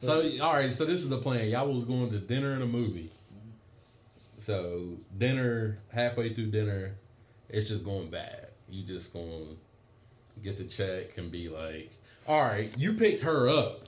So, 0.01 0.22
all 0.43 0.55
right. 0.55 0.72
So 0.72 0.85
this 0.85 1.02
is 1.02 1.09
the 1.09 1.18
plan. 1.18 1.48
Y'all 1.48 1.72
was 1.72 1.85
going 1.85 2.10
to 2.10 2.18
dinner 2.18 2.52
and 2.52 2.62
a 2.62 2.66
movie. 2.66 3.10
So 4.39 4.97
dinner, 5.18 5.78
halfway 5.93 6.32
through 6.32 6.51
dinner, 6.51 6.97
it's 7.51 7.68
just 7.68 7.85
going 7.85 8.10
bad. 8.10 8.48
You 8.70 8.82
just 8.82 9.12
gonna 9.12 9.56
get 10.43 10.56
the 10.56 10.64
check 10.64 11.18
and 11.18 11.31
be 11.31 11.51
like, 11.51 11.90
all 12.27 12.40
right, 12.40 12.72
you 12.78 12.94
picked 12.94 13.22
her 13.22 13.48
up. 13.48 13.82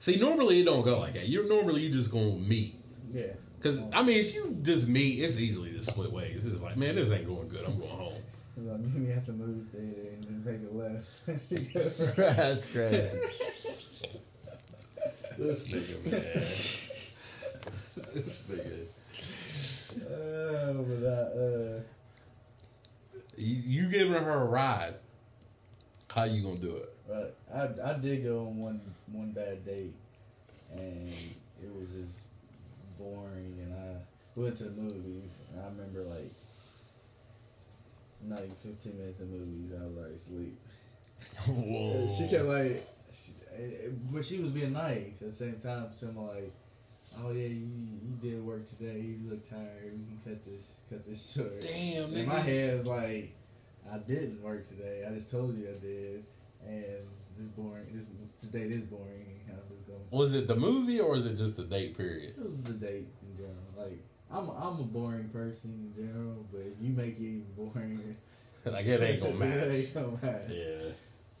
See, 0.00 0.16
normally 0.16 0.60
it 0.60 0.64
don't 0.64 0.84
go 0.84 0.98
like 0.98 1.14
that. 1.14 1.28
You're 1.28 1.48
normally 1.48 1.82
you 1.82 1.90
just 1.92 2.10
gonna 2.10 2.32
meet. 2.32 2.74
Yeah. 3.12 3.32
Cause 3.60 3.82
I 3.92 4.02
mean, 4.02 4.18
if 4.18 4.34
you 4.34 4.58
just 4.62 4.88
meet, 4.88 5.20
it's 5.22 5.38
easily 5.38 5.72
to 5.72 5.82
split 5.82 6.10
ways. 6.12 6.44
It's 6.44 6.60
like, 6.60 6.76
man, 6.76 6.96
this 6.96 7.10
ain't 7.12 7.26
going 7.26 7.48
good. 7.48 7.64
I'm 7.64 7.78
going 7.78 7.90
home. 7.90 8.12
You 8.56 8.70
meet 8.78 8.94
me 8.94 9.12
at 9.12 9.26
the 9.26 9.32
movie 9.32 9.66
theater 9.72 10.33
and 10.46 10.68
then 10.68 10.68
a 10.70 10.76
left. 10.76 11.48
she 11.48 11.56
go 11.66 11.80
right. 11.82 12.36
That's 12.36 12.64
crazy. 12.66 13.18
This 15.36 15.66
nigga, 15.66 16.04
man. 16.04 16.22
this 18.14 18.44
nigga. 18.48 18.86
Oh, 20.08 20.84
but 20.84 21.02
I, 21.08 21.10
uh, 21.40 21.80
You, 23.36 23.56
you 23.82 23.88
giving 23.88 24.12
her 24.14 24.30
a 24.30 24.44
ride? 24.44 24.94
How 26.14 26.22
you 26.24 26.40
gonna 26.40 26.58
do 26.60 26.76
it? 26.76 26.94
Right. 27.08 27.34
I 27.52 27.90
I 27.90 27.94
did 27.98 28.22
go 28.22 28.46
on 28.46 28.58
one 28.58 28.80
one 29.10 29.32
bad 29.32 29.66
date, 29.66 29.94
and 30.72 31.08
it 31.08 31.74
was 31.76 31.90
just 31.90 32.18
boring. 32.96 33.58
And 33.60 33.74
I 33.74 33.96
went 34.36 34.56
to 34.58 34.64
the 34.64 34.70
movies, 34.80 35.30
and 35.50 35.60
I 35.60 35.64
remember 35.66 36.02
like 36.04 36.30
not 38.28 38.40
even 38.40 38.56
fifteen 38.62 38.98
minutes 38.98 39.20
of 39.20 39.28
movies, 39.28 39.72
I 39.72 39.84
was 39.86 39.96
like 39.96 40.18
sleep. 40.18 40.58
Whoa. 41.46 42.06
She 42.08 42.28
kept 42.28 42.46
like, 42.46 42.86
she, 43.12 43.32
but 44.12 44.24
she 44.24 44.38
was 44.40 44.50
being 44.50 44.72
nice 44.72 45.20
at 45.20 45.30
the 45.30 45.34
same 45.34 45.60
time. 45.62 45.88
So 45.92 46.08
I'm 46.08 46.16
like, 46.16 46.52
oh 47.22 47.30
yeah, 47.30 47.48
you 47.48 47.68
you 48.02 48.16
did 48.20 48.44
work 48.44 48.68
today. 48.68 49.00
You 49.00 49.30
look 49.30 49.48
tired. 49.48 49.92
We 49.92 50.04
can 50.04 50.20
cut 50.24 50.44
this 50.44 50.72
cut 50.90 51.06
this 51.06 51.32
short. 51.32 51.60
Damn, 51.62 52.14
In 52.14 52.28
my 52.28 52.40
head 52.40 52.80
is 52.80 52.86
like, 52.86 53.32
I 53.92 53.98
didn't 53.98 54.42
work 54.42 54.68
today. 54.68 55.04
I 55.08 55.14
just 55.14 55.30
told 55.30 55.56
you 55.56 55.68
I 55.68 55.78
did, 55.78 56.24
and 56.66 57.06
this 57.38 57.48
boring. 57.56 57.86
This, 57.92 58.04
this 58.40 58.50
date 58.50 58.70
is 58.70 58.82
boring. 58.82 59.26
And 59.48 59.58
of 59.58 59.68
just 59.68 59.86
going. 59.86 60.00
Was 60.10 60.34
it 60.34 60.46
the 60.46 60.56
movie 60.56 61.00
or 61.00 61.16
is 61.16 61.26
it 61.26 61.36
just 61.36 61.56
the 61.56 61.64
date 61.64 61.96
period? 61.96 62.34
It 62.36 62.44
was 62.44 62.56
the 62.62 62.72
date 62.72 63.06
in 63.22 63.23
general. 63.23 63.23
Like 63.23 63.23
I'm 64.34 64.48
I'm 64.50 64.80
a 64.80 64.84
boring 64.84 65.28
person 65.28 65.70
in 65.70 65.94
general, 65.94 66.44
but 66.50 66.60
if 66.62 66.74
you 66.80 66.92
make 66.92 67.16
it 67.18 67.22
even 67.22 67.46
boring, 67.56 68.16
Like 68.66 68.86
it 68.86 69.00
ain't 69.02 69.20
gonna 69.22 69.34
it 69.34 69.38
match. 69.38 69.74
ain't 69.74 69.94
gonna 69.94 70.18
match. 70.22 70.50
Yeah. 70.50 70.90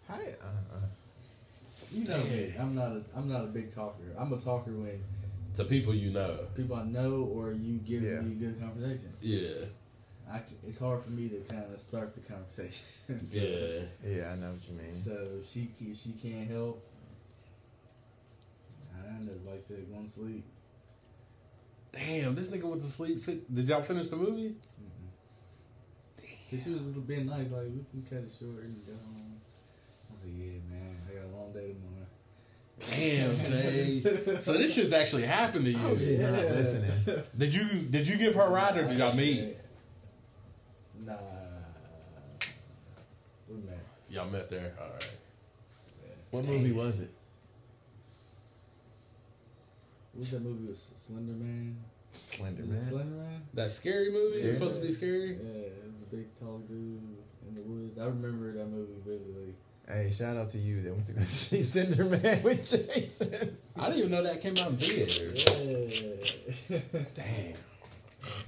How 0.06 0.16
did, 0.18 0.36
uh, 0.42 0.74
uh, 0.76 0.86
You 1.90 2.04
know 2.06 2.22
me. 2.24 2.54
I'm 2.58 2.74
not 2.74 2.92
a 2.92 3.02
I'm 3.16 3.28
not 3.28 3.44
a 3.44 3.46
big 3.46 3.74
talker. 3.74 4.04
I'm 4.18 4.32
a 4.32 4.36
talker 4.38 4.72
when 4.72 5.02
To 5.56 5.64
people 5.64 5.94
you 5.94 6.10
know. 6.12 6.46
people 6.54 6.76
I 6.76 6.84
know 6.84 7.22
or 7.34 7.52
you 7.52 7.78
give 7.78 8.02
Yeah. 8.02 8.20
me 8.20 8.32
a 8.32 8.34
good 8.36 8.60
conversation. 8.60 9.12
Yeah. 9.22 9.64
I 10.30 10.38
c 10.40 10.54
it's 10.68 10.78
hard 10.78 11.02
for 11.02 11.10
me 11.10 11.28
to 11.30 11.38
kind 11.52 11.64
of 11.72 11.80
start 11.80 12.14
the 12.14 12.20
conversation. 12.20 12.84
So- 13.24 13.38
Yeah. 13.38 13.80
yeah, 14.06 14.32
I 14.32 14.36
know 14.36 14.52
what 14.52 14.68
you 14.68 14.74
mean. 14.76 14.92
So 14.92 15.16
she 15.44 15.70
she 15.94 16.12
can't 16.22 16.48
help. 16.50 16.82
I 18.94 19.08
end 19.16 19.28
up 19.28 19.46
like 19.46 19.62
I 19.64 19.68
said 19.68 19.90
going 19.90 20.06
to 20.06 20.12
sleep. 20.12 20.44
Damn, 21.94 22.34
this 22.34 22.48
nigga 22.48 22.64
went 22.64 22.82
to 22.82 22.88
sleep. 22.88 23.24
Did 23.24 23.68
y'all 23.68 23.82
finish 23.82 24.08
the 24.08 24.16
movie? 24.16 24.56
Cause 26.50 26.62
she 26.62 26.70
was 26.70 26.82
just 26.82 27.06
being 27.06 27.26
nice, 27.26 27.50
like 27.50 27.64
we 27.64 27.84
can 27.90 28.02
cut 28.08 28.18
it 28.24 28.32
short 28.38 28.62
and 28.64 28.76
go 28.86 28.92
home. 28.92 29.40
I 30.10 30.12
was 30.12 30.22
like, 30.24 30.34
yeah, 30.36 30.58
man, 30.70 30.96
I 31.08 31.14
got 31.14 31.24
a 31.24 31.36
long 31.36 31.52
day 31.52 31.72
tomorrow. 31.72 32.06
Damn, 32.90 33.36
Jay. 33.50 34.40
so 34.40 34.52
this 34.54 34.74
shit's 34.74 34.92
actually 34.92 35.22
happened 35.22 35.64
to 35.66 35.70
you. 35.72 35.78
Oh, 35.84 35.96
She's 35.96 36.20
not 36.20 36.32
listening. 36.32 36.90
Did 37.38 37.54
you 37.54 37.64
did 37.82 38.08
you 38.08 38.16
give 38.16 38.34
her 38.34 38.42
a 38.42 38.50
ride 38.50 38.76
or 38.76 38.88
did 38.88 38.98
y'all 38.98 39.14
meet? 39.14 39.56
Nah, 41.04 41.12
we 43.48 43.56
met. 43.56 43.78
Y'all 44.10 44.28
met 44.28 44.50
there. 44.50 44.72
All 44.80 44.88
right. 44.92 45.10
What 46.30 46.44
movie 46.46 46.72
was 46.72 47.00
it? 47.00 47.13
What 50.14 50.20
was 50.20 50.30
that 50.30 50.42
movie 50.42 50.66
with 50.68 50.76
Slender 50.76 51.32
Man? 51.32 51.76
Slender 52.12 52.62
Man. 52.62 52.80
Slender 52.88 53.16
Man? 53.16 53.42
That 53.54 53.72
scary 53.72 54.12
movie? 54.12 54.30
Scary 54.30 54.46
It's 54.48 54.58
supposed 54.58 54.80
to 54.80 54.86
be 54.86 54.92
scary? 54.92 55.30
Yeah, 55.30 55.66
it 55.66 55.82
was 55.86 56.02
a 56.02 56.14
big 56.14 56.38
tall 56.38 56.58
dude 56.58 57.00
in 57.48 57.54
the 57.56 57.62
woods. 57.62 57.98
I 57.98 58.04
remember 58.04 58.52
that 58.52 58.66
movie 58.66 58.92
vividly. 59.04 59.54
Hey, 59.88 60.12
shout 60.12 60.36
out 60.36 60.50
to 60.50 60.58
you 60.58 60.82
that 60.82 60.92
went 60.94 61.06
to 61.08 61.12
go 61.14 61.24
see 61.24 61.64
Slender 61.64 62.04
Man 62.04 62.44
with 62.44 62.58
Jason. 62.70 63.56
I 63.76 63.86
didn't 63.86 63.98
even 63.98 64.10
know 64.12 64.22
that 64.22 64.40
came 64.40 64.56
out 64.58 64.70
in 64.70 64.76
theaters. 64.76 65.44
Yeah. 66.68 66.78
Damn. 67.16 67.54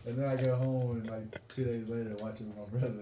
and 0.07 0.19
then 0.19 0.25
I 0.25 0.37
go 0.41 0.55
home 0.55 0.93
and 0.93 1.11
like 1.11 1.49
two 1.49 1.65
days 1.65 1.89
later 1.89 2.15
watch 2.21 2.41
it 2.41 2.47
with 2.47 2.57
my 2.73 2.79
brother. 2.79 2.95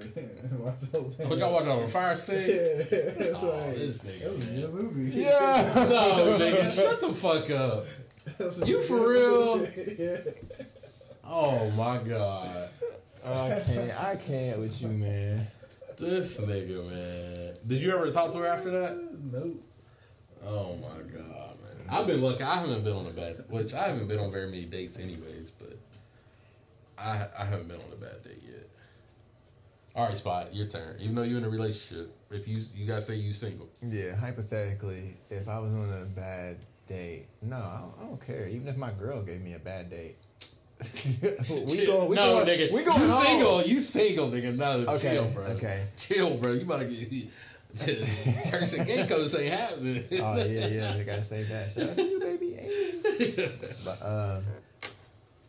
watch 0.59 0.81
the 0.91 0.99
whole 1.01 1.11
thing. 1.11 1.29
What 1.29 1.39
y'all 1.39 1.53
watching 1.53 1.69
on 1.69 1.83
a 1.83 1.89
fire 1.89 2.17
stick? 2.17 2.49
Yeah. 2.49 3.27
Oh, 3.43 3.63
like, 3.67 3.77
this 3.77 3.99
nigga, 3.99 4.21
That 4.23 4.33
was 4.35 4.47
a 4.47 4.51
good 4.51 4.73
movie. 4.75 5.11
Yeah. 5.21 5.73
No, 5.77 6.39
nigga, 6.39 6.75
shut 6.75 7.01
the 7.03 7.13
fuck 7.13 7.51
up. 7.51 7.85
That's 8.39 8.61
a 8.63 8.67
You 8.67 8.81
for 8.83 9.09
real? 9.09 9.67
yeah. 9.99 10.19
Oh 11.27 11.71
my 11.71 11.99
god. 12.03 12.69
I 13.25 13.63
can't. 13.65 14.05
I 14.05 14.17
can't 14.17 14.59
with 14.59 14.83
you, 14.83 14.89
man. 14.89 15.47
This 15.99 16.39
nigga, 16.39 16.85
man. 16.91 17.55
Did 17.67 17.81
you 17.81 17.93
ever 17.95 18.11
talk 18.11 18.31
to 18.33 18.39
her 18.41 18.47
after 18.47 18.71
that? 18.71 18.99
Nope. 19.33 19.65
Oh 20.45 20.77
my 20.77 20.99
god, 21.11 21.57
man. 21.63 21.87
I've 21.89 22.07
been 22.07 22.21
lucky. 22.21 22.43
I 22.43 22.61
haven't 22.61 22.85
been 22.85 22.93
on 22.95 23.07
a 23.07 23.11
bad, 23.11 23.43
which 23.49 23.73
I 23.73 23.89
haven't 23.89 24.07
been 24.07 24.19
on 24.19 24.31
very 24.31 24.47
many 24.51 24.67
dates, 24.67 24.99
anyways. 24.99 25.51
But 25.59 25.79
I 26.99 27.27
I 27.39 27.45
haven't 27.47 27.69
been 27.69 27.79
on 27.81 27.91
a 27.91 27.97
bad 27.97 28.23
date 28.23 28.43
yet. 28.47 28.69
All 29.97 30.07
right, 30.07 30.17
Spot, 30.17 30.55
your 30.55 30.67
turn. 30.67 30.97
Even 31.01 31.15
though 31.15 31.23
you're 31.23 31.39
in 31.39 31.45
a 31.45 31.49
relationship, 31.49 32.15
if 32.31 32.47
you 32.47 32.65
you 32.75 32.85
guys 32.87 33.07
say 33.07 33.15
you 33.15 33.33
single, 33.33 33.71
Yeah, 33.81 34.15
hypothetically, 34.15 35.17
if 35.31 35.49
I 35.49 35.59
was 35.59 35.73
on 35.73 36.03
a 36.03 36.05
bad 36.05 36.59
date, 36.87 37.27
no, 37.43 37.57
I 37.57 37.81
don't, 37.81 37.95
I 38.01 38.07
don't 38.09 38.27
care. 38.27 38.49
Even 38.49 38.69
if 38.69 38.77
my 38.77 38.91
girl 38.93 39.23
gave 39.23 39.41
me 39.41 39.55
a 39.55 39.59
bad 39.59 39.91
date, 39.91 40.17
we 41.05 41.87
going. 41.87 42.09
We 42.09 42.17
no, 42.17 42.45
going, 42.45 42.47
nigga, 42.47 42.73
We 42.73 42.83
going 42.83 43.01
you 43.03 43.09
home. 43.09 43.25
single. 43.25 43.63
You 43.63 43.81
single, 43.81 44.31
nigga. 44.31 44.57
No, 44.57 44.79
Okay, 44.95 45.15
chill, 45.15 45.29
bro. 45.29 45.45
okay. 45.45 45.87
chill, 45.97 46.37
bro. 46.37 46.53
You 46.53 46.63
about 46.63 46.81
to 46.81 46.87
get 46.87 47.29
Turks 48.51 48.75
and 48.75 48.87
Caicos 48.87 49.35
ain't 49.35 49.53
happening. 49.53 50.05
Oh 50.13 50.37
yeah, 50.37 50.67
yeah. 50.69 50.97
We 50.97 51.05
gotta 51.05 51.25
say 51.25 51.43
that. 51.45 51.73
Shout 51.73 51.91
out 51.91 51.97
to 51.97 52.03
you, 52.03 52.21
baby. 52.21 52.51
But 53.85 54.01
um, 54.03 54.45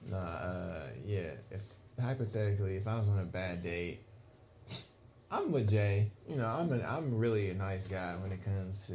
nah, 0.09 0.17
uh, 0.17 0.79
yeah. 1.05 1.31
If 1.51 1.61
hypothetically, 2.01 2.77
if 2.77 2.87
I 2.87 2.97
was 2.97 3.07
on 3.07 3.19
a 3.19 3.25
bad 3.25 3.61
date, 3.63 4.01
I'm 5.35 5.51
with 5.51 5.69
Jay. 5.69 6.11
You 6.27 6.37
know, 6.37 6.45
I'm 6.45 6.71
an, 6.71 6.85
I'm 6.87 7.17
really 7.17 7.49
a 7.49 7.53
nice 7.53 7.87
guy 7.87 8.15
when 8.21 8.31
it 8.31 8.43
comes 8.43 8.87
to 8.87 8.93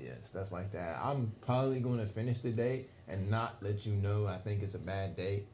yeah 0.00 0.12
stuff 0.22 0.52
like 0.52 0.70
that. 0.72 0.98
I'm 1.02 1.32
probably 1.44 1.80
going 1.80 1.98
to 1.98 2.06
finish 2.06 2.38
the 2.38 2.50
date 2.50 2.90
and 3.08 3.28
not 3.28 3.56
let 3.60 3.84
you 3.86 3.94
know 3.94 4.26
I 4.26 4.38
think 4.38 4.62
it's 4.62 4.74
a 4.74 4.78
bad 4.78 5.16
date. 5.16 5.46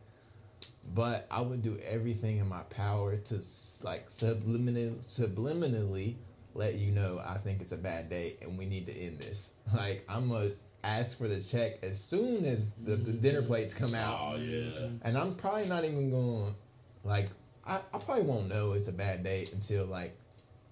But 0.94 1.26
I 1.30 1.40
would 1.40 1.62
do 1.62 1.78
everything 1.86 2.38
in 2.38 2.48
my 2.48 2.62
power 2.64 3.16
to 3.16 3.40
like 3.82 4.10
subliminal, 4.10 4.96
subliminally 5.00 6.16
let 6.54 6.74
you 6.74 6.92
know 6.92 7.20
I 7.24 7.38
think 7.38 7.60
it's 7.60 7.72
a 7.72 7.76
bad 7.76 8.10
date 8.10 8.38
and 8.42 8.58
we 8.58 8.66
need 8.66 8.86
to 8.86 8.92
end 8.92 9.20
this. 9.20 9.52
Like 9.74 10.04
I'm 10.08 10.28
gonna 10.28 10.50
ask 10.84 11.16
for 11.16 11.28
the 11.28 11.40
check 11.40 11.82
as 11.82 11.98
soon 12.02 12.44
as 12.44 12.70
the, 12.70 12.96
the 12.96 13.12
dinner 13.14 13.40
mm-hmm. 13.40 13.48
plates 13.48 13.74
come 13.74 13.94
out. 13.94 14.34
Oh 14.34 14.36
yeah. 14.36 14.88
And 15.02 15.16
I'm 15.16 15.34
probably 15.34 15.66
not 15.66 15.84
even 15.84 16.10
going 16.10 16.54
like 17.04 17.30
I, 17.66 17.80
I 17.92 17.98
probably 17.98 18.24
won't 18.24 18.48
know 18.48 18.72
it's 18.72 18.88
a 18.88 18.92
bad 18.92 19.24
date 19.24 19.52
until 19.52 19.86
like 19.86 20.16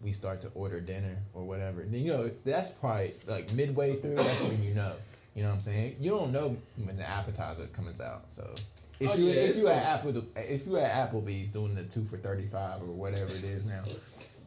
we 0.04 0.12
start 0.12 0.42
to 0.42 0.48
order 0.54 0.80
dinner 0.80 1.16
or 1.32 1.44
whatever. 1.44 1.82
Then 1.82 2.00
you 2.00 2.12
know 2.12 2.30
that's 2.44 2.68
probably 2.68 3.14
like 3.26 3.52
midway 3.54 3.96
through. 3.96 4.16
That's 4.16 4.42
when 4.42 4.62
you 4.62 4.74
know. 4.74 4.92
You 5.34 5.42
know 5.42 5.48
what 5.48 5.56
I'm 5.56 5.60
saying? 5.62 5.96
You 5.98 6.10
don't 6.12 6.30
know 6.30 6.56
when 6.76 6.96
the 6.96 7.08
appetizer 7.08 7.66
comes 7.68 8.00
out. 8.00 8.26
So 8.30 8.54
if 9.00 9.10
Oh, 9.10 9.14
you 9.14 9.24
yeah, 9.24 9.32
if 9.32 9.56
you 9.56 9.68
at 9.68 9.84
Apple 9.84 10.22
if 10.36 10.66
you 10.66 10.76
at 10.76 11.10
Applebee's 11.10 11.50
doing 11.50 11.74
the 11.74 11.82
two 11.84 12.04
for 12.04 12.18
thirty 12.18 12.46
five 12.46 12.82
or 12.82 12.86
whatever 12.92 13.26
it 13.34 13.42
is 13.42 13.64
now, 13.64 13.82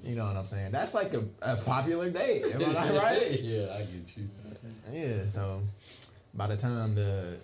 you 0.02 0.16
know 0.16 0.26
what 0.26 0.38
I'm 0.38 0.46
saying? 0.46 0.72
That's 0.72 0.94
like 0.94 1.14
a, 1.16 1.24
a 1.42 1.56
popular 1.58 2.10
date. 2.10 2.46
Am 2.46 2.64
I 2.64 2.74
not 2.74 3.04
right? 3.04 3.40
yeah, 3.42 3.74
I 3.74 3.80
get 3.80 4.16
you. 4.16 4.30
Yeah. 4.92 5.28
So 5.28 5.62
by 6.34 6.48
the 6.48 6.56
time 6.56 6.96
the 6.96 7.38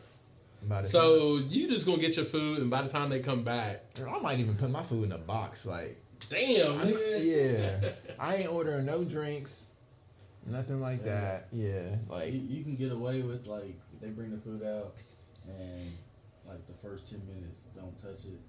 by 0.69 0.83
the 0.83 0.87
So 0.87 1.37
you 1.37 1.67
just 1.67 1.85
gonna 1.85 2.01
get 2.01 2.15
your 2.15 2.25
food, 2.25 2.59
and 2.59 2.69
by 2.69 2.83
the 2.83 2.89
time 2.89 3.09
they 3.09 3.19
come 3.19 3.43
back, 3.43 3.83
I 4.07 4.19
might 4.19 4.39
even 4.39 4.55
put 4.55 4.69
my 4.69 4.83
food 4.83 5.05
in 5.05 5.11
a 5.11 5.17
box 5.17 5.65
like. 5.65 5.99
Damn, 6.29 6.79
I- 6.79 7.17
yeah, 7.17 7.79
I 8.19 8.35
ain't 8.37 8.51
ordering 8.51 8.85
no 8.85 9.03
drinks, 9.03 9.65
nothing 10.45 10.81
like 10.81 11.03
that. 11.03 11.47
Yeah, 11.51 11.95
like 12.09 12.31
You, 12.33 12.39
you 12.39 12.63
can 12.63 12.75
get 12.75 12.91
away 12.91 13.21
with 13.21 13.45
like 13.47 13.79
they 14.01 14.09
bring 14.09 14.31
the 14.31 14.37
food 14.37 14.63
out 14.63 14.95
and 15.47 15.91
like 16.47 16.65
the 16.67 16.73
first 16.87 17.09
ten 17.09 17.21
minutes 17.27 17.59
don't 17.75 17.97
touch 18.01 18.25
it 18.25 18.39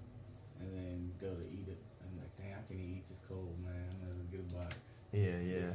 and 0.59 0.69
then 0.73 1.11
go 1.19 1.33
to 1.33 1.43
eat 1.51 1.67
it 1.67 1.77
and 2.01 2.17
like 2.19 2.35
dang 2.37 2.53
I 2.57 2.67
can 2.67 2.79
eat 2.79 3.07
this 3.09 3.19
cold 3.27 3.55
man 3.63 3.73
I'm 4.03 4.11
gonna 4.11 4.23
get 4.31 4.39
a 4.39 4.53
box. 4.53 4.75
yeah, 5.11 5.39
yeah. 5.39 5.71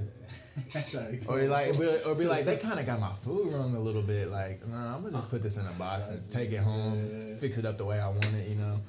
That's 0.73 0.93
how 0.99 1.09
you 1.09 1.21
Or 1.27 1.41
go. 1.41 1.47
like, 1.47 2.07
or 2.07 2.15
be 2.15 2.25
like, 2.27 2.45
they 2.45 2.57
kind 2.69 2.79
of 2.79 2.87
got 2.87 3.01
my 3.01 3.13
food 3.25 3.53
wrong 3.53 3.75
a 3.75 3.81
little 3.81 4.03
bit. 4.03 4.29
Like, 4.31 4.67
nah, 4.67 4.95
I'm 4.97 5.03
gonna 5.03 5.13
just 5.17 5.31
put 5.31 5.43
this 5.43 5.57
in 5.57 5.67
a 5.67 5.73
box 5.73 6.09
and 6.11 6.29
take 6.31 6.53
it 6.53 6.59
home, 6.61 7.37
fix 7.41 7.57
it 7.59 7.65
up 7.65 7.79
the 7.79 7.85
way 7.85 7.99
I 8.01 8.09
want 8.09 8.25
it. 8.35 8.49
You 8.49 8.57
know. 8.57 8.81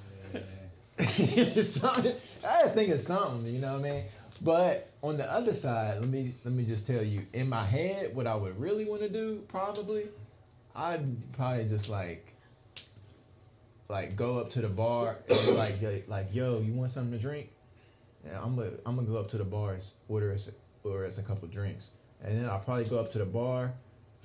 I 2.44 2.68
think 2.69 2.94
of 2.94 2.99
something, 2.99 3.53
you 3.53 3.60
know 3.60 3.73
what 3.73 3.86
I 3.86 3.91
mean? 3.91 4.03
But 4.41 4.90
on 5.03 5.18
the 5.18 5.32
other 5.32 5.53
side, 5.53 5.99
let 5.99 6.10
me 6.10 6.34
let 6.44 6.53
me 6.53 6.64
just 6.64 6.86
tell 6.86 7.02
you, 7.02 7.26
in 7.34 7.49
my 7.49 7.64
head, 7.64 8.15
what 8.15 8.28
I 8.28 8.36
would 8.36 8.60
really 8.60 8.86
want 8.86 9.02
to 9.02 9.10
do, 9.10 9.44
probably, 9.48 10.06
I'd 10.76 11.34
probably 11.34 11.65
just 11.65 11.90
like, 11.90 12.34
like 13.90 14.15
go 14.15 14.40
up 14.40 14.49
to 14.52 14.61
the 14.61 14.69
bar 14.69 15.18
and 15.30 15.45
be 15.45 15.52
like, 15.53 16.07
like, 16.07 16.34
yo, 16.34 16.60
you 16.60 16.73
want 16.73 16.91
something 16.91 17.14
to 17.14 17.19
drink? 17.19 17.49
And 18.26 18.36
I'm 18.36 18.56
gonna 18.56 18.72
I'm 18.86 18.95
gonna 18.95 19.07
go 19.07 19.18
up 19.18 19.30
to 19.32 19.38
the 19.38 19.44
bars, 19.44 19.94
order 20.07 20.32
us 20.34 20.49
order 20.84 21.06
us 21.06 21.18
a 21.18 21.23
couple 21.23 21.48
drinks, 21.48 21.90
and 22.23 22.38
then 22.38 22.49
I'll 22.49 22.60
probably 22.60 22.86
go 22.86 22.99
up 22.99 23.11
to 23.14 23.19
the 23.19 23.26
bar, 23.26 23.73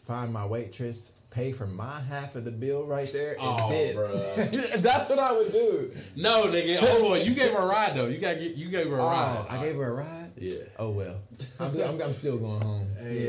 find 0.07 0.33
my 0.33 0.47
waitress, 0.47 1.13
pay 1.31 1.53
for 1.53 1.67
my 1.67 2.01
half 2.01 2.35
of 2.37 2.45
the 2.45 2.51
bill 2.51 2.85
right 2.85 3.11
there, 3.13 3.33
and 3.33 3.41
Oh, 3.43 3.69
dip. 3.71 3.97
bruh. 3.97 4.73
That's 4.83 5.11
what 5.11 5.19
I 5.19 5.33
would 5.33 5.53
do. 5.53 5.93
No, 6.15 6.45
nigga. 6.45 6.79
Oh, 6.81 6.87
Hold 7.01 7.13
on. 7.19 7.25
You 7.27 7.35
gave 7.35 7.53
her 7.53 7.59
a 7.59 7.67
ride 7.67 7.95
though. 7.97 8.07
You 8.07 8.19
got 8.19 8.41
you 8.41 8.69
gave 8.69 8.89
her 8.89 8.97
a 8.97 9.03
oh, 9.05 9.09
ride. 9.09 9.47
Oh, 9.51 9.55
I 9.57 9.65
gave 9.65 9.77
her 9.77 9.91
a 9.91 9.95
ride. 9.95 10.31
Yeah. 10.37 10.55
Oh 10.79 10.91
well, 10.91 11.17
I'm, 11.59 11.81
I'm, 11.81 12.01
I'm 12.03 12.13
still 12.15 12.39
going 12.39 12.61
home. 12.61 12.89
Hey, 13.01 13.29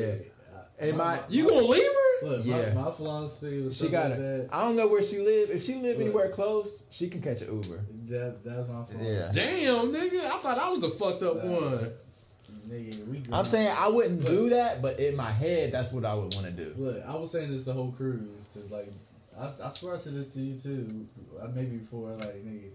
yeah, 0.51 0.55
uh, 0.57 0.61
and 0.79 0.97
my 0.97 1.19
You 1.29 1.47
gonna 1.49 1.65
leave 1.65 1.83
her? 1.83 2.27
Look, 2.27 2.45
Yeah. 2.45 2.73
my, 2.73 2.83
my 2.85 2.91
philosophy 2.91 3.61
was 3.61 3.77
she 3.77 3.87
got 3.89 4.09
like 4.11 4.19
it. 4.19 4.49
that. 4.49 4.49
I 4.51 4.63
don't 4.63 4.75
know 4.75 4.87
where 4.87 5.01
she 5.03 5.19
live. 5.19 5.49
If 5.51 5.63
she 5.63 5.75
live 5.75 5.97
Look. 5.97 6.05
anywhere 6.05 6.29
close, 6.29 6.83
she 6.89 7.09
can 7.09 7.21
catch 7.21 7.41
an 7.41 7.53
Uber. 7.53 7.79
That 8.09 8.43
that's 8.43 8.67
my 8.69 8.83
philosophy. 8.85 9.05
Yeah. 9.05 9.31
Damn, 9.33 9.91
nigga. 9.93 10.25
I 10.25 10.37
thought 10.39 10.57
I 10.59 10.69
was 10.69 10.81
the 10.81 10.89
fucked 10.91 11.23
up 11.23 11.43
Nah. 11.43 11.51
one. 11.61 11.91
Nigga, 12.67 13.07
we. 13.07 13.21
I'm 13.31 13.45
saying 13.45 13.73
I 13.77 13.87
wouldn't 13.87 14.21
Look. 14.21 14.31
do 14.31 14.49
that, 14.49 14.81
but 14.81 14.99
in 14.99 15.15
my 15.15 15.31
head, 15.31 15.71
that's 15.71 15.91
what 15.91 16.03
I 16.05 16.13
would 16.13 16.33
want 16.35 16.45
to 16.47 16.51
do. 16.51 16.73
Look, 16.77 17.03
I 17.07 17.15
was 17.15 17.31
saying 17.31 17.51
this 17.51 17.63
the 17.63 17.73
whole 17.73 17.91
cruise 17.93 18.45
because, 18.53 18.69
like, 18.71 18.91
I, 19.39 19.51
I 19.63 19.71
swear 19.73 19.95
I 19.95 19.97
said 19.97 20.15
this 20.15 20.33
to 20.33 20.39
you 20.41 20.59
too. 20.59 21.07
I 21.41 21.47
maybe 21.47 21.77
before, 21.77 22.11
like, 22.11 22.35
nigga, 22.45 22.69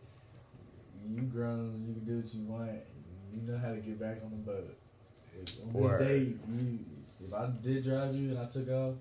you 1.14 1.23
grown, 1.23 1.85
you 1.86 1.94
can 1.94 2.05
do 2.05 2.16
what 2.20 2.35
you 2.35 2.44
want. 2.47 2.70
You 3.35 3.52
know 3.52 3.59
how 3.59 3.70
to 3.70 3.77
get 3.78 3.98
back 4.01 4.19
on 4.24 4.31
the 4.31 4.36
boat. 4.36 4.77
If- 5.43 5.60
On 5.64 5.73
Word. 5.73 6.01
this 6.01 6.09
date, 6.09 6.36
you, 6.48 6.78
if 7.27 7.35
I 7.35 7.48
did 7.62 7.85
drive 7.85 8.14
you 8.14 8.31
and 8.31 8.39
I 8.39 8.44
took 8.47 8.69
off, 8.70 8.94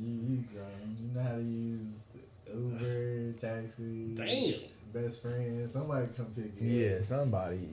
you 0.00 0.08
you 0.08 0.44
grown. 0.52 0.96
You 0.98 1.14
know 1.14 1.22
how 1.22 1.34
to 1.36 1.42
use 1.42 2.04
Uber, 2.52 3.32
taxi, 3.34 4.14
Damn. 4.14 5.02
best 5.02 5.22
friend. 5.22 5.70
Somebody 5.70 6.06
come 6.16 6.26
pick 6.34 6.52
you. 6.60 6.70
Yeah, 6.70 6.96
up. 6.96 7.02
somebody. 7.04 7.68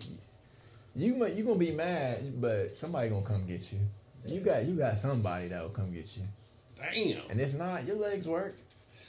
You 0.96 1.16
mu- 1.16 1.28
you 1.28 1.44
gonna 1.44 1.56
be 1.60 1.72
mad, 1.72 2.40
but 2.42 2.76
somebody 2.78 3.10
gonna 3.10 3.26
come 3.26 3.46
get 3.46 3.62
you. 3.72 3.80
You 4.28 4.40
got 4.40 4.66
you 4.66 4.76
got 4.76 4.98
somebody 4.98 5.50
that 5.50 5.62
will 5.62 5.70
come 5.70 5.92
get 5.94 6.08
you, 6.18 6.24
Damn. 6.78 7.30
and 7.30 7.40
if 7.42 7.54
not, 7.54 7.86
your 7.86 7.98
legs 7.98 8.28
work. 8.28 8.56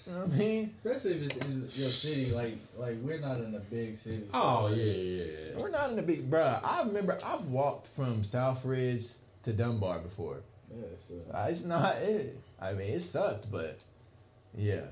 You 0.06 0.12
know 0.12 0.18
what 0.22 0.32
I 0.32 0.36
mean? 0.36 0.74
Especially 0.76 1.12
if 1.12 1.22
it's 1.36 1.46
in 1.46 1.60
your 1.80 1.90
city, 1.90 2.32
like 2.32 2.56
like 2.76 2.96
we're 3.02 3.20
not 3.20 3.38
in 3.38 3.54
a 3.54 3.60
big 3.60 3.96
city. 3.96 4.24
so- 4.24 4.28
Oh 4.34 4.68
yeah, 4.74 4.92
yeah. 4.92 5.56
We're 5.58 5.70
not 5.70 5.90
in 5.90 5.96
the 5.96 6.02
big, 6.02 6.28
bruh. 6.30 6.60
I 6.62 6.82
remember 6.82 7.16
I've 7.24 7.46
walked 7.46 7.86
from 7.94 8.22
Southridge 8.22 9.14
to 9.44 9.52
Dunbar 9.52 10.00
before. 10.00 10.38
Yeah, 10.76 10.82
so. 11.06 11.14
Uh, 11.32 11.46
It's 11.48 11.64
not 11.64 11.96
it. 11.98 12.36
I 12.60 12.72
mean, 12.72 12.90
it 12.94 13.00
sucked, 13.00 13.50
but 13.50 13.78
yeah, 14.58 14.86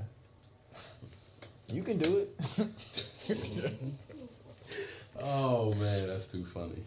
you 1.69 1.83
can 1.83 1.99
do 1.99 2.19
it. 2.19 2.31
Oh 5.21 5.73
man, 5.75 6.09
that's 6.09 6.29
too 6.29 6.45
funny. 6.45 6.83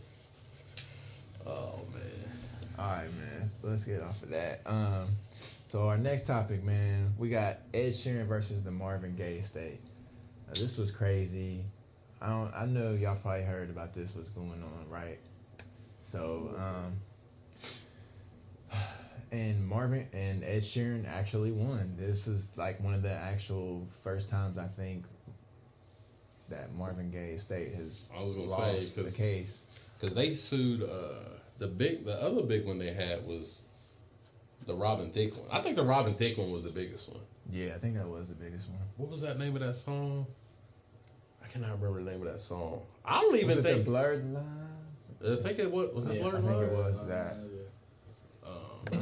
Oh 1.46 1.82
man. 1.94 2.38
All 2.78 2.86
right, 2.86 3.14
man. 3.14 3.52
Let's 3.64 3.86
get 3.86 4.02
off 4.02 4.22
of 4.22 4.30
that. 4.30 4.62
Um, 4.66 5.08
so 5.70 5.88
our 5.88 5.98
next 5.98 6.28
topic, 6.28 6.64
man, 6.64 7.14
we 7.18 7.30
got 7.30 7.60
Ed 7.74 7.90
Sheeran 7.90 8.28
versus 8.28 8.64
the 8.64 8.72
Marvin 8.72 9.16
Gaye 9.16 9.38
estate. 9.38 9.80
Now, 10.48 10.54
this 10.54 10.78
was 10.78 10.92
crazy. 10.92 11.64
I 12.22 12.30
don't. 12.30 12.54
I 12.54 12.66
know 12.66 12.94
y'all 12.94 13.16
probably 13.16 13.44
heard 13.44 13.70
about 13.70 13.94
this. 13.94 14.16
What's 14.16 14.30
going 14.30 14.64
on, 14.64 14.90
right? 14.90 15.20
So, 16.00 16.52
um, 16.58 16.94
and 19.32 19.68
Marvin 19.68 20.08
and 20.14 20.44
Ed 20.44 20.64
Sheeran 20.64 21.08
actually 21.08 21.52
won. 21.52 21.96
This 21.98 22.28
is 22.28 22.50
like 22.56 22.82
one 22.82 22.94
of 22.94 23.02
the 23.02 23.12
actual 23.12 23.88
first 24.04 24.30
times 24.30 24.58
I 24.58 24.68
think 24.68 25.06
that 26.50 26.74
Marvin 26.74 27.12
Gaye 27.12 27.32
estate 27.36 27.74
has 27.76 28.06
I 28.16 28.24
was 28.24 28.36
gonna 28.36 28.50
say, 28.50 28.76
lost 28.78 28.96
the 28.96 29.04
'cause- 29.04 29.16
case. 29.18 29.64
Because 30.00 30.16
they 30.16 30.34
sued 30.36 30.84
uh, 30.84 31.20
the 31.58 31.68
big, 31.68 32.06
the 32.06 32.22
other 32.22 32.44
big 32.44 32.66
one 32.68 32.78
they 32.78 32.94
had 32.94 33.26
was 33.26 33.64
the 34.68 34.76
Robin 34.76 35.10
Thicke 35.12 35.36
one. 35.38 35.48
I 35.52 35.62
think 35.64 35.76
the 35.76 35.84
Robin 35.84 36.14
Thicke 36.14 36.38
one 36.38 36.52
was 36.52 36.64
the 36.64 36.70
biggest 36.70 37.10
one. 37.10 37.22
Yeah, 37.50 37.74
I 37.76 37.80
think 37.80 37.96
that 37.96 38.08
was 38.08 38.28
the 38.28 38.36
biggest 38.36 38.70
one. 38.70 38.80
What 38.98 39.10
was 39.10 39.22
that 39.22 39.40
name 39.40 39.56
of 39.56 39.62
that 39.62 39.76
song? 39.76 40.28
I 41.44 41.48
cannot 41.48 41.80
remember 41.82 42.04
the 42.04 42.12
name 42.12 42.22
of 42.28 42.32
that 42.32 42.42
song. 42.42 42.84
I 43.06 43.22
don't 43.22 43.32
Was 43.32 43.42
even 43.42 43.58
it 43.60 43.64
think. 43.64 43.78
the 43.80 43.84
blurred 43.86 44.26
lines? 44.34 44.48
I 45.26 45.36
think 45.42 45.58
it 45.60 45.72
was. 45.72 45.94
Was 45.96 46.08
it 46.08 46.16
Yeah, 46.18 46.22
Blurred 46.30 46.36
I 46.36 46.48
think 46.48 46.52
it 46.72 46.74
Lines? 46.78 47.00
was 47.00 47.08
that. 47.08 47.38
Um, 48.46 49.02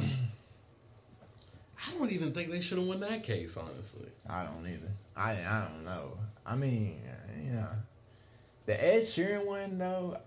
I 1.86 1.98
don't 1.98 2.10
even 2.10 2.32
think 2.32 2.50
they 2.50 2.60
should 2.60 2.78
have 2.78 2.86
won 2.86 3.00
that 3.00 3.22
case. 3.22 3.56
Honestly, 3.56 4.08
I 4.28 4.44
don't 4.44 4.66
either. 4.66 4.90
I 5.14 5.32
I 5.32 5.68
don't 5.70 5.84
know. 5.84 6.12
I 6.46 6.56
mean, 6.56 7.00
yeah. 7.44 7.66
The 8.66 8.82
Ed 8.84 9.00
Sheeran 9.02 9.46
one 9.46 9.78
though, 9.78 10.18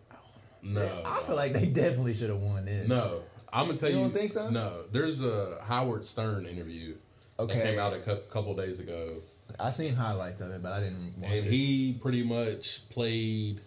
no. 0.62 1.02
I 1.06 1.22
feel 1.24 1.36
like 1.36 1.54
they 1.54 1.66
definitely 1.66 2.14
should 2.14 2.30
have 2.30 2.40
won 2.40 2.66
this. 2.66 2.88
no. 2.88 3.22
I'm 3.52 3.66
gonna 3.66 3.78
tell 3.80 3.90
You 3.90 3.96
you. 3.98 4.02
don't 4.04 4.14
think 4.14 4.32
so? 4.32 4.50
No. 4.52 4.84
There's 4.92 5.24
a 5.24 5.58
Howard 5.64 6.06
Stern 6.06 6.46
interview 6.46 6.96
that 7.38 7.50
came 7.50 7.80
out 7.80 7.94
a 7.94 8.00
cou- 8.00 8.22
couple 8.30 8.56
days 8.56 8.80
ago. 8.80 9.22
I 9.60 9.72
seen 9.72 9.96
highlights 9.96 10.40
of 10.42 10.52
it, 10.52 10.62
but 10.62 10.72
I 10.72 10.82
didn't 10.82 11.16
watch 11.18 11.32
and 11.32 11.46
it. 11.46 11.52
he 11.52 11.98
pretty 12.00 12.22
much 12.24 12.88
played 12.90 13.62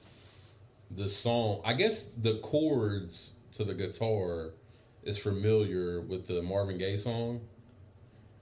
the 0.93 1.09
song. 1.09 1.62
I 1.64 1.73
guess 1.73 2.05
the 2.16 2.39
chords 2.39 3.35
to 3.52 3.64
the 3.64 3.74
guitar 3.74 4.51
is 5.02 5.19
familiar 5.19 6.01
with 6.02 6.28
the 6.28 6.40
Marvin 6.43 6.78
Gaye 6.78 6.97
song, 6.97 7.40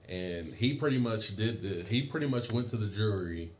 and 0.07 0.53
he 0.53 0.75
pretty 0.75 0.99
much 0.99 1.35
did 1.35 1.63
the. 1.63 1.83
He 1.89 2.03
pretty 2.03 2.27
much 2.27 2.51
went 2.51 2.67
to 2.67 2.77
the 2.77 2.87
jury 2.87 3.51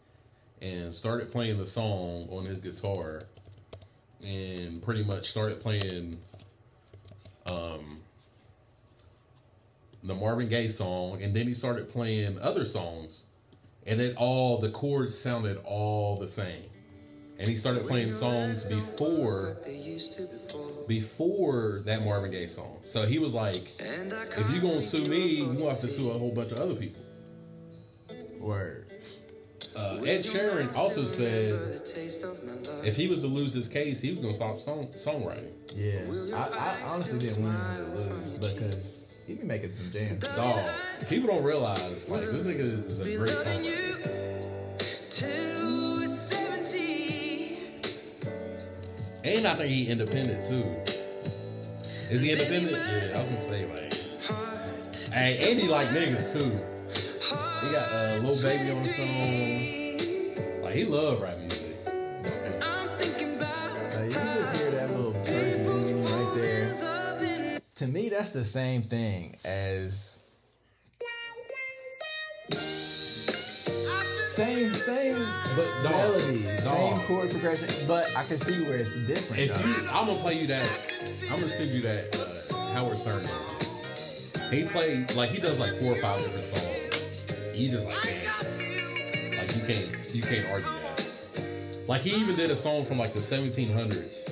and 0.62 0.94
started 0.94 1.32
playing 1.32 1.58
the 1.58 1.68
song 1.68 2.28
on 2.32 2.46
his 2.46 2.60
guitar, 2.60 3.22
and 4.24 4.82
pretty 4.82 5.04
much 5.04 5.30
started 5.30 5.62
playing, 5.62 6.18
um. 7.46 8.00
The 10.04 10.16
Marvin 10.16 10.50
Gaye 10.50 10.68
song, 10.68 11.22
and 11.22 11.32
then 11.32 11.46
he 11.46 11.54
started 11.54 11.88
playing 11.88 12.40
other 12.40 12.66
songs 12.66 13.28
and 13.88 14.00
it 14.00 14.16
all 14.18 14.58
the 14.58 14.70
chords 14.70 15.18
sounded 15.18 15.58
all 15.64 16.18
the 16.18 16.28
same 16.28 16.70
and 17.40 17.50
he 17.50 17.58
started 17.58 17.88
playing 17.88 18.14
songs 18.14 18.64
before 18.64 19.58
before 20.88 21.82
that 21.86 22.04
marvin 22.04 22.32
gaye 22.32 22.48
song 22.48 22.80
so 22.84 23.06
he 23.06 23.18
was 23.20 23.34
like 23.34 23.72
if 23.80 24.50
you're 24.52 24.62
gonna 24.62 24.82
sue 24.82 25.08
me 25.08 25.28
you're 25.28 25.54
gonna 25.54 25.70
have 25.70 25.82
to 25.82 25.90
sue 25.90 26.10
a 26.12 26.18
whole 26.18 26.32
bunch 26.32 26.52
of 26.52 26.58
other 26.58 26.76
people 26.76 27.02
Word. 28.40 28.81
Uh, 29.76 30.02
ed 30.06 30.24
sheeran 30.24 30.76
also 30.76 31.06
said 31.06 31.82
if 32.84 32.96
he 32.96 33.08
was 33.08 33.20
to 33.20 33.28
lose 33.28 33.54
his 33.54 33.68
case 33.68 34.02
he 34.02 34.12
was 34.12 34.20
gonna 34.20 34.34
stop 34.34 34.60
song 34.60 34.88
songwriting. 34.96 35.52
Yeah, 35.76 36.36
I, 36.36 36.82
I 36.84 36.88
honestly 36.88 37.20
didn't 37.20 37.44
want 37.44 37.58
him 37.58 37.92
to 37.92 37.98
lose 37.98 38.32
because 38.32 39.04
he 39.26 39.36
be 39.36 39.44
making 39.44 39.72
some 39.72 39.92
jams. 39.92 40.24
dog 40.24 40.70
people 41.08 41.28
don't 41.30 41.44
realize 41.44 42.10
like 42.10 42.22
this 42.22 42.44
nigga 42.46 42.90
is 42.90 43.00
a 43.00 43.18
great 43.18 43.32
songwriter. 43.32 44.18
and 49.24 49.48
i 49.48 49.56
think 49.56 49.70
he 49.70 49.88
independent 49.90 50.44
too. 50.44 50.66
Is 52.10 52.22
he 52.22 52.32
independent? 52.32 52.72
yeah 52.74 53.16
i 53.16 53.20
was 53.20 53.30
gonna 53.30 53.42
say 53.42 53.66
like 53.74 53.92
Hey, 55.14 55.52
Andy 55.52 55.68
like 55.68 55.90
niggas 55.90 56.32
too. 56.32 56.58
He 57.62 57.70
got 57.70 57.92
a 57.92 58.18
uh, 58.18 58.20
Lil 58.22 58.42
Baby 58.42 58.72
on 58.72 58.84
the 58.84 58.90
song. 58.90 60.64
Like 60.64 60.74
he 60.74 60.84
love 60.86 61.22
rap 61.22 61.38
music. 61.38 61.78
Okay. 61.86 62.58
Like, 63.40 64.06
you 64.06 64.14
just 64.14 64.56
hear 64.56 64.72
that 64.72 64.90
little 64.92 65.14
first 65.14 65.58
beginning 65.58 66.04
right 66.06 66.34
there. 66.34 67.62
To 67.76 67.88
me, 67.88 68.10
that's 68.10 68.32
the 68.32 68.44
same 68.44 68.82
thing 68.82 69.36
as 69.46 70.20
same 74.26 74.74
same 74.74 75.28
But 75.56 75.84
dog, 75.84 75.92
melody, 75.92 76.44
dog. 76.64 76.64
same 76.64 77.00
chord 77.06 77.30
progression. 77.32 77.70
But 77.88 78.16
I 78.16 78.24
can 78.24 78.38
see 78.38 78.64
where 78.64 78.78
it's 78.78 78.96
different. 78.96 79.40
If 79.40 79.54
though. 79.54 79.68
you, 79.68 79.76
I'm 79.90 80.08
gonna 80.08 80.20
play 80.20 80.40
you 80.40 80.48
that. 80.48 80.68
I'm 81.30 81.40
gonna 81.40 81.50
send 81.50 81.72
you 81.72 81.82
that 81.82 82.16
uh, 82.16 82.56
Howard 82.74 82.98
Stern. 82.98 83.28
He 84.52 84.64
played 84.64 85.14
like 85.14 85.30
he 85.30 85.40
does 85.40 85.60
like 85.60 85.76
four 85.76 85.94
or 85.94 86.02
five 86.02 86.24
different 86.24 86.48
songs. 86.48 86.81
You 87.62 87.70
just 87.70 87.86
like 87.88 88.04
man, 88.04 89.38
like 89.38 89.56
you 89.56 89.62
can't 89.62 90.16
you 90.16 90.24
can't 90.24 90.48
argue 90.48 90.66
that. 90.68 91.08
Like 91.88 92.02
he 92.02 92.16
even 92.20 92.36
did 92.36 92.50
a 92.50 92.56
song 92.58 92.86
from 92.86 92.98
like 92.98 93.14
the 93.14 93.20
1700s, 93.20 94.30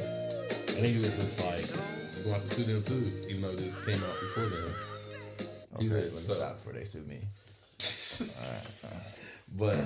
and 0.76 0.84
he 0.84 1.00
was 1.00 1.16
just 1.16 1.40
like, 1.40 1.68
"You're 2.16 2.24
gonna 2.24 2.34
have 2.38 2.44
to 2.48 2.50
sue 2.50 2.64
them 2.64 2.82
too," 2.82 3.12
even 3.30 3.44
though 3.44 3.56
this 3.56 3.72
came 3.86 4.04
out 4.04 4.20
before 4.20 4.48
then. 4.48 5.48
okay, 5.76 5.84
He's 5.84 5.94
me 5.94 6.10
so- 6.10 6.34
stop 6.36 6.58
before 6.58 6.74
they 6.74 6.86
sue 6.86 7.02
me. 7.04 7.20
all 7.22 8.52
right 8.52 9.04
But 9.58 9.86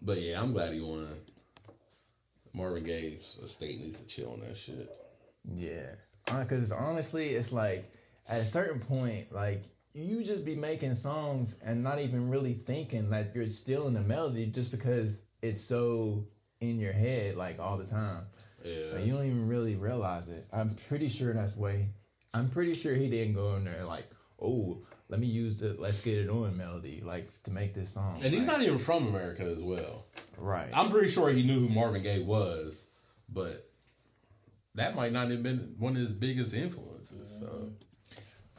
But 0.00 0.22
yeah, 0.22 0.40
I'm 0.40 0.52
glad 0.52 0.74
he 0.74 0.80
won. 0.80 1.08
Marvin 2.54 2.84
Gaye's 2.84 3.36
estate 3.42 3.80
needs 3.80 3.98
to 3.98 4.06
chill 4.06 4.32
on 4.32 4.40
that 4.40 4.56
shit. 4.56 4.88
Yeah, 5.54 5.90
uh, 6.28 6.42
because 6.44 6.70
honestly, 6.70 7.30
it's 7.30 7.50
like 7.50 7.90
at 8.28 8.42
a 8.42 8.46
certain 8.46 8.78
point, 8.80 9.32
like 9.32 9.64
you 9.98 10.24
just 10.24 10.44
be 10.44 10.54
making 10.54 10.94
songs 10.94 11.56
and 11.64 11.82
not 11.82 11.98
even 12.00 12.30
really 12.30 12.54
thinking 12.54 13.10
that 13.10 13.34
you're 13.34 13.48
stealing 13.50 13.94
the 13.94 14.00
melody 14.00 14.46
just 14.46 14.70
because 14.70 15.22
it's 15.42 15.60
so 15.60 16.26
in 16.60 16.78
your 16.78 16.92
head 16.92 17.36
like 17.36 17.58
all 17.58 17.76
the 17.76 17.84
time. 17.86 18.24
Yeah. 18.64 18.94
Like, 18.94 19.06
you 19.06 19.12
don't 19.12 19.26
even 19.26 19.48
really 19.48 19.76
realize 19.76 20.28
it. 20.28 20.46
I'm 20.52 20.76
pretty 20.88 21.08
sure 21.08 21.32
that's 21.32 21.56
way. 21.56 21.90
I'm 22.34 22.50
pretty 22.50 22.74
sure 22.74 22.94
he 22.94 23.08
didn't 23.08 23.34
go 23.34 23.54
in 23.56 23.64
there 23.64 23.84
like, 23.84 24.06
oh, 24.40 24.82
let 25.08 25.20
me 25.20 25.26
use 25.26 25.60
the 25.60 25.74
"Let's 25.78 26.00
Get 26.02 26.18
It 26.18 26.28
On" 26.28 26.56
melody 26.56 27.00
like 27.04 27.28
to 27.44 27.50
make 27.50 27.74
this 27.74 27.90
song. 27.90 28.20
and 28.22 28.32
he's 28.32 28.40
Like, 28.42 28.46
not 28.58 28.62
even 28.62 28.78
from 28.78 29.06
America 29.06 29.42
as 29.44 29.62
well. 29.62 30.04
right. 30.36 30.68
I'm 30.74 30.90
pretty 30.90 31.10
sure 31.10 31.30
he 31.30 31.42
knew 31.42 31.60
who 31.60 31.68
Marvin 31.68 32.02
Gaye 32.02 32.22
was, 32.22 32.86
but 33.28 33.70
that 34.74 34.94
might 34.94 35.12
not 35.12 35.30
have 35.30 35.42
been 35.42 35.74
one 35.78 35.92
of 35.94 35.98
his 36.02 36.12
biggest 36.12 36.52
influences. 36.54 37.38
So 37.40 37.70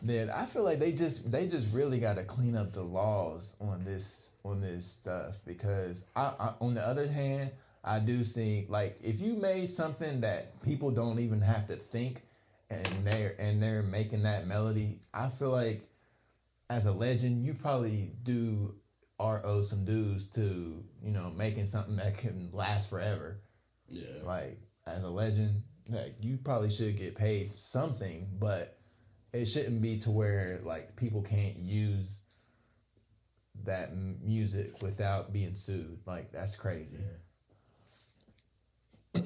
Then 0.02 0.30
I 0.30 0.46
feel 0.46 0.64
like 0.64 0.80
they 0.80 0.92
just 0.92 1.32
they 1.32 1.48
just 1.48 1.74
really 1.74 2.00
got 2.00 2.16
to 2.16 2.24
clean 2.24 2.56
up 2.56 2.72
the 2.72 2.84
laws 2.84 3.56
on 3.60 3.84
this 3.84 4.30
on 4.44 4.62
this 4.62 4.86
stuff 4.86 5.36
because 5.46 6.06
I, 6.16 6.32
I 6.40 6.54
on 6.62 6.74
the 6.74 6.86
other 6.86 7.08
hand 7.08 7.52
I 7.84 8.00
do 8.00 8.24
see 8.24 8.66
like 8.70 8.98
if 9.02 9.20
you 9.20 9.34
made 9.34 9.72
something 9.72 10.22
that 10.22 10.62
people 10.64 10.92
don't 10.92 11.20
even 11.20 11.42
have 11.42 11.68
to 11.68 11.76
think 11.76 12.24
and 12.70 13.06
they're 13.06 13.36
and 13.40 13.62
they're 13.62 13.84
making 13.84 14.24
that 14.24 14.48
melody 14.48 15.00
I 15.14 15.30
feel 15.30 15.52
like 15.52 15.90
as 16.70 16.86
a 16.86 16.92
legend 16.92 17.44
you 17.46 17.54
probably 17.54 18.12
do 18.24 18.76
are 19.20 19.46
owe 19.46 19.64
some 19.64 19.84
dues 19.84 20.28
to 20.28 20.84
you 21.04 21.12
know 21.12 21.32
making 21.36 21.68
something 21.68 21.98
that 21.98 22.18
can 22.18 22.50
last 22.54 22.90
forever. 22.90 23.42
Yeah, 23.88 24.24
like 24.24 24.60
as 24.88 25.04
a 25.04 25.10
legend 25.10 25.64
like 25.90 26.16
you 26.22 26.38
probably 26.38 26.70
should 26.70 26.98
get 26.98 27.16
paid 27.16 27.52
something 27.60 28.28
but 28.40 28.79
it 29.34 29.46
shouldn't 29.46 29.82
be 29.82 29.98
to 30.00 30.12
where 30.12 30.60
like 30.64 30.96
people 30.96 31.22
can't 31.22 31.58
use 31.58 32.22
that 33.64 33.96
music 33.96 34.82
without 34.82 35.34
being 35.34 35.56
sued 35.56 36.00
like 36.06 36.32
that's 36.32 36.56
crazy 36.56 37.00
yeah. 39.14 39.22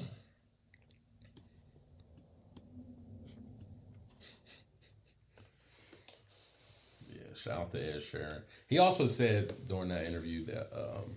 Shout 7.34 7.58
out 7.58 7.72
to 7.72 7.78
Ed 7.78 8.00
Sheeran. 8.00 8.42
He 8.68 8.78
also 8.78 9.06
said 9.06 9.54
during 9.68 9.88
that 9.88 10.04
interview 10.06 10.44
that 10.46 10.68
um, 10.76 11.14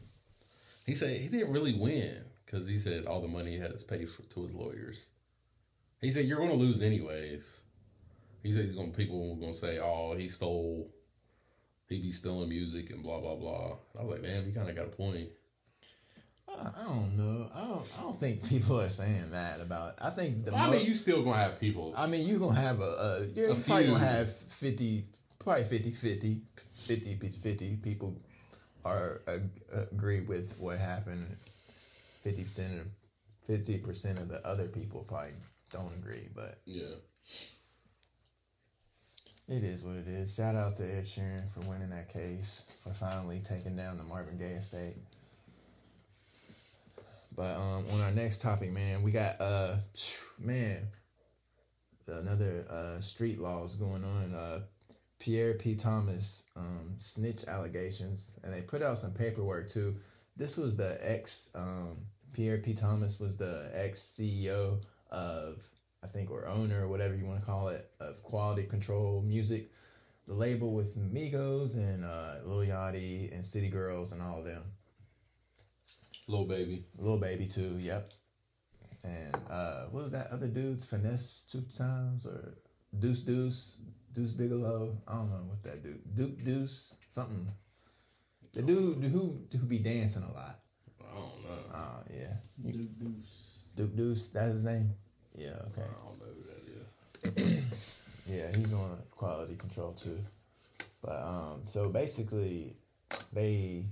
he 0.85 0.95
said 0.95 1.19
he 1.19 1.27
didn't 1.27 1.51
really 1.51 1.73
win 1.73 2.23
because 2.45 2.67
he 2.67 2.77
said 2.77 3.05
all 3.05 3.21
the 3.21 3.27
money 3.27 3.51
he 3.51 3.59
had 3.59 3.71
is 3.71 3.83
paid 3.83 4.09
for, 4.09 4.23
to 4.23 4.43
his 4.43 4.53
lawyers. 4.53 5.09
He 6.01 6.11
said 6.11 6.25
you're 6.25 6.37
going 6.37 6.49
to 6.49 6.55
lose 6.55 6.81
anyways. 6.81 7.61
He 8.47 8.53
said 8.53 8.63
he's 8.63 8.75
gonna 8.75 8.91
people 8.91 9.37
to 9.41 9.53
say, 9.53 9.77
"Oh, 9.79 10.15
he 10.17 10.29
stole, 10.29 10.89
he 11.89 11.99
be 11.99 12.11
stealing 12.13 12.47
music 12.47 12.89
and 12.91 13.03
blah 13.03 13.19
blah 13.19 13.35
blah." 13.35 13.75
I 13.99 14.03
was 14.03 14.11
like, 14.13 14.23
"Damn, 14.23 14.45
you 14.47 14.53
kind 14.53 14.69
of 14.69 14.75
got 14.75 14.85
a 14.85 14.89
point." 14.89 15.27
I, 16.47 16.53
I 16.53 16.83
don't 16.85 17.17
know 17.17 17.49
I 17.53 17.59
don't 17.67 17.93
I 17.99 18.01
don't 18.03 18.19
think 18.21 18.47
people 18.47 18.79
are 18.79 18.89
saying 18.89 19.31
that 19.31 19.59
about 19.59 19.95
I 20.01 20.11
think 20.11 20.45
the 20.45 20.55
I 20.55 20.69
mean, 20.69 20.85
you 20.85 20.95
still 20.95 21.21
gonna 21.21 21.35
have 21.35 21.59
people. 21.59 21.93
I 21.97 22.07
mean 22.07 22.25
you 22.25 22.39
gonna 22.39 22.57
have 22.59 22.79
a, 22.79 22.83
a 22.83 23.25
you're 23.35 23.51
A 23.51 23.55
probably 23.55 23.83
few. 23.83 23.93
gonna 23.95 24.07
have 24.07 24.33
50 24.33 25.03
probably 25.39 25.65
50 25.65 25.91
50 25.91 26.41
50 26.71 27.29
50 27.43 27.75
people 27.83 28.15
are 28.85 29.21
uh, 29.27 29.39
agree 29.91 30.21
with 30.25 30.57
what 30.57 30.77
happened 30.79 31.35
50% 32.25 32.79
of 32.79 32.87
50% 33.49 34.21
of 34.21 34.29
the 34.29 34.45
other 34.47 34.69
people 34.69 35.03
probably 35.03 35.31
don't 35.73 35.93
agree 35.97 36.29
but 36.33 36.61
yeah, 36.65 36.95
it 39.47 39.63
is 39.63 39.83
what 39.83 39.95
it 39.95 40.07
is 40.07 40.33
shout 40.35 40.55
out 40.55 40.75
to 40.75 40.83
Ed 40.83 41.05
Sheeran 41.05 41.49
for 41.53 41.61
winning 41.61 41.89
that 41.89 42.11
case 42.11 42.65
for 42.83 42.93
finally 42.93 43.41
taking 43.47 43.75
down 43.75 43.97
the 43.97 44.03
Marvin 44.03 44.37
Gaye 44.37 44.57
estate 44.59 44.95
but 47.35 47.55
um 47.55 47.85
on 47.93 48.01
our 48.01 48.11
next 48.11 48.41
topic 48.41 48.71
man 48.71 49.03
we 49.03 49.11
got 49.11 49.39
uh 49.39 49.75
man 50.39 50.87
another 52.07 52.65
uh 52.69 52.99
street 52.99 53.39
laws 53.39 53.75
going 53.75 54.03
on 54.03 54.33
uh 54.33 54.59
Pierre 55.19 55.55
P. 55.55 55.75
Thomas 55.75 56.43
um, 56.55 56.95
snitch 56.97 57.45
allegations, 57.47 58.31
and 58.43 58.53
they 58.53 58.61
put 58.61 58.81
out 58.81 58.97
some 58.97 59.11
paperwork 59.13 59.69
too. 59.69 59.95
This 60.35 60.57
was 60.57 60.77
the 60.77 60.97
ex 61.01 61.49
um, 61.55 61.97
Pierre 62.33 62.59
P. 62.59 62.73
Thomas 62.73 63.19
was 63.19 63.37
the 63.37 63.71
ex 63.73 63.99
CEO 64.01 64.79
of 65.09 65.61
I 66.07 66.13
think 66.13 66.31
or 66.31 66.47
owner 66.47 66.85
or 66.85 66.87
whatever 66.87 67.15
you 67.15 67.25
want 67.25 67.39
to 67.39 67.45
call 67.45 67.67
it 67.67 67.89
of 67.99 68.23
Quality 68.23 68.63
Control 68.63 69.21
Music, 69.21 69.69
the 70.25 70.33
label 70.33 70.73
with 70.73 70.97
Migos 70.97 71.75
and 71.75 72.05
uh, 72.05 72.35
Lil 72.45 72.67
Yachty 72.67 73.33
and 73.33 73.45
City 73.45 73.69
Girls 73.69 74.11
and 74.13 74.21
all 74.21 74.39
of 74.39 74.45
them. 74.45 74.63
Lil 76.27 76.45
Baby. 76.45 76.85
Lil 76.97 77.19
Baby 77.19 77.47
too. 77.47 77.77
Yep. 77.79 78.09
And 79.03 79.35
uh, 79.49 79.85
what 79.91 80.03
was 80.03 80.11
that 80.13 80.27
other 80.31 80.47
dude's 80.47 80.85
finesse 80.85 81.45
two 81.51 81.63
times 81.77 82.25
or 82.25 82.57
Deuce 82.97 83.21
Deuce 83.21 83.81
Deuce 84.13 84.31
Bigelow? 84.31 84.97
I 85.07 85.13
don't 85.13 85.29
know 85.29 85.43
what 85.47 85.63
that 85.63 85.83
dude 85.83 86.15
Duke 86.15 86.43
Deuce 86.43 86.95
something. 87.11 87.47
The 88.53 88.61
dude 88.61 89.03
who 89.03 89.41
who 89.51 89.65
be 89.65 89.79
dancing 89.79 90.23
a 90.23 90.33
lot. 90.33 90.59
I 91.01 91.13
don't 91.13 91.43
know. 91.43 91.75
Oh 91.75 92.03
yeah, 92.13 92.71
Duke 92.71 92.99
Deuce. 92.99 93.63
Duke 93.75 93.95
Deuce. 93.95 94.29
That's 94.31 94.53
his 94.53 94.63
name. 94.63 94.93
Yeah. 95.37 95.49
Okay. 95.71 95.83
I 95.83 96.03
don't 96.03 96.19
know 96.19 96.33
who 96.33 97.35
that 97.35 97.47
is. 97.47 97.93
Yeah, 98.29 98.53
he's 98.53 98.73
on 98.73 98.97
quality 99.11 99.55
control 99.55 99.93
too. 99.93 100.19
But 101.01 101.21
um, 101.21 101.61
so 101.63 101.87
basically, 101.87 102.75
they 103.31 103.85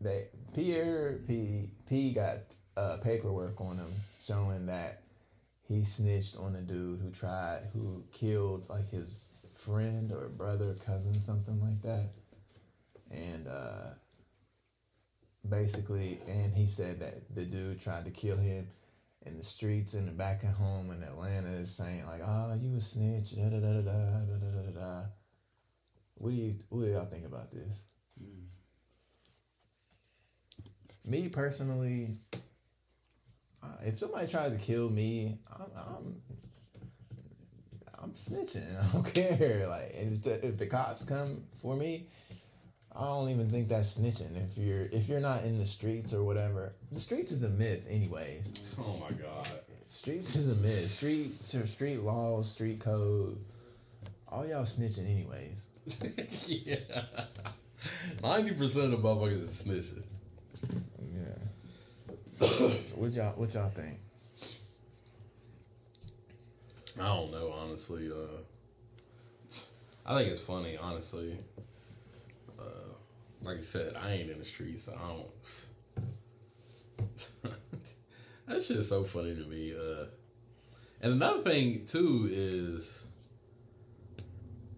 they 0.00 0.28
Pierre 0.54 1.18
P 1.26 1.70
P 1.88 2.12
got 2.12 2.36
uh, 2.76 2.98
paperwork 3.02 3.60
on 3.60 3.78
him 3.78 3.94
showing 4.22 4.66
that 4.66 5.02
he 5.66 5.82
snitched 5.82 6.36
on 6.36 6.54
a 6.54 6.60
dude 6.60 7.00
who 7.00 7.10
tried 7.10 7.62
who 7.72 8.04
killed 8.12 8.68
like 8.68 8.88
his 8.90 9.30
friend 9.56 10.12
or 10.12 10.28
brother, 10.28 10.76
cousin, 10.86 11.14
something 11.24 11.60
like 11.60 11.82
that, 11.82 12.10
and 13.10 13.48
uh, 13.48 13.88
basically, 15.48 16.20
and 16.28 16.54
he 16.54 16.68
said 16.68 17.00
that 17.00 17.34
the 17.34 17.44
dude 17.44 17.80
tried 17.80 18.04
to 18.04 18.12
kill 18.12 18.36
him 18.36 18.68
in 19.26 19.36
the 19.36 19.44
streets 19.44 19.94
and 19.94 20.06
the 20.08 20.12
back 20.12 20.44
at 20.44 20.54
home 20.54 20.90
in 20.90 21.02
Atlanta 21.02 21.48
is 21.48 21.74
saying 21.74 22.06
like, 22.06 22.20
"Ah, 22.24 22.50
oh, 22.50 22.54
you 22.54 22.76
a 22.76 22.80
snitch." 22.80 23.36
Da 23.36 23.48
da 23.48 23.58
da 23.58 23.72
da 23.72 23.82
da 23.82 24.36
da 24.38 24.62
da 24.62 24.80
da. 24.80 25.02
What 26.14 26.30
do 26.30 26.36
you 26.36 26.54
what 26.68 26.84
do 26.84 26.90
y'all 26.90 27.06
think 27.06 27.26
about 27.26 27.50
this? 27.50 27.86
Mm. 28.22 28.44
Me 31.04 31.28
personally, 31.28 32.18
uh, 33.62 33.66
if 33.84 33.98
somebody 33.98 34.26
tries 34.26 34.52
to 34.52 34.58
kill 34.58 34.90
me, 34.90 35.38
I'm, 35.52 35.66
I'm 35.76 36.22
I'm 38.06 38.12
snitching. 38.12 38.80
I 38.82 38.92
don't 38.92 39.14
care. 39.14 39.66
Like, 39.68 39.90
if 39.94 40.22
the, 40.22 40.46
if 40.46 40.58
the 40.58 40.66
cops 40.66 41.04
come 41.04 41.44
for 41.60 41.76
me, 41.76 42.08
I 42.98 43.04
don't 43.04 43.28
even 43.28 43.50
think 43.50 43.68
that's 43.68 43.98
snitching. 43.98 44.42
If 44.42 44.56
you're 44.56 44.86
if 44.86 45.06
you're 45.08 45.20
not 45.20 45.44
in 45.44 45.58
the 45.58 45.66
streets 45.66 46.14
or 46.14 46.24
whatever, 46.24 46.72
the 46.90 46.98
streets 47.00 47.30
is 47.30 47.42
a 47.42 47.48
myth, 47.50 47.84
anyways. 47.88 48.72
Oh 48.78 48.96
my 48.98 49.10
god. 49.10 49.48
Streets 49.88 50.36
is 50.36 50.48
a 50.50 50.54
myth. 50.54 50.90
Street 50.90 51.44
street 51.44 52.00
laws, 52.00 52.50
street 52.50 52.80
code. 52.80 53.38
All 54.28 54.46
y'all 54.46 54.64
snitching 54.64 55.10
anyways. 55.10 55.66
yeah. 56.46 56.76
Ninety 58.22 58.52
percent 58.52 58.92
of 58.92 59.02
the 59.02 59.08
motherfuckers 59.08 59.42
is 59.42 59.64
snitching. 59.66 60.04
Yeah. 61.14 62.68
what 62.94 63.12
y'all 63.12 63.32
what 63.32 63.52
y'all 63.54 63.70
think? 63.70 63.98
I 66.98 67.06
don't 67.06 67.30
know, 67.30 67.52
honestly. 67.60 68.10
Uh, 68.10 68.38
I 70.06 70.18
think 70.18 70.32
it's 70.32 70.40
funny, 70.40 70.78
honestly. 70.78 71.36
Uh, 72.58 72.94
like 73.42 73.58
I 73.58 73.62
said, 73.62 73.94
I 74.00 74.12
ain't 74.12 74.30
in 74.30 74.38
the 74.38 74.44
streets, 74.44 74.84
so 74.84 74.92
I 74.92 75.08
don't. 75.08 75.66
that 78.48 78.62
shit 78.62 78.78
is 78.78 78.88
so 78.88 79.04
funny 79.04 79.34
to 79.34 79.42
me. 79.42 79.74
Uh, 79.74 80.06
and 81.00 81.12
another 81.14 81.42
thing 81.42 81.84
too 81.86 82.28
is 82.30 83.04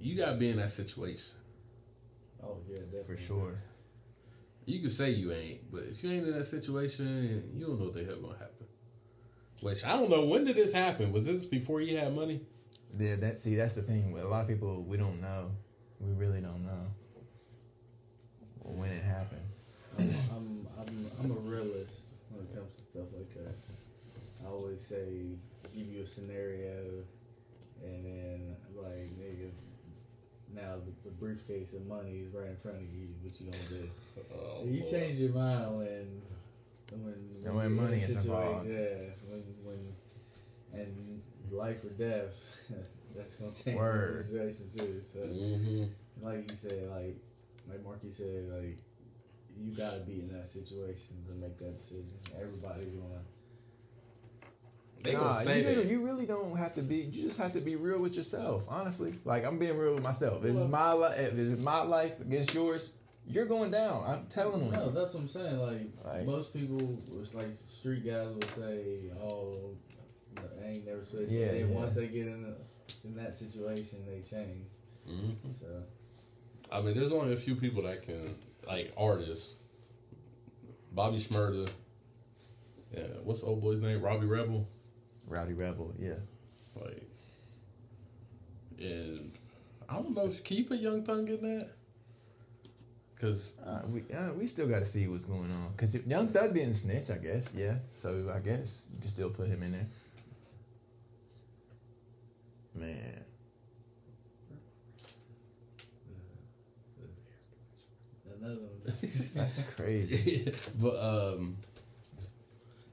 you 0.01 0.17
gotta 0.17 0.37
be 0.37 0.51
in 0.51 0.57
that 0.57 0.71
situation. 0.71 1.35
Oh 2.43 2.59
yeah, 2.69 2.81
definitely. 2.81 3.17
For 3.17 3.23
sure. 3.23 3.59
You 4.67 4.81
can 4.81 4.91
say 4.91 5.11
you 5.11 5.33
ain't, 5.33 5.73
but 5.73 5.85
if 5.85 6.05
you 6.05 6.11
ain't 6.11 6.27
in 6.27 6.37
that 6.37 6.45
situation, 6.45 7.51
you 7.55 7.67
don't 7.67 7.79
know 7.79 7.87
what 7.87 7.95
the 7.95 8.05
hell 8.05 8.17
gonna 8.21 8.35
happen. 8.35 8.67
Which 9.63 9.85
I 9.85 9.91
don't 9.97 10.11
know. 10.11 10.25
When 10.27 10.45
did 10.45 10.57
this 10.57 10.73
happen? 10.73 11.11
Was 11.13 11.27
this 11.27 11.47
before 11.47 11.81
you 11.81 11.97
had 11.97 12.15
money? 12.15 12.43
Yeah, 12.99 13.17
that 13.17 13.41
see 13.41 13.55
that's 13.55 13.75
the 13.75 13.83
thing. 13.83 14.13
With 14.13 14.25
a 14.25 14.29
lot 14.29 14.43
of 14.43 14.49
people, 14.49 14.83
we 14.83 14.97
don't 14.97 15.21
know. 15.21 15.53
We 16.01 16.13
really 16.13 16.41
don't 16.41 16.65
know 16.65 16.87
when 18.77 18.90
it 18.90 19.03
happened. 19.03 19.40
I'm, 19.99 20.09
I'm, 20.36 20.66
I'm 20.81 21.11
I'm 21.20 21.31
a 21.32 21.40
realist 21.40 22.12
when 22.31 22.45
it 22.47 22.55
comes 22.55 22.77
to 22.77 22.82
stuff 22.82 23.09
like 23.16 23.32
that. 23.35 23.55
I 24.45 24.49
always 24.49 24.81
say 24.81 25.36
give 25.74 25.86
you 25.89 26.03
a 26.03 26.07
scenario, 26.07 27.03
and 27.82 28.05
then 28.05 28.57
like 28.77 29.11
nigga, 29.19 29.51
now 30.55 30.77
the, 30.85 31.09
the 31.09 31.15
briefcase 31.16 31.73
of 31.73 31.85
money 31.86 32.20
is 32.27 32.32
right 32.35 32.49
in 32.51 32.57
front 32.57 32.77
of 32.78 32.82
you. 32.95 33.09
What 33.23 33.40
you 33.40 33.51
gonna 33.51 33.65
do? 33.69 33.89
Oh, 34.35 34.65
you 34.65 34.82
boy. 34.82 34.90
change 34.90 35.19
your 35.19 35.32
mind 35.32 35.77
when 35.78 36.23
when 36.93 37.15
And 37.45 37.57
when 37.57 37.57
you're 37.57 37.65
in 37.65 37.66
a 37.66 37.70
money 37.82 37.97
is 37.97 38.07
situation- 38.07 38.31
involved. 38.31 38.69
Yeah, 38.69 39.11
when 39.31 39.43
when 39.65 39.95
and 40.81 41.23
life 41.51 41.82
or 41.85 41.90
death. 41.90 42.35
That's 43.16 43.35
gonna 43.35 43.51
change 43.53 43.77
Word. 43.77 44.19
the 44.20 44.23
situation 44.24 44.70
too. 44.77 45.03
So 45.12 45.19
Mhm. 45.20 45.89
like 46.23 46.49
you 46.51 46.57
said, 46.57 46.89
like 46.90 47.16
like 47.69 47.82
Marky 47.85 48.11
said, 48.11 48.49
like 48.51 48.78
you 49.57 49.73
gotta 49.77 50.01
be 50.01 50.20
in 50.20 50.28
that 50.32 50.47
situation 50.49 51.16
to 51.27 51.32
make 51.35 51.59
that 51.59 51.78
decision. 51.78 52.19
Everybody's 52.40 52.95
gonna. 52.95 53.20
They 55.03 55.12
Nah, 55.12 55.20
gonna 55.32 55.45
say 55.45 55.59
you, 55.59 55.65
that. 55.65 55.77
really, 55.77 55.90
you 55.90 56.05
really 56.05 56.27
don't 56.27 56.57
have 56.57 56.74
to 56.74 56.82
be. 56.82 56.97
You 56.97 57.23
just 57.28 57.39
have 57.39 57.53
to 57.53 57.61
be 57.61 57.77
real 57.77 58.01
with 58.01 58.16
yourself. 58.16 58.65
Honestly, 58.69 59.15
like 59.24 59.45
I'm 59.45 59.59
being 59.59 59.78
real 59.78 59.95
with 59.95 60.03
myself. 60.03 60.45
If 60.45 60.55
Well- 60.55 60.65
it's 60.65 60.73
my 60.73 60.93
life. 60.93 61.19
If 61.19 61.35
it's 61.39 61.61
my 61.62 61.82
life 61.82 62.20
against 62.20 62.53
yours, 62.55 62.90
you're 63.27 63.47
going 63.47 63.70
down. 63.70 64.03
I'm 64.05 64.27
telling 64.27 64.65
you. 64.66 64.73
No, 64.73 64.90
that's 64.90 65.15
what 65.15 65.20
I'm 65.20 65.28
saying. 65.28 65.59
Like, 65.59 65.86
Like- 66.05 66.27
most 66.27 66.53
people, 66.53 66.78
was 67.16 67.32
like 67.35 67.53
street 67.53 68.05
guys 68.05 68.27
will 68.27 68.49
say, 68.57 69.11
"Oh, 69.20 69.77
I 70.36 70.66
ain't 70.69 70.86
never 70.86 71.05
switched." 71.05 71.31
Yeah, 71.31 71.47
and 71.47 71.61
then 71.61 71.69
yeah. 71.70 71.74
once 71.77 71.95
they 71.95 72.09
get 72.09 72.27
in 72.27 72.43
the, 72.43 72.57
in 73.05 73.15
that 73.16 73.35
situation, 73.35 74.05
they 74.07 74.23
change. 74.23 74.66
Mhm. 75.09 75.36
So 75.61 75.82
I 76.70 76.81
mean, 76.81 76.97
there's 76.97 77.12
only 77.12 77.32
a 77.32 77.36
few 77.36 77.57
people 77.57 77.82
that 77.85 78.03
can, 78.03 78.36
like 78.66 78.93
artists. 78.97 79.55
Bobby 80.93 81.19
Shmurda. 81.19 81.70
Yeah, 82.93 83.03
what's 83.23 83.40
the 83.40 83.47
old 83.47 83.62
boy's 83.62 83.81
name? 83.81 84.01
Robbie 84.01 84.27
Rebel. 84.27 84.66
Rowdy 85.28 85.53
Rebel. 85.53 85.95
Yeah. 85.99 86.15
Like, 86.74 87.03
and 88.78 89.32
I 89.89 89.95
don't 89.97 90.15
know. 90.15 90.27
if 90.27 90.51
you 90.51 90.65
put 90.65 90.78
Young 90.78 91.03
Thug 91.05 91.28
in 91.28 91.43
that? 91.43 91.70
Cause 93.20 93.57
Uh, 93.65 93.82
we 93.89 94.05
uh, 94.15 94.32
we 94.32 94.47
still 94.47 94.69
got 94.69 94.78
to 94.78 94.86
see 94.86 95.07
what's 95.09 95.24
going 95.24 95.51
on. 95.51 95.74
Cause 95.77 95.95
if 95.95 96.07
Young 96.07 96.28
Thug 96.28 96.55
didn't 96.55 96.74
snitch, 96.74 97.11
I 97.11 97.19
guess. 97.19 97.53
Yeah. 97.53 97.74
So 97.93 98.32
I 98.35 98.39
guess 98.39 98.86
you 98.93 99.01
can 99.01 99.09
still 99.09 99.31
put 99.31 99.49
him 99.49 99.62
in 99.65 99.73
there. 99.73 99.86
Man. 102.74 103.24
Another 108.40 108.60
one. 108.60 108.94
That's 109.35 109.62
crazy. 109.77 110.52
but 110.78 110.97
um, 110.98 111.56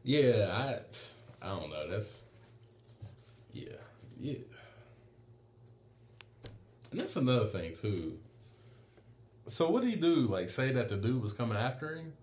yeah, 0.03 0.49
I 0.51 1.45
I 1.45 1.59
don't 1.59 1.69
know. 1.69 1.89
That's 1.89 2.21
yeah, 3.53 3.73
yeah, 4.19 4.37
and 6.91 6.99
that's 6.99 7.15
another 7.15 7.45
thing 7.47 7.73
too. 7.75 8.17
So 9.47 9.69
what 9.71 9.81
did 9.83 9.89
he 9.91 9.95
do? 9.95 10.27
Like 10.27 10.49
say 10.49 10.71
that 10.73 10.89
the 10.89 10.97
dude 10.97 11.21
was 11.21 11.33
coming 11.33 11.57
after 11.57 11.95
him? 11.95 12.13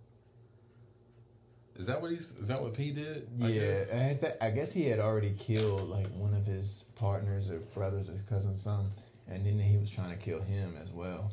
Is 1.77 1.87
that 1.87 2.01
what 2.03 2.11
he's? 2.11 2.33
Is 2.33 2.49
that 2.49 2.61
what 2.61 2.75
P 2.75 2.91
did? 2.93 3.29
I 3.43 3.49
Yeah, 3.49 3.85
guess? 3.85 4.23
and 4.23 4.33
I, 4.43 4.51
guess 4.51 4.73
he 4.73 4.85
had 4.85 4.99
already 5.01 5.33
killed 5.39 5.89
like 5.89 6.07
one 6.15 6.35
of 6.35 6.45
his 6.45 6.85
partners 6.97 7.51
or 7.51 7.59
brothers 7.75 8.09
or 8.09 8.15
cousins 8.29 8.63
something, 8.63 8.93
and 9.27 9.45
then 9.47 9.59
he 9.59 9.79
was 9.79 9.91
trying 9.91 10.11
to 10.11 10.23
kill 10.23 10.43
him 10.43 10.77
as 10.83 10.91
well. 10.93 11.33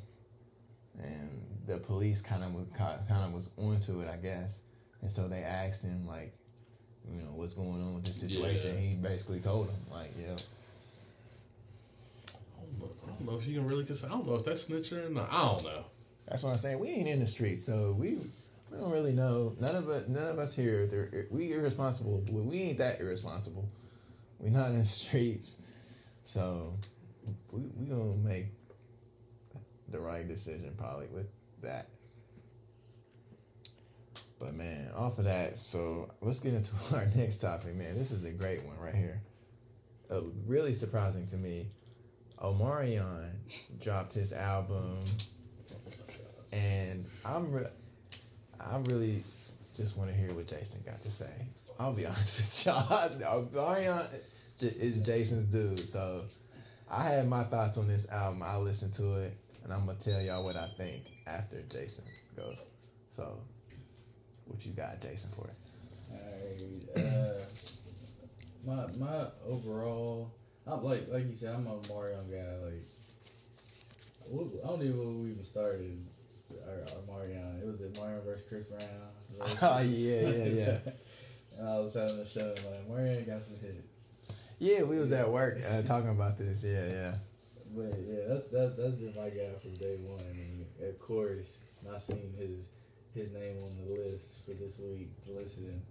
And 0.97 1.48
the 1.65 1.77
police 1.77 2.22
kind 2.22 2.44
of 2.44 2.53
was 2.53 2.65
kind 2.76 3.23
of 3.23 3.31
was 3.34 3.49
onto 3.57 4.02
it, 4.02 4.10
I 4.10 4.18
guess. 4.18 4.61
And 5.02 5.11
so 5.11 5.27
they 5.27 5.44
asked 5.44 5.84
him 5.84 6.06
like, 6.07 6.34
you 7.10 7.22
know, 7.22 7.31
what's 7.31 7.53
going 7.53 7.81
on 7.81 7.95
with 7.95 8.06
this 8.06 8.19
situation. 8.19 8.73
Yeah. 8.73 8.80
He 8.80 8.95
basically 8.95 9.40
told 9.40 9.68
them 9.69 9.76
like, 9.91 10.11
yeah, 10.18 10.36
I 12.27 12.61
don't 12.61 12.80
know. 12.80 12.91
I 13.06 13.10
don't 13.11 13.26
know 13.26 13.38
if 13.38 13.48
you 13.48 13.56
can 13.56 13.68
really 13.68 13.84
just. 13.84 14.06
I 14.06 14.10
don't 14.10 14.27
know 14.27 14.36
if 14.36 14.45
that's 14.45 14.68
snitching 14.68 15.07
or 15.07 15.10
not. 15.10 15.30
I 15.31 15.48
don't 15.48 15.64
know. 15.64 15.86
that's 16.27 16.44
what 16.44 16.52
I'm 16.52 16.57
saying. 16.57 16.80
We 16.80 16.90
ain't 16.90 17.07
in 17.07 17.19
the 17.19 17.27
street, 17.27 17.61
so 17.61 17.95
we 17.98 18.18
we 18.72 18.77
don't 18.77 18.91
really 18.91 19.14
know. 19.14 19.56
None 19.60 19.76
of 19.76 19.90
us, 19.90 20.07
none 20.07 20.27
of 20.27 20.40
us 20.40 20.56
here, 20.56 20.88
they're, 20.88 21.26
we 21.31 21.53
irresponsible. 21.53 22.23
But 22.26 22.45
we 22.45 22.61
ain't 22.61 22.77
that 22.80 22.99
irresponsible. 22.99 23.69
We 24.38 24.49
not 24.49 24.68
in 24.68 24.80
the 24.80 24.86
streets, 24.86 25.57
so 26.23 26.77
we 27.52 27.64
we 27.76 27.86
gonna 27.88 28.15
make 28.18 28.48
the 29.88 29.99
right 29.99 30.27
decision 30.27 30.73
probably 30.77 31.07
with 31.07 31.27
that. 31.61 31.88
But 34.40 34.53
man, 34.53 34.91
off 34.95 35.19
of 35.19 35.26
that, 35.26 35.57
so 35.57 36.10
let's 36.22 36.40
get 36.40 36.53
into 36.53 36.73
our 36.95 37.07
next 37.15 37.38
topic, 37.38 37.76
man. 37.76 37.98
This 37.98 38.11
is 38.11 38.23
a 38.23 38.31
great 38.31 38.64
one 38.64 38.77
right 38.80 38.95
here. 38.95 39.22
Uh, 40.10 40.22
really 40.48 40.73
surprising 40.73 41.27
to 41.27 41.36
me. 41.36 41.68
Omarion 42.41 43.31
dropped 43.81 44.14
his 44.14 44.31
album, 44.31 44.99
and 46.53 47.06
I'm 47.26 47.52
re- 47.52 47.68
I 48.60 48.77
really 48.77 49.26
just 49.76 49.98
want 49.98 50.10
to 50.10 50.15
hear 50.15 50.34
what 50.34 50.48
Jason 50.48 50.81
got 50.86 51.02
to 51.02 51.11
say. 51.11 51.49
I'll 51.77 51.94
be 51.94 52.06
honest 52.07 52.40
with 52.40 52.65
y'all. 52.65 53.10
Omarion 53.19 54.07
is 54.61 55.02
Jason's 55.02 55.45
dude, 55.45 55.80
so 55.80 56.23
I 56.90 57.03
had 57.03 57.27
my 57.27 57.44
thoughts 57.44 57.77
on 57.77 57.88
this 57.88 58.07
album. 58.10 58.41
I 58.41 58.57
listened 58.57 58.94
to 58.95 59.15
it, 59.22 59.38
and 59.69 59.79
I'm 59.79 59.85
gonna 59.85 59.99
tell 59.99 60.19
y'all 60.19 60.43
what 60.43 60.55
I 60.55 60.67
think 60.77 61.03
after 61.27 61.61
Jason 61.71 62.03
goes. 62.35 62.57
So, 62.91 63.39
what 64.45 64.65
you 64.65 64.73
got, 64.73 64.99
Jason, 64.99 65.29
for 65.35 65.47
it? 65.47 65.55
Alright, 66.97 67.13
uh, 67.13 67.45
my 68.65 68.87
my 68.97 69.27
overall, 69.47 70.33
I'm 70.65 70.83
like 70.83 71.07
like 71.11 71.27
you 71.27 71.35
said, 71.35 71.53
I'm 71.53 71.67
a 71.67 71.79
Mario 71.87 72.23
guy. 72.23 72.57
Like, 72.65 72.83
I 74.63 74.67
don't 74.67 74.81
even 74.81 74.97
know 74.97 75.21
we 75.21 75.31
even 75.31 75.43
started 75.43 76.03
our, 76.67 76.73
our 76.73 77.05
Mario. 77.07 77.39
It 77.61 77.67
was 77.67 77.77
the 77.77 77.99
Mario 77.99 78.21
versus 78.21 78.47
Chris 78.49 78.65
Brown. 78.65 78.81
Oh, 79.61 79.79
yeah, 79.81 80.21
yeah, 80.21 80.45
yeah. 80.45 80.77
and 81.59 81.69
I 81.69 81.79
was 81.79 81.93
having 81.93 82.17
a 82.17 82.27
show 82.27 82.55
like 82.55 82.89
Mario 82.89 83.21
got 83.21 83.43
some 83.45 83.59
hits. 83.61 83.87
Yeah, 84.57 84.81
we 84.81 84.99
was 84.99 85.11
at 85.11 85.29
work 85.29 85.59
uh, 85.63 85.83
talking 85.83 86.09
about 86.09 86.39
this. 86.39 86.63
Yeah, 86.63 86.87
yeah. 86.87 87.13
But 87.75 87.93
yeah, 88.07 88.23
that's 88.29 88.45
that's 88.51 88.75
that's 88.77 88.95
been 88.95 89.13
my 89.15 89.29
guy 89.29 89.53
from 89.61 89.75
day 89.75 89.97
one. 90.01 90.19
And 90.25 90.65
of 90.89 90.99
course, 90.99 91.59
not 91.85 92.01
seeing 92.01 92.33
his 92.37 92.67
his 93.13 93.31
name 93.31 93.57
on 93.63 93.75
the 93.77 93.93
list 94.01 94.45
for 94.45 94.53
this 94.53 94.79
week, 94.79 95.09
listening, 95.27 95.81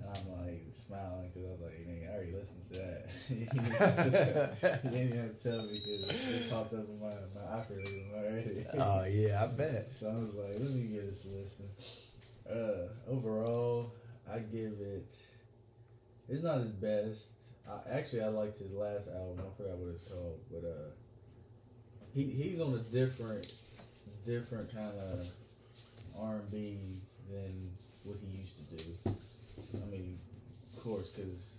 and 0.00 0.08
I'm 0.08 0.46
like 0.46 0.64
smiling 0.72 1.30
because 1.32 1.46
I 1.48 1.52
was 1.52 1.60
like, 1.60 1.86
"Nigga, 1.86 2.10
I 2.10 2.14
already 2.14 2.32
listened 2.32 2.64
to 2.72 2.78
that." 2.78 3.10
you 3.28 3.46
didn't 3.46 3.72
have 3.76 3.96
to- 4.12 4.70
have 4.70 5.40
to 5.40 5.50
tell 5.50 5.62
me 5.62 5.74
because 5.84 6.02
it 6.30 6.50
popped 6.50 6.72
up 6.74 6.88
in 6.88 7.00
my 7.00 7.14
my 7.34 7.52
algorithm 7.52 8.10
already. 8.14 8.64
Oh 8.78 9.04
yeah, 9.04 9.44
I 9.44 9.46
bet. 9.56 9.92
So 9.94 10.08
I 10.08 10.14
was 10.14 10.34
like, 10.34 10.58
let 10.58 10.70
me 10.70 10.86
give 10.88 11.04
this 11.06 11.26
listen. 11.26 11.68
Uh, 12.48 12.88
overall, 13.10 13.92
I 14.30 14.38
give 14.38 14.72
it. 14.80 15.12
It's 16.28 16.42
not 16.42 16.60
his 16.60 16.72
best. 16.72 17.28
I, 17.68 17.80
actually, 17.98 18.22
I 18.22 18.28
liked 18.28 18.58
his 18.58 18.72
last 18.72 19.08
album. 19.08 19.40
I 19.40 19.56
forgot 19.56 19.78
what 19.78 19.94
it's 19.94 20.04
called, 20.04 20.40
but 20.50 20.64
uh, 20.66 20.90
he 22.16 22.24
he's 22.24 22.60
on 22.60 22.72
a 22.74 22.78
different, 22.78 23.52
different 24.24 24.74
kind 24.74 24.98
of 24.98 25.26
R 26.18 26.36
and 26.36 26.50
B 26.50 26.78
than 27.30 27.70
what 28.04 28.16
he 28.18 28.38
used 28.38 28.54
to 28.70 28.76
do. 28.76 29.16
I 29.82 29.90
mean, 29.90 30.18
of 30.76 30.82
course, 30.82 31.10
because 31.10 31.56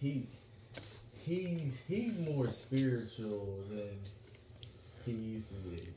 he 0.00 0.26
he's 1.16 1.80
he's 1.88 2.18
more 2.18 2.48
spiritual 2.50 3.64
than 3.70 3.98
he 5.06 5.12
used 5.12 5.48
to 5.48 5.70
be. 5.70 5.88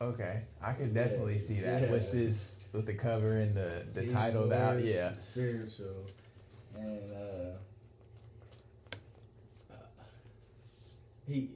Okay, 0.00 0.44
I 0.62 0.72
could 0.72 0.94
definitely 0.94 1.38
see 1.38 1.60
that 1.60 1.82
Yeah. 1.82 1.90
with 1.90 2.10
this, 2.10 2.56
with 2.72 2.86
the 2.86 2.94
cover 2.94 3.36
and 3.36 3.54
the 3.54 3.84
the 3.92 4.02
He's 4.02 4.12
title. 4.12 4.48
That 4.48 4.82
yeah, 4.82 5.18
spiritual, 5.18 6.06
and 6.74 7.12
uh, 7.12 7.58
he 11.30 11.50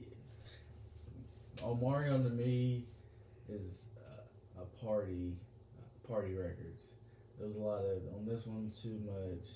Omarion 1.61 2.23
to 2.23 2.29
me 2.29 2.85
is 3.49 3.83
uh, 3.97 4.61
a 4.61 4.85
party 4.85 5.33
party 6.07 6.33
records. 6.33 6.83
There 7.37 7.47
was 7.47 7.55
a 7.55 7.59
lot 7.59 7.79
of 7.79 8.01
on 8.15 8.25
this 8.25 8.45
one 8.45 8.71
too 8.81 8.99
much. 9.05 9.47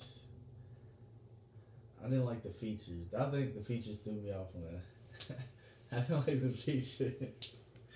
I 2.02 2.08
didn't 2.08 2.24
like 2.24 2.42
the 2.42 2.50
features. 2.50 3.14
I 3.18 3.30
think 3.30 3.54
the 3.54 3.64
features 3.64 3.98
threw 3.98 4.14
me 4.14 4.32
off 4.32 4.48
on 4.54 4.62
that. 4.62 5.38
I 5.92 6.00
don't 6.00 6.26
like 6.26 6.42
the 6.42 6.48
features. 6.48 7.50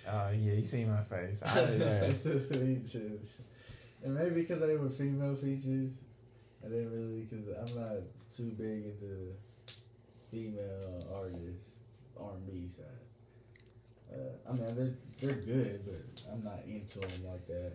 oh 0.07 0.29
yeah, 0.29 0.53
you 0.53 0.65
see 0.65 0.85
my 0.85 1.03
face. 1.03 1.41
I 1.43 1.51
I 1.51 1.65
did 1.65 1.79
didn't 1.79 2.01
like 2.01 2.23
the 2.23 2.39
features, 2.39 3.37
and 4.03 4.15
maybe 4.15 4.41
because 4.41 4.59
they 4.61 4.75
were 4.77 4.89
female 4.89 5.35
features, 5.35 5.91
I 6.63 6.69
didn't 6.69 6.91
really 6.91 7.27
because 7.29 7.47
I'm 7.57 7.79
not 7.79 8.01
too 8.35 8.51
big 8.57 8.85
into 8.85 9.33
female 10.31 11.07
artists 11.13 11.74
R 12.19 12.31
and 12.35 12.47
B 12.47 12.67
side. 12.67 12.85
Uh, 14.11 14.49
I 14.49 14.53
mean, 14.53 14.75
they're 14.75 14.93
they're 15.21 15.41
good, 15.41 15.81
but 15.85 16.31
I'm 16.31 16.43
not 16.43 16.59
into 16.65 16.99
them 16.99 17.25
like 17.25 17.45
that. 17.47 17.73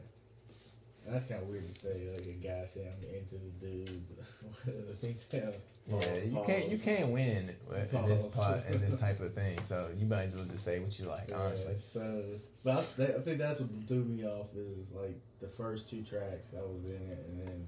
And 1.04 1.14
that's 1.14 1.26
kind 1.26 1.42
of 1.42 1.48
weird 1.48 1.66
to 1.66 1.74
say, 1.74 2.08
like 2.14 2.26
a 2.26 2.32
guy 2.32 2.66
saying 2.66 2.88
I'm 2.88 3.14
into 3.14 3.36
the 3.36 3.50
dude, 3.58 4.04
but 4.16 4.66
the 4.66 4.94
female. 4.94 5.54
Yeah, 5.86 6.14
you 6.24 6.42
can't 6.46 6.68
you 6.68 6.78
can't 6.78 7.08
win 7.08 7.50
in 7.92 8.06
this 8.06 8.24
pot 8.26 8.60
in 8.68 8.80
this 8.80 8.98
type 9.00 9.18
of 9.20 9.34
thing. 9.34 9.62
So 9.64 9.88
you 9.98 10.06
might 10.06 10.24
as 10.24 10.34
well 10.34 10.44
just 10.44 10.64
say 10.64 10.78
what 10.78 10.96
you 10.98 11.06
like, 11.06 11.30
honestly. 11.34 11.72
Yeah, 11.72 11.80
so, 11.80 12.24
but 12.62 12.94
I, 12.98 13.04
I 13.16 13.20
think 13.22 13.38
that's 13.38 13.60
what 13.60 13.70
threw 13.88 14.04
me 14.04 14.24
off 14.24 14.54
is 14.54 14.90
like 14.92 15.18
the 15.40 15.48
first 15.48 15.88
two 15.88 16.02
tracks 16.02 16.52
I 16.56 16.60
was 16.62 16.84
in 16.84 16.92
it, 17.10 17.26
and 17.28 17.40
then 17.40 17.66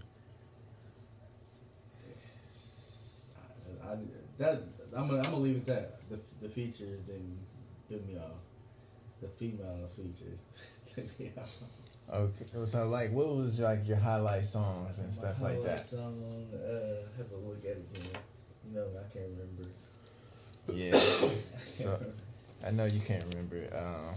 I, 3.82 3.92
I 3.92 3.96
that 4.38 4.62
I'm 4.96 5.08
gonna 5.08 5.18
I'm 5.18 5.24
gonna 5.24 5.36
leave 5.38 5.56
it 5.56 5.68
at 5.68 6.08
that. 6.10 6.10
The 6.40 6.46
the 6.46 6.52
features 6.52 7.00
didn't 7.02 7.38
threw 7.88 7.98
me 8.00 8.18
off. 8.18 8.40
The 9.20 9.28
female 9.28 9.88
features 9.96 10.40
threw 10.94 11.04
me 11.18 11.32
off. 11.38 11.48
Okay, 12.12 12.44
so 12.66 12.88
like, 12.88 13.10
what 13.12 13.28
was 13.36 13.60
like 13.60 13.86
your 13.86 13.96
highlight 13.96 14.44
songs 14.44 14.98
and 14.98 15.14
stuff 15.14 15.40
My 15.40 15.50
like 15.52 15.64
that? 15.64 15.86
Song, 15.86 16.20
uh, 16.52 17.06
have 17.16 17.30
a 17.32 17.36
look 17.36 17.60
at 17.64 17.70
it 17.70 17.86
again. 17.94 18.10
You 18.68 18.74
know, 18.74 18.86
I 18.98 19.12
can't 19.12 19.26
remember. 19.30 19.70
Yeah, 20.68 21.30
so 21.66 21.98
I 22.66 22.70
know 22.70 22.84
you 22.84 23.00
can't 23.00 23.24
remember. 23.30 23.56
it. 23.56 23.72
Um, 23.74 24.14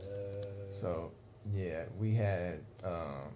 Uh, 0.00 0.70
so 0.70 1.10
yeah, 1.52 1.82
we 1.98 2.14
had 2.14 2.60
um, 2.84 3.28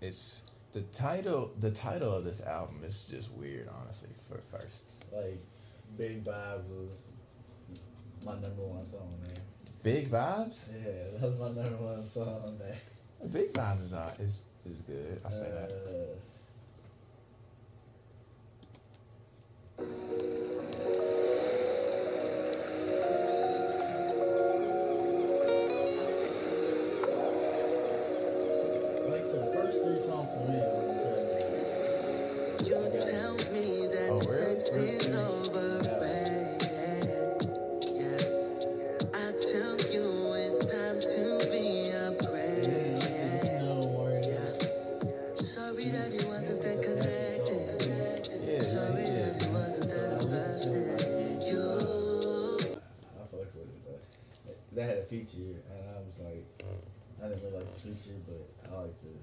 it's 0.00 0.42
the 0.72 0.82
title. 0.82 1.52
The 1.58 1.70
title 1.70 2.12
of 2.12 2.24
this 2.24 2.40
album 2.42 2.82
is 2.84 3.06
just 3.08 3.32
weird, 3.32 3.68
honestly. 3.68 4.10
For 4.28 4.40
first, 4.50 4.82
like 5.12 5.40
Big 5.96 6.24
Vibes 6.24 6.68
was 6.70 7.08
my 8.24 8.32
number 8.32 8.62
one 8.62 8.86
song, 8.86 9.14
man. 9.22 9.38
Big 9.82 10.10
Vibes. 10.10 10.68
Yeah, 10.72 11.18
that's 11.20 11.38
my 11.38 11.48
number 11.48 11.76
one 11.76 12.06
song, 12.06 12.58
man. 12.58 13.30
Big 13.30 13.52
Vibes 13.52 13.82
is 13.84 13.92
uh, 13.92 14.14
is 14.18 14.40
is 14.68 14.80
good. 14.82 15.20
I 15.24 15.30
say 15.30 15.50
that. 15.50 15.70
Uh, 15.70 16.16
Like 29.08 29.26
so, 29.26 29.36
the 29.44 29.52
first 29.52 29.82
three 29.82 30.00
songs 30.00 30.30
for 30.32 30.48
me 30.48 30.58
that 33.92 34.08
oh, 34.10 34.18
really? 34.18 34.58
sex 34.58 34.68
is 34.74 35.14
overrated. 35.14 36.68
Yeah. 37.82 38.22
I 39.12 39.32
tell 39.32 39.76
you 39.90 40.06
it's 40.34 40.58
time 40.70 40.98
to 41.00 41.24
be 41.50 41.90
upgraded. 41.92 43.02
Yeah. 43.02 43.62
Sorry 45.42 45.88
that 45.88 46.10
you 46.12 46.22
wasn't 46.28 46.62
that 46.62 46.78
connected. 46.82 47.82
Yeah, 48.42 48.62
Sorry 48.62 49.02
yeah, 49.02 49.26
that 49.26 49.42
you 49.42 49.48
wasn't 49.50 49.88
that 49.90 50.22
invested. 50.22 51.42
You. 51.46 51.62
I 53.12 53.26
fucks 53.34 53.54
with 53.54 53.68
it, 53.68 53.80
but 53.86 54.56
that 54.76 54.86
had 54.88 54.98
a 54.98 55.04
feature, 55.04 55.62
and 55.68 55.82
I 55.90 55.98
was 56.06 56.18
like, 56.20 56.46
I 57.22 57.28
didn't 57.28 57.42
really 57.44 57.56
like 57.58 57.74
the 57.74 57.80
feature, 57.80 58.18
but 58.26 58.44
I 58.70 58.82
like 58.82 58.96
the, 59.02 59.14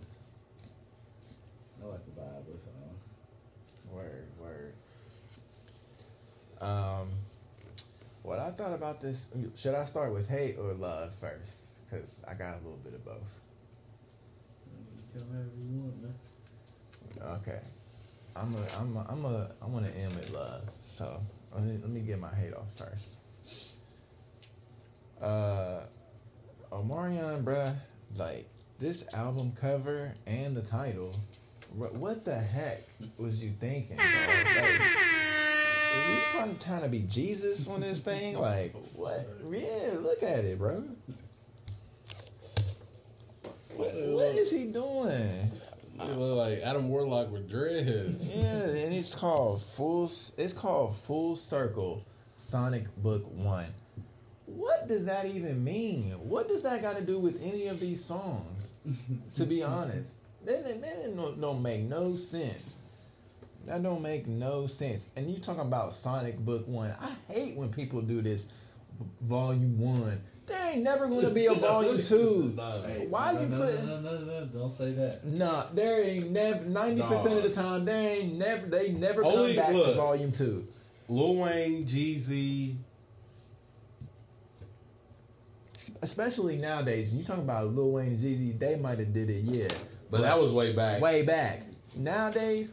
I 1.82 1.86
like 1.88 2.04
the 2.06 2.12
vibe 2.22 2.46
the 2.46 2.60
song. 2.60 3.00
Word, 3.92 4.28
word. 4.40 4.74
Um, 6.62 7.12
what 8.24 8.40
I 8.40 8.52
thought 8.52 8.74
about 8.74 9.02
this, 9.02 9.28
should 9.56 9.76
I 9.76 9.86
start 9.86 10.14
with 10.14 10.28
hate 10.28 10.58
or 10.60 10.74
love 10.74 11.12
first? 11.20 11.68
Because 11.86 12.22
I 12.28 12.34
got 12.34 12.56
a 12.56 12.58
little 12.58 12.80
bit 12.84 12.94
of 12.94 13.04
both. 13.06 13.16
You 14.98 15.04
can 15.12 15.28
whatever 15.30 15.50
you 15.58 15.80
want, 15.80 16.02
man. 16.04 16.14
Okay. 17.42 17.60
I'm 18.36 18.56
a, 18.56 18.68
I'm 18.78 18.96
a, 18.96 19.06
I'm 19.10 19.26
a, 19.26 19.52
I 19.62 19.66
want 19.66 19.86
to 19.86 20.00
end 20.00 20.16
with 20.16 20.30
love. 20.30 20.64
So 20.84 21.20
let 21.54 21.64
me, 21.64 21.78
let 21.82 21.90
me 21.90 22.02
get 22.02 22.20
my 22.20 22.34
hate 22.34 22.54
off 22.54 22.68
first. 22.78 23.16
Uh, 25.22 25.82
Omarion, 26.72 27.44
bruh, 27.44 27.76
like 28.16 28.48
this 28.80 29.12
album 29.14 29.54
cover 29.60 30.14
and 30.26 30.56
the 30.56 30.62
title, 30.62 31.16
what 31.76 32.26
the 32.26 32.36
heck 32.36 32.84
was 33.18 33.44
you 33.44 33.52
thinking? 33.60 33.98
Bro? 33.98 34.06
Like, 34.06 34.82
are 35.96 36.12
you 36.12 36.20
trying, 36.32 36.58
trying 36.60 36.82
to 36.84 36.90
be 36.90 37.02
Jesus 37.02 37.68
on 37.68 37.82
this 37.82 38.00
thing? 38.00 38.38
Like, 38.38 38.74
what? 38.96 39.28
Yeah, 39.50 39.92
look 40.00 40.22
at 40.24 40.46
it, 40.46 40.58
bro. 40.58 40.84
What, 43.76 43.94
what 43.96 44.36
is 44.36 44.52
he 44.52 44.66
doing? 44.66 45.52
Look 45.98 46.38
like 46.38 46.60
Adam 46.64 46.90
Warlock 46.90 47.32
with 47.32 47.50
dreads. 47.50 48.28
Yeah, 48.36 48.44
and 48.44 48.94
it's 48.94 49.16
called 49.16 49.62
full. 49.76 50.06
It's 50.38 50.54
called 50.54 50.96
Full 50.96 51.36
Circle 51.36 52.06
Sonic 52.38 52.96
Book 52.98 53.24
One. 53.32 53.68
What 54.46 54.88
does 54.88 55.06
that 55.06 55.26
even 55.26 55.64
mean? 55.64 56.12
What 56.12 56.48
does 56.48 56.64
that 56.64 56.82
got 56.82 56.98
to 56.98 57.04
do 57.04 57.20
with 57.20 57.42
any 57.42 57.68
of 57.68 57.80
these 57.80 58.04
songs? 58.04 58.74
to 59.36 59.46
be 59.46 59.62
honest, 59.62 60.16
that 60.50 60.66
that, 60.66 60.82
that 60.82 61.16
don't, 61.16 61.40
don't 61.40 61.62
make 61.62 61.82
no 61.82 62.16
sense. 62.16 62.78
That 63.66 63.84
don't 63.84 64.02
make 64.02 64.28
no 64.28 64.68
sense. 64.68 65.08
And 65.16 65.30
you 65.30 65.38
talking 65.40 65.62
about 65.62 65.94
Sonic 65.94 66.38
Book 66.40 66.68
One? 66.68 66.94
I 67.00 67.12
hate 67.32 67.56
when 67.56 67.70
people 67.70 68.02
do 68.02 68.22
this. 68.22 68.48
Volume 69.22 69.80
One. 69.80 70.22
There 70.48 70.72
ain't 70.72 70.82
never 70.84 71.08
going 71.08 71.22
to 71.26 71.30
be 71.30 71.46
a 71.46 71.54
Volume 71.54 72.02
Two. 72.04 72.52
Nah. 72.56 72.82
Hey, 72.82 73.06
Why 73.08 73.34
no, 73.34 73.42
you 73.42 73.48
no, 73.48 73.58
putting- 73.60 73.86
No, 73.86 74.00
no, 74.02 74.18
no, 74.20 74.26
no, 74.26 74.46
don't 74.48 74.74
say 74.74 74.92
that. 74.94 75.24
Nah, 75.24 75.66
there 75.74 76.04
ain't 76.04 76.32
never 76.32 76.64
ninety 76.66 77.02
percent 77.04 77.38
of 77.38 77.44
the 77.44 77.52
time. 77.52 77.86
They 77.86 78.18
ain't 78.20 78.36
never. 78.36 78.66
They 78.66 78.92
never 78.92 79.22
come 79.22 79.32
Only- 79.34 79.56
back 79.56 79.68
for 79.68 79.74
look. 79.74 79.96
Volume 79.96 80.32
Two. 80.32 80.68
Lil 81.08 81.36
Wayne, 81.36 81.86
Jeezy. 81.86 82.76
especially 86.02 86.58
nowadays. 86.58 87.14
You 87.14 87.24
talking 87.24 87.44
about 87.44 87.68
Lil 87.68 87.92
Wayne 87.92 88.08
and 88.10 88.20
Jeezy? 88.20 88.58
They 88.58 88.76
might 88.76 89.00
have 89.00 89.14
did 89.14 89.30
it, 89.30 89.44
yeah, 89.44 89.68
But 90.10 90.22
that 90.22 90.40
was 90.40 90.52
way 90.52 90.74
back. 90.74 91.02
way 91.02 91.22
back. 91.24 91.64
Nowadays, 91.96 92.72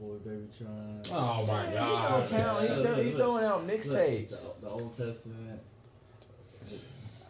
boy 0.00 0.16
Baby 0.24 0.46
Tron. 0.56 1.02
Oh 1.12 1.46
my 1.46 1.66
he 1.66 1.74
god. 1.74 2.30
don't 2.30 2.40
count. 2.40 2.62
He, 2.62 2.82
throw, 2.82 2.94
he 2.94 3.10
throwing 3.12 3.44
out 3.44 3.66
mixtapes. 3.66 4.30
The, 4.60 4.66
the 4.66 4.68
Old 4.68 4.96
Testament. 4.96 5.60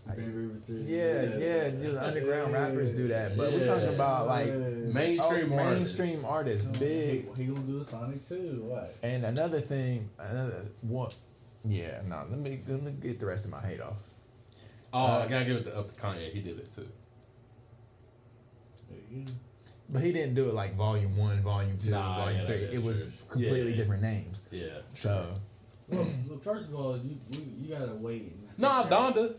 Baby 0.09 0.23
Everything. 0.23 0.85
Yeah, 0.87 1.23
yeah, 1.37 1.69
the 1.71 2.01
underground 2.01 2.53
rappers 2.53 2.93
do 2.93 3.09
that, 3.09 3.37
but 3.37 3.53
we're 3.53 3.67
talking 3.67 3.89
about 3.89 4.29
like 4.29 4.53
Mainstream 4.53 5.53
oh, 5.53 5.59
artists. 5.59 5.99
mainstream 5.99 6.25
artists, 6.25 6.67
big. 6.79 7.35
He, 7.35 7.43
he 7.43 7.49
gonna 7.51 7.67
do 7.67 7.81
a 7.81 7.85
Sonic 7.85 8.27
too. 8.27 8.63
What? 8.69 8.95
And 9.03 9.25
another 9.25 9.61
thing, 9.61 10.09
another 10.19 10.67
one. 10.83 11.11
Yeah, 11.65 12.03
no. 12.07 12.25
Let 12.31 12.39
me 12.39 12.61
let 12.69 12.83
me 12.83 12.93
get 12.93 13.19
the 13.19 13.27
rest 13.27 13.47
of 13.47 13.51
my 13.51 13.61
hate 13.61 13.81
off. 13.81 13.97
Oh, 14.93 15.05
Uh, 15.05 15.25
I 15.27 15.29
gotta 15.29 15.45
give 15.45 15.57
it 15.57 15.65
to, 15.65 15.77
up 15.77 15.89
to 15.89 16.01
Kanye. 16.01 16.33
He 16.33 16.41
did 16.41 16.59
it 16.61 16.73
too. 16.73 16.87
But 19.89 20.03
he 20.03 20.11
didn't 20.13 20.35
do 20.35 20.49
it 20.49 20.55
like 20.55 20.75
Volume 20.77 21.17
One, 21.17 21.41
Volume 21.43 21.79
Two, 21.79 21.91
Nah, 21.91 22.17
Volume 22.19 22.41
yeah, 22.41 22.47
Three. 22.47 22.57
It 22.57 22.83
was 22.83 23.03
true. 23.03 23.13
completely 23.29 23.71
Yeah. 23.71 23.77
different 23.77 24.03
names. 24.03 24.43
Yeah. 24.51 24.67
So 24.95 25.35
Well, 25.89 26.07
well, 26.29 26.39
first 26.41 26.69
of 26.69 26.75
all, 26.75 26.97
you 26.99 27.17
you, 27.31 27.41
you 27.61 27.69
gotta 27.75 27.95
wait. 27.95 28.23
and- 28.23 28.49
Nah, 28.59 28.89
Donda. 28.89 29.37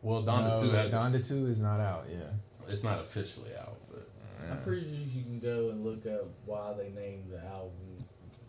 Well, 0.00 0.22
Donda 0.22 0.56
no, 0.56 0.62
too 0.62 0.70
has. 0.70 0.90
Donda 0.92 1.26
Two 1.26 1.46
is 1.46 1.60
not 1.60 1.80
out. 1.80 2.06
Yeah. 2.10 2.18
It's 2.66 2.82
not 2.82 3.00
officially 3.00 3.50
out, 3.56 3.78
but 3.90 4.08
I'm 4.50 4.62
pretty 4.62 4.84
sure 4.84 4.94
you 4.94 5.22
can 5.22 5.38
go 5.40 5.70
and 5.70 5.84
look 5.84 6.06
up 6.06 6.28
why 6.46 6.72
they 6.74 6.90
named 6.90 7.30
the 7.30 7.42
album 7.46 7.72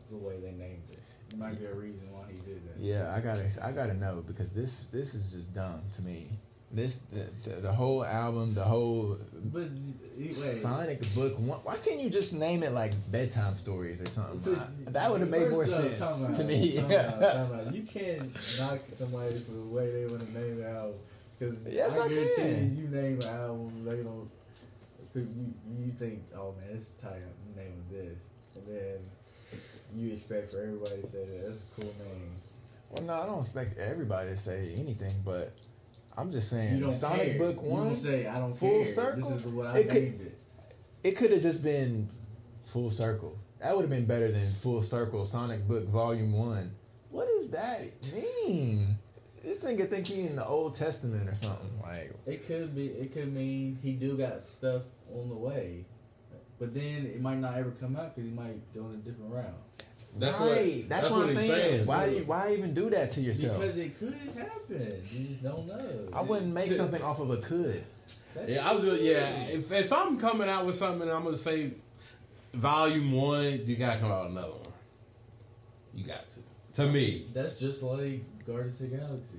the 0.09 0.17
way 0.17 0.39
they 0.39 0.51
named 0.51 0.83
it. 0.91 0.99
There 1.29 1.39
might 1.39 1.59
be 1.59 1.65
a 1.65 1.73
reason 1.73 2.11
why 2.11 2.23
he 2.29 2.37
did 2.39 2.61
that. 2.67 2.79
Yeah, 2.79 3.13
I 3.13 3.19
gotta, 3.21 3.47
I 3.63 3.71
gotta 3.71 3.93
know 3.93 4.23
because 4.25 4.51
this, 4.51 4.85
this 4.91 5.13
is 5.15 5.31
just 5.31 5.53
dumb 5.53 5.81
to 5.95 6.01
me. 6.01 6.31
This, 6.71 6.99
the, 7.11 7.49
the, 7.49 7.55
the 7.61 7.71
whole 7.73 8.05
album, 8.05 8.53
the 8.53 8.63
whole 8.63 9.17
But 9.45 9.69
wait. 10.15 10.33
Sonic 10.33 11.01
Book 11.15 11.39
One. 11.39 11.59
Why 11.63 11.77
can't 11.77 11.99
you 11.99 12.11
just 12.11 12.31
name 12.33 12.61
it 12.61 12.73
like 12.73 12.93
bedtime 13.11 13.57
stories 13.57 13.99
or 13.99 14.05
something? 14.07 14.41
So, 14.43 14.53
I- 14.55 14.91
that 14.91 15.09
would 15.11 15.21
have 15.21 15.31
made 15.31 15.49
more 15.49 15.65
sense 15.65 15.97
time 15.97 16.25
out, 16.25 16.33
to 16.35 16.43
me. 16.43 16.75
time 16.77 16.91
out, 16.91 17.21
time 17.33 17.59
out. 17.59 17.73
You 17.73 17.81
can't 17.83 18.33
knock 18.59 18.79
somebody 18.93 19.39
for 19.39 19.51
the 19.53 19.61
way 19.63 19.89
they 19.91 20.05
want 20.05 20.27
to 20.31 20.39
name 20.39 20.57
the 20.59 20.69
album. 20.69 20.93
Because 21.39 21.67
Yes, 21.67 21.97
I 21.97 22.07
guarantee 22.07 22.35
can. 22.35 22.75
You, 22.77 22.83
you 22.83 22.87
name 22.89 23.19
an 23.19 23.27
album, 23.27 23.85
they 23.85 23.95
don't. 24.03 24.29
Cause 25.11 25.23
You, 25.23 25.53
you 25.85 25.91
think, 25.97 26.21
oh 26.35 26.53
man, 26.59 26.67
this 26.75 26.83
is 26.83 26.91
tight. 27.01 27.13
I'm 27.15 27.55
naming 27.55 27.83
this, 27.91 28.19
and 28.55 28.67
then 28.67 28.97
you 29.95 30.13
expect 30.13 30.51
for 30.51 30.61
everybody 30.61 31.01
to 31.01 31.07
say 31.07 31.25
that. 31.25 31.47
That's 31.47 31.59
a 31.61 31.81
cool 31.81 31.93
name. 32.05 32.29
Well, 32.91 33.03
no, 33.05 33.13
I 33.15 33.25
don't 33.25 33.39
expect 33.39 33.79
everybody 33.79 34.29
to 34.29 34.37
say 34.37 34.73
anything, 34.77 35.15
but 35.25 35.51
I'm 36.19 36.31
just 36.31 36.49
saying 36.49 36.91
Sonic 36.91 37.37
care. 37.37 37.37
Book 37.39 37.61
One. 37.63 37.95
say 37.95 38.27
I 38.27 38.39
don't 38.39 38.53
Full 38.57 38.83
care. 38.83 38.93
Circle? 38.93 39.21
This 39.29 39.39
is 39.39 39.45
what 39.45 39.67
I 39.67 39.77
It 39.79 39.87
could- 39.89 39.93
named 40.03 40.21
it. 40.21 40.37
It 41.03 41.11
could 41.15 41.31
have 41.31 41.41
just 41.41 41.63
been 41.63 42.09
Full 42.63 42.91
Circle. 42.91 43.37
That 43.61 43.75
would 43.75 43.83
have 43.83 43.89
been 43.89 44.05
better 44.05 44.29
than 44.31 44.53
Full 44.55 44.81
Circle 44.81 45.25
Sonic 45.25 45.67
Book 45.67 45.87
Volume 45.87 46.33
One. 46.37 46.71
What 47.09 47.27
does 47.27 47.49
that 47.51 47.81
mean? 48.13 48.97
this 49.41 49.59
nigga 49.59 49.89
think 49.89 50.05
he 50.07 50.21
in 50.27 50.35
the 50.35 50.45
Old 50.45 50.75
Testament 50.75 51.29
or 51.29 51.33
something. 51.35 51.79
Like, 51.81 52.13
It 52.25 52.45
could 52.45 52.75
be. 52.75 52.87
It 52.87 53.13
could 53.13 53.33
mean 53.33 53.79
he 53.81 53.93
do 53.93 54.17
got 54.17 54.43
stuff 54.43 54.81
on 55.15 55.29
the 55.29 55.35
way, 55.35 55.85
but 56.59 56.73
then 56.73 57.05
it 57.05 57.21
might 57.21 57.37
not 57.39 57.57
ever 57.57 57.71
come 57.71 57.95
out 57.95 58.13
because 58.15 58.29
he 58.29 58.35
might 58.35 58.73
go 58.73 58.87
in 58.89 58.95
a 58.95 58.97
different 58.97 59.31
route. 59.33 59.53
That's 60.17 60.37
right. 60.39 60.47
what. 60.49 60.55
that's, 60.89 61.01
That's, 61.03 61.09
what, 61.11 61.19
what 61.19 61.29
I'm 61.29 61.35
saying. 61.35 61.51
saying. 61.51 61.85
Why? 61.85 62.09
Why 62.25 62.53
even 62.53 62.73
do 62.73 62.89
that 62.89 63.11
to 63.11 63.21
yourself? 63.21 63.59
Because 63.59 63.77
it 63.77 63.97
could 63.99 64.13
happen. 64.35 65.01
You 65.11 65.27
just 65.27 65.43
don't 65.43 65.67
know. 65.67 66.07
I 66.13 66.21
wouldn't 66.21 66.53
make 66.53 66.71
something 66.71 67.01
off 67.01 67.19
of 67.19 67.29
a 67.29 67.37
could. 67.37 67.83
That's 68.33 68.49
Yeah, 68.51 68.69
I 68.69 68.73
was. 68.75 68.83
Just, 68.85 69.01
yeah, 69.01 69.29
if 69.45 69.71
if 69.71 69.93
I'm 69.93 70.19
coming 70.19 70.49
out 70.49 70.65
with 70.65 70.75
something, 70.75 71.03
and 71.03 71.11
I'm 71.11 71.23
gonna 71.23 71.37
say 71.37 71.73
volume 72.53 73.11
one. 73.11 73.65
You 73.65 73.75
gotta 73.75 73.99
come 73.99 74.11
out 74.11 74.23
with 74.25 74.31
another 74.37 74.53
one. 74.53 74.73
You 75.93 76.05
got 76.05 76.27
to. 76.29 76.39
To 76.73 76.87
me, 76.87 77.25
That's 77.33 77.59
just 77.59 77.81
like 77.83 78.21
Guardians 78.45 78.79
of 78.81 78.91
the 78.91 78.97
Galaxy. 78.97 79.35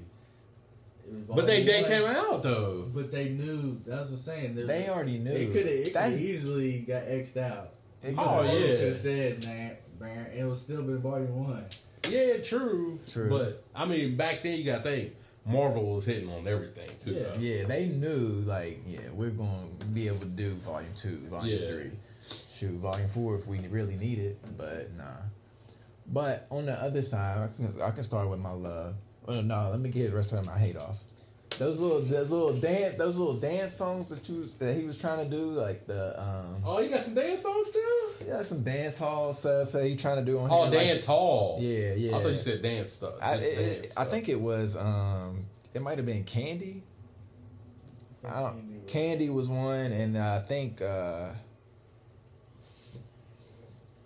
But 1.29 1.47
they 1.47 1.65
they 1.65 1.83
volume 1.83 1.89
came 2.07 2.17
out 2.17 2.43
though. 2.43 2.85
But 2.95 3.11
they 3.11 3.31
knew. 3.31 3.81
That's 3.87 4.11
what 4.11 4.17
I'm 4.17 4.19
saying. 4.19 4.55
There's- 4.55 4.69
They 4.69 4.89
already 4.89 5.19
knew. 5.19 5.33
It 5.33 5.53
could 5.53 5.67
have. 5.67 5.75
It 5.75 5.85
could 5.87 5.93
That's- 5.95 6.13
have 6.13 6.21
easily 6.21 6.79
got 6.81 7.03
xed 7.05 7.37
out. 7.37 7.71
It 8.03 8.15
Oh, 8.17 8.43
yeah. 8.43 8.77
Could 8.77 8.95
said, 8.95 9.45
"Nah, 9.45 9.75
man," 10.01 10.27
it 10.35 10.45
would 10.45 10.57
still 10.57 10.83
been 10.83 10.99
volume 10.99 11.47
one. 11.49 11.65
Yeah, 12.09 12.39
true. 12.39 12.99
True. 13.09 13.29
But 13.31 13.65
I 13.75 13.85
mean, 13.85 14.17
back 14.17 14.43
then 14.43 14.59
you 14.59 14.65
got 14.65 14.85
to 14.85 14.91
think 14.91 15.13
Marvel 15.47 15.95
was 15.97 16.07
hitting 16.07 16.31
on 16.31 16.47
everything 16.49 16.89
too. 16.99 17.13
Yeah. 17.13 17.23
though. 17.35 17.41
Yeah, 17.41 17.65
they 17.67 17.87
knew 17.87 18.43
like, 18.47 18.81
yeah, 18.87 19.01
we're 19.13 19.31
gonna 19.31 19.67
be 19.93 20.07
able 20.09 20.21
to 20.21 20.25
do 20.27 20.55
volume 20.55 20.91
two, 20.97 21.19
volume 21.31 21.61
Yeah. 21.63 21.69
three, 21.69 21.91
shoot, 22.53 22.73
volume 22.73 23.09
four 23.11 23.37
if 23.39 23.47
we 23.47 23.59
really 23.69 23.97
need 23.97 24.19
it, 24.19 24.39
but 24.57 24.91
nah. 24.97 25.17
But 26.13 26.47
on 26.51 26.67
the 26.67 26.73
other 26.73 27.03
side, 27.03 27.51
I 27.51 27.57
can, 27.57 27.81
I 27.83 27.91
can 27.91 28.03
start 28.03 28.29
with 28.29 28.41
my 28.41 28.51
love. 28.53 28.95
Well, 29.27 29.43
no, 29.43 29.69
let 29.71 29.79
me 29.81 29.91
get 29.91 30.11
the 30.11 30.17
rest 30.17 30.33
of 30.33 30.45
my 30.45 30.59
hate 30.59 30.77
off. 30.77 30.99
Those 31.59 31.79
little, 31.79 32.01
those 32.01 32.31
little 32.31 32.53
dance, 32.55 32.97
those 32.97 33.17
little 33.17 33.35
dance 33.35 33.75
songs 33.75 34.09
that 34.09 34.27
you 34.29 34.49
that 34.59 34.75
he 34.77 34.85
was 34.85 34.97
trying 34.97 35.29
to 35.29 35.31
do, 35.37 35.51
like 35.51 35.87
the 35.87 36.19
um, 36.19 36.63
Oh, 36.65 36.81
you 36.81 36.89
got 36.89 37.03
some 37.03 37.15
dance 37.15 37.43
songs 37.43 37.67
still? 37.69 38.27
yeah, 38.27 38.41
some 38.43 38.63
dance 38.63 38.97
hall 38.97 39.33
stuff 39.35 39.73
that 39.73 39.85
he 39.85 39.95
trying 39.97 40.25
to 40.25 40.31
do 40.31 40.39
on. 40.39 40.49
Oh, 40.51 40.63
here, 40.71 40.79
like- 40.79 40.89
dance 40.89 41.05
hall. 41.05 41.59
Yeah, 41.61 41.95
yeah. 41.95 42.17
I 42.17 42.23
thought 42.23 42.33
you 42.33 42.39
said 42.39 42.63
dance 42.63 42.93
stuff. 42.93 43.15
I, 43.21 43.35
it- 43.35 43.41
dance 43.57 43.87
it- 43.89 43.93
I 43.97 44.05
think 44.05 44.29
it 44.31 44.41
was 44.41 44.77
um 44.77 45.45
it 45.75 45.83
might 45.83 45.99
have 45.99 46.07
been 46.07 46.25
Candy. 46.25 46.83
I 48.27 48.41
don't, 48.41 48.87
Candy 48.87 49.29
was 49.31 49.49
one, 49.49 49.93
and 49.93 50.17
I 50.19 50.41
think 50.41 50.81
uh, 50.83 51.31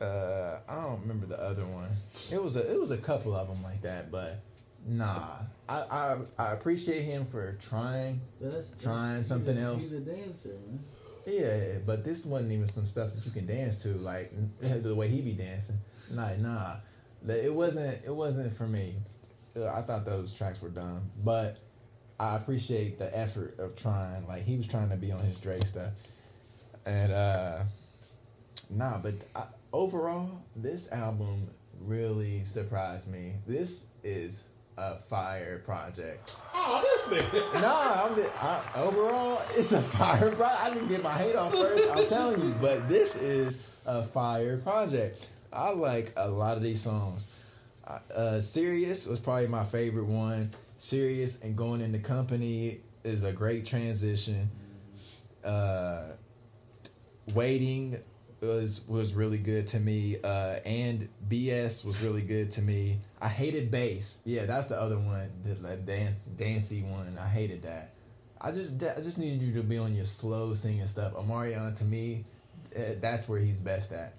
uh, 0.01 0.59
I 0.69 0.75
don't 0.83 1.01
remember 1.03 1.27
the 1.27 1.41
other 1.41 1.67
one. 1.67 1.91
It 2.33 2.43
was 2.43 2.57
a 2.57 2.69
it 2.73 2.81
was 2.81 2.91
a 2.91 2.97
couple 2.99 3.35
of 3.35 3.49
them 3.49 3.63
like 3.63 3.83
that, 3.83 4.11
but 4.11 4.41
nah, 4.87 5.39
I 5.69 5.75
I, 5.81 6.17
I 6.39 6.53
appreciate 6.53 7.03
him 7.03 7.27
for 7.27 7.57
trying. 7.61 8.21
That's, 8.41 8.69
Trying 8.83 9.21
he's 9.21 9.29
something 9.29 9.57
a- 9.57 9.61
else. 9.61 9.83
He's 9.83 9.93
a 9.95 10.01
dancer, 10.01 10.49
man. 10.49 10.85
Yeah, 11.27 11.79
but 11.87 12.05
this 12.05 12.25
wasn't 12.25 12.53
even 12.53 12.69
some 12.69 12.87
stuff 12.87 13.15
that 13.15 13.25
you 13.25 13.31
can 13.31 13.47
dance 13.47 13.79
to, 13.83 13.89
like 13.95 14.33
the 14.61 14.95
way 14.95 15.09
he 15.09 15.23
be 15.23 15.33
dancing. 15.33 15.79
Nah, 16.13 16.31
nah, 16.37 16.77
it 17.27 17.53
wasn't. 17.53 18.05
It 18.05 18.15
wasn't 18.15 18.55
for 18.57 18.67
me. 18.67 18.97
Uh, 19.57 19.67
I 19.67 19.83
thought 19.83 20.05
those 20.05 20.33
tracks 20.33 20.61
were 20.61 20.69
dumb, 20.69 21.11
but 21.25 21.59
I 22.21 22.37
appreciate 22.37 22.99
the 22.99 23.17
effort 23.17 23.59
of 23.59 23.77
trying. 23.77 24.27
Like 24.27 24.43
he 24.43 24.57
was 24.57 24.67
trying 24.67 24.91
to 24.91 24.97
be 24.97 25.13
on 25.13 25.21
his 25.21 25.39
Drake 25.39 25.65
stuff, 25.67 25.93
and 26.85 27.13
uh 27.13 27.63
nah. 28.69 28.99
But 28.99 29.15
I, 29.35 29.45
overall, 29.73 30.43
this 30.55 30.91
album 30.93 31.49
really 31.81 32.45
surprised 32.45 33.09
me. 33.09 33.35
This 33.47 33.85
is 34.03 34.45
a 34.77 34.97
fire 34.97 35.59
project. 35.59 36.37
Oh, 36.55 36.81
this 36.83 37.19
nigga. 37.19 37.61
Nah, 37.61 38.07
I'm, 38.07 38.19
I, 38.41 38.63
overall, 38.77 39.43
it's 39.57 39.73
a 39.73 39.81
fire 39.81 40.31
project. 40.31 40.61
I 40.61 40.71
didn't 40.75 40.89
get 40.89 41.03
my 41.03 41.13
hate 41.13 41.37
off 41.37 41.53
first, 41.53 41.89
I'm 41.91 42.07
telling 42.07 42.41
you, 42.41 42.55
but 42.61 42.89
this 42.89 43.17
is 43.17 43.59
a 43.87 44.03
fire 44.03 44.59
project. 44.59 45.29
I 45.53 45.71
like 45.71 46.13
a 46.17 46.29
lot 46.29 46.57
of 46.57 46.63
these 46.63 46.81
songs. 46.81 47.29
Uh, 47.87 47.99
uh, 48.15 48.41
Serious 48.41 49.07
was 49.07 49.21
probably 49.21 49.47
my 49.47 49.65
favorite 49.65 50.07
one. 50.07 50.51
Serious 50.77 51.39
and 51.41 51.57
Going 51.57 51.81
into 51.81 51.99
Company 51.99 52.81
is 53.05 53.23
a 53.23 53.33
great 53.33 53.65
transition. 53.65 54.51
Uh, 55.45 56.13
Waiting 57.33 57.99
was 58.41 58.83
was 58.87 59.15
really 59.15 59.39
good 59.39 59.67
to 59.69 59.81
me. 59.81 60.17
Uh, 60.23 60.57
and 60.65 61.09
BS 61.29 61.85
was 61.85 62.03
really 62.03 62.23
good 62.23 62.51
to 62.53 62.63
me. 62.63 62.99
I 63.25 63.29
hated 63.29 63.71
bass. 63.71 64.21
Yeah, 64.27 64.45
that's 64.45 64.67
the 64.67 64.79
other 64.79 64.97
one, 64.97 65.31
the 65.43 65.55
like, 65.67 65.87
dance 65.87 66.25
dancey 66.25 66.83
one. 66.83 67.19
I 67.19 67.27
hated 67.27 67.63
that. 67.63 67.95
I 68.39 68.53
just 68.53 68.75
I 68.85 69.01
just 69.01 69.17
needed 69.17 69.41
you 69.41 69.55
to 69.55 69.63
be 69.63 69.79
on 69.79 69.95
your 69.95 70.05
slow 70.05 70.53
singing 70.53 70.87
stuff. 70.87 71.15
Omarion 71.15 71.75
to 71.79 71.85
me, 71.85 72.27
eh, 72.77 72.97
that's 73.01 73.27
where 73.27 73.41
he's 73.41 73.59
best 73.59 73.93
at. 73.93 74.13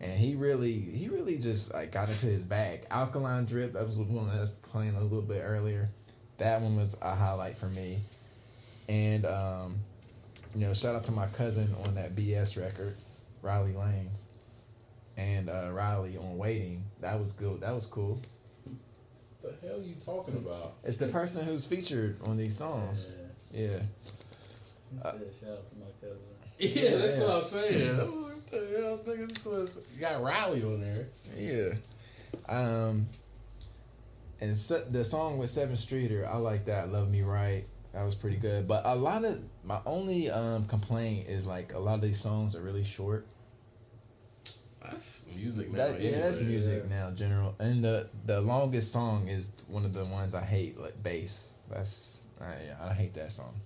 And 0.00 0.18
he 0.18 0.36
really 0.36 0.72
he 0.72 1.08
really 1.08 1.36
just 1.36 1.74
like 1.74 1.92
got 1.92 2.08
into 2.08 2.24
his 2.24 2.42
bag. 2.42 2.86
Alkaline 2.90 3.44
Drip, 3.44 3.74
that 3.74 3.84
was 3.84 3.96
one 3.96 4.30
that 4.30 4.40
was 4.40 4.52
playing 4.72 4.96
a 4.96 5.02
little 5.02 5.20
bit 5.20 5.42
earlier. 5.44 5.90
That 6.38 6.62
one 6.62 6.78
was 6.78 6.96
a 7.02 7.14
highlight 7.14 7.58
for 7.58 7.68
me. 7.68 7.98
And 8.88 9.26
um, 9.26 9.80
you 10.54 10.66
know, 10.66 10.72
shout 10.72 10.96
out 10.96 11.04
to 11.04 11.12
my 11.12 11.26
cousin 11.26 11.74
on 11.84 11.96
that 11.96 12.16
BS 12.16 12.58
record, 12.58 12.96
Riley 13.42 13.74
Lanes. 13.74 14.24
And 15.18 15.50
uh, 15.50 15.68
Riley 15.72 16.16
on 16.16 16.38
Waiting. 16.38 16.84
That 17.00 17.18
was 17.20 17.32
good. 17.32 17.60
That 17.60 17.74
was 17.74 17.86
cool. 17.86 18.20
What 19.40 19.60
the 19.60 19.68
hell 19.68 19.78
are 19.78 19.82
you 19.82 19.94
talking 19.94 20.36
about? 20.36 20.72
It's 20.84 20.96
the 20.96 21.08
person 21.08 21.44
who's 21.44 21.64
featured 21.64 22.18
on 22.24 22.36
these 22.36 22.56
songs. 22.56 23.12
Yeah. 23.52 23.60
Yeah. 23.60 23.78
Said, 25.02 25.20
shout 25.40 25.50
out 25.50 25.70
to 25.70 25.76
my 25.76 25.86
cousin. 26.00 26.18
Yeah, 26.58 26.96
that's 26.96 27.18
Yeah. 27.20 27.24
what 27.24 27.36
I'm 27.36 27.44
saying. 27.44 27.96
what 27.98 28.50
the 28.50 28.80
hell, 28.80 28.98
nigga? 29.16 29.28
This 29.28 29.44
was, 29.46 29.78
you 29.94 30.00
got 30.00 30.20
Riley 30.22 30.62
on 30.64 30.80
there. 30.80 31.06
Yeah. 31.36 31.74
Um 32.48 33.06
and 34.40 34.56
se- 34.56 34.84
the 34.90 35.04
song 35.04 35.38
with 35.38 35.50
Sevyn 35.50 35.76
Streeter, 35.76 36.28
I 36.28 36.36
like 36.38 36.64
that. 36.66 36.90
Love 36.92 37.10
Me 37.10 37.22
Right. 37.22 37.64
That 37.92 38.02
was 38.04 38.14
pretty 38.14 38.36
good. 38.36 38.66
But 38.68 38.82
a 38.84 38.94
lot 38.96 39.24
of 39.24 39.40
my 39.64 39.80
only 39.86 40.30
um 40.30 40.64
complaint 40.66 41.28
is 41.28 41.46
like 41.46 41.74
a 41.74 41.78
lot 41.78 41.94
of 41.94 42.00
these 42.02 42.20
songs 42.20 42.56
are 42.56 42.60
really 42.60 42.84
short. 42.84 43.26
That's 44.82 45.24
music 45.34 45.70
now. 45.70 45.78
That, 45.78 46.00
yeah, 46.00 46.20
that's 46.20 46.40
music 46.40 46.88
now, 46.88 47.10
general. 47.10 47.54
And 47.58 47.82
the 47.82 48.08
the 48.26 48.40
longest 48.40 48.92
song 48.92 49.28
is 49.28 49.50
one 49.66 49.84
of 49.84 49.92
the 49.92 50.04
ones 50.04 50.34
I 50.34 50.44
hate, 50.44 50.78
like 50.78 51.02
bass. 51.02 51.52
That's 51.70 52.22
I, 52.40 52.88
I 52.88 52.92
hate 52.92 53.14
that 53.14 53.32
song. 53.32 53.60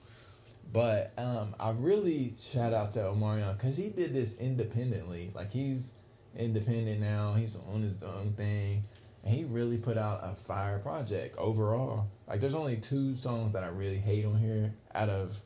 But 0.73 1.13
um, 1.19 1.55
I 1.61 1.71
really 1.71 2.35
shout 2.41 2.73
out 2.73 2.93
to 2.93 3.01
Omarion 3.01 3.57
because 3.59 3.77
he 3.77 3.89
did 3.89 4.15
this 4.15 4.37
independently. 4.39 5.31
Like 5.35 5.53
he's 5.53 5.93
independent 6.37 7.01
now. 7.01 7.35
He's 7.35 7.57
on 7.57 7.83
his 7.83 8.03
own 8.03 8.33
thing, 8.33 8.85
and 9.23 9.35
he 9.35 9.45
really 9.45 9.77
put 9.77 9.99
out 9.99 10.21
a 10.23 10.35
fire 10.47 10.79
project 10.79 11.37
overall. 11.37 12.11
Like 12.27 12.41
there's 12.41 12.55
only 12.55 12.77
two 12.79 13.17
songs 13.17 13.53
that 13.53 13.63
I 13.63 13.69
really 13.69 13.99
hate 13.99 14.25
on 14.25 14.39
here 14.39 14.73
out 14.95 15.11
of 15.11 15.37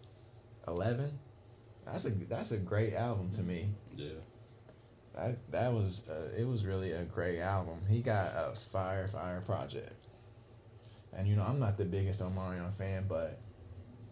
eleven. 0.68 1.18
That's 1.84 2.04
a 2.04 2.10
that's 2.10 2.52
a 2.52 2.56
great 2.56 2.94
album 2.94 3.30
to 3.32 3.42
me. 3.42 3.70
Yeah. 3.96 4.10
That 5.16 5.50
that 5.50 5.72
was 5.72 6.08
uh, 6.10 6.28
it 6.38 6.44
was 6.44 6.64
really 6.64 6.92
a 6.92 7.04
great 7.04 7.40
album. 7.40 7.80
He 7.88 8.02
got 8.02 8.32
a 8.34 8.52
fire 8.72 9.08
fire 9.08 9.40
project, 9.40 10.06
and 11.12 11.26
you 11.26 11.36
know 11.36 11.42
I'm 11.42 11.58
not 11.58 11.78
the 11.78 11.84
biggest 11.86 12.20
Omarion 12.20 12.72
fan, 12.74 13.06
but 13.08 13.38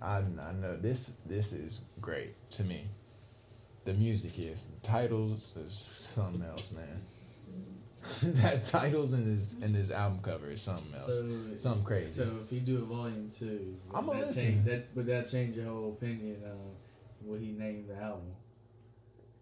I 0.00 0.18
I 0.18 0.52
know 0.52 0.76
this 0.76 1.12
this 1.26 1.52
is 1.52 1.82
great 2.00 2.34
to 2.52 2.64
me. 2.64 2.86
The 3.84 3.92
music 3.92 4.38
is 4.38 4.66
the 4.66 4.80
titles 4.80 5.52
is 5.56 5.90
something 5.98 6.42
else, 6.42 6.72
man. 6.72 7.02
that 8.42 8.64
titles 8.66 9.12
in 9.14 9.24
his 9.24 9.54
in 9.62 9.72
his 9.74 9.90
album 9.90 10.20
cover 10.22 10.50
is 10.50 10.60
something 10.62 10.92
else, 10.94 11.06
So, 11.06 11.38
something 11.58 11.84
crazy. 11.84 12.12
so 12.12 12.38
if 12.44 12.50
he 12.50 12.60
do 12.60 12.78
a 12.78 12.84
volume 12.84 13.30
two, 13.38 13.76
I'ma 13.94 14.12
that 14.14 14.26
listen. 14.26 14.42
change 14.44 14.64
that 14.66 14.86
would 14.94 15.06
that 15.06 15.28
change 15.30 15.56
your 15.56 15.66
whole 15.66 15.92
opinion 15.92 16.42
on 16.46 16.58
what 17.20 17.40
he 17.40 17.52
named 17.52 17.88
the 17.88 17.96
album? 17.96 18.26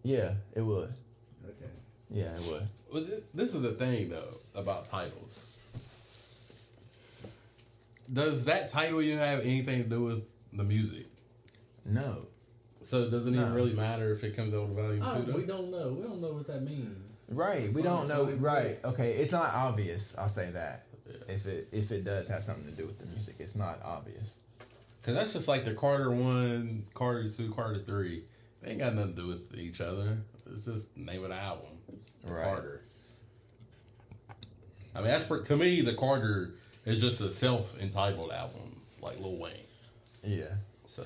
yeah, 0.03 0.33
it 0.53 0.61
would. 0.61 0.93
Okay. 1.45 1.71
Yeah, 2.09 2.35
it 2.35 2.41
would. 2.51 2.67
Well, 2.91 3.03
thi- 3.05 3.23
this 3.33 3.53
is 3.55 3.61
the 3.61 3.71
thing 3.73 4.09
though 4.09 4.37
about 4.55 4.85
titles. 4.85 5.49
Does 8.11 8.45
that 8.45 8.69
title 8.69 9.01
even 9.01 9.17
have 9.19 9.39
anything 9.41 9.83
to 9.83 9.89
do 9.89 10.03
with 10.03 10.23
the 10.51 10.63
music? 10.63 11.07
No, 11.85 12.27
So 12.81 13.03
it 13.03 13.11
doesn't 13.11 13.33
even 13.33 13.53
really 13.53 13.73
matter 13.73 14.11
if 14.13 14.23
it 14.23 14.35
comes 14.35 14.53
out 14.53 14.67
with 14.67 14.77
volume 14.77 15.03
Oh, 15.03 15.19
two. 15.21 15.31
Though? 15.31 15.37
we 15.37 15.43
don't 15.45 15.71
know. 15.71 15.89
We 15.93 16.03
don't 16.03 16.21
know 16.21 16.33
what 16.33 16.47
that 16.47 16.61
means. 16.63 16.97
Right, 17.29 17.71
we 17.73 17.81
don't 17.81 18.07
know. 18.07 18.25
we- 18.25 18.33
Right, 18.33 18.79
okay, 18.83 19.13
it's 19.13 19.31
not 19.31 19.53
obvious. 19.53 20.13
I'll 20.17 20.29
say 20.29 20.51
that. 20.51 20.85
Yeah. 21.07 21.33
If 21.35 21.45
it 21.45 21.67
if 21.71 21.91
it 21.91 22.03
does 22.05 22.27
have 22.29 22.43
something 22.43 22.65
to 22.65 22.71
do 22.71 22.85
with 22.87 22.99
the 22.99 23.05
music, 23.05 23.35
it's 23.39 23.55
not 23.55 23.81
obvious. 23.83 24.37
Cause 25.03 25.15
that's 25.15 25.33
just 25.33 25.47
like 25.49 25.65
the 25.65 25.73
Carter 25.73 26.11
one, 26.11 26.85
Carter 26.93 27.29
two, 27.29 27.51
Carter 27.53 27.79
three. 27.79 28.23
They 28.61 28.71
ain't 28.71 28.79
got 28.79 28.95
nothing 28.95 29.15
to 29.15 29.21
do 29.23 29.27
with 29.27 29.57
each 29.57 29.81
other. 29.81 30.19
It's 30.55 30.65
just 30.65 30.93
the 30.95 31.01
name 31.01 31.23
of 31.23 31.29
the 31.29 31.35
album, 31.35 31.69
Right. 32.23 32.43
Carter. 32.43 32.81
I 34.95 34.99
mean, 34.99 35.07
that's 35.07 35.25
per- 35.25 35.43
to 35.43 35.57
me 35.57 35.81
the 35.81 35.95
Carter 35.95 36.53
is 36.85 37.01
just 37.01 37.19
a 37.21 37.31
self 37.31 37.77
entitled 37.81 38.31
album, 38.31 38.81
like 39.01 39.19
Lil 39.19 39.37
Wayne. 39.39 39.53
Yeah. 40.23 40.53
So 40.85 41.03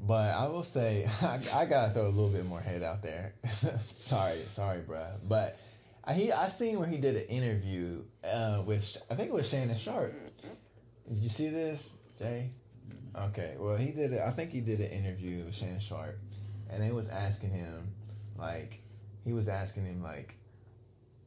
But 0.00 0.34
I 0.34 0.46
will 0.48 0.62
say, 0.62 1.06
I, 1.22 1.38
I 1.54 1.66
gotta 1.66 1.92
throw 1.92 2.06
a 2.06 2.08
little 2.08 2.30
bit 2.30 2.46
more 2.46 2.60
head 2.60 2.82
out 2.82 3.02
there. 3.02 3.34
sorry, 3.82 4.36
sorry, 4.48 4.80
bruh. 4.80 5.12
But 5.28 5.58
I 6.04 6.14
he 6.14 6.32
I 6.32 6.48
seen 6.48 6.78
where 6.78 6.88
he 6.88 6.96
did 6.96 7.16
an 7.16 7.26
interview 7.26 8.02
uh, 8.24 8.62
with 8.64 8.96
I 9.10 9.14
think 9.14 9.28
it 9.28 9.34
was 9.34 9.48
Shannon 9.48 9.76
Sharpe. 9.76 10.14
Did 11.08 11.18
you 11.18 11.28
see 11.28 11.48
this, 11.50 11.94
Jay? 12.18 12.50
Okay, 13.14 13.56
well 13.58 13.76
he 13.76 13.90
did 13.92 14.12
it. 14.12 14.20
I 14.20 14.30
think 14.30 14.50
he 14.50 14.60
did 14.60 14.80
an 14.80 14.90
interview 14.90 15.44
with 15.44 15.54
Shannon 15.54 15.80
Sharpe, 15.80 16.18
and 16.70 16.82
they 16.82 16.92
was 16.92 17.08
asking 17.08 17.50
him, 17.50 17.88
like, 18.38 18.80
he 19.24 19.32
was 19.32 19.48
asking 19.48 19.86
him 19.86 20.02
like, 20.02 20.36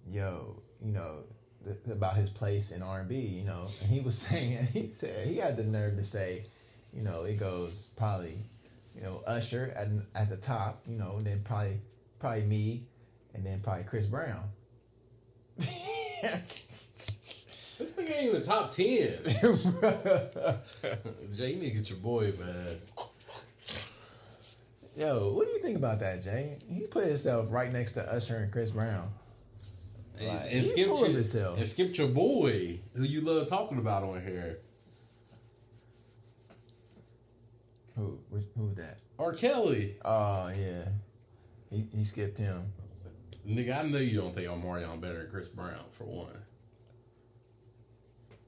yo, 0.09 0.61
you 0.83 0.91
know, 0.91 1.19
th- 1.63 1.77
about 1.91 2.15
his 2.15 2.29
place 2.29 2.71
in 2.71 2.81
R 2.81 3.01
and 3.01 3.09
B, 3.09 3.15
you 3.15 3.43
know, 3.43 3.67
and 3.81 3.91
he 3.91 3.99
was 3.99 4.17
saying, 4.17 4.67
he 4.73 4.89
said 4.89 5.27
he 5.27 5.37
had 5.37 5.57
the 5.57 5.63
nerve 5.63 5.97
to 5.97 6.03
say, 6.03 6.45
you 6.93 7.03
know, 7.03 7.23
it 7.23 7.39
goes 7.39 7.87
probably, 7.95 8.37
you 8.95 9.01
know, 9.01 9.21
Usher 9.25 9.73
at 9.75 9.87
at 10.19 10.29
the 10.29 10.37
top, 10.37 10.83
you 10.87 10.97
know, 10.97 11.15
and 11.17 11.25
then 11.25 11.41
probably 11.43 11.79
probably 12.19 12.43
me, 12.43 12.83
and 13.33 13.45
then 13.45 13.59
probably 13.61 13.83
Chris 13.83 14.05
Brown. 14.05 14.43
this 15.57 15.69
nigga 17.79 18.17
ain't 18.17 18.29
even 18.29 18.43
top 18.43 18.71
ten. 18.71 19.17
Jay, 21.33 21.51
you 21.51 21.61
need 21.61 21.69
to 21.69 21.75
get 21.77 21.89
your 21.89 21.99
boy, 21.99 22.33
man. 22.39 22.77
Yo, 25.01 25.33
what 25.33 25.47
do 25.47 25.53
you 25.53 25.59
think 25.59 25.77
about 25.77 25.99
that, 25.99 26.21
Jay? 26.21 26.59
He 26.69 26.85
put 26.85 27.05
himself 27.05 27.51
right 27.51 27.71
next 27.71 27.93
to 27.93 28.03
Usher 28.03 28.35
and 28.35 28.51
Chris 28.51 28.69
Brown. 28.69 29.09
Like, 30.19 30.41
and 30.43 30.49
he 30.49 30.63
skip 30.63 30.87
full 30.87 31.03
of 31.03 31.09
your, 31.09 31.17
himself. 31.21 31.57
and 31.57 31.67
skip 31.67 31.97
your 31.97 32.09
boy, 32.09 32.79
who 32.93 33.01
you 33.01 33.21
love 33.21 33.47
talking 33.47 33.79
about 33.79 34.03
on 34.03 34.21
here, 34.21 34.59
Who? 37.95 38.19
Who 38.55 38.65
was 38.67 38.75
that? 38.75 38.99
R. 39.17 39.33
Kelly. 39.33 39.95
Oh 40.05 40.49
yeah, 40.49 40.89
he 41.71 41.87
he 41.95 42.03
skipped 42.03 42.37
him. 42.37 42.61
Nigga, 43.47 43.79
I 43.79 43.87
know 43.87 43.97
you 43.97 44.21
don't 44.21 44.35
think 44.35 44.47
Omarion 44.47 45.01
better 45.01 45.23
than 45.23 45.31
Chris 45.31 45.47
Brown 45.47 45.85
for 45.97 46.03
one. 46.03 46.43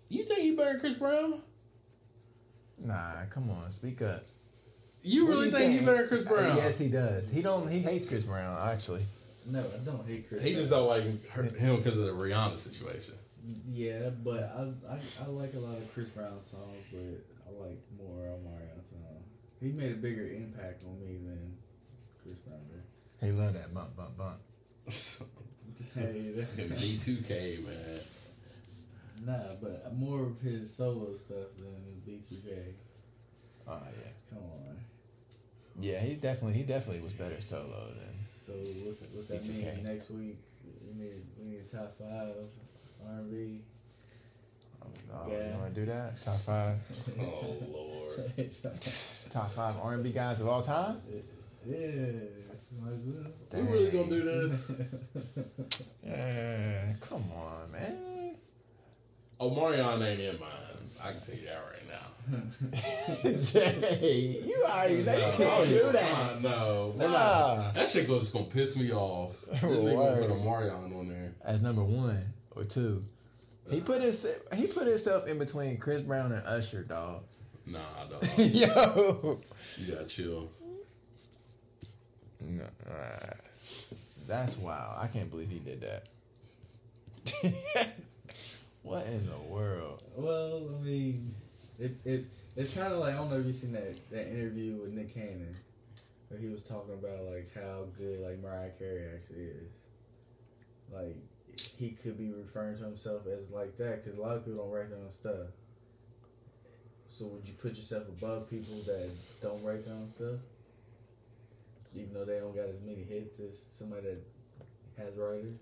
You 0.08 0.24
think 0.24 0.42
he 0.42 0.56
better 0.56 0.74
than 0.74 0.82
Chris 0.82 0.94
Brown? 1.00 1.42
Nah, 2.78 3.26
come 3.32 3.50
on, 3.50 3.72
speak 3.72 4.04
up. 4.04 4.24
You 5.06 5.26
What 5.26 5.32
really 5.32 5.46
you 5.48 5.52
think, 5.52 5.80
he 5.80 5.86
better 5.86 5.98
than 6.00 6.08
Chris 6.08 6.24
Brown? 6.24 6.52
Uh, 6.52 6.56
yes, 6.56 6.78
he 6.80 6.88
does. 6.88 7.30
He 7.30 7.42
don't. 7.42 7.70
He 7.70 7.80
hates 7.80 8.06
Chris 8.06 8.24
Brown 8.24 8.58
actually. 8.72 9.06
No, 9.46 9.60
I 9.60 9.84
don't 9.84 10.08
hate 10.08 10.30
Chris. 10.30 10.42
He 10.42 10.54
just 10.54 10.70
don't 10.70 10.88
like 10.88 11.04
her, 11.32 11.44
him 11.44 11.76
because 11.78 12.00
of 12.00 12.06
the 12.06 12.12
Rihanna 12.14 12.58
situation. 12.58 13.16
Yeah, 13.70 14.10
but 14.24 14.44
I, 14.58 14.94
I 14.94 15.00
I 15.26 15.28
like 15.28 15.54
a 15.56 15.60
lot 15.60 15.78
of 15.78 15.94
Chris 15.94 16.08
Brown 16.10 16.42
songs, 16.42 16.86
but 16.92 17.26
I 17.46 17.68
like 17.68 17.78
more 17.98 18.20
Omarion 18.24 18.82
songs. 18.90 19.26
He 19.60 19.74
made 19.74 19.92
a 19.92 19.96
bigger 19.96 20.28
impact 20.30 20.84
on 20.86 20.98
me 21.02 21.18
than 21.18 21.58
Chris 22.24 22.40
Brown 22.40 22.62
did. 22.72 22.82
He 23.28 23.34
love 23.34 23.54
that 23.54 23.74
bump, 23.74 23.98
bump, 23.98 24.18
bump. 24.18 24.40
Hey, 25.96 26.32
that- 26.36 26.56
B2K, 26.58 27.66
man. 27.66 28.00
nah, 29.26 29.56
but 29.62 29.94
more 29.96 30.24
of 30.28 30.40
his 30.40 30.74
solo 30.74 31.14
stuff 31.16 31.48
than 31.58 32.02
B2K. 32.08 32.74
Oh 33.68 33.80
yeah, 33.98 34.12
Come 34.30 34.40
on. 34.40 34.78
Yeah. 35.80 36.00
He 36.00 36.16
definitely, 36.16 36.54
he 36.54 36.64
definitely 36.64 37.02
was 37.02 37.14
better 37.14 37.40
solo 37.42 37.88
than. 37.90 38.26
So 38.46 38.54
what's 38.86 39.00
what's 39.14 39.28
that 39.28 39.42
B2K. 39.42 39.76
mean 39.78 39.84
next 39.86 40.10
week? 40.12 40.38
We 40.86 41.04
need 41.04 41.22
we 41.40 41.46
need 41.52 41.62
a 41.72 41.76
top 41.76 41.98
five 41.98 42.36
R&B. 43.08 43.62
Oh, 44.82 45.28
Yeah. 45.30 45.54
you 45.54 45.60
want 45.60 45.74
to 45.76 45.80
do 45.82 45.86
that? 45.88 46.22
Top 46.24 46.40
five, 46.42 46.78
Oh, 47.20 47.56
Lord. 47.72 48.32
top 49.32 49.50
five 49.52 49.76
R 49.82 49.94
and 49.94 50.04
B 50.04 50.12
guys 50.12 50.42
of 50.42 50.48
all 50.48 50.62
time. 50.62 51.02
yeah, 51.66 51.78
might 52.82 52.94
as 52.94 53.06
well. 53.06 53.32
We 53.54 53.62
really 53.72 53.92
gonna 53.92 54.10
do 54.10 54.24
this? 54.24 54.72
Yeah, 56.06 56.94
come 57.00 57.24
on, 57.34 57.72
man. 57.72 58.36
Omarion 59.40 60.06
ain't 60.06 60.20
in 60.20 60.40
mine. 60.40 60.50
I 61.02 61.12
can 61.14 61.22
tell 61.22 61.36
you 61.36 61.46
that 61.46 61.54
right 61.56 61.73
now. 61.73 61.73
Jay, 63.24 64.42
you 64.46 64.64
already 64.66 65.04
know 65.04 65.16
you 65.16 65.34
can't 65.34 65.70
do 65.70 65.84
nah, 65.86 65.92
that. 65.92 66.42
No, 66.42 66.94
we're 66.96 67.08
Nah. 67.08 67.72
That 67.74 67.90
shit 67.90 68.08
goes 68.08 68.32
gonna 68.32 68.46
piss 68.46 68.76
me 68.76 68.92
off. 68.92 69.36
This 69.52 69.62
nigga 69.62 70.20
put 70.20 70.30
Word. 70.30 70.30
Omarion 70.30 70.98
on 70.98 71.10
there. 71.10 71.34
As 71.44 71.62
number 71.62 71.84
one 71.84 72.34
or 72.52 72.64
two, 72.64 73.04
he 73.70 73.82
put 73.82 74.02
his 74.02 74.26
he 74.54 74.68
put 74.68 74.88
himself 74.88 75.28
in 75.28 75.38
between 75.38 75.78
Chris 75.78 76.02
Brown 76.02 76.32
and 76.32 76.46
Usher, 76.46 76.84
dog. 76.84 77.24
Nah, 77.66 77.80
dog. 78.10 78.24
Yo, 78.38 79.42
you 79.78 79.94
gotta 79.94 80.06
chill. 80.06 80.50
No, 82.40 82.66
that's 84.28 84.58
wild. 84.58 84.98
I 85.00 85.08
can't 85.08 85.30
believe 85.30 85.50
he 85.50 85.60
did 85.60 85.82
that. 85.82 86.08
what 88.82 89.06
in 89.08 89.26
the 89.28 89.54
world? 89.54 90.04
Well, 90.16 90.70
I 90.78 90.84
mean, 90.84 91.36
it, 91.80 91.96
it 92.06 92.26
it's 92.56 92.74
kind 92.74 92.94
of 92.94 93.00
like 93.00 93.14
I 93.14 93.18
don't 93.18 93.30
know 93.30 93.40
if 93.40 93.46
you 93.46 93.54
seen 93.54 93.74
that 93.74 93.96
that 94.12 94.28
interview 94.28 94.78
with 94.82 94.92
Nick 94.92 95.14
Cannon, 95.14 95.56
where 96.30 96.40
he 96.40 96.48
was 96.48 96.64
talking 96.64 96.94
about 96.94 97.26
like 97.26 97.50
how 97.54 97.86
good 97.98 98.20
like 98.20 98.42
Mariah 98.42 98.72
Carey 98.78 99.06
actually 99.16 99.46
is. 99.46 99.72
Like 100.92 101.16
he 101.78 101.92
could 101.92 102.18
be 102.18 102.32
referring 102.32 102.78
to 102.78 102.84
himself 102.84 103.24
as 103.28 103.50
like 103.50 103.78
that 103.78 104.04
because 104.04 104.18
a 104.18 104.22
lot 104.22 104.38
of 104.38 104.46
people 104.46 104.64
don't 104.66 104.74
write 104.74 104.90
their 104.90 105.00
own 105.00 105.12
stuff. 105.12 105.48
So 107.10 107.26
would 107.28 107.48
you 107.48 107.54
put 107.54 107.76
yourself 107.76 108.04
above 108.08 108.50
people 108.50 108.82
that 108.88 109.10
don't 109.42 109.64
write 109.64 109.86
their 109.86 109.94
own 109.94 110.10
stuff, 110.10 110.40
even 111.96 112.14
though 112.14 112.26
they 112.26 112.40
don't 112.40 112.56
got 112.56 112.66
as 112.66 112.82
many 112.84 113.04
hits 113.04 113.40
as 113.40 113.60
somebody 113.78 114.02
that 114.02 114.24
has 114.98 115.16
writers? 115.16 115.58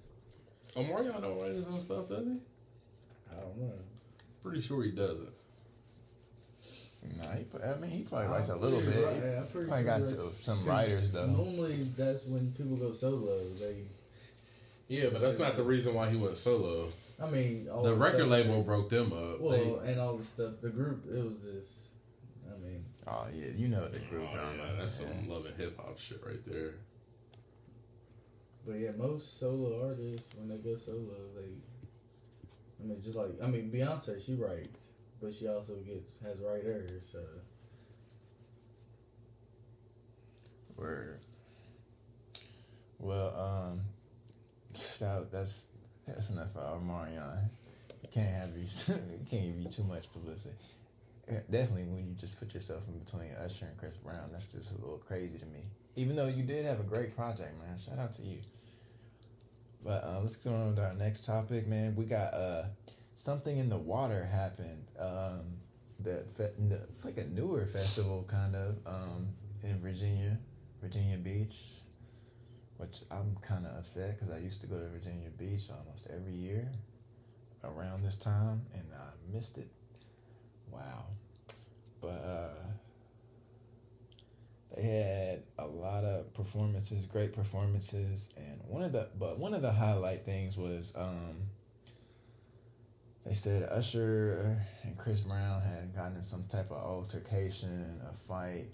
Omarion 0.76 1.22
don't 1.22 1.38
write 1.38 1.52
his 1.52 1.68
own 1.68 1.82
stuff, 1.82 2.08
does 2.08 2.26
he? 2.26 2.40
I 3.30 3.42
don't 3.42 3.58
know. 3.58 3.74
Pretty 4.42 4.62
sure 4.62 4.84
he 4.84 4.92
doesn't. 4.92 5.41
Nah, 7.18 7.32
he, 7.36 7.44
put- 7.46 7.64
I 7.64 7.76
mean, 7.78 7.90
he 7.92 8.04
probably 8.04 8.28
writes 8.28 8.50
a 8.50 8.56
little 8.56 8.80
bit. 8.80 9.04
Right, 9.06 9.16
He 9.16 9.22
I'm 9.38 9.48
pretty 9.48 9.68
probably 9.68 9.84
sure 9.84 9.84
got 9.84 10.02
some, 10.02 10.32
some 10.60 10.66
writers 10.66 11.12
though. 11.12 11.26
Normally, 11.26 11.84
that's 11.98 12.26
when 12.26 12.52
people 12.52 12.78
go 12.78 12.94
solo. 12.94 13.40
They, 13.60 13.78
Yeah, 14.88 15.10
but 15.12 15.22
that's 15.22 15.40
not 15.40 15.56
the 15.58 15.64
reason 15.64 15.94
why 15.96 16.10
he 16.10 16.18
went 16.18 16.38
solo. 16.38 16.90
I 17.22 17.28
mean, 17.30 17.68
all 17.72 17.84
The 17.84 17.94
record 17.96 18.20
stuff- 18.20 18.30
label 18.30 18.62
broke 18.64 18.90
them 18.90 19.14
up. 19.14 19.42
Well, 19.42 19.80
They- 19.84 19.92
and 19.92 20.00
all 20.00 20.18
the 20.18 20.26
stuff. 20.26 20.54
The 20.62 20.70
group, 20.70 21.06
it 21.12 21.24
was 21.24 21.38
just. 21.40 21.72
I 22.54 22.58
mean, 22.62 22.86
Oh 23.08 23.26
yeah, 23.34 23.48
you 23.56 23.68
know 23.68 23.88
the 23.88 23.98
Oh, 23.98 24.10
group 24.10 24.32
drama. 24.32 24.54
yeah, 24.58 24.76
that's 24.80 25.00
yeah. 25.02 25.08
some 25.08 25.28
love 25.28 25.46
and 25.48 25.56
hip 25.58 25.78
hop 25.78 25.98
shit 25.98 26.22
right 26.26 26.44
there. 26.46 26.76
but 28.66 28.74
yeah, 28.74 28.92
most 28.96 29.40
solo 29.40 29.88
artists 29.90 30.30
when 30.38 30.50
they 30.50 30.58
go 30.58 30.76
solo, 30.78 31.16
they. 31.36 31.50
I 32.84 32.88
mean, 32.88 33.02
just 33.04 33.16
like 33.18 33.30
I 33.44 33.48
mean, 33.48 33.72
Beyonce, 33.72 34.24
she 34.24 34.36
writes, 34.36 34.78
but 35.22 35.34
she 35.34 35.48
also 35.48 35.76
gets 35.76 36.20
has 36.24 36.40
writers. 36.40 37.04
So 37.12 37.20
Word. 40.76 41.20
Well, 42.98 43.36
um, 43.36 43.82
that, 45.00 45.32
that's 45.32 45.68
that's 46.08 46.30
enough 46.30 46.54
for 46.54 46.60
our 46.60 46.78
Omarion. 46.78 47.50
You 48.02 48.10
can't 48.12 48.34
have 48.34 48.50
you, 48.58 48.68
can't 49.30 49.30
give 49.30 49.56
you 49.56 49.70
too 49.70 49.84
much 49.84 50.12
publicity. 50.12 50.56
Definitely, 51.50 51.84
when 51.84 52.08
you 52.08 52.16
just 52.20 52.40
put 52.40 52.54
yourself 52.54 52.84
in 52.88 53.00
between 53.00 53.32
Usher 53.46 53.66
and 53.66 53.78
Chris 53.78 53.96
Brown, 53.98 54.30
that's 54.32 54.52
just 54.52 54.72
a 54.72 54.76
little 54.76 54.98
crazy 54.98 55.38
to 55.38 55.46
me. 55.46 55.66
Even 55.96 56.16
though 56.16 56.28
you 56.28 56.44
did 56.44 56.66
have 56.66 56.80
a 56.80 56.84
great 56.84 57.16
project, 57.16 57.54
man. 57.60 57.78
Shout 57.78 58.00
out 58.00 58.14
to 58.14 58.24
you. 58.24 58.40
But 59.84 60.04
uh, 60.04 60.20
let's 60.22 60.36
go 60.36 60.54
on 60.54 60.76
to 60.76 60.82
our 60.82 60.94
next 60.94 61.26
topic, 61.26 61.68
man. 61.68 61.96
We 61.96 62.06
got 62.06 62.34
uh, 62.34 62.64
something 63.22 63.60
in 63.60 63.70
the 63.70 63.78
water 63.78 64.26
happened. 64.26 64.88
Um, 65.00 65.58
that 66.00 66.26
fe- 66.36 66.54
it's 66.90 67.06
like 67.06 67.18
a 67.18 67.26
newer 67.26 67.68
festival, 67.68 68.26
kind 68.28 68.56
of, 68.56 68.78
um, 68.88 69.28
in 69.62 69.80
Virginia, 69.80 70.40
Virginia 70.82 71.18
Beach, 71.18 71.56
which 72.78 73.02
I'm 73.12 73.38
kind 73.44 73.68
of 73.68 73.78
upset 73.78 74.20
because 74.20 74.34
I 74.34 74.40
used 74.40 74.62
to 74.62 74.68
go 74.68 74.80
to 74.80 74.90
Virginia 74.90 75.30
Beach 75.38 75.70
almost 75.70 76.08
every 76.10 76.34
year 76.34 76.72
around 77.64 78.04
this 78.04 78.18
time, 78.18 78.64
and 78.74 78.84
I 78.98 79.10
missed 79.32 79.60
it. 79.60 79.68
Wow, 80.72 81.06
but 82.02 82.08
uh, 82.08 82.64
they 84.76 84.82
had 84.82 85.44
a 85.60 85.68
lot 85.68 86.04
of 86.04 86.34
performances, 86.34 87.06
great 87.06 87.36
performances, 87.36 88.30
and 88.36 88.60
one 88.68 88.82
of 88.82 88.94
the 88.94 89.10
but 89.20 89.38
one 89.38 89.54
of 89.54 89.62
the 89.62 89.72
highlight 89.72 90.26
things 90.26 90.58
was 90.58 90.96
um, 90.98 91.42
they 93.26 93.34
said 93.34 93.70
Usher 93.72 94.66
and 94.84 94.98
Chris 94.98 95.22
Brown 95.22 95.62
had 95.62 95.96
gotten 95.96 96.18
in 96.18 96.24
some 96.24 96.46
type 96.50 96.72
of 96.72 96.78
altercation, 96.78 98.02
a 98.10 98.16
fight, 98.28 98.68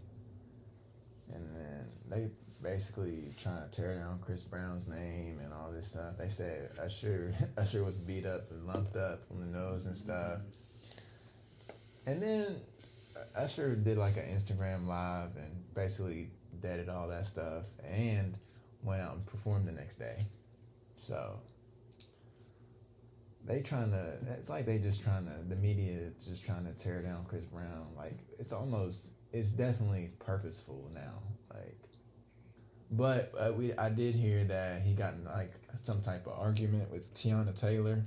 and 1.34 1.56
then 1.56 1.88
they 2.10 2.30
basically 2.64 3.34
trying 3.38 3.70
to 3.70 3.70
tear 3.70 3.96
down 3.96 4.20
Chris 4.20 4.44
Brown's 4.44 4.88
name 4.88 5.40
and 5.44 5.54
all 5.54 5.72
this 5.72 5.88
stuff. 5.88 6.18
They 6.18 6.30
said 6.30 6.70
Usher 6.82 7.34
Usher 7.58 7.84
was 7.84 7.98
beat 7.98 8.26
up 8.26 8.50
and 8.52 8.66
lumped 8.66 8.96
up 8.96 9.24
on 9.32 9.40
the 9.40 9.48
nose 9.48 9.86
and 9.86 9.96
stuff. 9.96 10.42
And 12.06 12.22
then 12.22 12.62
Usher 13.36 13.76
did 13.76 13.98
like 13.98 14.18
an 14.18 14.24
Instagram 14.24 14.88
live 14.88 15.36
and 15.36 15.74
basically 15.76 16.30
deaded 16.62 16.90
all 16.90 17.10
that 17.10 17.26
stuff 17.28 17.66
and 17.84 18.38
went 18.82 19.02
out 19.02 19.16
and 19.16 19.26
performed 19.26 19.68
the 19.68 19.74
next 19.74 20.00
day. 20.00 20.26
So 20.96 21.40
they 23.48 23.62
trying 23.62 23.92
to 23.92 24.14
it's 24.38 24.50
like 24.50 24.66
they 24.66 24.78
just 24.80 25.02
trying 25.04 25.26
to 25.26 25.34
the 25.48 25.56
media 25.56 25.94
is 26.18 26.26
just 26.26 26.46
trying 26.46 26.66
to 26.66 26.74
tear 26.74 27.02
down 27.02 27.26
Chris 27.26 27.46
Brown. 27.46 27.88
Like 27.96 28.18
it's 28.40 28.52
almost 28.54 29.10
it's 29.34 29.52
definitely 29.52 30.12
purposeful 30.20 30.90
now. 30.94 31.22
Like 31.54 31.78
but 32.92 33.32
uh, 33.38 33.52
we 33.54 33.74
I 33.74 33.90
did 33.90 34.16
hear 34.16 34.44
that 34.46 34.82
he 34.82 34.94
got 34.94 35.14
in 35.14 35.26
like 35.26 35.52
some 35.82 36.02
type 36.02 36.26
of 36.28 36.34
argument 36.40 36.92
with 36.92 37.14
Teyana 37.14 37.54
Taylor 37.60 38.04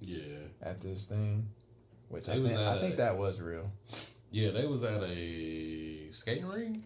Yeah, 0.00 0.22
at 0.62 0.80
this 0.80 1.06
thing. 1.06 1.48
Which 2.08 2.26
They 2.26 2.32
I 2.32 2.36
think, 2.36 2.52
at 2.52 2.58
I 2.60 2.78
think 2.80 2.94
a- 2.94 2.96
that 2.98 3.18
was 3.18 3.40
real. 3.40 3.70
yeah. 4.30 4.50
They 4.50 4.66
was 4.66 4.82
at 4.82 5.02
a 5.02 6.10
skating 6.12 6.46
ring. 6.46 6.84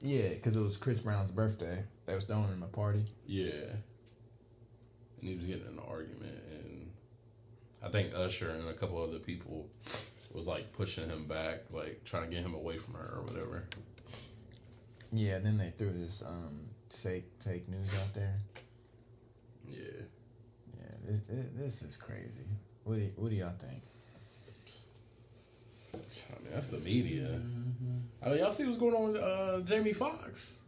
Yeah, 0.00 0.28
because 0.28 0.56
it 0.56 0.60
was 0.60 0.76
Chris 0.76 1.00
Brown's 1.00 1.32
birthday. 1.32 1.82
They 2.06 2.14
was 2.14 2.22
throwing 2.24 2.48
him 2.52 2.62
a 2.62 2.68
party. 2.68 3.04
Yeah, 3.26 3.50
and 5.20 5.28
he 5.28 5.34
was 5.34 5.44
getting 5.46 5.62
in 5.62 5.72
an 5.72 5.80
argument, 5.88 6.38
and 6.52 6.67
I 7.82 7.88
think 7.88 8.12
Usher 8.14 8.50
and 8.50 8.68
a 8.68 8.74
couple 8.74 9.02
other 9.02 9.18
people 9.18 9.68
was 10.34 10.46
like 10.46 10.72
pushing 10.72 11.08
him 11.08 11.26
back, 11.26 11.60
like 11.70 12.02
trying 12.04 12.28
to 12.28 12.34
get 12.34 12.44
him 12.44 12.54
away 12.54 12.78
from 12.78 12.94
her 12.94 13.14
or 13.16 13.22
whatever. 13.22 13.64
Yeah, 15.12 15.36
and 15.36 15.46
then 15.46 15.58
they 15.58 15.72
threw 15.76 15.92
this 15.92 16.22
um 16.26 16.68
fake 17.02 17.30
fake 17.44 17.68
news 17.68 17.94
out 18.00 18.14
there. 18.14 18.34
Yeah, 19.66 20.02
Yeah, 20.76 21.12
this, 21.28 21.46
this 21.56 21.82
is 21.82 21.96
crazy. 21.96 22.46
What 22.84 22.96
do 22.96 23.10
what 23.16 23.30
do 23.30 23.36
y'all 23.36 23.52
think? 23.58 23.82
I 25.94 26.42
mean 26.42 26.52
that's 26.52 26.68
the 26.68 26.78
media. 26.78 27.40
I 28.22 28.28
mean, 28.30 28.38
y'all 28.38 28.52
see 28.52 28.64
what's 28.64 28.78
going 28.78 28.94
on 28.94 29.12
with 29.12 29.22
uh, 29.22 29.60
Jamie 29.60 29.92
Foxx? 29.92 30.58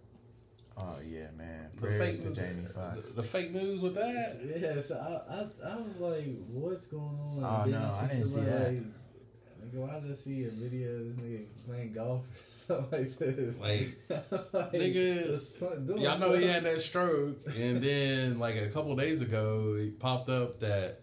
Oh 0.80 0.96
yeah, 1.06 1.26
man. 1.36 1.68
The 1.74 1.80
Prayers 1.80 2.00
fake 2.00 2.20
to 2.22 2.28
news- 2.28 2.36
Jamie 2.38 2.66
Foxx. 2.74 3.08
The, 3.12 3.22
the 3.22 3.28
fake 3.28 3.52
news 3.52 3.80
with 3.80 3.94
that. 3.94 4.40
Yeah, 4.60 4.80
so 4.80 4.96
I, 4.96 5.34
I, 5.34 5.72
I 5.72 5.76
was 5.76 5.96
like, 5.98 6.24
what's 6.48 6.86
going 6.86 7.04
on? 7.04 7.44
Oh, 7.44 7.62
And 7.62 7.72
no, 7.72 7.78
I 8.00 8.06
didn't 8.06 8.26
see 8.26 8.32
somebody 8.32 8.50
that. 8.50 8.72
Like, 8.72 9.72
nigga, 9.72 9.74
why 9.92 10.00
did 10.00 10.10
I 10.10 10.14
see 10.14 10.44
a 10.44 10.50
video 10.50 10.90
of 10.96 11.16
this 11.16 11.24
nigga 11.24 11.44
playing 11.66 11.92
golf 11.92 12.24
or 12.24 12.26
something 12.46 12.98
like 12.98 13.18
this? 13.18 13.54
Like, 13.60 13.98
I 14.10 14.56
like, 14.56 14.72
nigga, 14.72 15.26
just 15.26 15.60
doing 15.60 16.00
Y'all 16.00 16.18
know 16.18 16.32
he 16.34 16.46
had 16.46 16.64
that 16.64 16.80
stroke, 16.80 17.38
and 17.56 17.82
then 17.82 18.38
like 18.38 18.56
a 18.56 18.68
couple 18.70 18.94
days 18.96 19.20
ago, 19.20 19.76
it 19.78 19.98
popped 20.00 20.28
up 20.30 20.60
that 20.60 21.00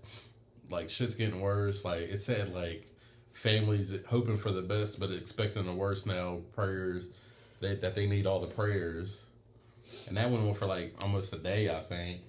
like 0.69 0.89
shit's 0.89 1.15
getting 1.15 1.39
worse. 1.39 1.85
Like 1.85 2.01
it 2.01 2.21
said 2.21 2.53
like 2.53 2.87
families 3.33 3.93
hoping 4.07 4.37
for 4.37 4.51
the 4.51 4.61
best 4.63 4.99
but 4.99 5.11
expecting 5.11 5.65
the 5.65 5.73
worst 5.73 6.05
now. 6.07 6.41
Prayers 6.53 7.07
that 7.61 7.81
that 7.81 7.95
they 7.95 8.05
need 8.07 8.25
all 8.27 8.41
the 8.41 8.47
prayers, 8.47 9.26
and 10.07 10.17
that 10.17 10.29
went 10.29 10.47
on 10.47 10.53
for 10.53 10.65
like 10.65 10.95
almost 11.01 11.33
a 11.33 11.37
day, 11.37 11.69
I 11.69 11.81
think. 11.81 12.21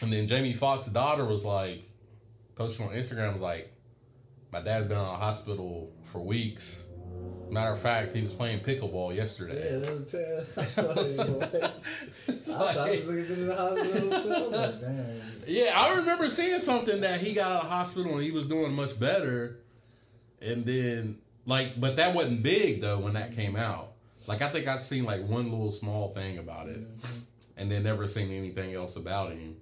And 0.00 0.12
then 0.12 0.26
Jamie 0.26 0.54
Foxx's 0.54 0.92
daughter 0.92 1.24
was 1.24 1.44
like 1.44 1.82
posting 2.54 2.86
on 2.86 2.94
Instagram 2.94 3.34
was 3.34 3.42
like, 3.42 3.72
"My 4.52 4.60
dad's 4.60 4.86
been 4.86 4.98
in 4.98 5.04
a 5.04 5.16
hospital 5.16 5.92
for 6.10 6.20
weeks." 6.20 6.84
Matter 7.50 7.72
of 7.72 7.80
fact, 7.80 8.16
he 8.16 8.22
was 8.22 8.32
playing 8.32 8.60
pickleball 8.60 9.14
yesterday. 9.14 9.72
Yeah, 9.72 9.78
that 9.80 9.92
was 9.92 10.08
bad. 10.08 10.46
I 10.56 10.66
saw 10.66 10.90
it, 10.92 11.16
like, 11.18 11.54
I 12.32 12.72
thought 12.72 12.88
he 12.88 12.96
was 12.96 13.06
looking 13.06 13.36
in 13.36 13.46
the 13.46 13.54
hospital. 13.54 14.10
So 14.10 14.32
I 14.32 14.46
like, 14.46 14.80
damn. 14.80 15.20
Yeah, 15.46 15.74
I 15.76 15.96
remember 15.96 16.30
seeing 16.30 16.60
something 16.60 17.02
that 17.02 17.20
he 17.20 17.34
got 17.34 17.52
out 17.52 17.64
of 17.64 17.68
the 17.68 17.76
hospital 17.76 18.14
and 18.14 18.22
he 18.22 18.30
was 18.30 18.46
doing 18.46 18.72
much 18.72 18.98
better. 18.98 19.58
And 20.40 20.64
then, 20.64 21.18
like, 21.44 21.78
but 21.78 21.96
that 21.96 22.14
wasn't 22.14 22.42
big 22.42 22.80
though 22.80 23.00
when 23.00 23.12
that 23.14 23.36
came 23.36 23.54
out. 23.54 23.91
Like, 24.26 24.42
I 24.42 24.48
think 24.48 24.68
I've 24.68 24.82
seen 24.82 25.04
like 25.04 25.26
one 25.26 25.50
little 25.50 25.72
small 25.72 26.12
thing 26.12 26.38
about 26.38 26.68
it, 26.68 26.80
mm-hmm. 26.80 27.18
and 27.56 27.70
then 27.70 27.82
never 27.82 28.06
seen 28.06 28.30
anything 28.30 28.74
else 28.74 28.96
about 28.96 29.32
him. 29.32 29.56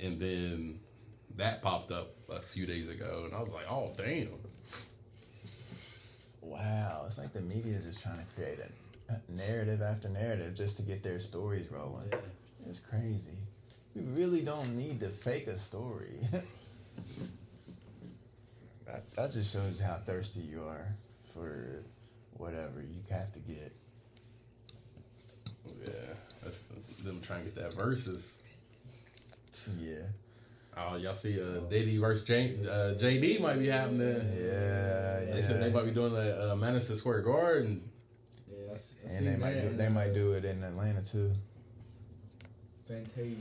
And 0.00 0.20
then 0.20 0.80
that 1.36 1.62
popped 1.62 1.92
up 1.92 2.08
a 2.28 2.40
few 2.40 2.66
days 2.66 2.88
ago, 2.88 3.22
and 3.26 3.34
I 3.34 3.40
was 3.40 3.52
like, 3.52 3.66
oh 3.70 3.94
damn. 3.96 4.28
Wow, 6.40 7.04
it's 7.06 7.18
like 7.18 7.32
the 7.32 7.40
media 7.40 7.76
is 7.76 7.84
just 7.84 8.02
trying 8.02 8.18
to 8.18 8.24
create 8.34 8.58
a 8.58 8.68
narrative 9.30 9.82
after 9.82 10.08
narrative 10.08 10.54
just 10.54 10.76
to 10.76 10.82
get 10.82 11.02
their 11.02 11.20
stories 11.20 11.70
rolling. 11.70 12.08
Yeah. 12.10 12.18
It's 12.68 12.80
crazy. 12.80 13.38
We 13.94 14.02
really 14.02 14.42
don't 14.42 14.76
need 14.76 15.00
to 15.00 15.08
fake 15.08 15.46
a 15.46 15.58
story. 15.58 16.20
that, 18.86 19.04
that 19.16 19.32
just 19.32 19.52
shows 19.52 19.80
how 19.80 19.98
thirsty 20.04 20.40
you 20.40 20.62
are 20.62 20.94
for 21.32 21.82
whatever 22.38 22.80
you 22.80 23.00
have 23.10 23.30
to 23.32 23.38
get. 23.40 23.72
Yeah, 25.84 25.92
that's 26.42 26.62
them 27.04 27.20
trying 27.20 27.44
to 27.44 27.50
get 27.50 27.56
that 27.62 27.74
versus. 27.74 28.34
Yeah. 29.78 29.96
Oh, 30.76 30.96
y'all 30.96 31.14
see, 31.16 31.40
uh, 31.40 31.58
Diddy 31.68 31.98
versus 31.98 32.24
J- 32.24 32.56
uh, 32.64 32.94
JD 32.94 33.40
might 33.40 33.58
be 33.58 33.66
happening. 33.66 34.14
Yeah, 34.34 35.20
They 35.34 35.42
said 35.44 35.60
they 35.60 35.70
might 35.70 35.84
be 35.84 35.90
doing 35.90 36.12
the 36.14 36.52
uh, 36.52 36.56
Madison 36.56 36.96
Square 36.96 37.22
Garden. 37.22 37.82
Yeah, 38.48 38.70
I, 38.70 38.74
s- 38.74 38.92
I 39.04 39.08
And 39.10 39.26
they 39.26 39.30
seen 39.32 39.40
might 39.40 39.60
do, 39.60 39.76
they 39.76 39.88
might 39.88 40.14
do 40.14 40.32
it 40.32 40.44
in 40.44 40.62
Atlanta 40.62 41.02
too. 41.02 41.32
Fantasia. 42.86 43.34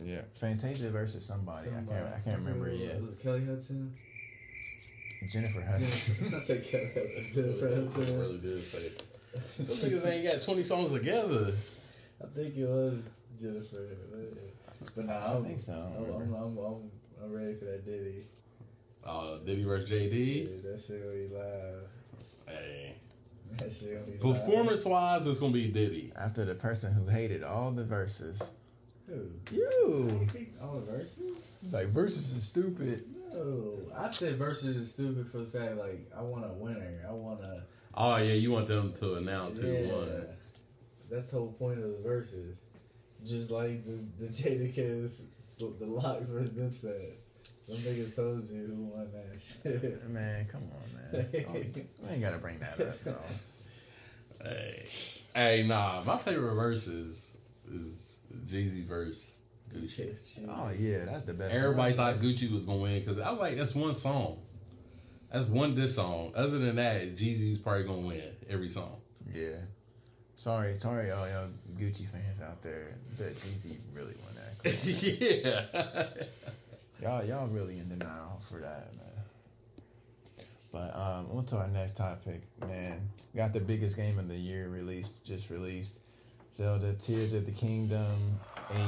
Yeah. 0.00 0.20
Fantasia 0.38 0.90
versus 0.90 1.24
somebody. 1.26 1.70
I 1.70 1.72
can't 1.90 1.90
I 2.14 2.20
can't 2.22 2.38
remember 2.40 2.68
it 2.68 2.76
yet. 2.78 3.00
Was 3.00 3.10
it 3.10 3.22
Kelly 3.22 3.44
Hudson? 3.46 3.94
Jennifer 5.26 5.60
Hudson. 5.62 6.32
I 6.36 6.40
said 6.40 6.64
Kelly 6.64 6.90
Hudson. 6.94 7.26
Jennifer 7.32 7.68
I 7.68 7.74
Hudson. 7.80 8.18
really 8.20 8.38
did 8.38 8.64
say 8.64 8.78
it. 8.78 9.02
Those 9.58 9.78
niggas 9.82 10.06
ain't 10.06 10.24
got 10.24 10.42
20 10.42 10.62
songs 10.62 10.92
together. 10.92 11.52
I 12.22 12.26
think 12.34 12.56
it 12.56 12.66
was 12.68 12.94
Jennifer. 13.40 13.86
But 14.94 15.04
nah, 15.06 15.12
I 15.12 15.34
I'm, 15.36 15.44
think 15.44 15.58
so, 15.58 15.72
I 15.72 15.76
I'm, 15.76 16.04
don't 16.04 16.14
I'm, 16.14 16.20
remember. 16.20 16.36
I'm, 16.36 16.58
I'm, 16.58 16.90
I'm 17.24 17.32
ready 17.32 17.54
for 17.54 17.64
that 17.66 17.84
Diddy. 17.84 18.24
Uh, 19.04 19.38
Diddy 19.38 19.64
versus 19.64 19.90
JD. 19.90 20.64
Yeah, 20.64 20.70
that 20.70 20.80
shit 20.80 21.02
gonna 21.02 21.14
be 21.14 21.28
live. 21.34 21.88
Hey. 22.46 22.94
That 23.58 23.72
shit 23.72 23.94
gonna 23.94 24.16
be 24.18 24.24
live. 24.24 24.46
Performance 24.46 24.84
wise, 24.84 25.26
it's 25.26 25.40
gonna 25.40 25.52
be 25.52 25.68
Diddy. 25.68 26.12
After 26.16 26.44
the 26.44 26.54
person 26.54 26.92
who 26.92 27.06
hated 27.06 27.42
all 27.42 27.70
the 27.72 27.84
verses. 27.84 28.40
Who? 29.06 29.30
You. 29.50 30.28
You 30.34 30.46
all 30.62 30.80
the 30.80 30.92
verses? 30.92 31.36
It's 31.62 31.72
like 31.72 31.88
verses 31.88 32.32
is 32.34 32.44
stupid. 32.44 33.04
No, 33.32 33.78
I 33.96 34.10
said 34.10 34.36
verses 34.36 34.76
is 34.76 34.90
stupid 34.90 35.30
for 35.30 35.38
the 35.38 35.46
fact 35.46 35.76
like 35.76 36.10
I 36.16 36.22
want 36.22 36.44
a 36.44 36.52
winner. 36.52 37.04
I 37.08 37.12
want 37.12 37.40
a 37.40 37.62
Oh 37.94 38.16
yeah, 38.16 38.34
you 38.34 38.52
want 38.52 38.68
them 38.68 38.92
to 38.94 39.14
announce 39.14 39.60
yeah. 39.60 39.70
who 39.70 39.88
won. 39.88 40.26
That's 41.10 41.26
the 41.26 41.36
whole 41.36 41.52
point 41.52 41.78
of 41.78 41.90
the 41.90 41.98
verses. 42.02 42.56
Just 43.24 43.50
like 43.50 43.84
the 43.84 44.04
the 44.18 44.28
Jadakiss, 44.28 45.20
the, 45.58 45.72
the 45.78 45.86
LOX 45.86 46.28
versus 46.28 46.50
Dipset. 46.50 47.14
Them 47.66 47.78
niggas 47.78 48.14
told 48.14 48.48
you 48.48 48.66
who 48.66 48.84
won 48.84 49.10
that 49.12 49.42
shit. 49.42 50.08
Man, 50.10 50.46
come 50.46 50.62
on, 50.72 51.12
man. 51.12 51.26
Oh, 51.48 51.52
we 51.52 52.08
ain't 52.08 52.22
gotta 52.22 52.38
bring 52.38 52.58
that 52.60 52.80
up, 52.80 53.02
though. 53.04 53.18
Hey, 54.42 54.84
hey, 55.34 55.64
nah. 55.66 56.02
My 56.04 56.16
favorite 56.18 56.54
verses 56.54 57.32
is 57.70 58.18
Jeezy 58.46 58.86
verse 58.86 59.38
Gucci. 59.74 60.46
Oh 60.48 60.70
yeah, 60.70 61.04
that's 61.04 61.24
the 61.24 61.34
best. 61.34 61.54
Everybody 61.54 61.94
thought 61.94 62.16
Gucci 62.16 62.50
was 62.52 62.64
gonna 62.64 62.78
win 62.78 63.00
because 63.00 63.18
I 63.18 63.30
was 63.30 63.40
like 63.40 63.56
that's 63.56 63.74
one 63.74 63.94
song. 63.94 64.38
That's 65.32 65.48
one 65.48 65.74
diss 65.74 65.94
song. 65.94 66.32
Other 66.34 66.58
than 66.58 66.76
that, 66.76 67.16
Jeezy's 67.16 67.58
probably 67.58 67.84
gonna 67.84 68.06
win 68.06 68.22
every 68.48 68.68
song. 68.68 69.00
Yeah. 69.32 69.56
Sorry, 70.36 70.78
sorry, 70.78 71.10
all 71.10 71.28
y'all 71.28 71.48
Gucci 71.76 72.10
fans 72.10 72.40
out 72.40 72.62
there. 72.62 72.94
But 73.18 73.34
Jeezy 73.34 73.76
really 73.92 74.14
won 74.22 74.34
that. 74.34 74.44
Yeah. 74.84 76.06
y'all, 77.02 77.24
y'all 77.24 77.48
really 77.48 77.78
in 77.78 77.88
denial 77.88 78.40
for 78.48 78.60
that, 78.60 78.88
man. 78.96 79.08
But 80.72 80.94
um, 80.94 81.28
on 81.36 81.44
to 81.46 81.56
our 81.56 81.68
next 81.68 81.96
topic, 81.96 82.42
man. 82.66 83.08
Got 83.34 83.52
the 83.52 83.60
biggest 83.60 83.96
game 83.96 84.18
of 84.18 84.28
the 84.28 84.36
year 84.36 84.68
released, 84.68 85.24
just 85.24 85.50
released. 85.50 86.00
Zelda 86.58 86.92
Tears 86.94 87.34
of 87.34 87.46
the 87.46 87.52
Kingdom. 87.52 88.36
Hey. 88.68 88.82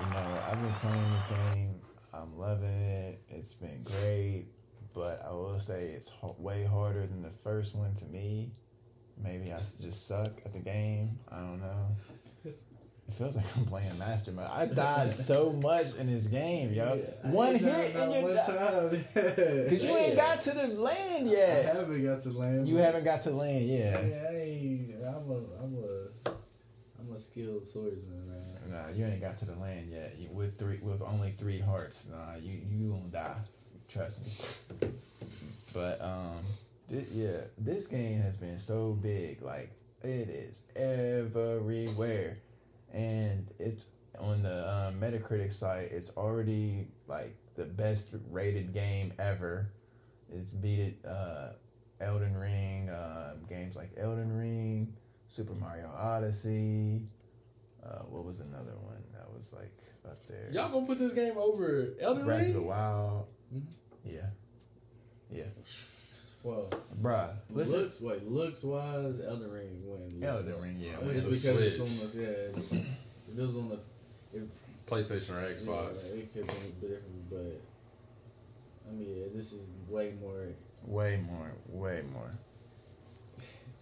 You 0.00 0.06
know, 0.14 0.40
I've 0.50 0.62
been 0.62 0.72
playing 0.72 1.12
this 1.12 1.26
game. 1.26 1.74
I'm 2.14 2.38
loving 2.38 2.68
it. 2.70 3.20
It's 3.28 3.52
been 3.52 3.82
great. 3.82 4.46
But 4.94 5.22
I 5.28 5.32
will 5.32 5.58
say 5.58 5.88
it's 5.88 6.10
h- 6.24 6.30
way 6.38 6.64
harder 6.64 7.06
than 7.06 7.20
the 7.20 7.28
first 7.42 7.76
one 7.76 7.94
to 7.96 8.06
me. 8.06 8.52
Maybe 9.22 9.52
I 9.52 9.58
just 9.58 10.08
suck 10.08 10.32
at 10.46 10.54
the 10.54 10.58
game. 10.60 11.18
I 11.30 11.36
don't 11.40 11.60
know. 11.60 11.88
It 13.06 13.12
feels 13.14 13.36
like 13.36 13.44
I'm 13.56 13.66
playing 13.66 13.98
Master 13.98 14.32
Mode. 14.32 14.48
I 14.50 14.66
died 14.66 15.14
so 15.14 15.52
much 15.52 15.94
in 15.96 16.06
this 16.06 16.26
game, 16.26 16.72
yo. 16.72 16.98
I 17.22 17.28
one 17.28 17.56
hit 17.56 17.94
and 17.94 18.12
you 18.26 18.34
die. 18.34 18.46
time. 18.46 19.04
Cause 19.68 19.82
you 19.82 19.96
ain't 19.96 20.16
got 20.16 20.40
to 20.42 20.52
the 20.52 20.68
land 20.68 21.28
I 21.28 21.32
yet. 21.32 21.76
haven't 21.76 22.02
got 22.02 22.22
to 22.22 22.30
land. 22.30 22.66
You 22.66 22.76
haven't 22.76 23.04
got 23.04 23.20
to 23.22 23.30
land, 23.30 23.68
yeah. 23.68 24.00
Yeah, 24.00 24.26
I 24.30 24.34
ain't. 24.36 24.94
I'm 25.04 25.30
a. 25.30 25.36
I'm 25.62 25.76
a. 25.84 26.30
I'm 26.98 27.14
a 27.14 27.18
skilled 27.34 27.66
swordsman, 27.66 28.28
man. 28.28 28.70
Nah, 28.70 28.88
you 28.94 29.04
ain't 29.04 29.20
got 29.20 29.36
to 29.38 29.44
the 29.44 29.56
land 29.56 29.90
yet. 29.90 30.14
You, 30.18 30.28
with 30.30 30.56
three, 30.56 30.78
with 30.80 31.02
only 31.02 31.34
three 31.36 31.58
hearts, 31.58 32.08
nah, 32.10 32.36
you 32.40 32.60
you 32.70 32.90
gonna 32.90 33.08
die. 33.08 33.38
Trust 33.88 34.24
me. 34.24 34.90
But 35.72 36.00
um, 36.00 36.44
thi- 36.88 37.06
yeah, 37.10 37.40
this 37.58 37.88
game 37.88 38.20
has 38.22 38.36
been 38.36 38.58
so 38.58 38.92
big. 38.92 39.42
Like 39.42 39.72
it 40.02 40.28
is 40.28 40.62
everywhere, 40.76 42.38
and 42.92 43.48
it's 43.58 43.86
on 44.18 44.44
the 44.44 44.68
um, 44.70 45.00
Metacritic 45.00 45.52
site. 45.52 45.88
It's 45.90 46.16
already 46.16 46.86
like 47.08 47.34
the 47.56 47.64
best 47.64 48.14
rated 48.30 48.72
game 48.72 49.12
ever. 49.18 49.72
It's 50.32 50.52
beat 50.52 50.78
it. 50.78 51.04
Uh, 51.04 51.54
Elden 52.00 52.36
Ring, 52.36 52.90
um, 52.90 53.44
games 53.48 53.76
like 53.76 53.90
Elden 53.96 54.36
Ring, 54.36 54.94
Super 55.28 55.54
Mario 55.54 55.90
Odyssey. 55.96 57.02
Uh, 57.84 58.02
what 58.08 58.24
was 58.24 58.40
another 58.40 58.76
one 58.80 59.02
that 59.12 59.30
was 59.30 59.52
like 59.52 59.72
up 60.06 60.18
there? 60.28 60.48
Y'all 60.50 60.70
gonna 60.70 60.86
put 60.86 60.98
this 60.98 61.12
game 61.12 61.36
over 61.36 61.94
Elden 62.00 62.24
Breath 62.24 62.40
of 62.40 62.46
the 62.48 62.52
Ring? 62.54 62.66
Wild. 62.66 63.26
Mhm. 63.54 63.62
Yeah. 64.04 64.26
Yeah. 65.30 65.44
Well, 66.42 66.70
Bruh. 67.00 67.36
Listen. 67.50 67.74
looks 67.74 68.00
wait, 68.00 68.28
looks 68.28 68.62
wise, 68.62 69.14
Elden 69.26 69.50
Ring 69.50 69.82
win. 69.84 70.22
Elden 70.22 70.60
Ring, 70.60 70.76
yeah. 70.78 70.96
It's 71.02 71.24
It's 71.24 71.42
because 71.42 71.62
it's 71.62 71.80
on 71.80 72.10
the 72.10 72.20
yeah. 72.20 72.60
It's, 72.60 72.72
it 72.72 73.36
was 73.36 73.56
on 73.56 73.68
the. 73.70 73.78
It, 74.38 74.48
PlayStation 74.86 75.30
or 75.30 75.40
yeah, 75.40 75.56
Xbox? 75.56 76.14
it 76.14 76.32
could 76.34 76.46
be 76.46 76.86
different, 76.86 77.30
but 77.30 77.60
I 78.86 78.92
mean, 78.92 79.16
yeah, 79.16 79.26
this 79.34 79.52
is 79.52 79.62
way 79.88 80.12
more. 80.20 80.48
Way 80.84 81.18
more. 81.26 81.52
Way 81.68 82.02
more. 82.12 82.30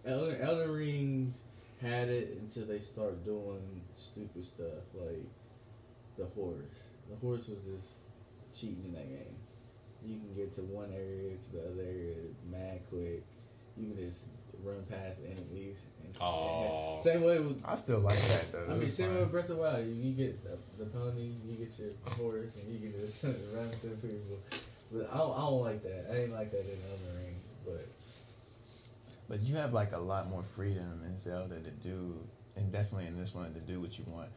Elden, 0.05 0.41
Elden 0.41 0.71
Rings 0.71 1.35
had 1.83 2.09
it 2.09 2.37
until 2.41 2.65
they 2.65 2.79
start 2.79 3.25
doing 3.25 3.81
stupid 3.93 4.45
stuff 4.45 4.83
like 4.93 5.27
the 6.17 6.25
horse. 6.35 6.79
The 7.09 7.15
horse 7.17 7.47
was 7.47 7.61
just 7.61 8.59
cheating 8.59 8.85
in 8.85 8.93
that 8.93 9.09
game. 9.09 9.35
You 10.05 10.17
can 10.19 10.33
get 10.33 10.53
to 10.55 10.61
one 10.61 10.91
area 10.93 11.35
to 11.37 11.51
the 11.51 11.71
other 11.71 11.81
area 11.81 12.15
mad 12.49 12.81
quick. 12.89 13.23
You 13.77 13.93
can 13.93 13.97
just 13.97 14.25
run 14.63 14.83
past 14.89 15.19
enemies. 15.25 15.77
And, 16.03 16.15
Aw. 16.19 16.97
Same 16.97 17.21
way 17.23 17.39
with 17.39 17.63
I 17.65 17.75
still 17.75 17.99
like 17.99 18.19
that 18.19 18.51
though. 18.51 18.67
I 18.69 18.75
mean, 18.75 18.89
same 18.89 19.07
fun. 19.07 19.15
way 19.15 19.21
with 19.21 19.31
Breath 19.31 19.49
of 19.49 19.57
the 19.57 19.61
Wild. 19.61 19.85
You, 19.85 19.93
you 19.93 20.13
get 20.13 20.43
the, 20.43 20.83
the 20.83 20.89
pony, 20.89 21.33
you 21.45 21.57
get 21.57 21.71
your 21.79 21.91
horse, 22.15 22.55
and 22.57 22.73
you 22.73 22.79
can 22.79 23.01
just 23.01 23.23
run 23.53 23.71
through 23.81 23.95
people. 23.97 24.39
But 24.91 25.09
I 25.11 25.17
don't, 25.17 25.33
I 25.37 25.41
don't 25.41 25.61
like 25.61 25.83
that. 25.83 26.05
I 26.11 26.21
ain't 26.23 26.33
like 26.33 26.51
that 26.51 26.61
in 26.61 26.77
Elden 26.89 27.15
Ring. 27.15 27.35
But 27.65 27.87
But 29.29 29.41
you 29.41 29.55
have 29.55 29.73
like 29.73 29.93
a 29.93 29.99
lot 29.99 30.29
more 30.29 30.43
freedom 30.43 31.01
in 31.05 31.17
Zelda 31.17 31.59
to 31.59 31.71
do, 31.71 32.17
and 32.55 32.71
definitely 32.71 33.07
in 33.07 33.17
this 33.17 33.33
one 33.33 33.53
to 33.53 33.59
do 33.59 33.79
what 33.79 33.97
you 33.97 34.05
want. 34.07 34.29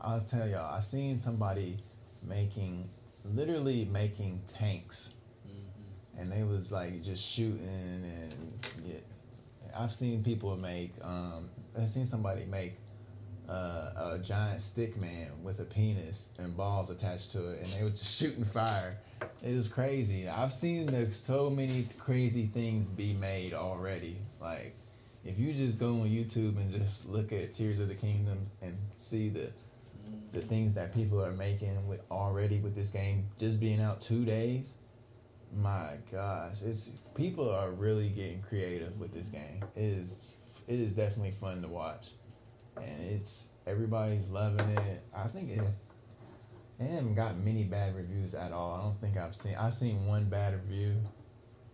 I'll 0.00 0.20
tell 0.20 0.46
y'all, 0.46 0.74
I 0.74 0.80
seen 0.80 1.18
somebody 1.18 1.78
making, 2.22 2.88
literally 3.24 3.86
making 3.86 4.42
tanks, 4.46 5.14
and 6.18 6.30
they 6.30 6.42
was 6.42 6.72
like 6.72 7.02
just 7.02 7.24
shooting 7.24 7.68
and 7.68 8.52
yeah. 8.84 8.98
I've 9.78 9.94
seen 9.94 10.24
people 10.24 10.56
make. 10.56 10.92
Um, 11.02 11.50
I've 11.78 11.90
seen 11.90 12.06
somebody 12.06 12.46
make 12.46 12.78
uh, 13.48 14.12
a 14.14 14.20
giant 14.22 14.60
stick 14.60 14.96
man 14.96 15.30
with 15.42 15.60
a 15.60 15.64
penis 15.64 16.30
and 16.38 16.56
balls 16.56 16.90
attached 16.90 17.32
to 17.32 17.50
it, 17.52 17.62
and 17.62 17.72
they 17.72 17.82
were 17.82 17.90
just 17.90 18.16
shooting 18.18 18.44
fire. 18.44 18.96
It 19.42 19.54
was 19.54 19.68
crazy. 19.68 20.28
I've 20.28 20.52
seen 20.52 20.86
the, 20.86 21.10
so 21.12 21.50
many 21.50 21.88
crazy 21.98 22.46
things 22.46 22.88
be 22.88 23.12
made 23.12 23.54
already. 23.54 24.16
Like, 24.46 24.76
if 25.24 25.38
you 25.38 25.52
just 25.52 25.78
go 25.78 25.88
on 26.02 26.08
YouTube 26.08 26.56
and 26.56 26.72
just 26.72 27.08
look 27.08 27.32
at 27.32 27.52
Tears 27.52 27.80
of 27.80 27.88
the 27.88 27.94
Kingdom 27.94 28.50
and 28.62 28.76
see 28.96 29.28
the 29.28 29.50
the 30.32 30.40
things 30.40 30.74
that 30.74 30.94
people 30.94 31.24
are 31.24 31.32
making 31.32 31.88
with 31.88 32.00
already 32.12 32.60
with 32.60 32.76
this 32.76 32.90
game 32.90 33.26
just 33.40 33.58
being 33.58 33.80
out 33.80 34.00
two 34.00 34.24
days, 34.24 34.74
my 35.52 35.94
gosh, 36.12 36.62
it's 36.64 36.88
people 37.16 37.50
are 37.50 37.72
really 37.72 38.08
getting 38.10 38.40
creative 38.42 38.96
with 39.00 39.12
this 39.12 39.28
game. 39.28 39.64
It 39.74 39.82
is 39.82 40.32
it 40.68 40.78
is 40.78 40.92
definitely 40.92 41.32
fun 41.32 41.60
to 41.62 41.68
watch, 41.68 42.10
and 42.76 43.00
it's 43.02 43.48
everybody's 43.66 44.28
loving 44.28 44.70
it. 44.78 45.02
I 45.14 45.26
think 45.26 45.50
it. 45.50 45.62
It 46.78 46.90
haven't 46.90 47.14
got 47.14 47.38
many 47.38 47.64
bad 47.64 47.96
reviews 47.96 48.34
at 48.34 48.52
all. 48.52 48.74
I 48.74 48.82
don't 48.82 49.00
think 49.00 49.16
I've 49.16 49.34
seen. 49.34 49.56
I've 49.56 49.74
seen 49.74 50.06
one 50.06 50.28
bad 50.28 50.52
review, 50.52 50.96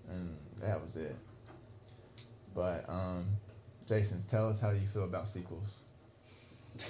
and 0.08 0.36
that 0.60 0.80
was 0.80 0.96
it. 0.96 1.16
But 2.54 2.84
um, 2.88 3.26
Jason, 3.88 4.24
tell 4.28 4.48
us 4.48 4.60
how 4.60 4.70
you 4.70 4.86
feel 4.92 5.04
about 5.04 5.28
sequels. 5.28 5.80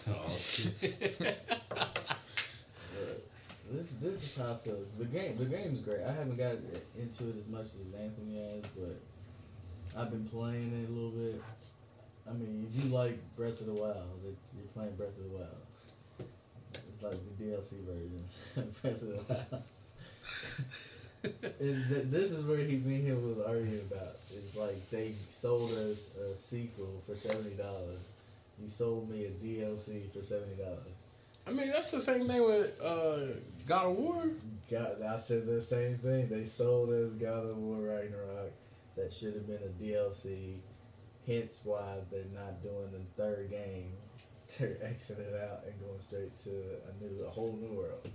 Oh, 0.09 0.37
shit. 0.39 0.81
this 3.71 3.91
this 4.01 4.23
is 4.23 4.37
how 4.37 4.53
I 4.53 4.57
feel. 4.57 4.79
The 4.99 5.05
game 5.07 5.37
the 5.39 5.45
game's 5.47 5.81
great. 5.81 6.03
I 6.07 6.13
haven't 6.13 6.37
got 6.37 6.57
into 6.99 7.29
it 7.31 7.37
as 7.39 7.49
much 7.49 7.67
as 7.67 7.95
Anthony 8.01 8.39
has, 8.39 8.63
but 8.77 9.01
I've 10.01 10.11
been 10.11 10.27
playing 10.27 10.73
it 10.83 10.89
a 10.89 10.93
little 10.93 11.11
bit. 11.11 11.43
I 12.29 12.33
mean, 12.35 12.69
if 12.71 12.85
you 12.85 12.91
like 12.91 13.19
Breath 13.37 13.61
of 13.61 13.67
the 13.67 13.75
Wild, 13.75 14.21
it's, 14.25 14.39
you're 14.57 14.67
playing 14.75 14.95
Breath 14.95 15.17
of 15.19 15.25
the 15.25 15.37
Wild. 15.37 15.57
It's 16.73 17.03
like 17.03 17.13
the 17.13 17.45
DLC 17.45 17.85
version 17.85 18.25
of 18.57 18.83
Breath 18.83 19.03
of 19.03 19.09
the 19.09 19.21
Wild. 19.29 19.63
and 21.25 21.89
th- 21.89 22.07
this 22.07 22.33
is 22.33 22.45
where 22.45 22.59
he 22.59 22.77
me 22.77 22.97
and 22.97 23.07
him 23.07 23.29
was 23.29 23.39
arguing 23.47 23.81
about. 23.91 24.17
It's 24.31 24.57
like 24.57 24.91
they 24.91 25.15
sold 25.29 25.71
us 25.73 25.99
a 26.17 26.37
sequel 26.37 27.03
for 27.07 27.15
seventy 27.15 27.55
dollars. 27.57 28.01
You 28.61 28.69
sold 28.69 29.11
me 29.11 29.27
a 29.27 29.31
DLC 29.31 30.13
for 30.13 30.23
seventy 30.23 30.57
dollars. 30.57 30.93
I 31.47 31.51
mean, 31.51 31.71
that's 31.71 31.91
the 31.91 32.01
same 32.01 32.29
thing 32.29 32.45
with 32.45 32.81
uh, 32.83 33.35
God 33.67 33.87
of 33.87 33.97
War. 33.97 34.31
God, 34.71 35.03
I 35.03 35.19
said 35.19 35.47
the 35.47 35.63
same 35.63 35.99
thing. 35.99 36.29
They 36.29 36.47
sold 36.47 36.91
us 36.91 37.13
God 37.13 37.51
of 37.51 37.57
War 37.57 37.79
Ragnarok. 37.79 38.53
That 38.97 39.13
should 39.13 39.35
have 39.35 39.47
been 39.47 39.57
a 39.57 39.83
DLC. 39.83 40.57
Hence 41.27 41.61
why 41.65 41.99
they're 42.11 42.25
not 42.35 42.63
doing 42.63 42.91
the 42.93 43.23
third 43.23 43.51
game. 43.51 43.93
They're 44.59 44.77
exiting 44.83 45.35
out 45.43 45.65
and 45.65 45.81
going 45.81 46.01
straight 46.03 46.39
to 46.41 46.51
a 46.51 47.03
new, 47.03 47.25
a 47.25 47.31
whole 47.31 47.59
new 47.59 47.75
world. 47.79 48.07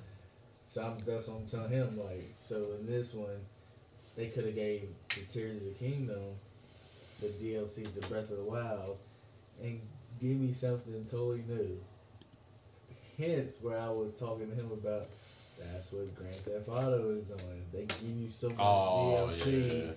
So 0.67 0.81
I'm, 0.81 1.03
that's 1.05 1.27
what 1.27 1.37
I'm 1.37 1.47
telling 1.47 1.71
him. 1.71 1.97
Like, 1.97 2.33
so 2.37 2.73
in 2.79 2.85
this 2.85 3.13
one, 3.13 3.39
they 4.15 4.27
could 4.27 4.45
have 4.45 4.55
gave 4.55 4.87
the 5.09 5.21
Tears 5.31 5.61
of 5.61 5.67
the 5.67 5.73
Kingdom 5.79 6.21
the 7.21 7.27
DLC 7.27 7.91
the 7.99 8.05
Breath 8.07 8.29
of 8.29 8.37
the 8.37 8.43
Wild, 8.43 8.99
and 9.63 9.79
give 10.21 10.37
me 10.37 10.53
something 10.53 11.03
totally 11.09 11.43
new. 11.47 11.79
Hence, 13.17 13.55
where 13.61 13.79
I 13.79 13.89
was 13.89 14.11
talking 14.19 14.49
to 14.49 14.55
him 14.55 14.71
about. 14.71 15.07
That's 15.59 15.91
what 15.91 16.13
Grand 16.15 16.35
Theft 16.45 16.67
Auto 16.69 17.09
is 17.15 17.23
doing. 17.23 17.63
They 17.73 17.85
give 17.85 18.03
you 18.15 18.29
so 18.29 18.49
much 18.49 18.57
Oh, 18.59 19.31
DLC 19.33 19.91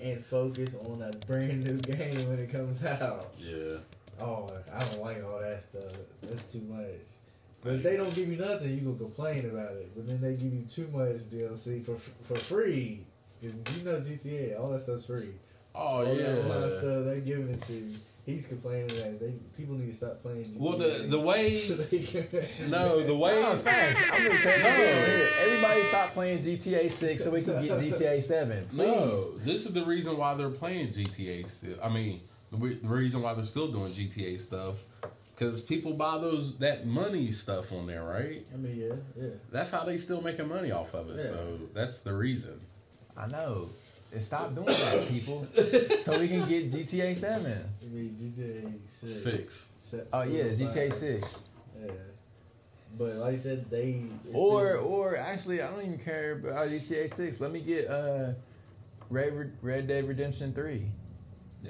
and 0.00 0.24
focus 0.24 0.74
on 0.74 1.02
a 1.02 1.12
brand 1.26 1.64
new 1.66 1.76
game 1.80 2.30
when 2.30 2.38
it 2.38 2.50
comes 2.50 2.82
out. 2.86 3.34
yeah. 3.38 3.76
Oh, 4.18 4.48
I 4.74 4.84
don't 4.84 5.02
like 5.02 5.22
all 5.22 5.38
that 5.40 5.60
stuff. 5.62 5.92
That's 6.22 6.50
too 6.50 6.60
much. 6.62 6.86
But 7.62 7.74
if 7.74 7.82
they 7.82 7.96
don't 7.96 8.14
give 8.14 8.28
you 8.28 8.36
nothing, 8.36 8.70
you 8.74 8.80
gonna 8.80 8.96
complain 8.96 9.46
about 9.46 9.72
it. 9.76 9.90
But 9.94 10.06
then 10.08 10.20
they 10.20 10.32
give 10.34 10.52
you 10.52 10.64
too 10.68 10.88
much 10.92 11.30
DLC 11.30 11.84
for 11.84 11.96
for 12.26 12.36
free. 12.36 13.04
'Cause 13.40 13.76
you 13.76 13.84
know 13.84 14.00
GTA, 14.00 14.58
all 14.60 14.70
that 14.70 14.82
stuff's 14.82 15.06
free. 15.06 15.30
Oh, 15.74 15.78
all 15.80 16.04
that, 16.04 16.06
all 16.06 16.14
that 16.14 16.60
yeah. 16.72 16.78
stuff 16.78 17.04
they're 17.04 17.20
giving 17.20 17.48
it 17.48 17.62
to 17.62 17.72
you. 17.72 17.96
He's 18.24 18.46
complaining 18.46 18.86
that 18.88 19.18
they 19.18 19.32
people 19.56 19.74
need 19.74 19.88
to 19.88 19.94
stop 19.96 20.22
playing 20.22 20.44
GTA. 20.44 20.60
Well, 20.60 20.78
the 20.78 21.06
the 21.08 21.18
way 21.30 21.56
So 21.56 21.74
they 21.74 21.98
can- 22.00 22.28
no, 22.70 23.02
the 23.02 23.16
way 23.16 23.32
oh, 23.44 23.52
No, 23.54 23.58
facts. 23.58 24.00
I'm 24.12 24.22
just 24.30 24.42
saying. 24.44 24.62
No. 24.62 25.28
Everybody 25.44 25.84
stop 25.84 26.12
playing 26.12 26.42
GTA 26.44 26.90
6 26.90 27.24
so 27.24 27.30
we 27.30 27.42
can 27.42 27.62
get 27.64 27.78
GTA 27.80 28.22
7. 28.22 28.66
Please. 28.68 28.76
No, 28.78 29.38
this 29.38 29.66
is 29.66 29.72
the 29.72 29.84
reason 29.84 30.16
why 30.16 30.34
they're 30.34 30.50
playing 30.50 30.88
GTA 30.92 31.48
still. 31.48 31.76
I 31.82 31.88
mean, 31.88 32.20
the, 32.52 32.56
the 32.58 32.88
reason 32.88 33.22
why 33.22 33.34
they're 33.34 33.44
still 33.44 33.72
doing 33.72 33.90
GTA 33.92 34.38
stuff 34.38 34.76
because 35.42 35.60
people 35.60 35.94
buy 35.94 36.18
those 36.18 36.58
that 36.58 36.86
money 36.86 37.30
stuff 37.32 37.72
on 37.72 37.86
there, 37.86 38.04
right? 38.04 38.46
I 38.52 38.56
mean, 38.56 38.76
yeah, 38.78 38.94
yeah. 39.20 39.30
That's 39.50 39.70
how 39.70 39.84
they 39.84 39.98
still 39.98 40.22
making 40.22 40.48
money 40.48 40.70
off 40.70 40.94
of 40.94 41.10
it. 41.10 41.16
Yeah. 41.16 41.22
So 41.24 41.58
that's 41.74 42.00
the 42.00 42.14
reason. 42.14 42.60
I 43.16 43.26
know. 43.26 43.70
And 44.12 44.22
stop 44.22 44.54
doing 44.54 44.66
that, 44.66 45.08
people. 45.08 45.46
so 46.04 46.18
we 46.20 46.28
can 46.28 46.46
get 46.48 46.70
GTA 46.70 47.16
7. 47.16 47.46
I 47.82 47.86
mean, 47.86 48.16
GTA 48.20 48.78
six. 48.88 49.22
Six. 49.22 49.68
Se- 49.80 50.02
Oh, 50.12 50.22
yeah, 50.22 50.44
five. 50.44 50.58
GTA 50.58 50.92
6. 50.92 51.40
Yeah. 51.82 51.90
But 52.98 53.14
like 53.16 53.34
I 53.34 53.38
said, 53.38 53.70
they 53.70 54.02
Or, 54.34 54.76
been- 54.76 54.84
or 54.84 55.16
actually, 55.16 55.62
I 55.62 55.70
don't 55.70 55.80
even 55.80 55.98
care 55.98 56.32
about 56.32 56.68
GTA 56.68 57.12
6. 57.12 57.40
Let 57.40 57.52
me 57.52 57.60
get 57.60 57.88
uh, 57.88 58.32
Red, 59.08 59.52
Red 59.62 59.88
Dead 59.88 60.06
Redemption 60.06 60.52
3. 60.52 60.86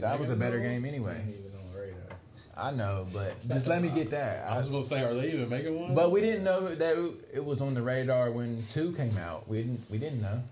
That 0.00 0.18
was 0.18 0.30
a 0.30 0.36
better 0.36 0.58
game 0.58 0.84
ain't 0.84 0.94
anyway. 0.94 1.22
Even 2.56 2.62
on 2.62 2.72
radar. 2.72 2.72
I 2.72 2.76
know, 2.76 3.06
but 3.12 3.48
just 3.48 3.66
let 3.66 3.82
me 3.82 3.88
get 3.88 4.10
that. 4.10 4.44
I 4.46 4.54
I, 4.54 4.58
was 4.58 4.70
gonna 4.70 4.82
say, 4.82 5.02
are 5.02 5.14
they 5.14 5.32
even 5.32 5.48
making 5.48 5.78
one? 5.78 5.94
but 5.94 6.10
we 6.10 6.20
didn't 6.20 6.44
know 6.44 6.74
that 6.74 7.14
it 7.32 7.44
was 7.44 7.60
on 7.60 7.74
the 7.74 7.82
radar 7.82 8.30
when 8.30 8.64
two 8.70 8.92
came 8.92 9.16
out. 9.18 9.48
We 9.48 9.58
didn't. 9.58 9.90
We 9.90 9.98
didn't 9.98 10.22
know. 10.22 10.42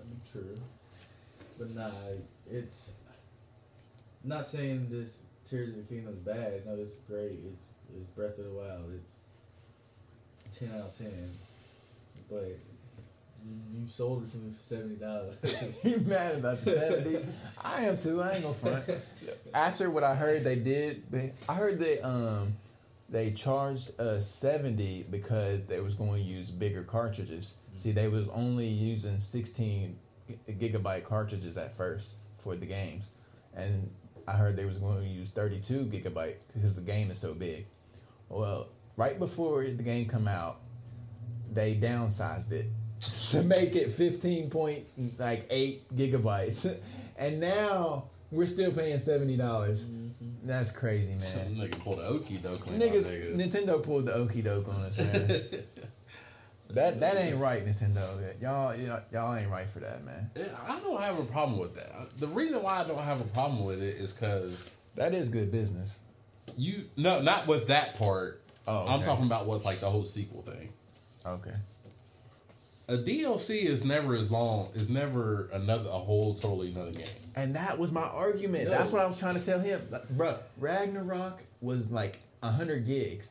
I 0.00 0.04
mean, 0.04 0.20
true. 0.30 0.58
But 1.58 1.70
nah, 1.70 1.90
it's 2.50 2.90
not 4.24 4.46
saying 4.46 4.88
this 4.90 5.18
Tears 5.44 5.70
of 5.70 5.76
the 5.76 5.82
Kingdom 5.82 6.14
is 6.14 6.18
bad. 6.20 6.66
No, 6.66 6.76
it's 6.76 6.96
great. 7.08 7.38
It's 7.52 7.66
it's 7.96 8.06
Breath 8.10 8.38
of 8.38 8.44
the 8.44 8.50
Wild. 8.50 8.92
It's 8.94 10.58
ten 10.58 10.70
out 10.74 10.88
of 10.88 10.98
ten. 10.98 11.30
But 12.30 12.58
you, 13.44 13.80
you 13.80 13.88
sold 13.88 14.24
it 14.24 14.30
to 14.32 14.36
me 14.38 14.52
for 14.52 14.62
seventy 14.62 14.96
dollars. 14.96 15.36
you 15.84 15.98
mad 16.00 16.36
about 16.36 16.64
the 16.64 16.74
seventy? 16.74 17.26
I 17.58 17.84
am 17.84 17.98
too. 17.98 18.20
I 18.22 18.34
ain't 18.34 18.42
gonna 18.42 18.54
front. 18.54 18.84
After 19.54 19.90
what 19.90 20.04
I 20.04 20.14
heard 20.14 20.44
they 20.44 20.56
did, 20.56 21.32
I 21.48 21.54
heard 21.54 21.78
they 21.78 22.00
um 22.00 22.56
they 23.08 23.32
charged 23.32 23.98
us 24.00 24.30
seventy 24.30 25.04
because 25.10 25.64
they 25.66 25.80
was 25.80 25.94
going 25.94 26.22
to 26.22 26.28
use 26.28 26.50
bigger 26.50 26.84
cartridges. 26.84 27.56
See, 27.74 27.92
they 27.92 28.08
was 28.08 28.28
only 28.28 28.68
using 28.68 29.18
sixteen 29.20 29.98
gigabyte 30.48 31.04
cartridges 31.04 31.56
at 31.56 31.76
first 31.76 32.10
for 32.38 32.56
the 32.56 32.66
games, 32.66 33.10
and 33.54 33.90
I 34.28 34.32
heard 34.32 34.56
they 34.56 34.64
was 34.64 34.78
going 34.78 35.02
to 35.02 35.08
use 35.08 35.30
thirty-two 35.30 35.86
gigabyte 35.86 36.36
because 36.54 36.74
the 36.74 36.82
game 36.82 37.10
is 37.10 37.18
so 37.18 37.34
big. 37.34 37.66
Well, 38.28 38.68
right 38.96 39.18
before 39.18 39.64
the 39.64 39.82
game 39.82 40.06
come 40.06 40.28
out, 40.28 40.60
they 41.52 41.74
downsized 41.74 42.52
it 42.52 42.66
to 43.00 43.42
make 43.42 43.74
it 43.74 43.92
15 43.92 44.50
point 44.50 44.84
like 45.18 45.46
8 45.50 45.96
gigabytes. 45.96 46.76
And 47.20 47.38
now 47.38 48.04
we're 48.30 48.46
still 48.46 48.72
paying 48.72 48.98
$70. 48.98 49.36
Mm-hmm. 49.36 50.08
That's 50.42 50.70
crazy 50.70 51.18
Some 51.18 51.58
man. 51.58 51.68
nigga 51.68 51.78
pulled 51.78 51.98
a 51.98 52.04
okie 52.04 52.42
doke 52.42 52.66
on 52.66 52.78
niggas 52.78 53.04
niggas. 53.04 53.36
nintendo 53.36 53.82
pulled 53.82 54.06
the 54.06 54.14
okey 54.14 54.40
doke 54.40 54.68
on 54.68 54.76
us 54.76 54.96
man. 54.96 55.30
That 56.70 57.00
that 57.00 57.16
ain't 57.16 57.38
right 57.38 57.66
nintendo. 57.66 58.40
Y'all 58.40 58.74
y'all, 58.76 59.00
y'all 59.12 59.34
ain't 59.34 59.50
right 59.50 59.68
for 59.68 59.80
that 59.80 60.04
man. 60.04 60.30
I 60.66 60.78
don't 60.80 61.00
have 61.00 61.18
a 61.18 61.24
problem 61.24 61.58
with 61.58 61.74
that. 61.74 61.90
The 62.18 62.28
reason 62.28 62.62
why 62.62 62.80
I 62.80 62.84
don't 62.84 63.02
have 63.02 63.20
a 63.20 63.24
problem 63.24 63.64
with 63.64 63.82
it 63.82 63.96
is 63.96 64.12
because 64.12 64.70
that 64.94 65.12
is 65.12 65.28
good 65.28 65.50
business. 65.50 65.98
you 66.56 66.84
no, 66.96 67.20
not 67.20 67.46
with 67.48 67.66
that 67.68 67.98
part. 67.98 68.40
Oh, 68.68 68.86
I'm 68.86 69.02
talking 69.02 69.26
about 69.26 69.46
with 69.48 69.64
like 69.64 69.80
the 69.80 69.90
whole 69.90 70.04
sequel 70.04 70.42
thing. 70.42 70.72
okay 71.26 71.54
A 72.90 72.98
DLC 72.98 73.62
is 73.64 73.84
never 73.84 74.16
as 74.16 74.30
long. 74.32 74.70
Is 74.74 74.88
never 74.88 75.48
another 75.52 75.88
a 75.88 75.98
whole 75.98 76.34
totally 76.34 76.72
another 76.72 76.90
game. 76.90 77.06
And 77.36 77.54
that 77.54 77.78
was 77.78 77.92
my 77.92 78.02
argument. 78.02 78.64
No. 78.64 78.70
That's 78.70 78.90
what 78.90 79.00
I 79.00 79.06
was 79.06 79.16
trying 79.18 79.36
to 79.38 79.44
tell 79.44 79.60
him. 79.60 79.80
Like, 79.90 80.08
Bruh, 80.08 80.38
Ragnarok 80.58 81.44
was 81.60 81.90
like 81.90 82.18
100 82.40 82.86
gigs. 82.86 83.30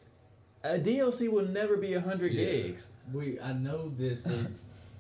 A 0.64 0.78
DLC 0.80 1.30
will 1.30 1.46
never 1.48 1.76
be 1.78 1.94
100 1.94 2.32
Yeah. 2.34 2.46
gigs. 2.46 2.90
we 3.14 3.40
I 3.42 3.54
know 3.54 3.92
this, 3.98 4.22
but 4.22 4.48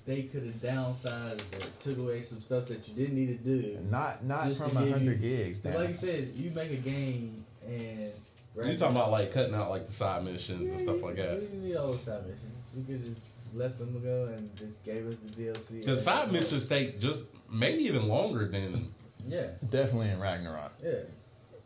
they 0.05 0.23
could 0.23 0.43
have 0.45 0.55
downsized 0.55 1.41
or 1.55 1.65
took 1.79 1.97
away 1.97 2.21
some 2.21 2.41
stuff 2.41 2.67
that 2.67 2.85
you 2.87 2.93
didn't 2.95 3.15
need 3.15 3.27
to 3.27 3.61
do. 3.61 3.77
Not 3.89 4.25
not 4.25 4.45
Just 4.47 4.61
from 4.61 4.71
to 4.71 4.75
100 4.77 5.21
you- 5.21 5.29
gigs. 5.37 5.59
'Cause 5.61 5.73
Now. 5.73 5.79
like 5.79 5.87
you 5.89 5.93
said, 5.93 6.31
you 6.35 6.51
make 6.51 6.71
a 6.71 6.75
game 6.75 7.45
and 7.65 8.11
You 8.55 8.77
talking 8.77 8.95
about 8.97 9.11
like 9.11 9.31
cutting 9.31 9.53
out 9.55 9.69
like 9.69 9.85
the 9.85 9.93
side 9.93 10.25
missions 10.25 10.69
and 10.71 10.79
stuff 10.81 11.01
like 11.01 11.15
We 11.15 11.21
that? 11.21 11.39
didn't 11.39 11.63
need 11.63 11.75
all 11.77 11.93
the 11.93 11.99
side 11.99 12.23
missions. 12.23 12.51
We 12.75 12.83
could 12.83 13.05
just 13.05 13.21
let 13.53 13.77
them 13.77 14.01
go 14.03 14.25
and 14.35 14.55
just 14.57 14.83
gave 14.83 15.07
us 15.07 15.17
the 15.25 15.31
DLC. 15.43 15.79
Because 15.81 16.03
side 16.03 16.29
uh, 16.29 16.31
missions 16.31 16.67
take 16.67 16.99
just 16.99 17.25
maybe 17.51 17.83
even 17.83 18.07
longer 18.07 18.47
than. 18.47 18.93
Yeah, 19.27 19.47
Definitely 19.69 20.09
in 20.09 20.19
Ragnarok. 20.19 20.73
yeah. 20.83 20.91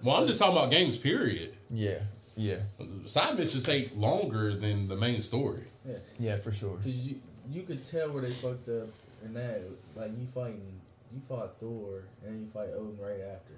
Well, 0.03 0.17
I'm 0.17 0.27
just 0.27 0.39
talking 0.39 0.57
about 0.57 0.69
games. 0.71 0.97
Period. 0.97 1.55
Yeah. 1.69 1.99
Yeah. 2.35 2.57
Side 3.05 3.37
missions 3.37 3.63
take 3.63 3.95
longer 3.95 4.53
than 4.55 4.87
the 4.87 4.95
main 4.97 5.21
story. 5.21 5.63
Yeah, 5.87 5.95
Yeah, 6.19 6.37
for 6.37 6.51
sure. 6.51 6.77
because 6.77 6.95
you 7.05 7.15
you 7.49 7.61
could 7.63 7.85
tell 7.89 8.11
where 8.11 8.21
they 8.23 8.31
fucked 8.31 8.67
up 8.69 8.89
in 9.23 9.33
that. 9.35 9.61
Like 9.95 10.11
you 10.11 10.27
fighting, 10.33 10.79
you 11.13 11.21
fought 11.29 11.57
Thor 11.59 12.03
and 12.25 12.41
you 12.41 12.47
fight 12.53 12.69
Odin 12.75 12.97
right 12.99 13.21
after, 13.33 13.53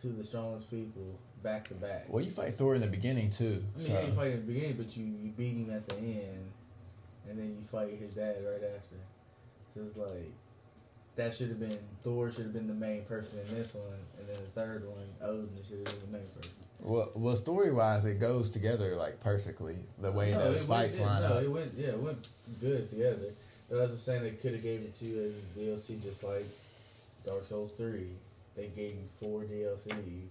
two 0.00 0.08
of 0.10 0.18
the 0.18 0.24
strongest 0.24 0.70
people 0.70 1.18
back 1.42 1.66
to 1.68 1.74
back. 1.74 2.04
Well, 2.08 2.22
you 2.24 2.30
fight 2.30 2.56
Thor 2.56 2.74
in 2.74 2.80
the 2.82 2.86
beginning 2.88 3.30
too. 3.30 3.64
I 3.74 3.78
mean, 3.78 3.86
so- 3.88 3.92
yeah, 3.94 4.06
you 4.06 4.12
fight 4.12 4.30
in 4.32 4.46
the 4.46 4.52
beginning, 4.52 4.76
but 4.76 4.96
you, 4.96 5.04
you 5.06 5.30
beat 5.36 5.56
him 5.56 5.70
at 5.72 5.88
the 5.88 5.96
end, 5.96 6.50
and 7.28 7.38
then 7.38 7.56
you 7.58 7.66
fight 7.70 7.98
his 7.98 8.14
dad 8.14 8.36
right 8.44 8.62
after. 8.76 8.96
So 9.74 9.80
it's 9.88 9.96
like 9.96 10.32
that 11.16 11.34
should 11.34 11.48
have 11.48 11.60
been 11.60 11.78
Thor 12.02 12.30
should 12.32 12.44
have 12.44 12.52
been 12.52 12.66
the 12.68 12.74
main 12.74 13.04
person 13.04 13.38
in 13.48 13.54
this 13.54 13.74
one, 13.74 13.84
and 14.18 14.28
then 14.28 14.36
the 14.36 14.60
third 14.60 14.84
one 14.86 15.06
Odin 15.22 15.48
should 15.66 15.78
have 15.78 15.86
been 15.86 16.10
the 16.12 16.18
main 16.18 16.26
person. 16.28 16.52
Well, 16.80 17.10
well, 17.14 17.36
story 17.36 17.72
wise, 17.72 18.04
it 18.04 18.20
goes 18.20 18.50
together 18.50 18.96
like 18.96 19.20
perfectly. 19.20 19.76
The 20.00 20.12
way 20.12 20.32
No, 20.32 20.52
those 20.52 20.64
fights 20.64 20.98
went, 20.98 21.10
line 21.10 21.22
no, 21.22 21.36
up. 21.36 21.42
It 21.42 21.50
went 21.50 21.72
yeah, 21.74 21.88
it 21.88 21.98
went 21.98 22.28
good 22.60 22.90
together. 22.90 23.32
But 23.70 23.78
I 23.78 23.80
was 23.82 23.90
just 23.92 24.04
saying 24.04 24.22
they 24.22 24.30
could 24.30 24.52
have 24.52 24.62
gave 24.62 24.80
it 24.80 24.98
to 24.98 25.04
you 25.04 25.24
as 25.24 25.32
a 25.32 25.58
DLC, 25.58 26.02
just 26.02 26.22
like 26.22 26.46
Dark 27.24 27.44
Souls 27.44 27.70
three. 27.76 28.08
They 28.56 28.66
gave 28.68 28.92
you 28.92 29.08
four 29.18 29.42
DLCs 29.42 30.28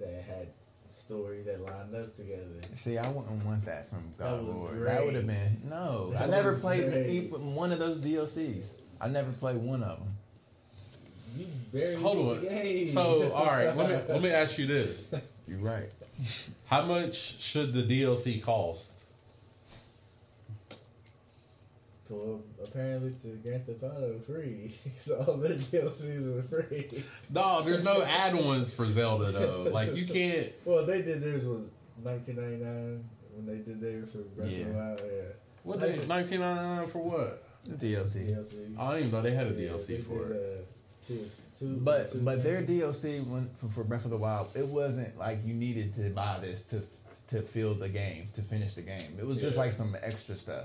that 0.00 0.24
had 0.28 0.48
stories 0.90 1.46
that 1.46 1.60
lined 1.60 1.94
up 1.94 2.14
together. 2.16 2.44
See, 2.74 2.98
I 2.98 3.08
wouldn't 3.08 3.44
want 3.44 3.64
that 3.66 3.88
from 3.88 4.04
God 4.18 4.40
of 4.40 4.46
was 4.46 4.56
War. 4.56 4.72
great. 4.72 4.84
That 4.84 5.04
would 5.04 5.14
have 5.14 5.26
been 5.26 5.60
no. 5.68 6.14
I 6.18 6.26
never 6.26 6.58
played 6.58 6.90
great. 6.90 7.30
one 7.32 7.72
of 7.72 7.78
those 7.78 7.98
DLCs. 7.98 8.74
I 9.00 9.08
never 9.08 9.30
played 9.32 9.56
one 9.56 9.82
of 9.82 9.98
them. 9.98 10.08
You 11.36 11.46
barely 11.72 12.02
Hold 12.02 12.38
on. 12.38 12.44
the. 12.44 12.86
So, 12.86 13.30
all 13.34 13.46
right, 13.46 13.76
let 13.76 13.88
me 13.90 14.12
let 14.12 14.22
me 14.22 14.30
ask 14.30 14.58
you 14.58 14.66
this: 14.66 15.12
You're 15.46 15.60
right. 15.60 15.90
How 16.66 16.82
much 16.82 17.40
should 17.40 17.72
the 17.74 17.82
DLC 17.82 18.42
cost? 18.42 18.92
Well, 22.10 22.40
apparently 22.66 23.12
to 23.22 23.36
Grand 23.42 23.66
Theft 23.66 23.82
Auto 23.82 24.18
free, 24.26 24.74
so 24.98 25.24
all 25.28 25.36
the 25.36 25.50
DLCs 25.50 26.38
are 26.38 26.42
free. 26.42 27.04
No, 27.30 27.62
there's 27.62 27.82
no 27.84 28.02
add-ons 28.02 28.72
for 28.72 28.86
Zelda 28.86 29.30
though. 29.32 29.68
Like 29.72 29.94
you 29.94 30.06
can't. 30.06 30.50
Well, 30.64 30.86
they 30.86 31.02
did 31.02 31.20
theirs 31.22 31.44
was 31.44 31.68
1999 32.02 33.04
when 33.34 33.46
they 33.46 33.58
did 33.62 33.80
theirs 33.80 34.12
for 34.12 34.18
Breath 34.18 34.50
Yeah. 34.50 34.58
of 34.60 34.66
the 34.68 34.72
Wild. 34.74 35.00
Yeah, 35.04 35.22
What 35.64 35.80
they 35.80 35.98
1999 36.06 36.88
for 36.88 36.98
what? 37.02 37.44
The 37.64 37.74
DLC. 37.86 38.30
DLC. 38.30 38.78
I 38.78 38.92
didn't 38.94 39.00
even 39.08 39.10
know 39.12 39.22
they 39.22 39.34
had 39.34 39.46
a 39.48 39.50
Yeah, 39.50 39.70
DLC 39.70 39.86
they 39.88 40.02
for 40.02 40.28
did, 40.28 40.36
it. 40.36 40.66
uh, 40.68 41.06
two, 41.06 41.30
two, 41.58 41.80
But 41.82 42.12
two 42.12 42.18
but 42.20 42.42
their 42.42 42.62
games. 42.62 43.02
DLC 43.02 43.26
when, 43.30 43.50
for, 43.60 43.68
for 43.68 43.84
Breath 43.84 44.04
of 44.06 44.10
the 44.10 44.16
Wild, 44.16 44.48
it 44.54 44.66
wasn't 44.66 45.18
like 45.18 45.40
you 45.44 45.52
needed 45.54 45.94
to 45.96 46.10
buy 46.10 46.38
this 46.40 46.62
to 46.70 46.82
to 47.28 47.42
fill 47.42 47.74
the 47.74 47.90
game 47.90 48.28
to 48.32 48.40
finish 48.40 48.72
the 48.74 48.80
game. 48.80 49.18
It 49.18 49.26
was 49.26 49.36
just 49.36 49.58
like 49.58 49.74
some 49.74 49.94
extra 50.02 50.34
stuff. 50.34 50.64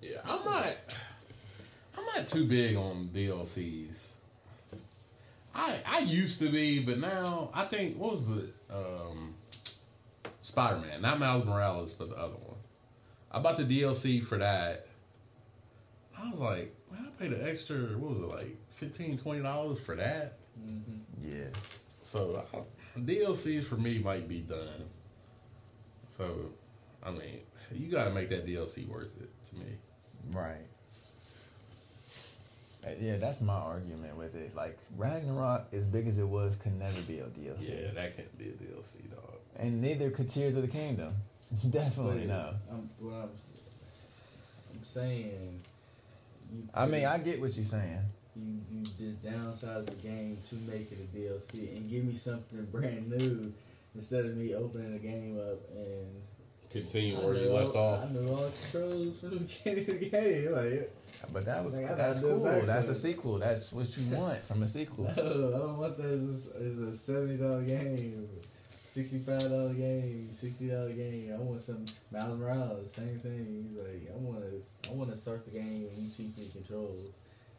Yeah, 0.00 0.20
I'm 0.24 0.44
not. 0.44 0.76
I'm 1.96 2.04
not 2.16 2.28
too 2.28 2.44
big 2.46 2.76
on 2.76 3.10
DLCs. 3.12 4.08
I 5.54 5.76
I 5.86 5.98
used 6.00 6.38
to 6.40 6.50
be, 6.50 6.80
but 6.84 6.98
now 6.98 7.50
I 7.54 7.64
think 7.64 7.96
what 7.98 8.12
was 8.12 8.26
the 8.26 8.48
um, 8.70 9.34
Spider 10.42 10.78
Man, 10.78 11.02
not 11.02 11.18
Miles 11.18 11.44
Morales, 11.44 11.92
but 11.94 12.10
the 12.10 12.16
other 12.16 12.34
one. 12.34 12.56
I 13.30 13.40
bought 13.40 13.56
the 13.58 13.64
DLC 13.64 14.24
for 14.24 14.38
that. 14.38 14.86
I 16.18 16.30
was 16.30 16.40
like, 16.40 16.74
man, 16.90 17.06
I 17.08 17.22
paid 17.22 17.32
an 17.32 17.46
extra. 17.48 17.76
What 17.76 18.12
was 18.14 18.22
it 18.22 18.26
like, 18.28 18.56
15 18.72 19.18
dollars 19.42 19.80
for 19.80 19.94
that? 19.96 20.34
Mhm. 20.60 21.00
Yeah. 21.24 21.46
So 22.02 22.44
I, 22.54 22.98
DLCs 23.00 23.66
for 23.66 23.76
me 23.76 23.98
might 23.98 24.28
be 24.28 24.40
done. 24.40 24.88
So, 26.16 26.50
I 27.04 27.10
mean, 27.10 27.40
you 27.72 27.88
got 27.90 28.04
to 28.04 28.10
make 28.10 28.28
that 28.30 28.46
DLC 28.46 28.88
worth 28.88 29.14
it 29.20 29.30
to 29.50 29.56
me. 29.56 29.76
Right. 30.32 30.66
Uh, 32.86 32.90
Yeah, 33.00 33.16
that's 33.16 33.40
my 33.40 33.54
argument 33.54 34.16
with 34.16 34.34
it. 34.34 34.54
Like 34.54 34.78
Ragnarok, 34.96 35.68
as 35.72 35.84
big 35.84 36.06
as 36.08 36.18
it 36.18 36.28
was, 36.28 36.56
could 36.56 36.74
never 36.78 37.00
be 37.02 37.18
a 37.18 37.24
DLC. 37.24 37.68
Yeah, 37.68 37.90
that 37.94 38.16
can't 38.16 38.38
be 38.38 38.46
a 38.46 38.52
DLC, 38.52 39.10
dog. 39.10 39.34
And 39.56 39.82
neither 39.82 40.10
could 40.10 40.28
Tears 40.28 40.56
of 40.56 40.62
the 40.62 40.68
Kingdom. 40.68 41.14
Definitely 41.70 42.26
But 42.26 42.28
no. 42.28 42.54
I'm, 42.70 42.90
what 42.98 43.14
I'm, 43.14 43.30
I'm 44.72 44.84
saying. 44.84 45.60
You 46.52 46.68
I 46.74 46.86
mean, 46.86 47.04
I 47.04 47.18
get 47.18 47.40
what 47.40 47.54
you're 47.54 47.64
saying. 47.64 48.00
you 48.36 48.60
you 48.70 48.84
just 48.84 49.24
downsize 49.24 49.86
the 49.86 49.94
game 49.96 50.38
to 50.48 50.54
make 50.56 50.92
it 50.92 50.98
a 51.00 51.16
DLC 51.16 51.76
and 51.76 51.90
give 51.90 52.04
me 52.04 52.14
something 52.14 52.64
brand 52.66 53.10
new 53.10 53.52
instead 53.94 54.24
of 54.24 54.36
me 54.36 54.54
opening 54.54 54.92
the 54.92 54.98
game 54.98 55.38
up 55.38 55.58
and 55.74 56.22
Continue 56.70 57.16
where 57.20 57.34
you 57.34 57.46
know- 57.48 57.54
left 57.54 57.74
off. 57.76 58.04
I 58.04 58.12
know 58.12 58.28
all 58.28 58.44
the 58.44 58.52
controls 58.52 59.20
from 59.20 59.30
the 59.30 59.36
beginning 59.64 59.88
of 59.90 60.00
the 60.00 60.08
game. 60.10 60.52
Like, 60.52 60.96
But 61.32 61.44
that 61.46 61.64
was 61.64 61.78
Like, 61.78 61.96
that's 61.96 62.20
cool. 62.20 62.44
back 62.44 62.66
That's 62.66 62.88
a 62.88 62.94
sequel. 62.94 63.38
That's 63.38 63.72
what 63.72 63.96
you 63.96 64.16
want 64.16 64.46
from 64.46 64.62
a 64.62 64.68
sequel. 64.68 65.04
no, 65.16 65.22
I 65.22 65.58
don't 65.58 65.78
want 65.78 65.96
that 65.96 66.04
as 66.06 66.50
a, 66.54 66.88
as 66.90 67.00
seventy 67.00 67.36
dollar 67.38 67.62
game, 67.62 68.28
sixty 68.86 69.18
five 69.20 69.40
dollar 69.40 69.72
game, 69.72 70.28
sixty 70.30 70.68
dollar 70.68 70.92
game. 70.92 71.32
I 71.34 71.38
want 71.38 71.62
some 71.62 71.84
Miles 72.12 72.38
Morales, 72.38 72.92
same 72.94 73.18
thing. 73.18 73.66
He's 73.70 73.78
like, 73.78 74.10
I 74.14 74.16
want 74.18 74.40
to, 74.42 74.90
I 74.90 74.92
want 74.94 75.10
to 75.10 75.16
start 75.16 75.44
the 75.46 75.52
game 75.52 75.88
and 75.94 76.04
you 76.06 76.10
keep 76.14 76.36
the 76.36 76.46
controls 76.52 77.12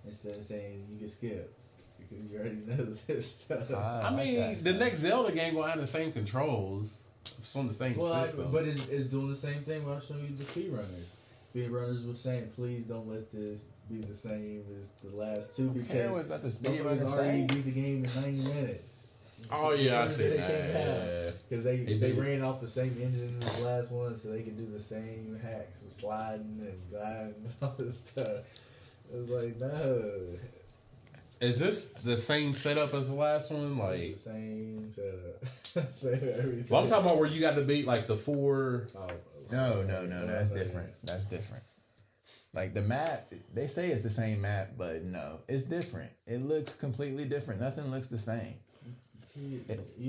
instead 0.05 0.37
of 0.37 0.45
saying 0.45 0.85
you 0.91 0.99
can 0.99 1.07
skip. 1.09 1.53
because 1.99 2.25
you 2.25 2.37
already 2.39 2.55
know 2.67 2.95
this 3.07 3.31
stuff. 3.41 3.63
Ah, 3.73 4.01
I, 4.03 4.07
I 4.07 4.15
mean, 4.15 4.35
that 4.35 4.63
the 4.63 4.69
stuff. 4.69 4.79
next 4.79 4.99
Zelda 4.99 5.31
game 5.31 5.55
gonna 5.55 5.71
have 5.71 5.81
the 5.81 5.87
same 5.87 6.11
controls. 6.11 7.01
It's 7.25 7.55
on 7.55 7.67
the 7.67 7.73
same 7.73 7.95
well, 7.97 8.13
I, 8.13 8.25
system. 8.25 8.51
but 8.51 8.65
it's, 8.65 8.87
it's 8.89 9.05
doing 9.07 9.29
the 9.29 9.35
same 9.35 9.63
thing 9.63 9.85
when 9.85 9.95
I 9.97 9.99
show 9.99 10.15
you 10.15 10.35
the 10.35 10.43
speedrunners. 10.43 11.09
Speedrunners 11.55 12.07
was 12.07 12.19
saying, 12.19 12.49
please 12.55 12.83
don't 12.83 13.07
let 13.07 13.31
this 13.31 13.61
be 13.89 14.01
the 14.01 14.13
same 14.15 14.63
as 14.79 14.89
the 15.03 15.15
last 15.15 15.55
two 15.55 15.69
because 15.69 16.11
what 16.11 16.25
about 16.25 16.41
the 16.43 16.47
motherfuckers 16.49 16.79
speedrunners 16.79 17.11
already 17.11 17.39
say. 17.41 17.47
beat 17.47 17.65
the 17.65 17.71
game 17.71 18.05
in 18.05 18.21
90 18.21 18.31
minutes. 18.53 18.83
oh 19.51 19.71
yeah, 19.73 20.01
I 20.03 20.07
They 20.07 20.13
see 20.13 20.29
that. 20.37 20.39
have- 20.39 20.69
Yeah. 20.69 21.31
Because 21.49 21.63
they, 21.63 21.77
They 21.77 21.97
they 21.97 22.11
ran 22.11 22.43
off 22.43 22.61
the 22.61 22.67
same 22.67 22.95
engine 23.01 23.41
as 23.41 23.55
the 23.57 23.63
last 23.63 23.91
one, 23.91 24.15
so 24.15 24.29
they 24.29 24.43
could 24.43 24.57
do 24.57 24.67
the 24.71 24.79
same 24.79 25.39
hacks 25.41 25.81
with 25.81 25.91
sliding 25.93 26.59
and 26.61 26.89
gliding 26.91 27.33
and 27.45 27.53
all 27.63 27.73
this 27.79 27.99
stuff. 27.99 28.43
It 29.11 29.17
was 29.17 29.29
like, 29.29 29.59
no. 29.59 30.21
Is 31.41 31.57
this 31.57 31.85
the 32.03 32.17
same 32.17 32.53
setup 32.53 32.93
as 32.93 33.07
the 33.07 33.13
last 33.13 33.51
one? 33.51 33.77
Like, 33.77 34.15
the 34.15 34.17
same 34.17 34.91
setup. 34.91 35.91
same 35.93 36.13
everything. 36.13 36.65
well, 36.69 36.83
I'm 36.83 36.89
talking 36.89 37.05
about 37.05 37.17
where 37.17 37.29
you 37.29 37.39
got 37.39 37.55
to 37.55 37.61
beat 37.61 37.87
like 37.87 38.07
the 38.07 38.17
four. 38.17 38.87
Oh, 38.97 39.07
No, 39.51 39.81
no, 39.83 40.05
no, 40.05 40.27
that's 40.27 40.49
different. 40.51 40.89
That's 41.03 41.25
different. 41.25 41.63
Like 42.53 42.73
the 42.73 42.81
map, 42.81 43.31
they 43.53 43.67
say 43.67 43.89
it's 43.89 44.01
the 44.01 44.09
same 44.09 44.41
map, 44.41 44.69
but 44.77 45.03
no, 45.03 45.39
it's 45.47 45.63
different. 45.63 46.11
It 46.25 46.41
looks 46.43 46.75
completely 46.75 47.25
different. 47.25 47.61
Nothing 47.61 47.91
looks 47.91 48.07
the 48.07 48.17
same. 48.17 48.55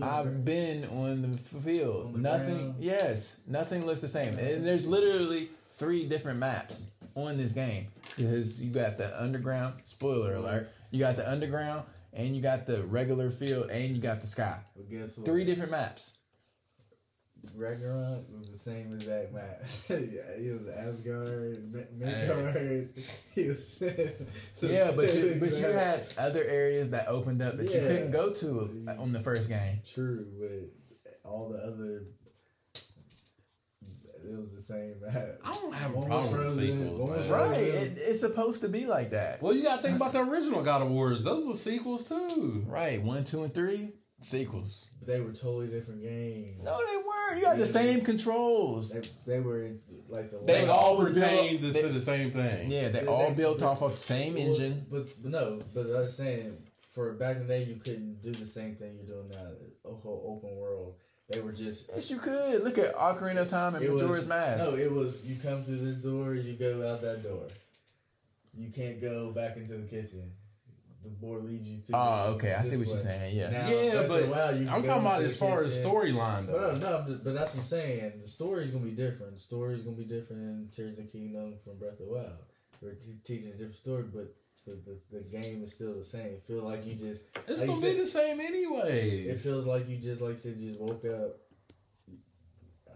I've 0.02 0.44
been 0.44 0.84
on 0.86 1.22
the 1.22 1.60
field. 1.60 2.06
On 2.06 2.12
the 2.14 2.18
nothing. 2.18 2.56
ground. 2.56 2.74
Yes, 2.80 3.36
nothing 3.46 3.84
looks 3.84 4.00
the 4.00 4.08
same. 4.08 4.38
And 4.38 4.66
there's 4.66 4.88
literally 4.88 5.50
three 5.72 6.06
different 6.08 6.38
maps 6.38 6.86
on 7.14 7.36
this 7.36 7.52
game 7.52 7.88
because 8.16 8.62
you 8.62 8.72
got 8.72 8.96
the 8.98 9.22
underground. 9.22 9.74
Spoiler 9.84 10.34
alert! 10.34 10.70
You 10.90 11.00
got 11.00 11.16
the 11.16 11.30
underground, 11.30 11.84
and 12.12 12.34
you 12.34 12.42
got 12.42 12.66
the 12.66 12.82
regular 12.84 13.30
field, 13.30 13.70
and 13.70 13.94
you 13.94 14.02
got 14.02 14.20
the 14.20 14.26
sky. 14.26 14.58
But 14.76 14.90
guess 14.90 15.16
what? 15.16 15.26
Three 15.26 15.44
different 15.44 15.70
maps. 15.70 16.16
Ragnarok 17.54 18.24
was 18.38 18.50
the 18.50 18.58
same 18.58 18.92
exact 18.92 19.32
map. 19.32 19.62
yeah, 19.88 20.36
he 20.38 20.50
was 20.50 20.68
Asgard, 20.68 21.72
Mi- 21.72 21.84
Midgard. 21.96 22.90
He 23.34 23.48
was. 23.48 23.82
Yeah, 24.60 24.92
but 24.94 25.14
you 25.14 25.36
but 25.40 25.52
you 25.52 25.64
had 25.64 26.06
other 26.18 26.44
areas 26.44 26.90
that 26.90 27.08
opened 27.08 27.40
up 27.40 27.56
that 27.56 27.64
you 27.64 27.80
couldn't 27.80 28.10
go 28.10 28.32
to 28.34 28.86
on 28.98 29.12
the 29.12 29.20
first 29.20 29.48
game. 29.48 29.80
True, 29.86 30.26
but 30.38 31.10
all 31.30 31.48
the 31.48 31.58
other. 31.58 32.04
It 34.30 34.38
was 34.38 34.52
the 34.54 34.62
same 34.62 34.94
map. 35.04 35.38
I 35.44 35.52
don't 35.54 35.74
have 35.74 35.92
a 35.94 35.98
One 35.98 36.06
problem 36.08 36.32
with 36.32 36.40
was 36.40 36.54
frozen, 36.56 36.78
sequels, 36.90 37.28
one. 37.28 37.28
Right, 37.48 37.58
it, 37.60 37.98
it's 37.98 38.20
supposed 38.20 38.60
to 38.62 38.68
be 38.68 38.86
like 38.86 39.10
that. 39.10 39.42
Well, 39.42 39.54
you 39.54 39.62
got 39.62 39.76
to 39.76 39.82
think 39.82 39.96
about 39.96 40.12
the 40.12 40.20
original 40.22 40.62
God 40.62 40.82
of 40.82 40.90
Wars. 40.90 41.24
Those 41.24 41.46
were 41.46 41.54
sequels 41.54 42.06
too. 42.06 42.64
Right, 42.66 43.02
one, 43.02 43.24
two, 43.24 43.42
and 43.42 43.52
three 43.52 43.92
sequels. 44.22 44.90
They 45.06 45.20
were 45.20 45.32
totally 45.32 45.66
different 45.68 46.02
games. 46.02 46.62
No, 46.62 46.78
they 46.78 46.96
weren't. 46.96 47.38
You 47.38 47.42
got 47.44 47.58
the 47.58 47.66
same 47.66 48.02
controls. 48.02 48.92
They, 48.92 49.34
they 49.34 49.40
were 49.40 49.70
like 50.08 50.30
the. 50.30 50.38
They 50.44 50.62
They 50.64 50.68
all 50.68 50.98
was 50.98 51.08
pertain 51.10 51.60
to 51.60 51.66
they- 51.72 51.82
the 51.88 52.02
same 52.02 52.30
thing. 52.30 52.70
Yeah, 52.70 52.88
they 52.90 53.00
They- 53.00 53.06
all 53.06 53.28
they- 53.30 53.34
built 53.34 53.62
off 53.62 53.82
of 53.82 53.92
the 53.92 53.96
same 53.98 54.34
Well, 54.34 54.42
engine. 54.42 54.86
But, 54.90 55.06
but 55.22 55.30
no, 55.32 55.60
but 55.74 55.86
I 55.86 56.00
was 56.00 56.16
saying 56.16 56.56
for 56.94 57.12
back 57.14 57.36
in 57.36 57.46
the 57.46 57.48
day, 57.48 57.62
you 57.64 57.76
couldn't 57.76 58.20
do 58.22 58.32
the 58.32 58.46
same 58.46 58.76
thing 58.76 58.96
you're 58.96 59.16
doing 59.16 59.28
now. 59.30 59.52
A 59.90 59.94
whole 59.94 60.38
open 60.42 60.56
world. 60.56 60.96
They 61.30 61.40
were 61.40 61.52
just. 61.52 61.90
Yes, 61.94 62.10
you 62.10 62.18
could. 62.18 62.62
Look 62.64 62.78
at 62.78 62.94
Ocarina 62.94 63.42
of 63.42 63.48
Time 63.48 63.74
and 63.76 63.84
It 63.84 63.92
was 63.92 64.02
Majora's 64.02 64.26
Mask. 64.26 64.64
no. 64.64 64.76
It 64.76 64.90
was 64.90 65.24
you 65.24 65.36
come 65.40 65.64
through 65.64 65.78
this 65.78 65.96
door, 65.96 66.34
you 66.34 66.54
go 66.54 66.86
out 66.90 67.00
that 67.02 67.22
door. 67.22 67.46
You 68.56 68.70
can't 68.70 69.00
go 69.00 69.30
back 69.32 69.56
into 69.56 69.74
the 69.76 69.86
kitchen. 69.86 70.32
The 71.02 71.08
board 71.08 71.44
leads 71.44 71.66
you 71.66 71.80
through. 71.86 71.96
oh, 71.96 72.34
this- 72.34 72.44
okay. 72.44 72.52
I 72.54 72.62
see 72.62 72.70
this 72.70 72.78
what 72.80 72.88
you're 72.88 72.98
saying. 72.98 73.34
Yeah. 73.36 73.48
Now, 73.50 73.68
Yeah, 73.70 74.06
but 74.06 74.26
while, 74.28 74.54
you 74.56 74.68
I'm 74.68 74.82
talking 74.82 75.00
about 75.00 75.22
as 75.22 75.32
the 75.32 75.38
far 75.38 75.62
as 75.62 75.80
storyline 75.82 76.46
No, 76.46 76.52
though. 76.52 76.76
no, 76.76 77.04
but- 77.08 77.24
but 77.24 77.32
that's 77.34 77.54
what 77.54 77.62
I'm 77.62 77.66
saying. 77.68 78.20
The 78.22 78.28
story's 78.28 78.70
gonna 78.70 78.84
be 78.84 78.90
different. 78.90 79.34
The 79.34 79.40
story's 79.40 79.80
gonna 79.82 79.96
be 79.96 80.04
different 80.04 80.42
in 80.42 80.68
Tears 80.74 80.98
of 80.98 81.06
the 81.06 81.10
Kingdom 81.10 81.54
from 81.64 81.78
Breath 81.78 81.92
of 82.00 82.06
the 82.06 82.12
Wild. 82.12 82.32
We're 82.82 82.96
teaching 83.24 83.48
a 83.48 83.52
different 83.52 83.76
story, 83.76 84.04
but 84.12 84.34
the, 84.66 84.72
the, 84.86 84.98
the 85.18 85.20
game 85.42 85.62
is 85.64 85.72
still 85.74 85.94
the 85.98 86.04
same. 86.04 86.36
Feel 86.46 86.62
like 86.62 86.84
you 86.86 86.94
just 86.94 87.24
It's 87.48 87.60
like 87.60 87.68
gonna 87.68 87.80
said- 87.80 87.94
be 87.96 88.00
the 88.00 88.06
same 88.06 88.40
anyway. 88.40 89.08
it 89.28 89.40
feels 89.40 89.66
like 89.66 89.88
you 89.88 89.96
just 89.96 90.20
like 90.20 90.34
I 90.34 90.36
said, 90.38 90.58
just 90.58 90.78
woke 90.80 91.04
up. 91.06 91.36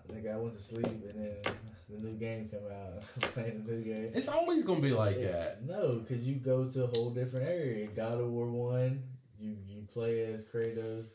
Like 0.08 0.26
I 0.26 0.36
went 0.36 0.54
to 0.56 0.62
sleep 0.62 0.84
and 0.86 1.02
then 1.18 1.54
the 1.88 1.98
new 1.98 2.14
game 2.16 2.48
come 2.48 2.60
out. 2.70 3.02
playing 3.34 3.64
the 3.64 3.72
new 3.72 3.82
game. 3.82 4.10
It's 4.14 4.28
always 4.28 4.64
gonna 4.64 4.80
be 4.80 4.92
like 4.92 5.18
that. 5.20 5.64
No, 5.64 5.94
because 5.94 6.26
you 6.26 6.36
go 6.36 6.64
to 6.64 6.84
a 6.84 6.86
whole 6.88 7.12
different 7.12 7.46
area. 7.48 7.86
God 7.88 8.20
of 8.20 8.28
War 8.28 8.46
one, 8.50 9.02
you 9.38 9.56
you 9.66 9.82
play 9.92 10.24
as 10.32 10.44
Kratos, 10.46 11.14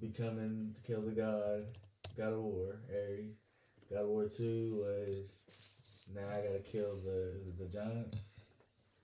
becoming 0.00 0.74
to 0.76 0.82
kill 0.82 1.02
the 1.02 1.12
god. 1.12 1.66
God 2.16 2.32
of 2.32 2.40
War, 2.40 2.80
Ares. 2.92 3.34
God 3.90 4.02
of 4.02 4.08
War 4.08 4.24
two 4.28 4.82
was 4.84 5.32
now 6.14 6.26
I 6.28 6.40
gotta 6.42 6.60
kill 6.60 6.96
the 7.04 7.32
the 7.58 7.66
giants, 7.72 8.16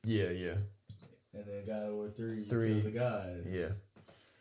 Yeah, 0.04 0.30
yeah, 0.30 0.54
and 1.32 1.44
then 1.46 1.64
God 1.66 1.88
of 1.88 1.94
War 1.94 2.08
three, 2.16 2.42
Three. 2.44 2.74
kill 2.74 2.90
the 2.90 2.98
gods. 2.98 3.46
yeah. 3.48 3.68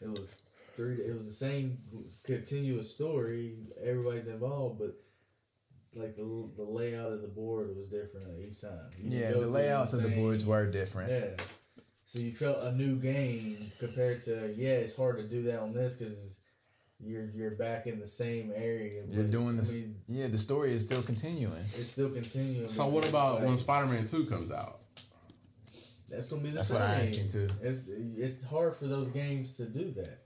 It 0.02 0.10
was 0.10 0.30
three. 0.76 0.96
It 0.96 1.14
was 1.14 1.26
the 1.26 1.32
same 1.34 1.78
continuous 2.24 2.94
story. 2.94 3.56
Everybody's 3.84 4.28
involved, 4.28 4.80
but 4.80 4.96
like 5.96 6.16
the 6.16 6.50
the 6.58 6.64
layout 6.64 7.12
of 7.14 7.22
the 7.22 7.28
board 7.28 7.76
was 7.76 7.88
different 7.88 8.28
each 8.40 8.60
time. 8.62 8.90
You 9.00 9.18
Yeah, 9.20 9.28
the 9.28 9.34
through 9.40 9.46
layouts 9.48 9.94
of 9.94 10.04
the 10.04 10.10
boards 10.10 10.46
were 10.46 10.70
different. 10.70 11.10
Yeah. 11.12 11.44
So 12.06 12.20
you 12.20 12.34
felt 12.34 12.62
a 12.64 12.72
new 12.74 12.98
game 12.98 13.72
compared 13.80 14.24
to 14.24 14.54
yeah. 14.58 14.72
It's 14.74 14.96
hard 14.96 15.18
to 15.18 15.24
do 15.24 15.44
that 15.44 15.60
on 15.62 15.74
this 15.74 15.94
because 15.94 16.40
you're 17.00 17.30
you're 17.34 17.52
back 17.52 17.88
in 17.88 18.00
the 18.00 18.08
same 18.08 18.52
area. 18.54 19.04
You're 19.08 19.24
but, 19.24 19.32
doing 19.32 19.58
I 19.58 19.62
this. 19.62 19.72
mean, 19.72 19.96
Yeah, 20.10 20.28
the 20.28 20.38
story 20.38 20.74
is 20.74 20.84
still 20.84 21.02
continuing. 21.02 21.62
it's 21.62 21.90
still 21.92 22.10
continuing. 22.10 22.68
So 22.68 22.88
what 22.88 23.08
about 23.08 23.36
like- 23.36 23.46
when 23.46 23.58
Spider-Man 23.58 24.06
Two 24.06 24.26
comes 24.26 24.52
out? 24.52 24.82
That's 26.14 26.30
gonna 26.30 26.42
be 26.44 26.50
the 26.50 26.56
That's 26.56 26.68
same. 26.70 26.80
what 26.80 26.90
I 26.90 27.02
asked 27.04 27.16
him 27.16 27.30
too. 27.30 27.48
It's 27.62 27.80
it's 28.38 28.44
hard 28.48 28.76
for 28.78 28.88
those 28.88 29.10
games 29.12 29.54
to 29.54 29.66
do 29.66 29.92
that. 29.98 30.20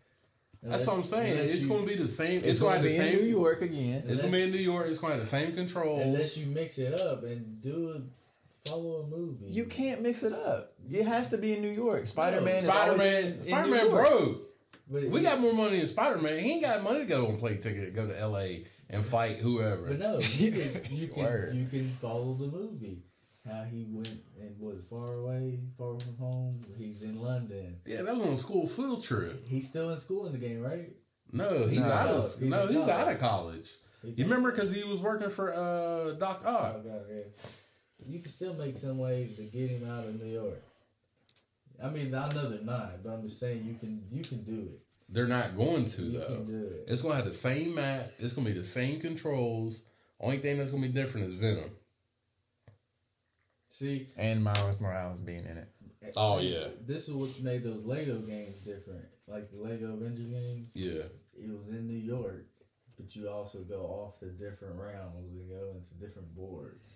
That's 0.64 0.86
what 0.86 0.98
I'm 0.98 1.04
saying. 1.04 1.38
It's 1.38 1.64
you- 1.64 1.70
gonna 1.70 1.86
be 1.86 1.96
the 1.96 2.08
same. 2.08 2.40
It's, 2.40 2.48
It's 2.48 2.60
gonna 2.60 2.82
going 2.82 2.92
have 2.96 2.98
to 2.98 3.04
the 3.04 3.12
be 3.12 3.20
in. 3.20 3.24
New 3.26 3.30
York 3.32 3.62
again. 3.62 4.04
It's 4.08 4.22
gonna 4.22 4.34
be 4.34 4.42
in 4.44 4.52
New 4.52 4.58
York. 4.58 4.88
It's 4.90 5.00
gonna 5.00 5.14
have 5.14 5.22
the 5.22 5.28
same 5.28 5.54
control. 5.54 6.00
unless 6.00 6.38
you 6.38 6.48
mix 6.54 6.78
it 6.78 7.00
up 7.00 7.24
and 7.24 7.62
do 7.62 7.90
a 7.92 8.68
follow 8.70 9.02
a 9.02 9.08
movie. 9.08 9.46
You 9.48 9.66
can't 9.66 10.02
mix 10.02 10.24
it 10.24 10.34
up. 10.34 10.74
It 10.90 11.06
has 11.06 11.30
to 11.30 11.38
be 11.38 11.54
in 11.54 11.62
New 11.62 11.72
York. 11.72 12.06
Spider 12.08 12.42
Man. 12.42 12.64
Spider-Man, 12.66 13.48
Spider-Man 13.48 13.90
broke. 13.92 14.42
But 14.90 15.04
We 15.10 15.22
got 15.22 15.40
more 15.40 15.54
money 15.54 15.78
than 15.80 15.88
Spider-Man. 15.88 16.44
He 16.44 16.54
ain't 16.54 16.64
got 16.64 16.82
money 16.84 17.00
to 17.00 17.06
go 17.06 17.28
on 17.28 17.38
plane 17.40 17.60
ticket, 17.60 17.94
go 17.94 18.08
to 18.08 18.18
L.A. 18.20 18.66
and 18.90 19.06
fight 19.06 19.38
whoever. 19.38 19.88
But 19.90 20.00
no, 20.00 20.20
you 20.20 20.52
can 20.52 20.82
you 20.90 21.08
can 21.14 21.52
you 21.54 21.68
can 21.70 21.96
follow 22.02 22.34
the 22.34 22.48
movie. 22.48 23.04
How 23.50 23.64
he 23.64 23.86
went 23.90 24.14
and 24.40 24.60
was 24.60 24.84
far 24.90 25.14
away, 25.14 25.60
far 25.78 25.98
from 26.00 26.18
home. 26.18 26.66
He's 26.78 27.02
in 27.02 27.22
London. 27.22 27.78
Yeah, 27.86 28.02
that 28.02 28.16
was 28.16 28.26
on 28.26 28.34
a 28.34 28.38
school 28.38 28.68
field 28.68 29.04
trip. 29.04 29.48
He's 29.48 29.68
still 29.68 29.90
in 29.92 29.98
school 29.98 30.26
in 30.26 30.34
the 30.34 30.38
game, 30.38 30.62
right? 30.62 30.90
No, 31.32 31.68
he's 31.68 31.80
No. 31.80 31.86
out 31.86 32.08
of 32.10 32.24
He's 32.24 32.42
no, 32.42 32.68
he's 32.68 32.78
college. 32.78 32.90
out 32.90 33.12
of 33.12 33.20
college. 33.20 33.70
He's 34.04 34.18
You 34.18 34.24
remember 34.26 34.52
because 34.52 34.74
he 34.74 34.84
was 34.84 35.00
working 35.02 35.30
for 35.30 35.54
uh 35.54 36.14
Doc 36.14 36.42
Ock. 36.46 36.82
Oh 36.86 37.02
yeah. 37.10 37.24
You 38.06 38.20
can 38.20 38.30
still 38.30 38.54
make 38.54 38.76
some 38.78 38.98
way 38.98 39.30
to 39.36 39.44
get 39.44 39.70
him 39.72 39.90
out 39.90 40.06
of 40.06 40.22
New 40.22 40.32
York. 40.32 40.62
I 41.84 41.90
mean, 41.90 42.14
I 42.14 42.32
know 42.34 42.50
they're 42.50 42.62
not, 42.64 43.04
but 43.04 43.12
I'm 43.12 43.22
just 43.24 43.40
saying 43.40 43.64
you 43.66 43.76
can 43.76 44.04
you 44.12 44.24
can 44.24 44.44
do 44.44 44.70
it. 44.74 44.82
They're 45.10 45.28
not 45.28 45.56
going 45.56 45.86
to 45.86 46.02
You 46.02 46.20
though. 46.20 46.46
it. 46.48 46.86
It's 46.88 47.02
gonna 47.02 47.16
have 47.16 47.26
the 47.26 47.34
same 47.34 47.76
map. 47.76 48.12
It's 48.20 48.34
gonna 48.34 48.48
be 48.50 48.54
the 48.58 48.66
same 48.66 49.00
controls. 49.00 49.84
Only 50.20 50.40
thing 50.40 50.58
that's 50.58 50.72
gonna 50.72 50.86
be 50.88 50.94
different 50.94 51.28
is 51.28 51.40
Venom. 51.40 51.72
See, 53.78 54.08
And 54.18 54.44
Miles 54.44 54.82
Morales 54.82 55.20
being 55.20 55.46
in 55.46 55.56
it. 55.58 55.68
Oh, 56.16 56.40
see, 56.40 56.52
yeah. 56.52 56.68
This 56.88 57.08
is 57.08 57.14
what 57.14 57.40
made 57.44 57.64
those 57.64 57.86
Lego 57.86 58.18
games 58.20 58.64
different. 58.64 59.06
Like 59.28 59.52
the 59.52 59.58
Lego 59.62 59.94
Avengers 59.94 60.30
games, 60.30 60.72
Yeah. 60.74 61.04
it 61.40 61.48
was 61.56 61.70
in 61.70 61.86
New 61.86 62.00
York, 62.00 62.48
but 62.98 63.16
you 63.16 63.30
also 63.30 63.60
go 63.66 63.82
off 63.82 64.18
to 64.22 64.32
different 64.32 64.80
realms 64.80 65.30
and 65.32 65.48
go 65.48 65.76
into 65.76 65.94
different 66.04 66.34
boards. 66.36 66.90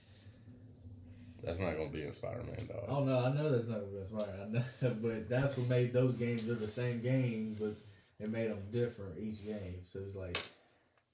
That's 1.43 1.59
not 1.59 1.75
gonna 1.77 1.89
be 1.89 2.03
in 2.03 2.13
Spider 2.13 2.43
Man 2.43 2.65
dog. 2.67 2.85
Oh 2.87 3.03
no, 3.03 3.25
I 3.25 3.33
know 3.33 3.51
that's 3.51 3.67
not 3.67 3.81
what 3.83 4.09
that's 4.09 4.11
right. 4.11 4.39
I 4.41 4.49
know, 4.49 4.95
but 5.03 5.29
that's 5.29 5.57
what 5.57 5.67
made 5.67 5.93
those 5.93 6.15
games. 6.15 6.45
They're 6.47 6.55
the 6.55 6.67
same 6.67 6.99
game, 7.01 7.57
but 7.59 7.73
it 8.19 8.29
made 8.31 8.49
them 8.49 8.63
different 8.71 9.19
each 9.19 9.43
game. 9.45 9.81
So 9.83 9.99
it's 9.99 10.15
like 10.15 10.37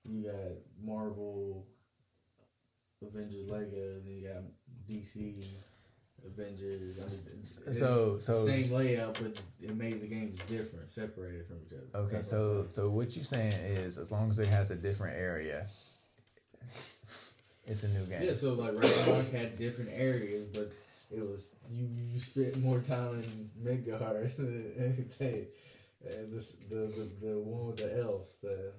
you 0.05 0.23
got 0.23 0.51
Marvel, 0.81 1.65
Avengers, 3.01 3.47
Lego, 3.49 3.75
and 3.95 4.05
then 4.05 4.13
you 4.13 4.27
got 4.27 4.43
DC, 4.89 5.43
Avengers. 6.25 6.97
I 6.97 7.01
mean, 7.01 7.41
it- 7.41 7.73
So, 7.75 8.17
so 8.19 8.45
same 8.45 8.71
layout, 8.71 9.17
but 9.21 9.33
it 9.61 9.75
made 9.75 10.01
the 10.01 10.07
games 10.07 10.39
different, 10.47 10.89
separated 10.89 11.45
from 11.47 11.57
each 11.65 11.73
other. 11.73 12.03
Okay, 12.05 12.15
That's 12.17 12.29
so 12.29 12.61
saying. 12.63 12.67
so 12.73 12.89
what 12.89 13.15
you're 13.15 13.25
saying 13.25 13.53
is 13.53 13.97
as 13.97 14.11
long 14.11 14.29
as 14.29 14.39
it 14.39 14.47
has 14.47 14.71
a 14.71 14.75
different 14.75 15.17
area, 15.17 15.67
it's 17.65 17.83
a 17.83 17.87
new 17.89 18.05
game. 18.05 18.23
yeah, 18.23 18.33
so 18.33 18.53
like 18.53 18.73
Ragnarok 18.73 19.31
had 19.31 19.57
different 19.57 19.91
areas, 19.93 20.47
but 20.47 20.71
it 21.11 21.21
was 21.21 21.51
you 21.69 21.87
you 22.13 22.19
spent 22.19 22.57
more 22.57 22.79
time 22.79 23.23
in 23.23 23.49
Midgard 23.63 24.31
than 24.37 24.73
anything. 24.77 25.45
And 26.07 26.31
this 26.31 26.53
the, 26.69 26.75
the 26.75 27.11
the 27.27 27.39
one 27.39 27.67
with 27.67 27.77
the 27.77 27.99
elves, 28.01 28.37
the 28.41 28.71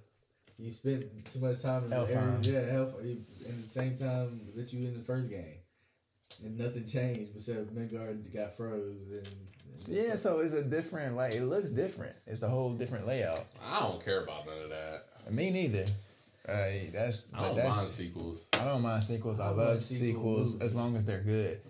you 0.58 0.70
spent 0.70 1.04
too 1.32 1.38
much 1.40 1.60
time 1.62 1.84
in 1.84 1.90
the 1.90 1.96
Elfheim. 1.96 2.16
areas, 2.32 2.48
yeah, 2.48 2.76
elf, 2.78 3.00
in 3.00 3.62
the 3.62 3.68
same 3.68 3.96
time 3.96 4.40
that 4.56 4.72
you 4.72 4.86
in 4.88 4.94
the 4.98 5.04
first 5.04 5.28
game, 5.28 5.57
and 6.44 6.56
nothing 6.58 6.86
changed 6.86 7.34
besides 7.34 7.70
Midgard 7.72 8.32
got 8.32 8.56
froze 8.56 9.02
and, 9.10 9.26
and 9.26 9.88
Yeah, 9.88 10.16
so 10.16 10.40
it's 10.40 10.54
a 10.54 10.62
different 10.62 11.16
like 11.16 11.34
it 11.34 11.44
looks 11.44 11.70
different. 11.70 12.14
It's 12.26 12.42
a 12.42 12.48
whole 12.48 12.74
different 12.74 13.06
layout. 13.06 13.44
I 13.64 13.80
don't 13.80 14.04
care 14.04 14.22
about 14.22 14.46
none 14.46 14.62
of 14.62 14.70
that. 14.70 15.32
Me 15.32 15.50
neither. 15.50 15.84
Uh, 16.48 16.88
that's 16.94 17.26
I 17.34 17.42
don't 17.42 17.56
that's 17.56 17.76
mind 17.76 17.88
sequels. 17.88 18.48
I 18.54 18.64
don't 18.64 18.80
mind 18.80 19.04
sequels. 19.04 19.38
I, 19.38 19.44
I 19.44 19.48
love 19.48 19.56
love 19.58 19.82
sequel 19.82 20.06
sequels 20.06 20.52
movies. 20.54 20.62
as 20.62 20.74
long 20.74 20.96
as 20.96 21.04
they're 21.04 21.22
good. 21.22 21.60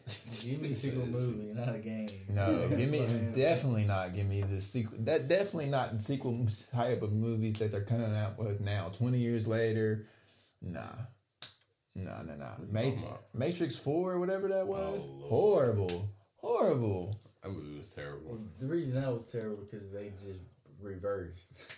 give 0.41 0.61
me 0.63 0.71
a 0.71 0.75
sequel 0.77 1.07
movie, 1.07 1.53
not 1.53 1.75
a 1.75 1.79
game. 1.79 2.07
No, 2.29 2.69
give 2.77 2.89
me 2.89 3.01
That's 3.01 3.13
what 3.13 3.23
I 3.23 3.25
am. 3.25 3.33
definitely 3.33 3.85
not. 3.85 4.15
Give 4.15 4.27
me 4.27 4.43
the 4.43 4.61
sequel. 4.61 4.99
That 5.01 5.27
definitely 5.27 5.67
not 5.71 5.97
the 5.97 6.01
sequel 6.01 6.47
type 6.73 7.03
of 7.03 7.11
movies 7.13 7.59
that 7.59 7.73
they're 7.73 7.85
coming 7.85 8.15
out 8.15 8.39
with 8.39 8.61
now. 8.61 8.91
Twenty 8.97 9.19
years 9.19 9.49
later, 9.49 10.07
nah, 10.63 10.83
nah, 12.05 12.23
no, 12.23 12.35
no. 12.35 12.51
you 12.61 12.67
Ma- 12.73 12.81
talking 12.81 12.99
about? 13.05 13.23
Matrix 13.35 13.77
Four, 13.77 14.13
or 14.13 14.21
whatever 14.21 14.49
that 14.49 14.63
oh, 14.63 14.67
was, 14.67 15.07
Oh, 15.09 15.29
horrible, 15.29 16.09
horrible. 16.37 17.21
That 17.43 17.51
movie 17.51 17.79
was 17.79 17.89
terrible. 17.91 18.39
The 18.61 18.67
reason 18.67 18.95
that 18.95 19.13
was 19.13 19.25
terrible 19.27 19.59
because 19.65 19.91
they 19.93 20.11
just 20.21 20.41
reversed. 20.81 21.63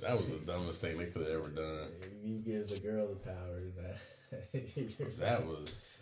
That 0.00 0.16
was 0.16 0.28
the 0.30 0.36
dumbest 0.38 0.80
thing 0.80 0.96
they 0.96 1.04
could 1.06 1.20
have 1.26 1.30
ever 1.38 1.48
done. 1.50 1.88
You 2.24 2.38
give 2.38 2.66
the 2.68 2.78
girl 2.80 3.08
the 3.08 3.16
power 3.16 3.60
that. 3.76 3.98
That 5.18 5.46
was. 5.46 5.98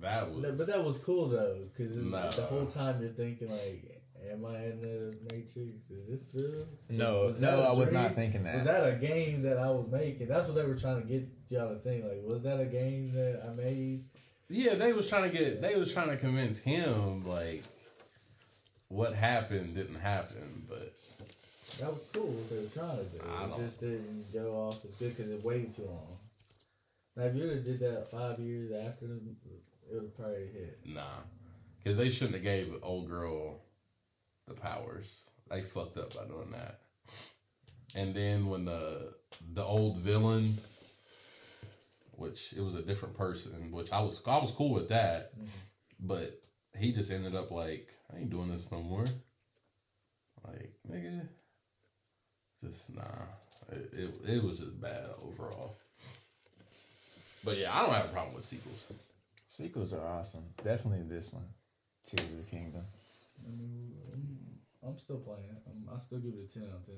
That 0.00 0.30
was. 0.30 0.38
No, 0.42 0.52
but 0.52 0.66
that 0.68 0.84
was 0.84 0.98
cool 0.98 1.28
though, 1.28 1.64
because 1.74 1.96
Nah. 1.96 2.30
the 2.30 2.42
whole 2.42 2.66
time 2.66 3.00
you're 3.02 3.10
thinking 3.10 3.50
like, 3.50 3.97
"Am 4.30 4.44
I 4.44 4.56
in 4.64 4.80
the 4.80 5.16
Matrix? 5.30 5.56
Is 5.90 6.08
this 6.08 6.20
real?" 6.34 6.66
No, 6.90 7.26
Was 7.26 7.40
no, 7.40 7.62
I 7.62 7.72
was 7.72 7.90
not 7.90 8.14
thinking 8.14 8.44
that. 8.44 8.54
Was 8.56 8.64
that. 8.64 8.84
a 8.88 8.96
game 8.96 9.42
that 9.42 9.58
I 9.58 9.70
was 9.70 9.86
making? 9.88 10.28
That's 10.28 10.46
what 10.46 10.54
they 10.56 10.64
were 10.64 10.76
trying 10.76 11.02
to 11.02 11.06
get 11.08 11.28
y'all 11.48 11.74
to 11.74 11.80
think. 11.80 12.04
Like, 12.04 12.22
was 12.24 12.42
that 12.42 12.60
a 12.60 12.66
game 12.66 13.12
that 13.14 13.42
I 13.44 13.54
made? 13.54 14.04
Yeah, 14.48 14.74
they 14.74 14.92
was 14.92 15.08
trying 15.08 15.30
to 15.30 15.36
get. 15.36 15.60
They 15.60 15.76
was 15.76 15.92
trying 15.92 16.08
to 16.08 16.16
convince 16.16 16.58
him 16.58 17.26
like 17.26 17.64
what 18.88 19.14
happened 19.14 19.74
didn't 19.74 19.96
happen, 20.00 20.64
but 20.68 20.94
That 21.80 21.92
was 21.92 22.06
cool 22.12 22.28
what 22.28 22.48
they 22.48 22.56
were 22.56 22.68
trying 22.68 22.96
to 22.98 23.04
do. 23.04 23.20
I 23.28 23.44
It 23.46 23.56
just 23.58 23.80
didn't 23.80 24.32
go 24.32 24.54
off 24.54 24.82
as 24.84 24.94
good 24.94 25.16
because 25.16 25.30
it 25.30 25.44
waited 25.44 25.76
too 25.76 25.82
long. 25.84 26.16
Now, 27.16 27.24
if 27.24 27.34
you 27.34 27.42
would 27.48 27.56
have 27.56 27.64
did 27.64 27.80
that 27.80 28.10
five 28.10 28.38
years 28.38 28.70
after, 28.72 29.06
it 29.06 29.20
would 29.92 30.02
have 30.02 30.16
probably 30.16 30.46
hit. 30.52 30.78
nah, 30.86 31.02
because 31.78 31.98
they 31.98 32.08
shouldn't 32.08 32.34
have 32.36 32.44
gave 32.44 32.72
old 32.82 33.08
girl 33.08 33.60
the 34.48 34.54
powers. 34.54 35.30
They 35.50 35.62
fucked 35.62 35.96
up 35.96 36.14
by 36.14 36.24
doing 36.24 36.50
that. 36.52 36.80
And 37.94 38.14
then 38.14 38.46
when 38.46 38.64
the 38.64 39.14
the 39.54 39.62
old 39.62 39.98
villain, 39.98 40.58
which 42.12 42.52
it 42.56 42.60
was 42.60 42.74
a 42.74 42.82
different 42.82 43.16
person, 43.16 43.72
which 43.72 43.92
I 43.92 44.00
was 44.00 44.22
I 44.26 44.38
was 44.38 44.52
cool 44.52 44.74
with 44.74 44.88
that, 44.88 45.36
mm-hmm. 45.36 45.46
but 46.00 46.40
he 46.76 46.92
just 46.92 47.10
ended 47.10 47.34
up 47.34 47.50
like 47.50 47.88
I 48.12 48.18
ain't 48.18 48.30
doing 48.30 48.50
this 48.50 48.70
no 48.70 48.82
more. 48.82 49.06
Like 50.46 50.72
nigga, 50.90 51.28
just 52.62 52.94
nah. 52.94 53.02
It, 53.70 53.90
it, 53.92 54.30
it 54.36 54.42
was 54.42 54.60
just 54.60 54.80
bad 54.80 55.04
overall. 55.22 55.76
But 57.44 57.58
yeah, 57.58 57.76
I 57.76 57.82
don't 57.82 57.94
have 57.94 58.06
a 58.06 58.12
problem 58.12 58.34
with 58.34 58.44
sequels. 58.44 58.92
Sequels 59.46 59.92
are 59.92 60.06
awesome. 60.06 60.44
Definitely 60.62 61.04
this 61.08 61.32
one, 61.32 61.44
Tears 62.04 62.30
of 62.30 62.38
the 62.38 62.50
Kingdom. 62.50 62.84
I 63.46 63.50
mean, 63.50 63.94
I'm, 64.88 64.94
I'm 64.94 64.98
still 64.98 65.18
playing. 65.18 65.44
I'm, 65.66 65.94
I 65.94 65.98
still 65.98 66.18
give 66.18 66.34
it 66.34 66.50
a 66.50 66.58
10 66.58 66.68
out 66.68 66.80
of 66.80 66.86
10. 66.86 66.96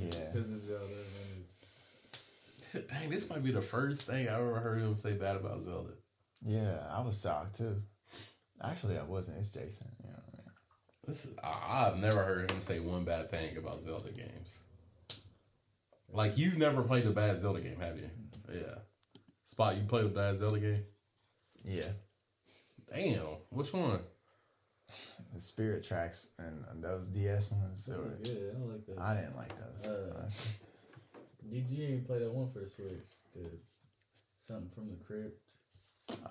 Yeah. 0.00 0.32
Because 0.32 0.52
it's 0.52 0.64
Zelda 0.64 0.84
and 0.84 1.44
it's. 1.44 2.88
Dang, 2.92 3.10
this 3.10 3.30
might 3.30 3.42
be 3.42 3.50
the 3.50 3.62
first 3.62 4.02
thing 4.02 4.28
I 4.28 4.34
ever 4.34 4.60
heard 4.60 4.80
him 4.80 4.94
say 4.94 5.14
bad 5.14 5.36
about 5.36 5.64
Zelda. 5.64 5.92
Yeah, 6.44 6.78
I 6.90 7.00
was 7.00 7.20
shocked 7.20 7.56
too. 7.56 7.82
Actually, 8.62 8.98
I 8.98 9.04
wasn't. 9.04 9.38
It's 9.38 9.50
Jason. 9.50 9.88
You 10.02 10.10
know 10.10 10.16
what 10.16 10.34
I 10.34 10.36
mean? 10.36 10.52
This 11.06 11.24
is, 11.24 11.30
I, 11.42 11.88
I've 11.88 11.96
never 11.96 12.22
heard 12.22 12.50
him 12.50 12.60
say 12.60 12.80
one 12.80 13.04
bad 13.04 13.30
thing 13.30 13.56
about 13.56 13.80
Zelda 13.82 14.10
games. 14.10 14.58
Like 16.10 16.38
you've 16.38 16.58
never 16.58 16.82
played 16.82 17.06
a 17.06 17.10
bad 17.10 17.40
Zelda 17.40 17.60
game, 17.60 17.80
have 17.80 17.96
you? 17.96 18.10
Yeah. 18.52 18.78
Spot, 19.44 19.76
you 19.76 19.84
played 19.84 20.04
a 20.04 20.08
bad 20.08 20.38
Zelda 20.38 20.60
game? 20.60 20.84
Yeah. 21.64 21.92
Damn, 22.92 23.38
which 23.50 23.72
one? 23.72 24.00
The 25.34 25.40
Spirit 25.40 25.84
Tracks 25.84 26.28
and, 26.38 26.64
and 26.70 26.82
those 26.82 27.04
DS 27.06 27.52
ones. 27.52 27.88
Oh, 27.92 28.10
yeah, 28.22 28.32
I 28.56 28.72
like 28.72 28.86
that. 28.86 28.98
I 28.98 29.14
didn't 29.14 29.36
like 29.36 29.52
those. 29.58 29.86
Uh. 29.86 30.30
Did 31.50 31.70
you 31.70 31.84
even 31.84 32.04
play 32.04 32.18
that 32.18 32.32
one 32.32 32.50
for 32.52 32.60
the 32.60 32.68
Switch? 32.68 33.04
The 33.34 33.48
something 34.46 34.70
from 34.74 34.88
the 34.88 34.96
crypt. 35.04 35.42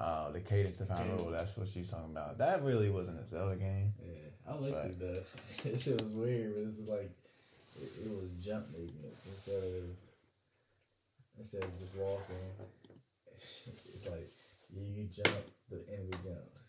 Oh, 0.01 0.31
the 0.31 0.39
Cadence 0.39 0.81
of 0.81 0.87
Hyrule. 0.87 1.31
That's 1.37 1.55
what 1.57 1.73
you 1.75 1.85
talking 1.85 2.11
about. 2.11 2.39
That 2.39 2.63
really 2.63 2.89
wasn't 2.89 3.19
a 3.19 3.25
Zelda 3.25 3.55
game. 3.55 3.93
Yeah, 4.03 4.51
I 4.51 4.55
like 4.55 4.73
it 4.73 4.99
though. 4.99 5.21
That 5.63 5.79
shit 5.79 6.01
was 6.01 6.11
weird, 6.11 6.53
but 6.55 6.81
it's 6.81 6.89
like 6.89 7.11
it, 7.79 7.91
it 8.05 8.09
was 8.09 8.31
jump 8.43 8.65
movements 8.71 9.21
instead 9.27 9.63
of 9.63 9.83
instead 11.37 11.63
of 11.63 11.79
just 11.79 11.95
walking. 11.95 12.35
It's 13.93 14.09
like 14.09 14.29
you, 14.73 14.81
you 14.81 15.09
jump, 15.13 15.35
the 15.69 15.77
enemy 15.93 16.11
jumps. 16.23 16.66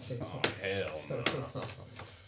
He. 0.00 0.14
Oh 0.20 0.42
hell 0.62 1.00
no. 1.10 1.22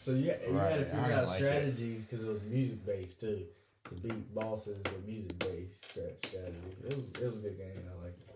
so 0.01 0.13
you, 0.13 0.33
you 0.49 0.55
had 0.55 0.79
to 0.79 0.85
figure 0.85 1.13
out 1.13 1.27
like 1.27 1.39
strategies 1.39 2.05
because 2.05 2.25
it 2.25 2.29
was 2.29 2.43
music 2.45 2.85
based 2.87 3.21
too. 3.21 3.45
To 3.89 3.95
beat 3.95 4.35
bosses 4.35 4.83
with 4.83 5.07
music 5.07 5.39
based 5.39 5.85
strategy. 5.85 6.59
It 6.85 6.97
was 6.97 7.05
it 7.21 7.25
was 7.25 7.39
a 7.39 7.43
good 7.43 7.59
game. 7.59 7.83
I 7.89 8.05
like 8.05 8.15
it. 8.17 8.27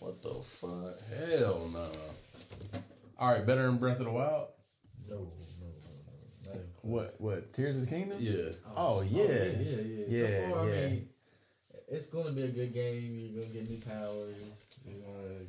What 0.00 0.22
the 0.22 0.42
fuck? 0.44 0.96
Hell 1.08 1.68
no. 1.72 1.90
All 3.18 3.32
right, 3.32 3.46
better 3.46 3.66
than 3.66 3.78
Breath 3.78 3.98
of 3.98 4.04
the 4.04 4.12
Wild. 4.12 4.48
No, 5.08 5.16
no, 5.16 5.22
no, 5.24 5.66
no. 5.66 6.46
Not 6.46 6.54
even 6.54 6.68
close. 6.76 6.82
What? 6.82 7.14
What? 7.18 7.52
Tears 7.52 7.76
of 7.76 7.82
the 7.82 7.88
Kingdom? 7.88 8.18
Yeah. 8.20 8.50
Oh 8.76 9.00
yeah. 9.00 9.24
yeah, 9.24 9.32
yeah, 9.32 9.80
yeah. 9.80 10.04
Yeah, 10.06 10.26
so 10.26 10.54
far, 10.54 10.68
yeah. 10.68 10.76
I 10.76 10.86
mean, 10.86 11.08
it's 11.88 12.06
going 12.06 12.26
to 12.26 12.32
be 12.32 12.42
a 12.42 12.48
good 12.48 12.72
game. 12.72 13.18
You're 13.18 13.42
going 13.42 13.52
to 13.52 13.58
get 13.58 13.70
new 13.70 13.80
powers. 13.80 14.66
You're 14.84 15.00
going 15.00 15.24
to 15.24 15.46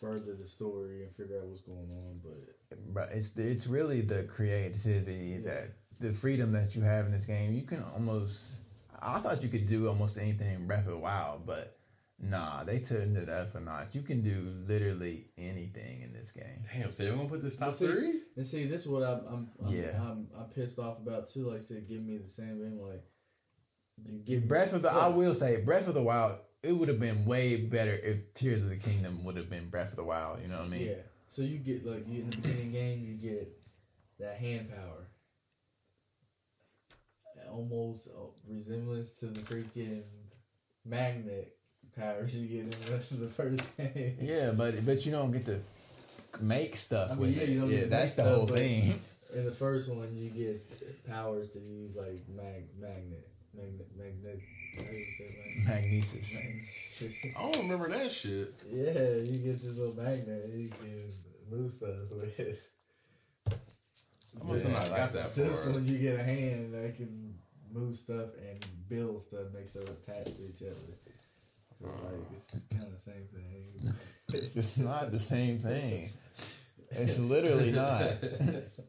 further 0.00 0.34
the 0.34 0.46
story 0.46 1.04
and 1.04 1.14
figure 1.14 1.38
out 1.40 1.46
what's 1.46 1.62
going 1.62 1.90
on. 1.90 2.20
But 2.22 2.94
But 2.94 3.08
it's 3.12 3.36
it's 3.36 3.66
really 3.66 4.00
the 4.02 4.24
creativity 4.24 5.40
Yeah. 5.44 5.50
that 5.50 5.64
the 6.00 6.12
freedom 6.12 6.52
that 6.52 6.74
you 6.76 6.82
have 6.82 7.06
in 7.06 7.12
this 7.12 7.24
game. 7.24 7.52
You 7.54 7.62
can 7.62 7.82
almost. 7.94 8.44
I 9.00 9.20
thought 9.20 9.42
you 9.42 9.48
could 9.48 9.66
do 9.68 9.88
almost 9.88 10.18
anything 10.18 10.54
in 10.54 10.66
Breath 10.66 10.86
of 10.86 10.92
the 10.92 10.98
Wild, 10.98 11.46
but 11.46 11.76
nah, 12.18 12.64
they 12.64 12.80
turned 12.80 13.16
it 13.16 13.28
up 13.28 13.54
a 13.54 13.60
notch. 13.60 13.94
You 13.94 14.02
can 14.02 14.22
do 14.22 14.50
literally 14.66 15.26
anything 15.36 16.00
in 16.02 16.12
this 16.14 16.30
game. 16.32 16.64
Damn, 16.72 16.90
so 16.90 17.02
you're 17.02 17.14
gonna 17.16 17.28
put 17.28 17.42
this 17.42 17.56
top 17.56 17.72
see- 17.74 17.86
three? 17.86 18.20
and 18.36 18.46
see, 18.46 18.66
this 18.66 18.82
is 18.82 18.88
what 18.88 19.02
I'm 19.02 19.20
I'm 19.26 19.48
I'm, 19.64 19.68
Yeah. 19.74 20.00
I'm, 20.00 20.28
I'm 20.36 20.46
pissed 20.54 20.78
off 20.78 20.98
about 20.98 21.28
too. 21.28 21.50
Like 21.50 21.62
said, 21.62 21.86
give 21.88 22.02
me 22.02 22.18
the 22.18 22.28
same 22.30 22.58
game. 22.58 22.78
Like 22.80 23.04
you 24.04 24.18
give 24.18 24.48
Breath 24.48 24.72
of 24.74 24.82
the, 24.82 24.90
I 24.92 25.08
will 25.08 25.34
say, 25.34 25.62
Breath 25.62 25.88
of 25.88 25.94
the 25.94 26.02
Wild. 26.02 26.38
It 26.62 26.72
would 26.72 26.88
have 26.88 26.98
been 26.98 27.26
way 27.26 27.56
better 27.56 27.92
if 27.92 28.34
Tears 28.34 28.62
of 28.62 28.70
the 28.70 28.76
Kingdom 28.76 29.24
would 29.24 29.36
have 29.36 29.48
been 29.48 29.68
Breath 29.68 29.90
of 29.90 29.96
the 29.96 30.04
Wild. 30.04 30.42
You 30.42 30.48
know 30.48 30.56
what 30.56 30.66
I 30.66 30.68
mean? 30.68 30.88
Yeah. 30.88 31.02
So 31.28 31.42
you 31.42 31.58
get 31.58 31.86
like 31.86 32.08
you 32.08 32.22
in 32.22 32.30
the 32.30 32.36
beginning 32.36 32.72
game, 32.72 33.04
you 33.04 33.30
get 33.30 33.52
that 34.18 34.36
hand 34.36 34.70
power, 34.70 35.06
almost 37.50 38.08
uh, 38.08 38.26
resemblance 38.48 39.10
to 39.12 39.26
the 39.26 39.40
freaking 39.40 40.02
magnet 40.84 41.56
powers 41.96 42.36
you 42.36 42.48
get 42.48 42.60
in 42.60 42.70
the, 42.86 43.16
the 43.16 43.28
first 43.28 43.76
game. 43.76 44.18
Yeah, 44.20 44.52
but 44.52 44.84
but 44.84 45.04
you 45.06 45.12
don't 45.12 45.32
get 45.32 45.46
to 45.46 45.60
make 46.40 46.76
stuff 46.76 47.12
I 47.12 47.14
mean, 47.14 47.20
with 47.22 47.36
yeah, 47.36 47.42
it. 47.42 47.68
yeah, 47.68 47.86
that's 47.88 48.14
the 48.14 48.24
whole 48.24 48.46
thing. 48.46 49.00
In 49.34 49.44
the 49.44 49.50
first 49.50 49.90
one, 49.90 50.08
you 50.14 50.30
get 50.30 51.04
powers 51.06 51.50
to 51.50 51.58
use 51.58 51.96
like 51.96 52.22
mag 52.28 52.68
magnet 52.80 53.28
magnet 53.52 53.88
magnet. 53.98 54.40
How 55.66 55.74
do 55.80 55.86
you 55.88 56.02
say 56.02 56.22
Magnesis. 56.22 56.36
I 57.36 57.42
don't 57.42 57.58
remember 57.62 57.88
that 57.90 58.10
shit. 58.12 58.54
yeah, 58.70 58.92
you 58.92 59.38
get 59.38 59.62
this 59.62 59.76
little 59.76 59.94
magnet. 59.94 60.44
and 60.44 60.62
You 60.62 60.68
can 60.68 61.12
move 61.50 61.70
stuff 61.72 61.90
with. 62.10 62.58
I 63.48 64.44
must 64.44 64.64
have 64.64 64.72
Yeah, 64.72 64.78
not 64.80 64.90
like 64.90 64.96
got 64.98 65.12
that 65.14 65.34
This 65.34 65.64
far. 65.64 65.72
one 65.74 65.86
you 65.86 65.98
get 65.98 66.20
a 66.20 66.22
hand 66.22 66.74
that 66.74 66.96
can 66.96 67.34
move 67.72 67.96
stuff 67.96 68.30
and 68.48 68.64
build 68.88 69.22
stuff, 69.22 69.46
make 69.54 69.68
stuff 69.68 69.84
attached 69.84 70.36
to 70.36 70.42
each 70.48 70.62
other. 70.62 70.74
Like 71.80 72.14
uh. 72.14 72.16
it's 72.34 72.56
kind 72.70 72.84
of 72.84 72.92
the 72.92 72.98
same 73.00 73.28
thing. 73.34 73.94
It's 74.56 74.76
not 74.76 75.12
the 75.12 75.18
same 75.20 75.58
thing. 75.58 76.10
It's 76.90 77.18
literally 77.34 77.70
not. 77.72 78.02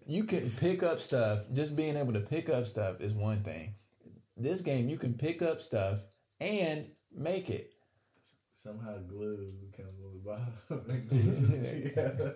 You 0.05 0.23
can 0.23 0.49
pick 0.51 0.81
up 0.83 0.99
stuff. 1.01 1.43
Just 1.53 1.75
being 1.75 1.95
able 1.95 2.13
to 2.13 2.19
pick 2.21 2.49
up 2.49 2.65
stuff 2.67 3.01
is 3.01 3.13
one 3.13 3.43
thing. 3.43 3.75
This 4.37 4.61
game, 4.61 4.87
you 4.89 4.97
can 4.97 5.13
pick 5.15 5.41
up 5.41 5.61
stuff 5.61 5.99
and 6.39 6.87
make 7.15 7.49
it. 7.49 7.71
somehow 8.53 8.97
glue 9.07 9.47
comes 9.75 9.93
on 10.03 10.13
the 10.13 10.19
bottom 10.79 10.89
and 10.89 11.09
glues 11.09 11.49
it 11.49 11.83
together. 11.83 12.35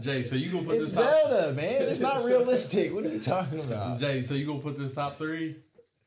Jay, 0.00 0.22
so 0.22 0.34
you 0.36 0.50
gonna 0.50 0.64
put 0.64 0.76
It's 0.76 0.86
this 0.86 0.94
top? 0.94 1.28
Zelda, 1.30 1.52
man. 1.54 1.82
It's 1.82 2.00
not 2.00 2.24
realistic. 2.24 2.92
What 2.94 3.04
are 3.04 3.08
you 3.08 3.20
talking 3.20 3.60
about? 3.64 4.00
Jay, 4.00 4.22
so 4.22 4.34
you 4.34 4.46
gonna 4.46 4.58
put 4.60 4.78
this 4.78 4.94
top 4.94 5.16
three? 5.16 5.56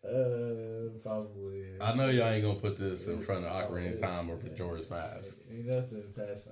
uh, 0.03 0.89
probably. 1.03 1.65
I 1.81 1.93
know 1.95 2.09
y'all 2.09 2.27
ain't 2.29 2.43
gonna 2.45 2.59
put 2.59 2.77
this 2.77 3.07
in 3.07 3.21
front 3.21 3.45
of 3.45 3.51
Ocarina 3.51 3.95
of 3.95 4.01
Time 4.01 4.29
or 4.29 4.37
Majora's 4.37 4.89
Mask. 4.89 5.35
Ain't 5.51 5.65
nothing 5.67 6.03
past. 6.15 6.47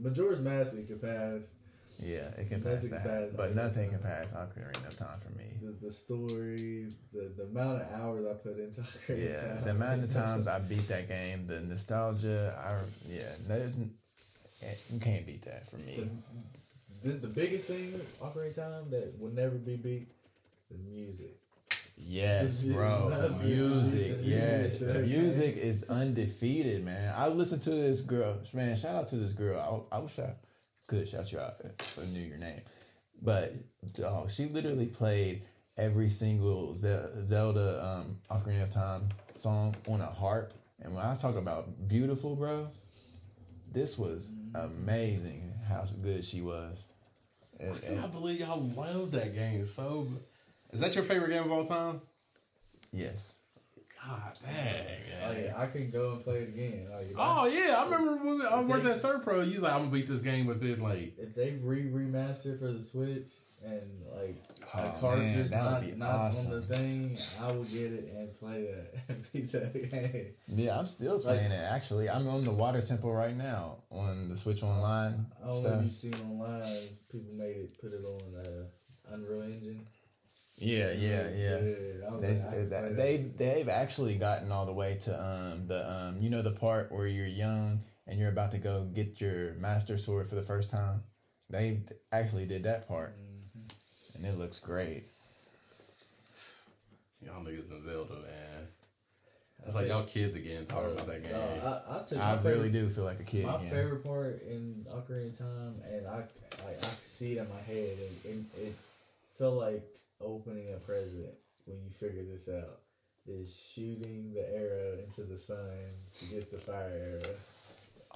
Majora's 0.00 0.40
Mask 0.40 0.74
it 0.74 0.88
could 0.88 1.02
pass. 1.02 1.40
Yeah, 1.98 2.28
it 2.36 2.48
can 2.48 2.62
Nothing 2.62 2.90
pass 2.90 3.02
that, 3.04 3.36
but 3.36 3.50
Ocarina 3.52 3.54
nothing 3.54 3.90
can 3.90 3.98
pass 4.00 4.32
Ocarina 4.32 4.86
of 4.88 4.96
Time 4.96 5.18
for 5.18 5.38
me. 5.38 5.44
The, 5.62 5.86
the 5.86 5.92
story, 5.92 6.88
the, 7.12 7.32
the 7.36 7.44
amount 7.44 7.82
of 7.82 7.92
hours 8.00 8.26
I 8.26 8.34
put 8.34 8.58
into 8.58 8.80
Ocarina 9.08 9.24
Yeah, 9.24 9.34
of 9.34 9.54
Time. 9.54 9.64
the 9.64 9.70
amount 9.70 10.04
of 10.04 10.10
times 10.22 10.46
I 10.48 10.58
beat 10.58 10.88
that 10.88 11.08
game, 11.08 11.46
the 11.46 11.60
nostalgia, 11.60 12.54
I 12.58 12.84
yeah, 13.08 13.22
there's 13.46 13.72
n- 13.74 13.94
eh, 14.62 14.74
you 14.90 15.00
can't 15.00 15.26
beat 15.26 15.42
that 15.44 15.68
for 15.70 15.76
me. 15.76 16.10
the, 17.02 17.08
the, 17.08 17.14
the 17.18 17.28
biggest 17.28 17.66
thing 17.68 18.00
Ocarina 18.20 18.48
of 18.50 18.56
Time 18.56 18.90
that 18.90 19.14
will 19.18 19.30
never 19.32 19.56
be 19.56 19.76
beat, 19.76 20.08
the 20.70 20.76
music. 20.78 21.38
Yes, 21.96 22.62
bro. 22.62 23.08
The 23.08 23.30
music, 23.44 24.18
yes, 24.22 24.80
the 24.80 24.94
music 24.94 25.56
is 25.56 25.84
undefeated, 25.84 26.84
man. 26.84 27.14
I 27.16 27.28
listened 27.28 27.62
to 27.62 27.70
this 27.70 28.00
girl, 28.00 28.38
man. 28.52 28.76
Shout 28.76 28.96
out 28.96 29.06
to 29.08 29.16
this 29.16 29.32
girl. 29.32 29.86
I, 29.92 29.96
I 29.96 29.98
wish 30.00 30.18
I 30.18 30.32
could 30.86 31.08
shout 31.08 31.32
you 31.32 31.38
out 31.38 31.54
if 31.62 31.98
I 31.98 32.04
knew 32.06 32.20
your 32.20 32.38
name, 32.38 32.60
but 33.22 33.54
oh, 34.04 34.26
she 34.28 34.46
literally 34.46 34.86
played 34.86 35.42
every 35.76 36.10
single 36.10 36.74
Zelda 36.74 37.84
um, 37.84 38.18
Ocarina 38.30 38.64
of 38.64 38.70
Time 38.70 39.08
song 39.36 39.74
on 39.88 40.00
a 40.00 40.06
harp. 40.06 40.52
And 40.80 40.94
when 40.94 41.04
I 41.04 41.14
talk 41.14 41.36
about 41.36 41.88
beautiful, 41.88 42.36
bro, 42.36 42.68
this 43.72 43.98
was 43.98 44.32
amazing 44.54 45.52
how 45.68 45.84
good 46.02 46.24
she 46.24 46.40
was. 46.40 46.84
And- 47.58 47.74
I 47.74 47.78
cannot 47.78 48.12
believe 48.12 48.40
y'all 48.40 48.60
love 48.76 49.12
that 49.12 49.34
game 49.34 49.66
so. 49.66 50.06
Is 50.72 50.80
that 50.80 50.94
your 50.94 51.04
favorite 51.04 51.30
game 51.30 51.44
of 51.44 51.52
all 51.52 51.64
time? 51.64 52.00
yes. 52.92 53.34
God 54.06 54.38
dang. 54.44 54.86
Oh 55.26 55.32
yeah, 55.32 55.54
I 55.56 55.66
can 55.66 55.90
go 55.90 56.12
and 56.12 56.24
play 56.24 56.36
it 56.40 56.48
again. 56.50 56.86
Like, 56.92 57.06
Oh 57.16 57.46
yeah, 57.46 57.76
I 57.78 57.84
remember 57.84 58.16
when 58.16 58.42
I 58.42 58.60
worked 58.62 58.84
at 58.86 58.96
Serpro. 58.96 59.46
You 59.46 59.54
was 59.54 59.62
like, 59.62 59.72
I'm 59.72 59.80
gonna 59.80 59.90
beat 59.92 60.06
this 60.08 60.20
game 60.20 60.46
within 60.46 60.82
like. 60.82 61.14
if 61.18 61.34
they 61.34 61.58
re 61.62 61.84
remastered 61.84 62.58
for 62.58 62.72
the 62.72 62.82
Switch 62.82 63.28
and 63.64 63.80
like 64.14 64.36
Oh, 64.76 64.82
the 64.82 64.88
cartridge 65.00 65.50
man, 65.50 65.84
would 65.84 65.98
not, 65.98 66.34
not 66.34 66.36
on 66.36 66.50
the 66.50 66.62
thing, 66.62 67.16
I 67.40 67.46
will 67.52 67.62
get 67.64 67.92
it 67.92 68.12
and 68.14 68.38
play 68.38 68.66
that 69.08 69.32
beat 69.32 69.52
that 69.52 69.72
game. 69.72 70.26
Yeah, 70.48 70.78
I'm 70.78 70.86
still 70.86 71.20
playing 71.20 71.52
it. 71.52 71.62
Actually, 71.70 72.10
I'm 72.10 72.26
on 72.28 72.44
the 72.44 72.50
Water 72.52 72.82
Temple 72.82 73.12
right 73.14 73.34
now 73.36 73.76
on 73.90 74.28
the 74.28 74.36
Switch 74.36 74.62
Online 74.62 75.26
I 75.42 75.48
don't 75.48 75.54
know 75.54 75.60
stuff. 75.60 75.78
if 75.78 75.84
you've 75.84 75.92
seen 75.92 76.14
online, 76.14 76.88
people 77.10 77.32
made 77.34 77.56
it, 77.56 77.80
put 77.80 77.92
it 77.92 78.04
on 78.04 78.20
uh, 78.36 79.14
Unreal 79.14 79.42
Engine. 79.42 79.86
Yeah, 80.56 80.92
yeah, 80.92 81.28
yeah. 81.30 81.54
I 82.06 82.12
was 82.12 82.20
They, 82.20 82.28
like, 82.36 82.46
I 82.48 82.86
can 82.86 82.96
they 82.96 83.16
they've 83.36 83.68
actually 83.68 84.14
gotten 84.16 84.52
all 84.52 84.66
the 84.66 84.72
way 84.72 84.96
to 85.02 85.20
um 85.22 85.66
the 85.66 85.90
um 85.90 86.16
you 86.18 86.30
know 86.30 86.42
the 86.42 86.52
part 86.52 86.92
where 86.92 87.06
you're 87.06 87.26
young 87.26 87.80
and 88.06 88.18
you're 88.18 88.28
about 88.30 88.52
to 88.52 88.58
go 88.58 88.84
get 88.84 89.20
your 89.20 89.54
master 89.54 89.98
sword 89.98 90.28
for 90.28 90.36
the 90.36 90.42
first 90.42 90.70
time. 90.70 91.02
They 91.50 91.80
actually 92.12 92.46
did 92.46 92.64
that 92.64 92.86
part, 92.88 93.16
Mm-hmm. 93.18 94.16
and 94.16 94.26
it 94.26 94.38
looks 94.38 94.58
great. 94.60 95.04
Y'all 97.20 97.42
niggas 97.42 97.70
in 97.70 97.82
Zelda, 97.84 98.14
man. 98.14 98.68
It's 99.66 99.74
like 99.74 99.88
y'all 99.88 100.04
kids 100.04 100.36
again 100.36 100.66
talking 100.66 100.92
about 100.92 101.06
that 101.06 101.22
game. 101.22 101.32
No, 101.32 101.40
I, 101.88 102.00
I 102.00 102.02
took 102.04 102.18
I 102.18 102.34
my 102.36 102.42
really 102.42 102.70
do 102.70 102.88
feel 102.90 103.04
like 103.04 103.18
a 103.20 103.24
kid. 103.24 103.46
My 103.46 103.56
again. 103.56 103.70
favorite 103.70 104.04
part 104.04 104.42
in 104.42 104.84
Ocarina 104.92 105.32
of 105.32 105.38
Time, 105.38 105.74
and 105.90 106.06
I, 106.06 106.16
I, 106.66 106.70
I 106.72 106.86
see 107.00 107.38
it 107.38 107.40
in 107.40 107.48
my 107.48 107.60
head, 107.60 107.96
and 108.26 108.44
it, 108.56 108.60
it 108.60 108.74
felt 109.38 109.54
like 109.54 109.82
opening 110.20 110.72
a 110.74 110.78
present 110.78 111.32
when 111.66 111.78
you 111.84 111.90
figure 111.90 112.24
this 112.24 112.48
out. 112.48 112.80
Is 113.26 113.70
shooting 113.74 114.34
the 114.34 114.46
arrow 114.54 114.98
into 115.02 115.22
the 115.22 115.38
sun 115.38 115.56
to 116.18 116.26
get 116.26 116.50
the 116.50 116.58
fire 116.58 117.20
arrow. 117.24 117.34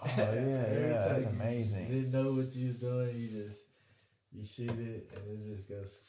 Oh 0.03 0.07
yeah, 0.16 0.33
yeah, 0.35 0.89
that's 1.09 1.25
time 1.25 1.35
You 1.35 1.41
amazing. 1.41 1.87
didn't 1.89 2.11
know 2.12 2.33
what 2.35 2.55
you 2.55 2.69
was 2.69 2.77
doing. 2.77 3.16
You 3.16 3.29
just 3.45 3.61
you 4.33 4.45
shoot 4.45 4.79
it, 4.79 5.11
and 5.16 5.43
it 5.43 5.55
just 5.57 5.69
goes. 5.69 6.03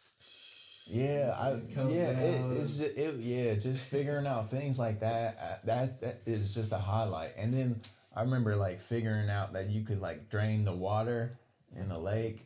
Yeah, 0.87 1.35
I 1.39 1.51
yeah, 1.87 2.09
it, 2.09 2.57
it's 2.57 2.77
just, 2.79 2.97
it 2.97 3.15
yeah, 3.19 3.53
just 3.55 3.85
figuring 3.85 4.25
out 4.27 4.49
things 4.49 4.77
like 4.79 4.99
that. 5.01 5.37
uh, 5.41 5.65
That 5.65 6.01
that 6.01 6.21
is 6.25 6.53
just 6.53 6.71
a 6.71 6.77
highlight. 6.79 7.31
And 7.37 7.53
then 7.53 7.81
I 8.15 8.21
remember 8.23 8.55
like 8.55 8.81
figuring 8.81 9.29
out 9.29 9.53
that 9.53 9.69
you 9.69 9.83
could 9.83 10.01
like 10.01 10.29
drain 10.29 10.65
the 10.65 10.75
water 10.75 11.31
in 11.75 11.87
the 11.89 11.97
lake. 11.99 12.39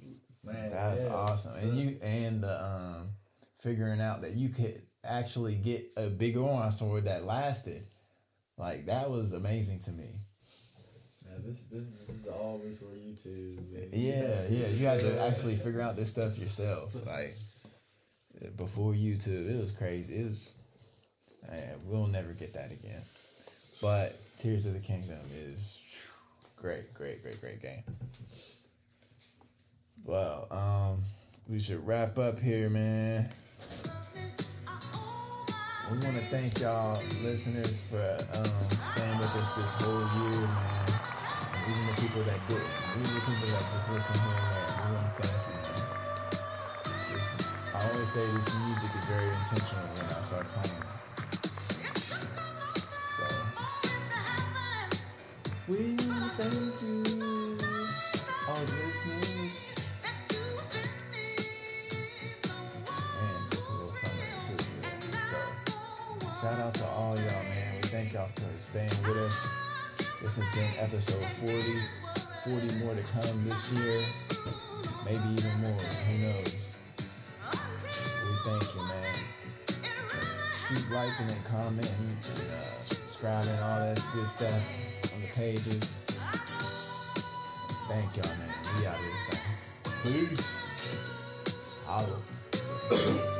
Man, 0.43 0.69
That's 0.69 1.01
yes. 1.01 1.11
awesome. 1.11 1.55
And 1.55 1.77
you 1.79 1.97
and 2.03 2.41
the 2.43 2.63
um 2.63 3.09
figuring 3.63 4.01
out 4.01 4.21
that 4.21 4.33
you 4.33 4.49
could 4.49 4.81
actually 5.03 5.55
get 5.55 5.85
a 5.97 6.09
big 6.09 6.35
Goron 6.35 6.71
sword 6.71 7.05
that 7.05 7.23
lasted. 7.23 7.83
Like 8.57 8.85
that 8.85 9.09
was 9.09 9.31
amazing 9.33 9.79
to 9.79 9.91
me. 9.91 10.09
Yeah, 11.25 11.37
this 11.45 11.63
this 11.71 11.87
this 12.07 12.17
is 12.21 12.27
all 12.27 12.59
before 12.59 12.89
YouTube. 12.89 13.57
and- 13.81 13.93
Yeah, 13.93 14.45
yeah. 14.49 14.67
You 14.67 14.85
had 14.85 14.99
to 14.99 15.25
actually 15.25 15.55
figure 15.57 15.81
out 15.81 15.95
this 15.95 16.09
stuff 16.09 16.37
yourself. 16.37 16.93
Like 17.05 17.35
before 18.57 18.93
YouTube, 18.93 19.49
it 19.49 19.59
was 19.59 19.71
crazy. 19.71 20.13
It 20.13 20.25
was. 20.27 20.53
Man, 21.49 21.75
we'll 21.85 22.07
never 22.07 22.31
get 22.33 22.53
that 22.53 22.71
again. 22.71 23.01
But 23.81 24.15
Tears 24.39 24.65
of 24.65 24.73
the 24.73 24.79
Kingdom 24.79 25.19
is 25.37 25.81
great, 26.55 26.93
great, 26.93 27.21
great, 27.21 27.41
great 27.41 27.61
game. 27.61 27.83
Well, 30.05 30.47
um, 30.51 31.03
we 31.47 31.59
should 31.59 31.85
wrap 31.85 32.17
up 32.17 32.39
here, 32.39 32.69
man. 32.69 33.29
We 35.91 35.97
want 35.99 36.15
to 36.17 36.25
thank 36.31 36.59
y'all 36.59 36.99
listeners 37.21 37.81
for 37.89 38.17
um, 38.33 38.45
staying 38.93 39.17
with 39.19 39.35
us 39.35 39.49
this 39.55 39.71
whole 39.77 39.99
year, 39.99 40.41
man. 40.41 40.89
And 41.53 41.71
even 41.71 41.85
the 41.87 41.93
people 42.01 42.23
that 42.23 42.39
didn't, 42.47 42.63
even 42.97 43.13
the 43.13 43.21
people 43.21 43.47
that 43.51 43.63
just 43.73 43.91
listen 43.91 44.15
here 44.15 44.33
and 44.33 44.47
there, 44.49 44.73
we 44.87 44.95
want 44.95 45.05
to 45.05 45.21
thank 45.21 45.37
you, 45.45 45.53
man. 45.61 45.85
This, 47.13 47.25
I 47.75 47.77
always 47.91 48.09
say 48.11 48.25
this 48.25 48.49
music 48.65 48.91
is 48.97 49.05
very 49.05 49.29
intentional 49.29 49.87
when 49.93 50.07
I 50.07 50.21
start 50.21 50.47
playing. 50.53 50.81
So, 53.17 53.25
we 55.67 55.97
thank 56.37 56.81
you, 56.81 57.57
all 58.47 58.61
listeners. 58.61 59.72
Shout 66.43 66.59
out 66.59 66.73
to 66.73 66.85
all 66.85 67.15
y'all, 67.15 67.43
man. 67.43 67.75
We 67.81 67.87
thank 67.87 68.11
y'all 68.11 68.27
for 68.35 68.43
staying 68.59 68.89
with 69.07 69.15
us. 69.15 69.47
This 70.21 70.35
has 70.35 70.45
been 70.53 70.73
episode 70.77 71.25
40. 71.39 71.63
40 72.43 72.75
more 72.83 72.93
to 72.93 73.01
come 73.03 73.47
this 73.47 73.71
year. 73.71 74.05
Maybe 75.05 75.23
even 75.37 75.61
more. 75.61 75.79
Who 75.79 76.17
knows? 76.17 76.73
We 77.49 78.35
thank 78.43 78.75
you, 78.75 78.81
man. 78.81 79.15
Keep 80.67 80.89
liking 80.91 81.29
and 81.29 81.45
commenting 81.45 81.95
and 81.95 82.25
uh, 82.25 82.83
subscribing, 82.83 83.59
all 83.59 83.79
that 83.79 84.03
good 84.13 84.27
stuff 84.27 84.61
on 85.13 85.21
the 85.21 85.27
pages. 85.27 85.93
Thank 87.87 88.17
y'all, 88.17 88.35
man. 88.35 88.53
We 88.77 88.85
out 88.85 88.97
of 88.97 89.05
this 89.05 89.39
thing. 90.03 90.27
Peace. 90.35 90.47
Holla. 91.85 93.39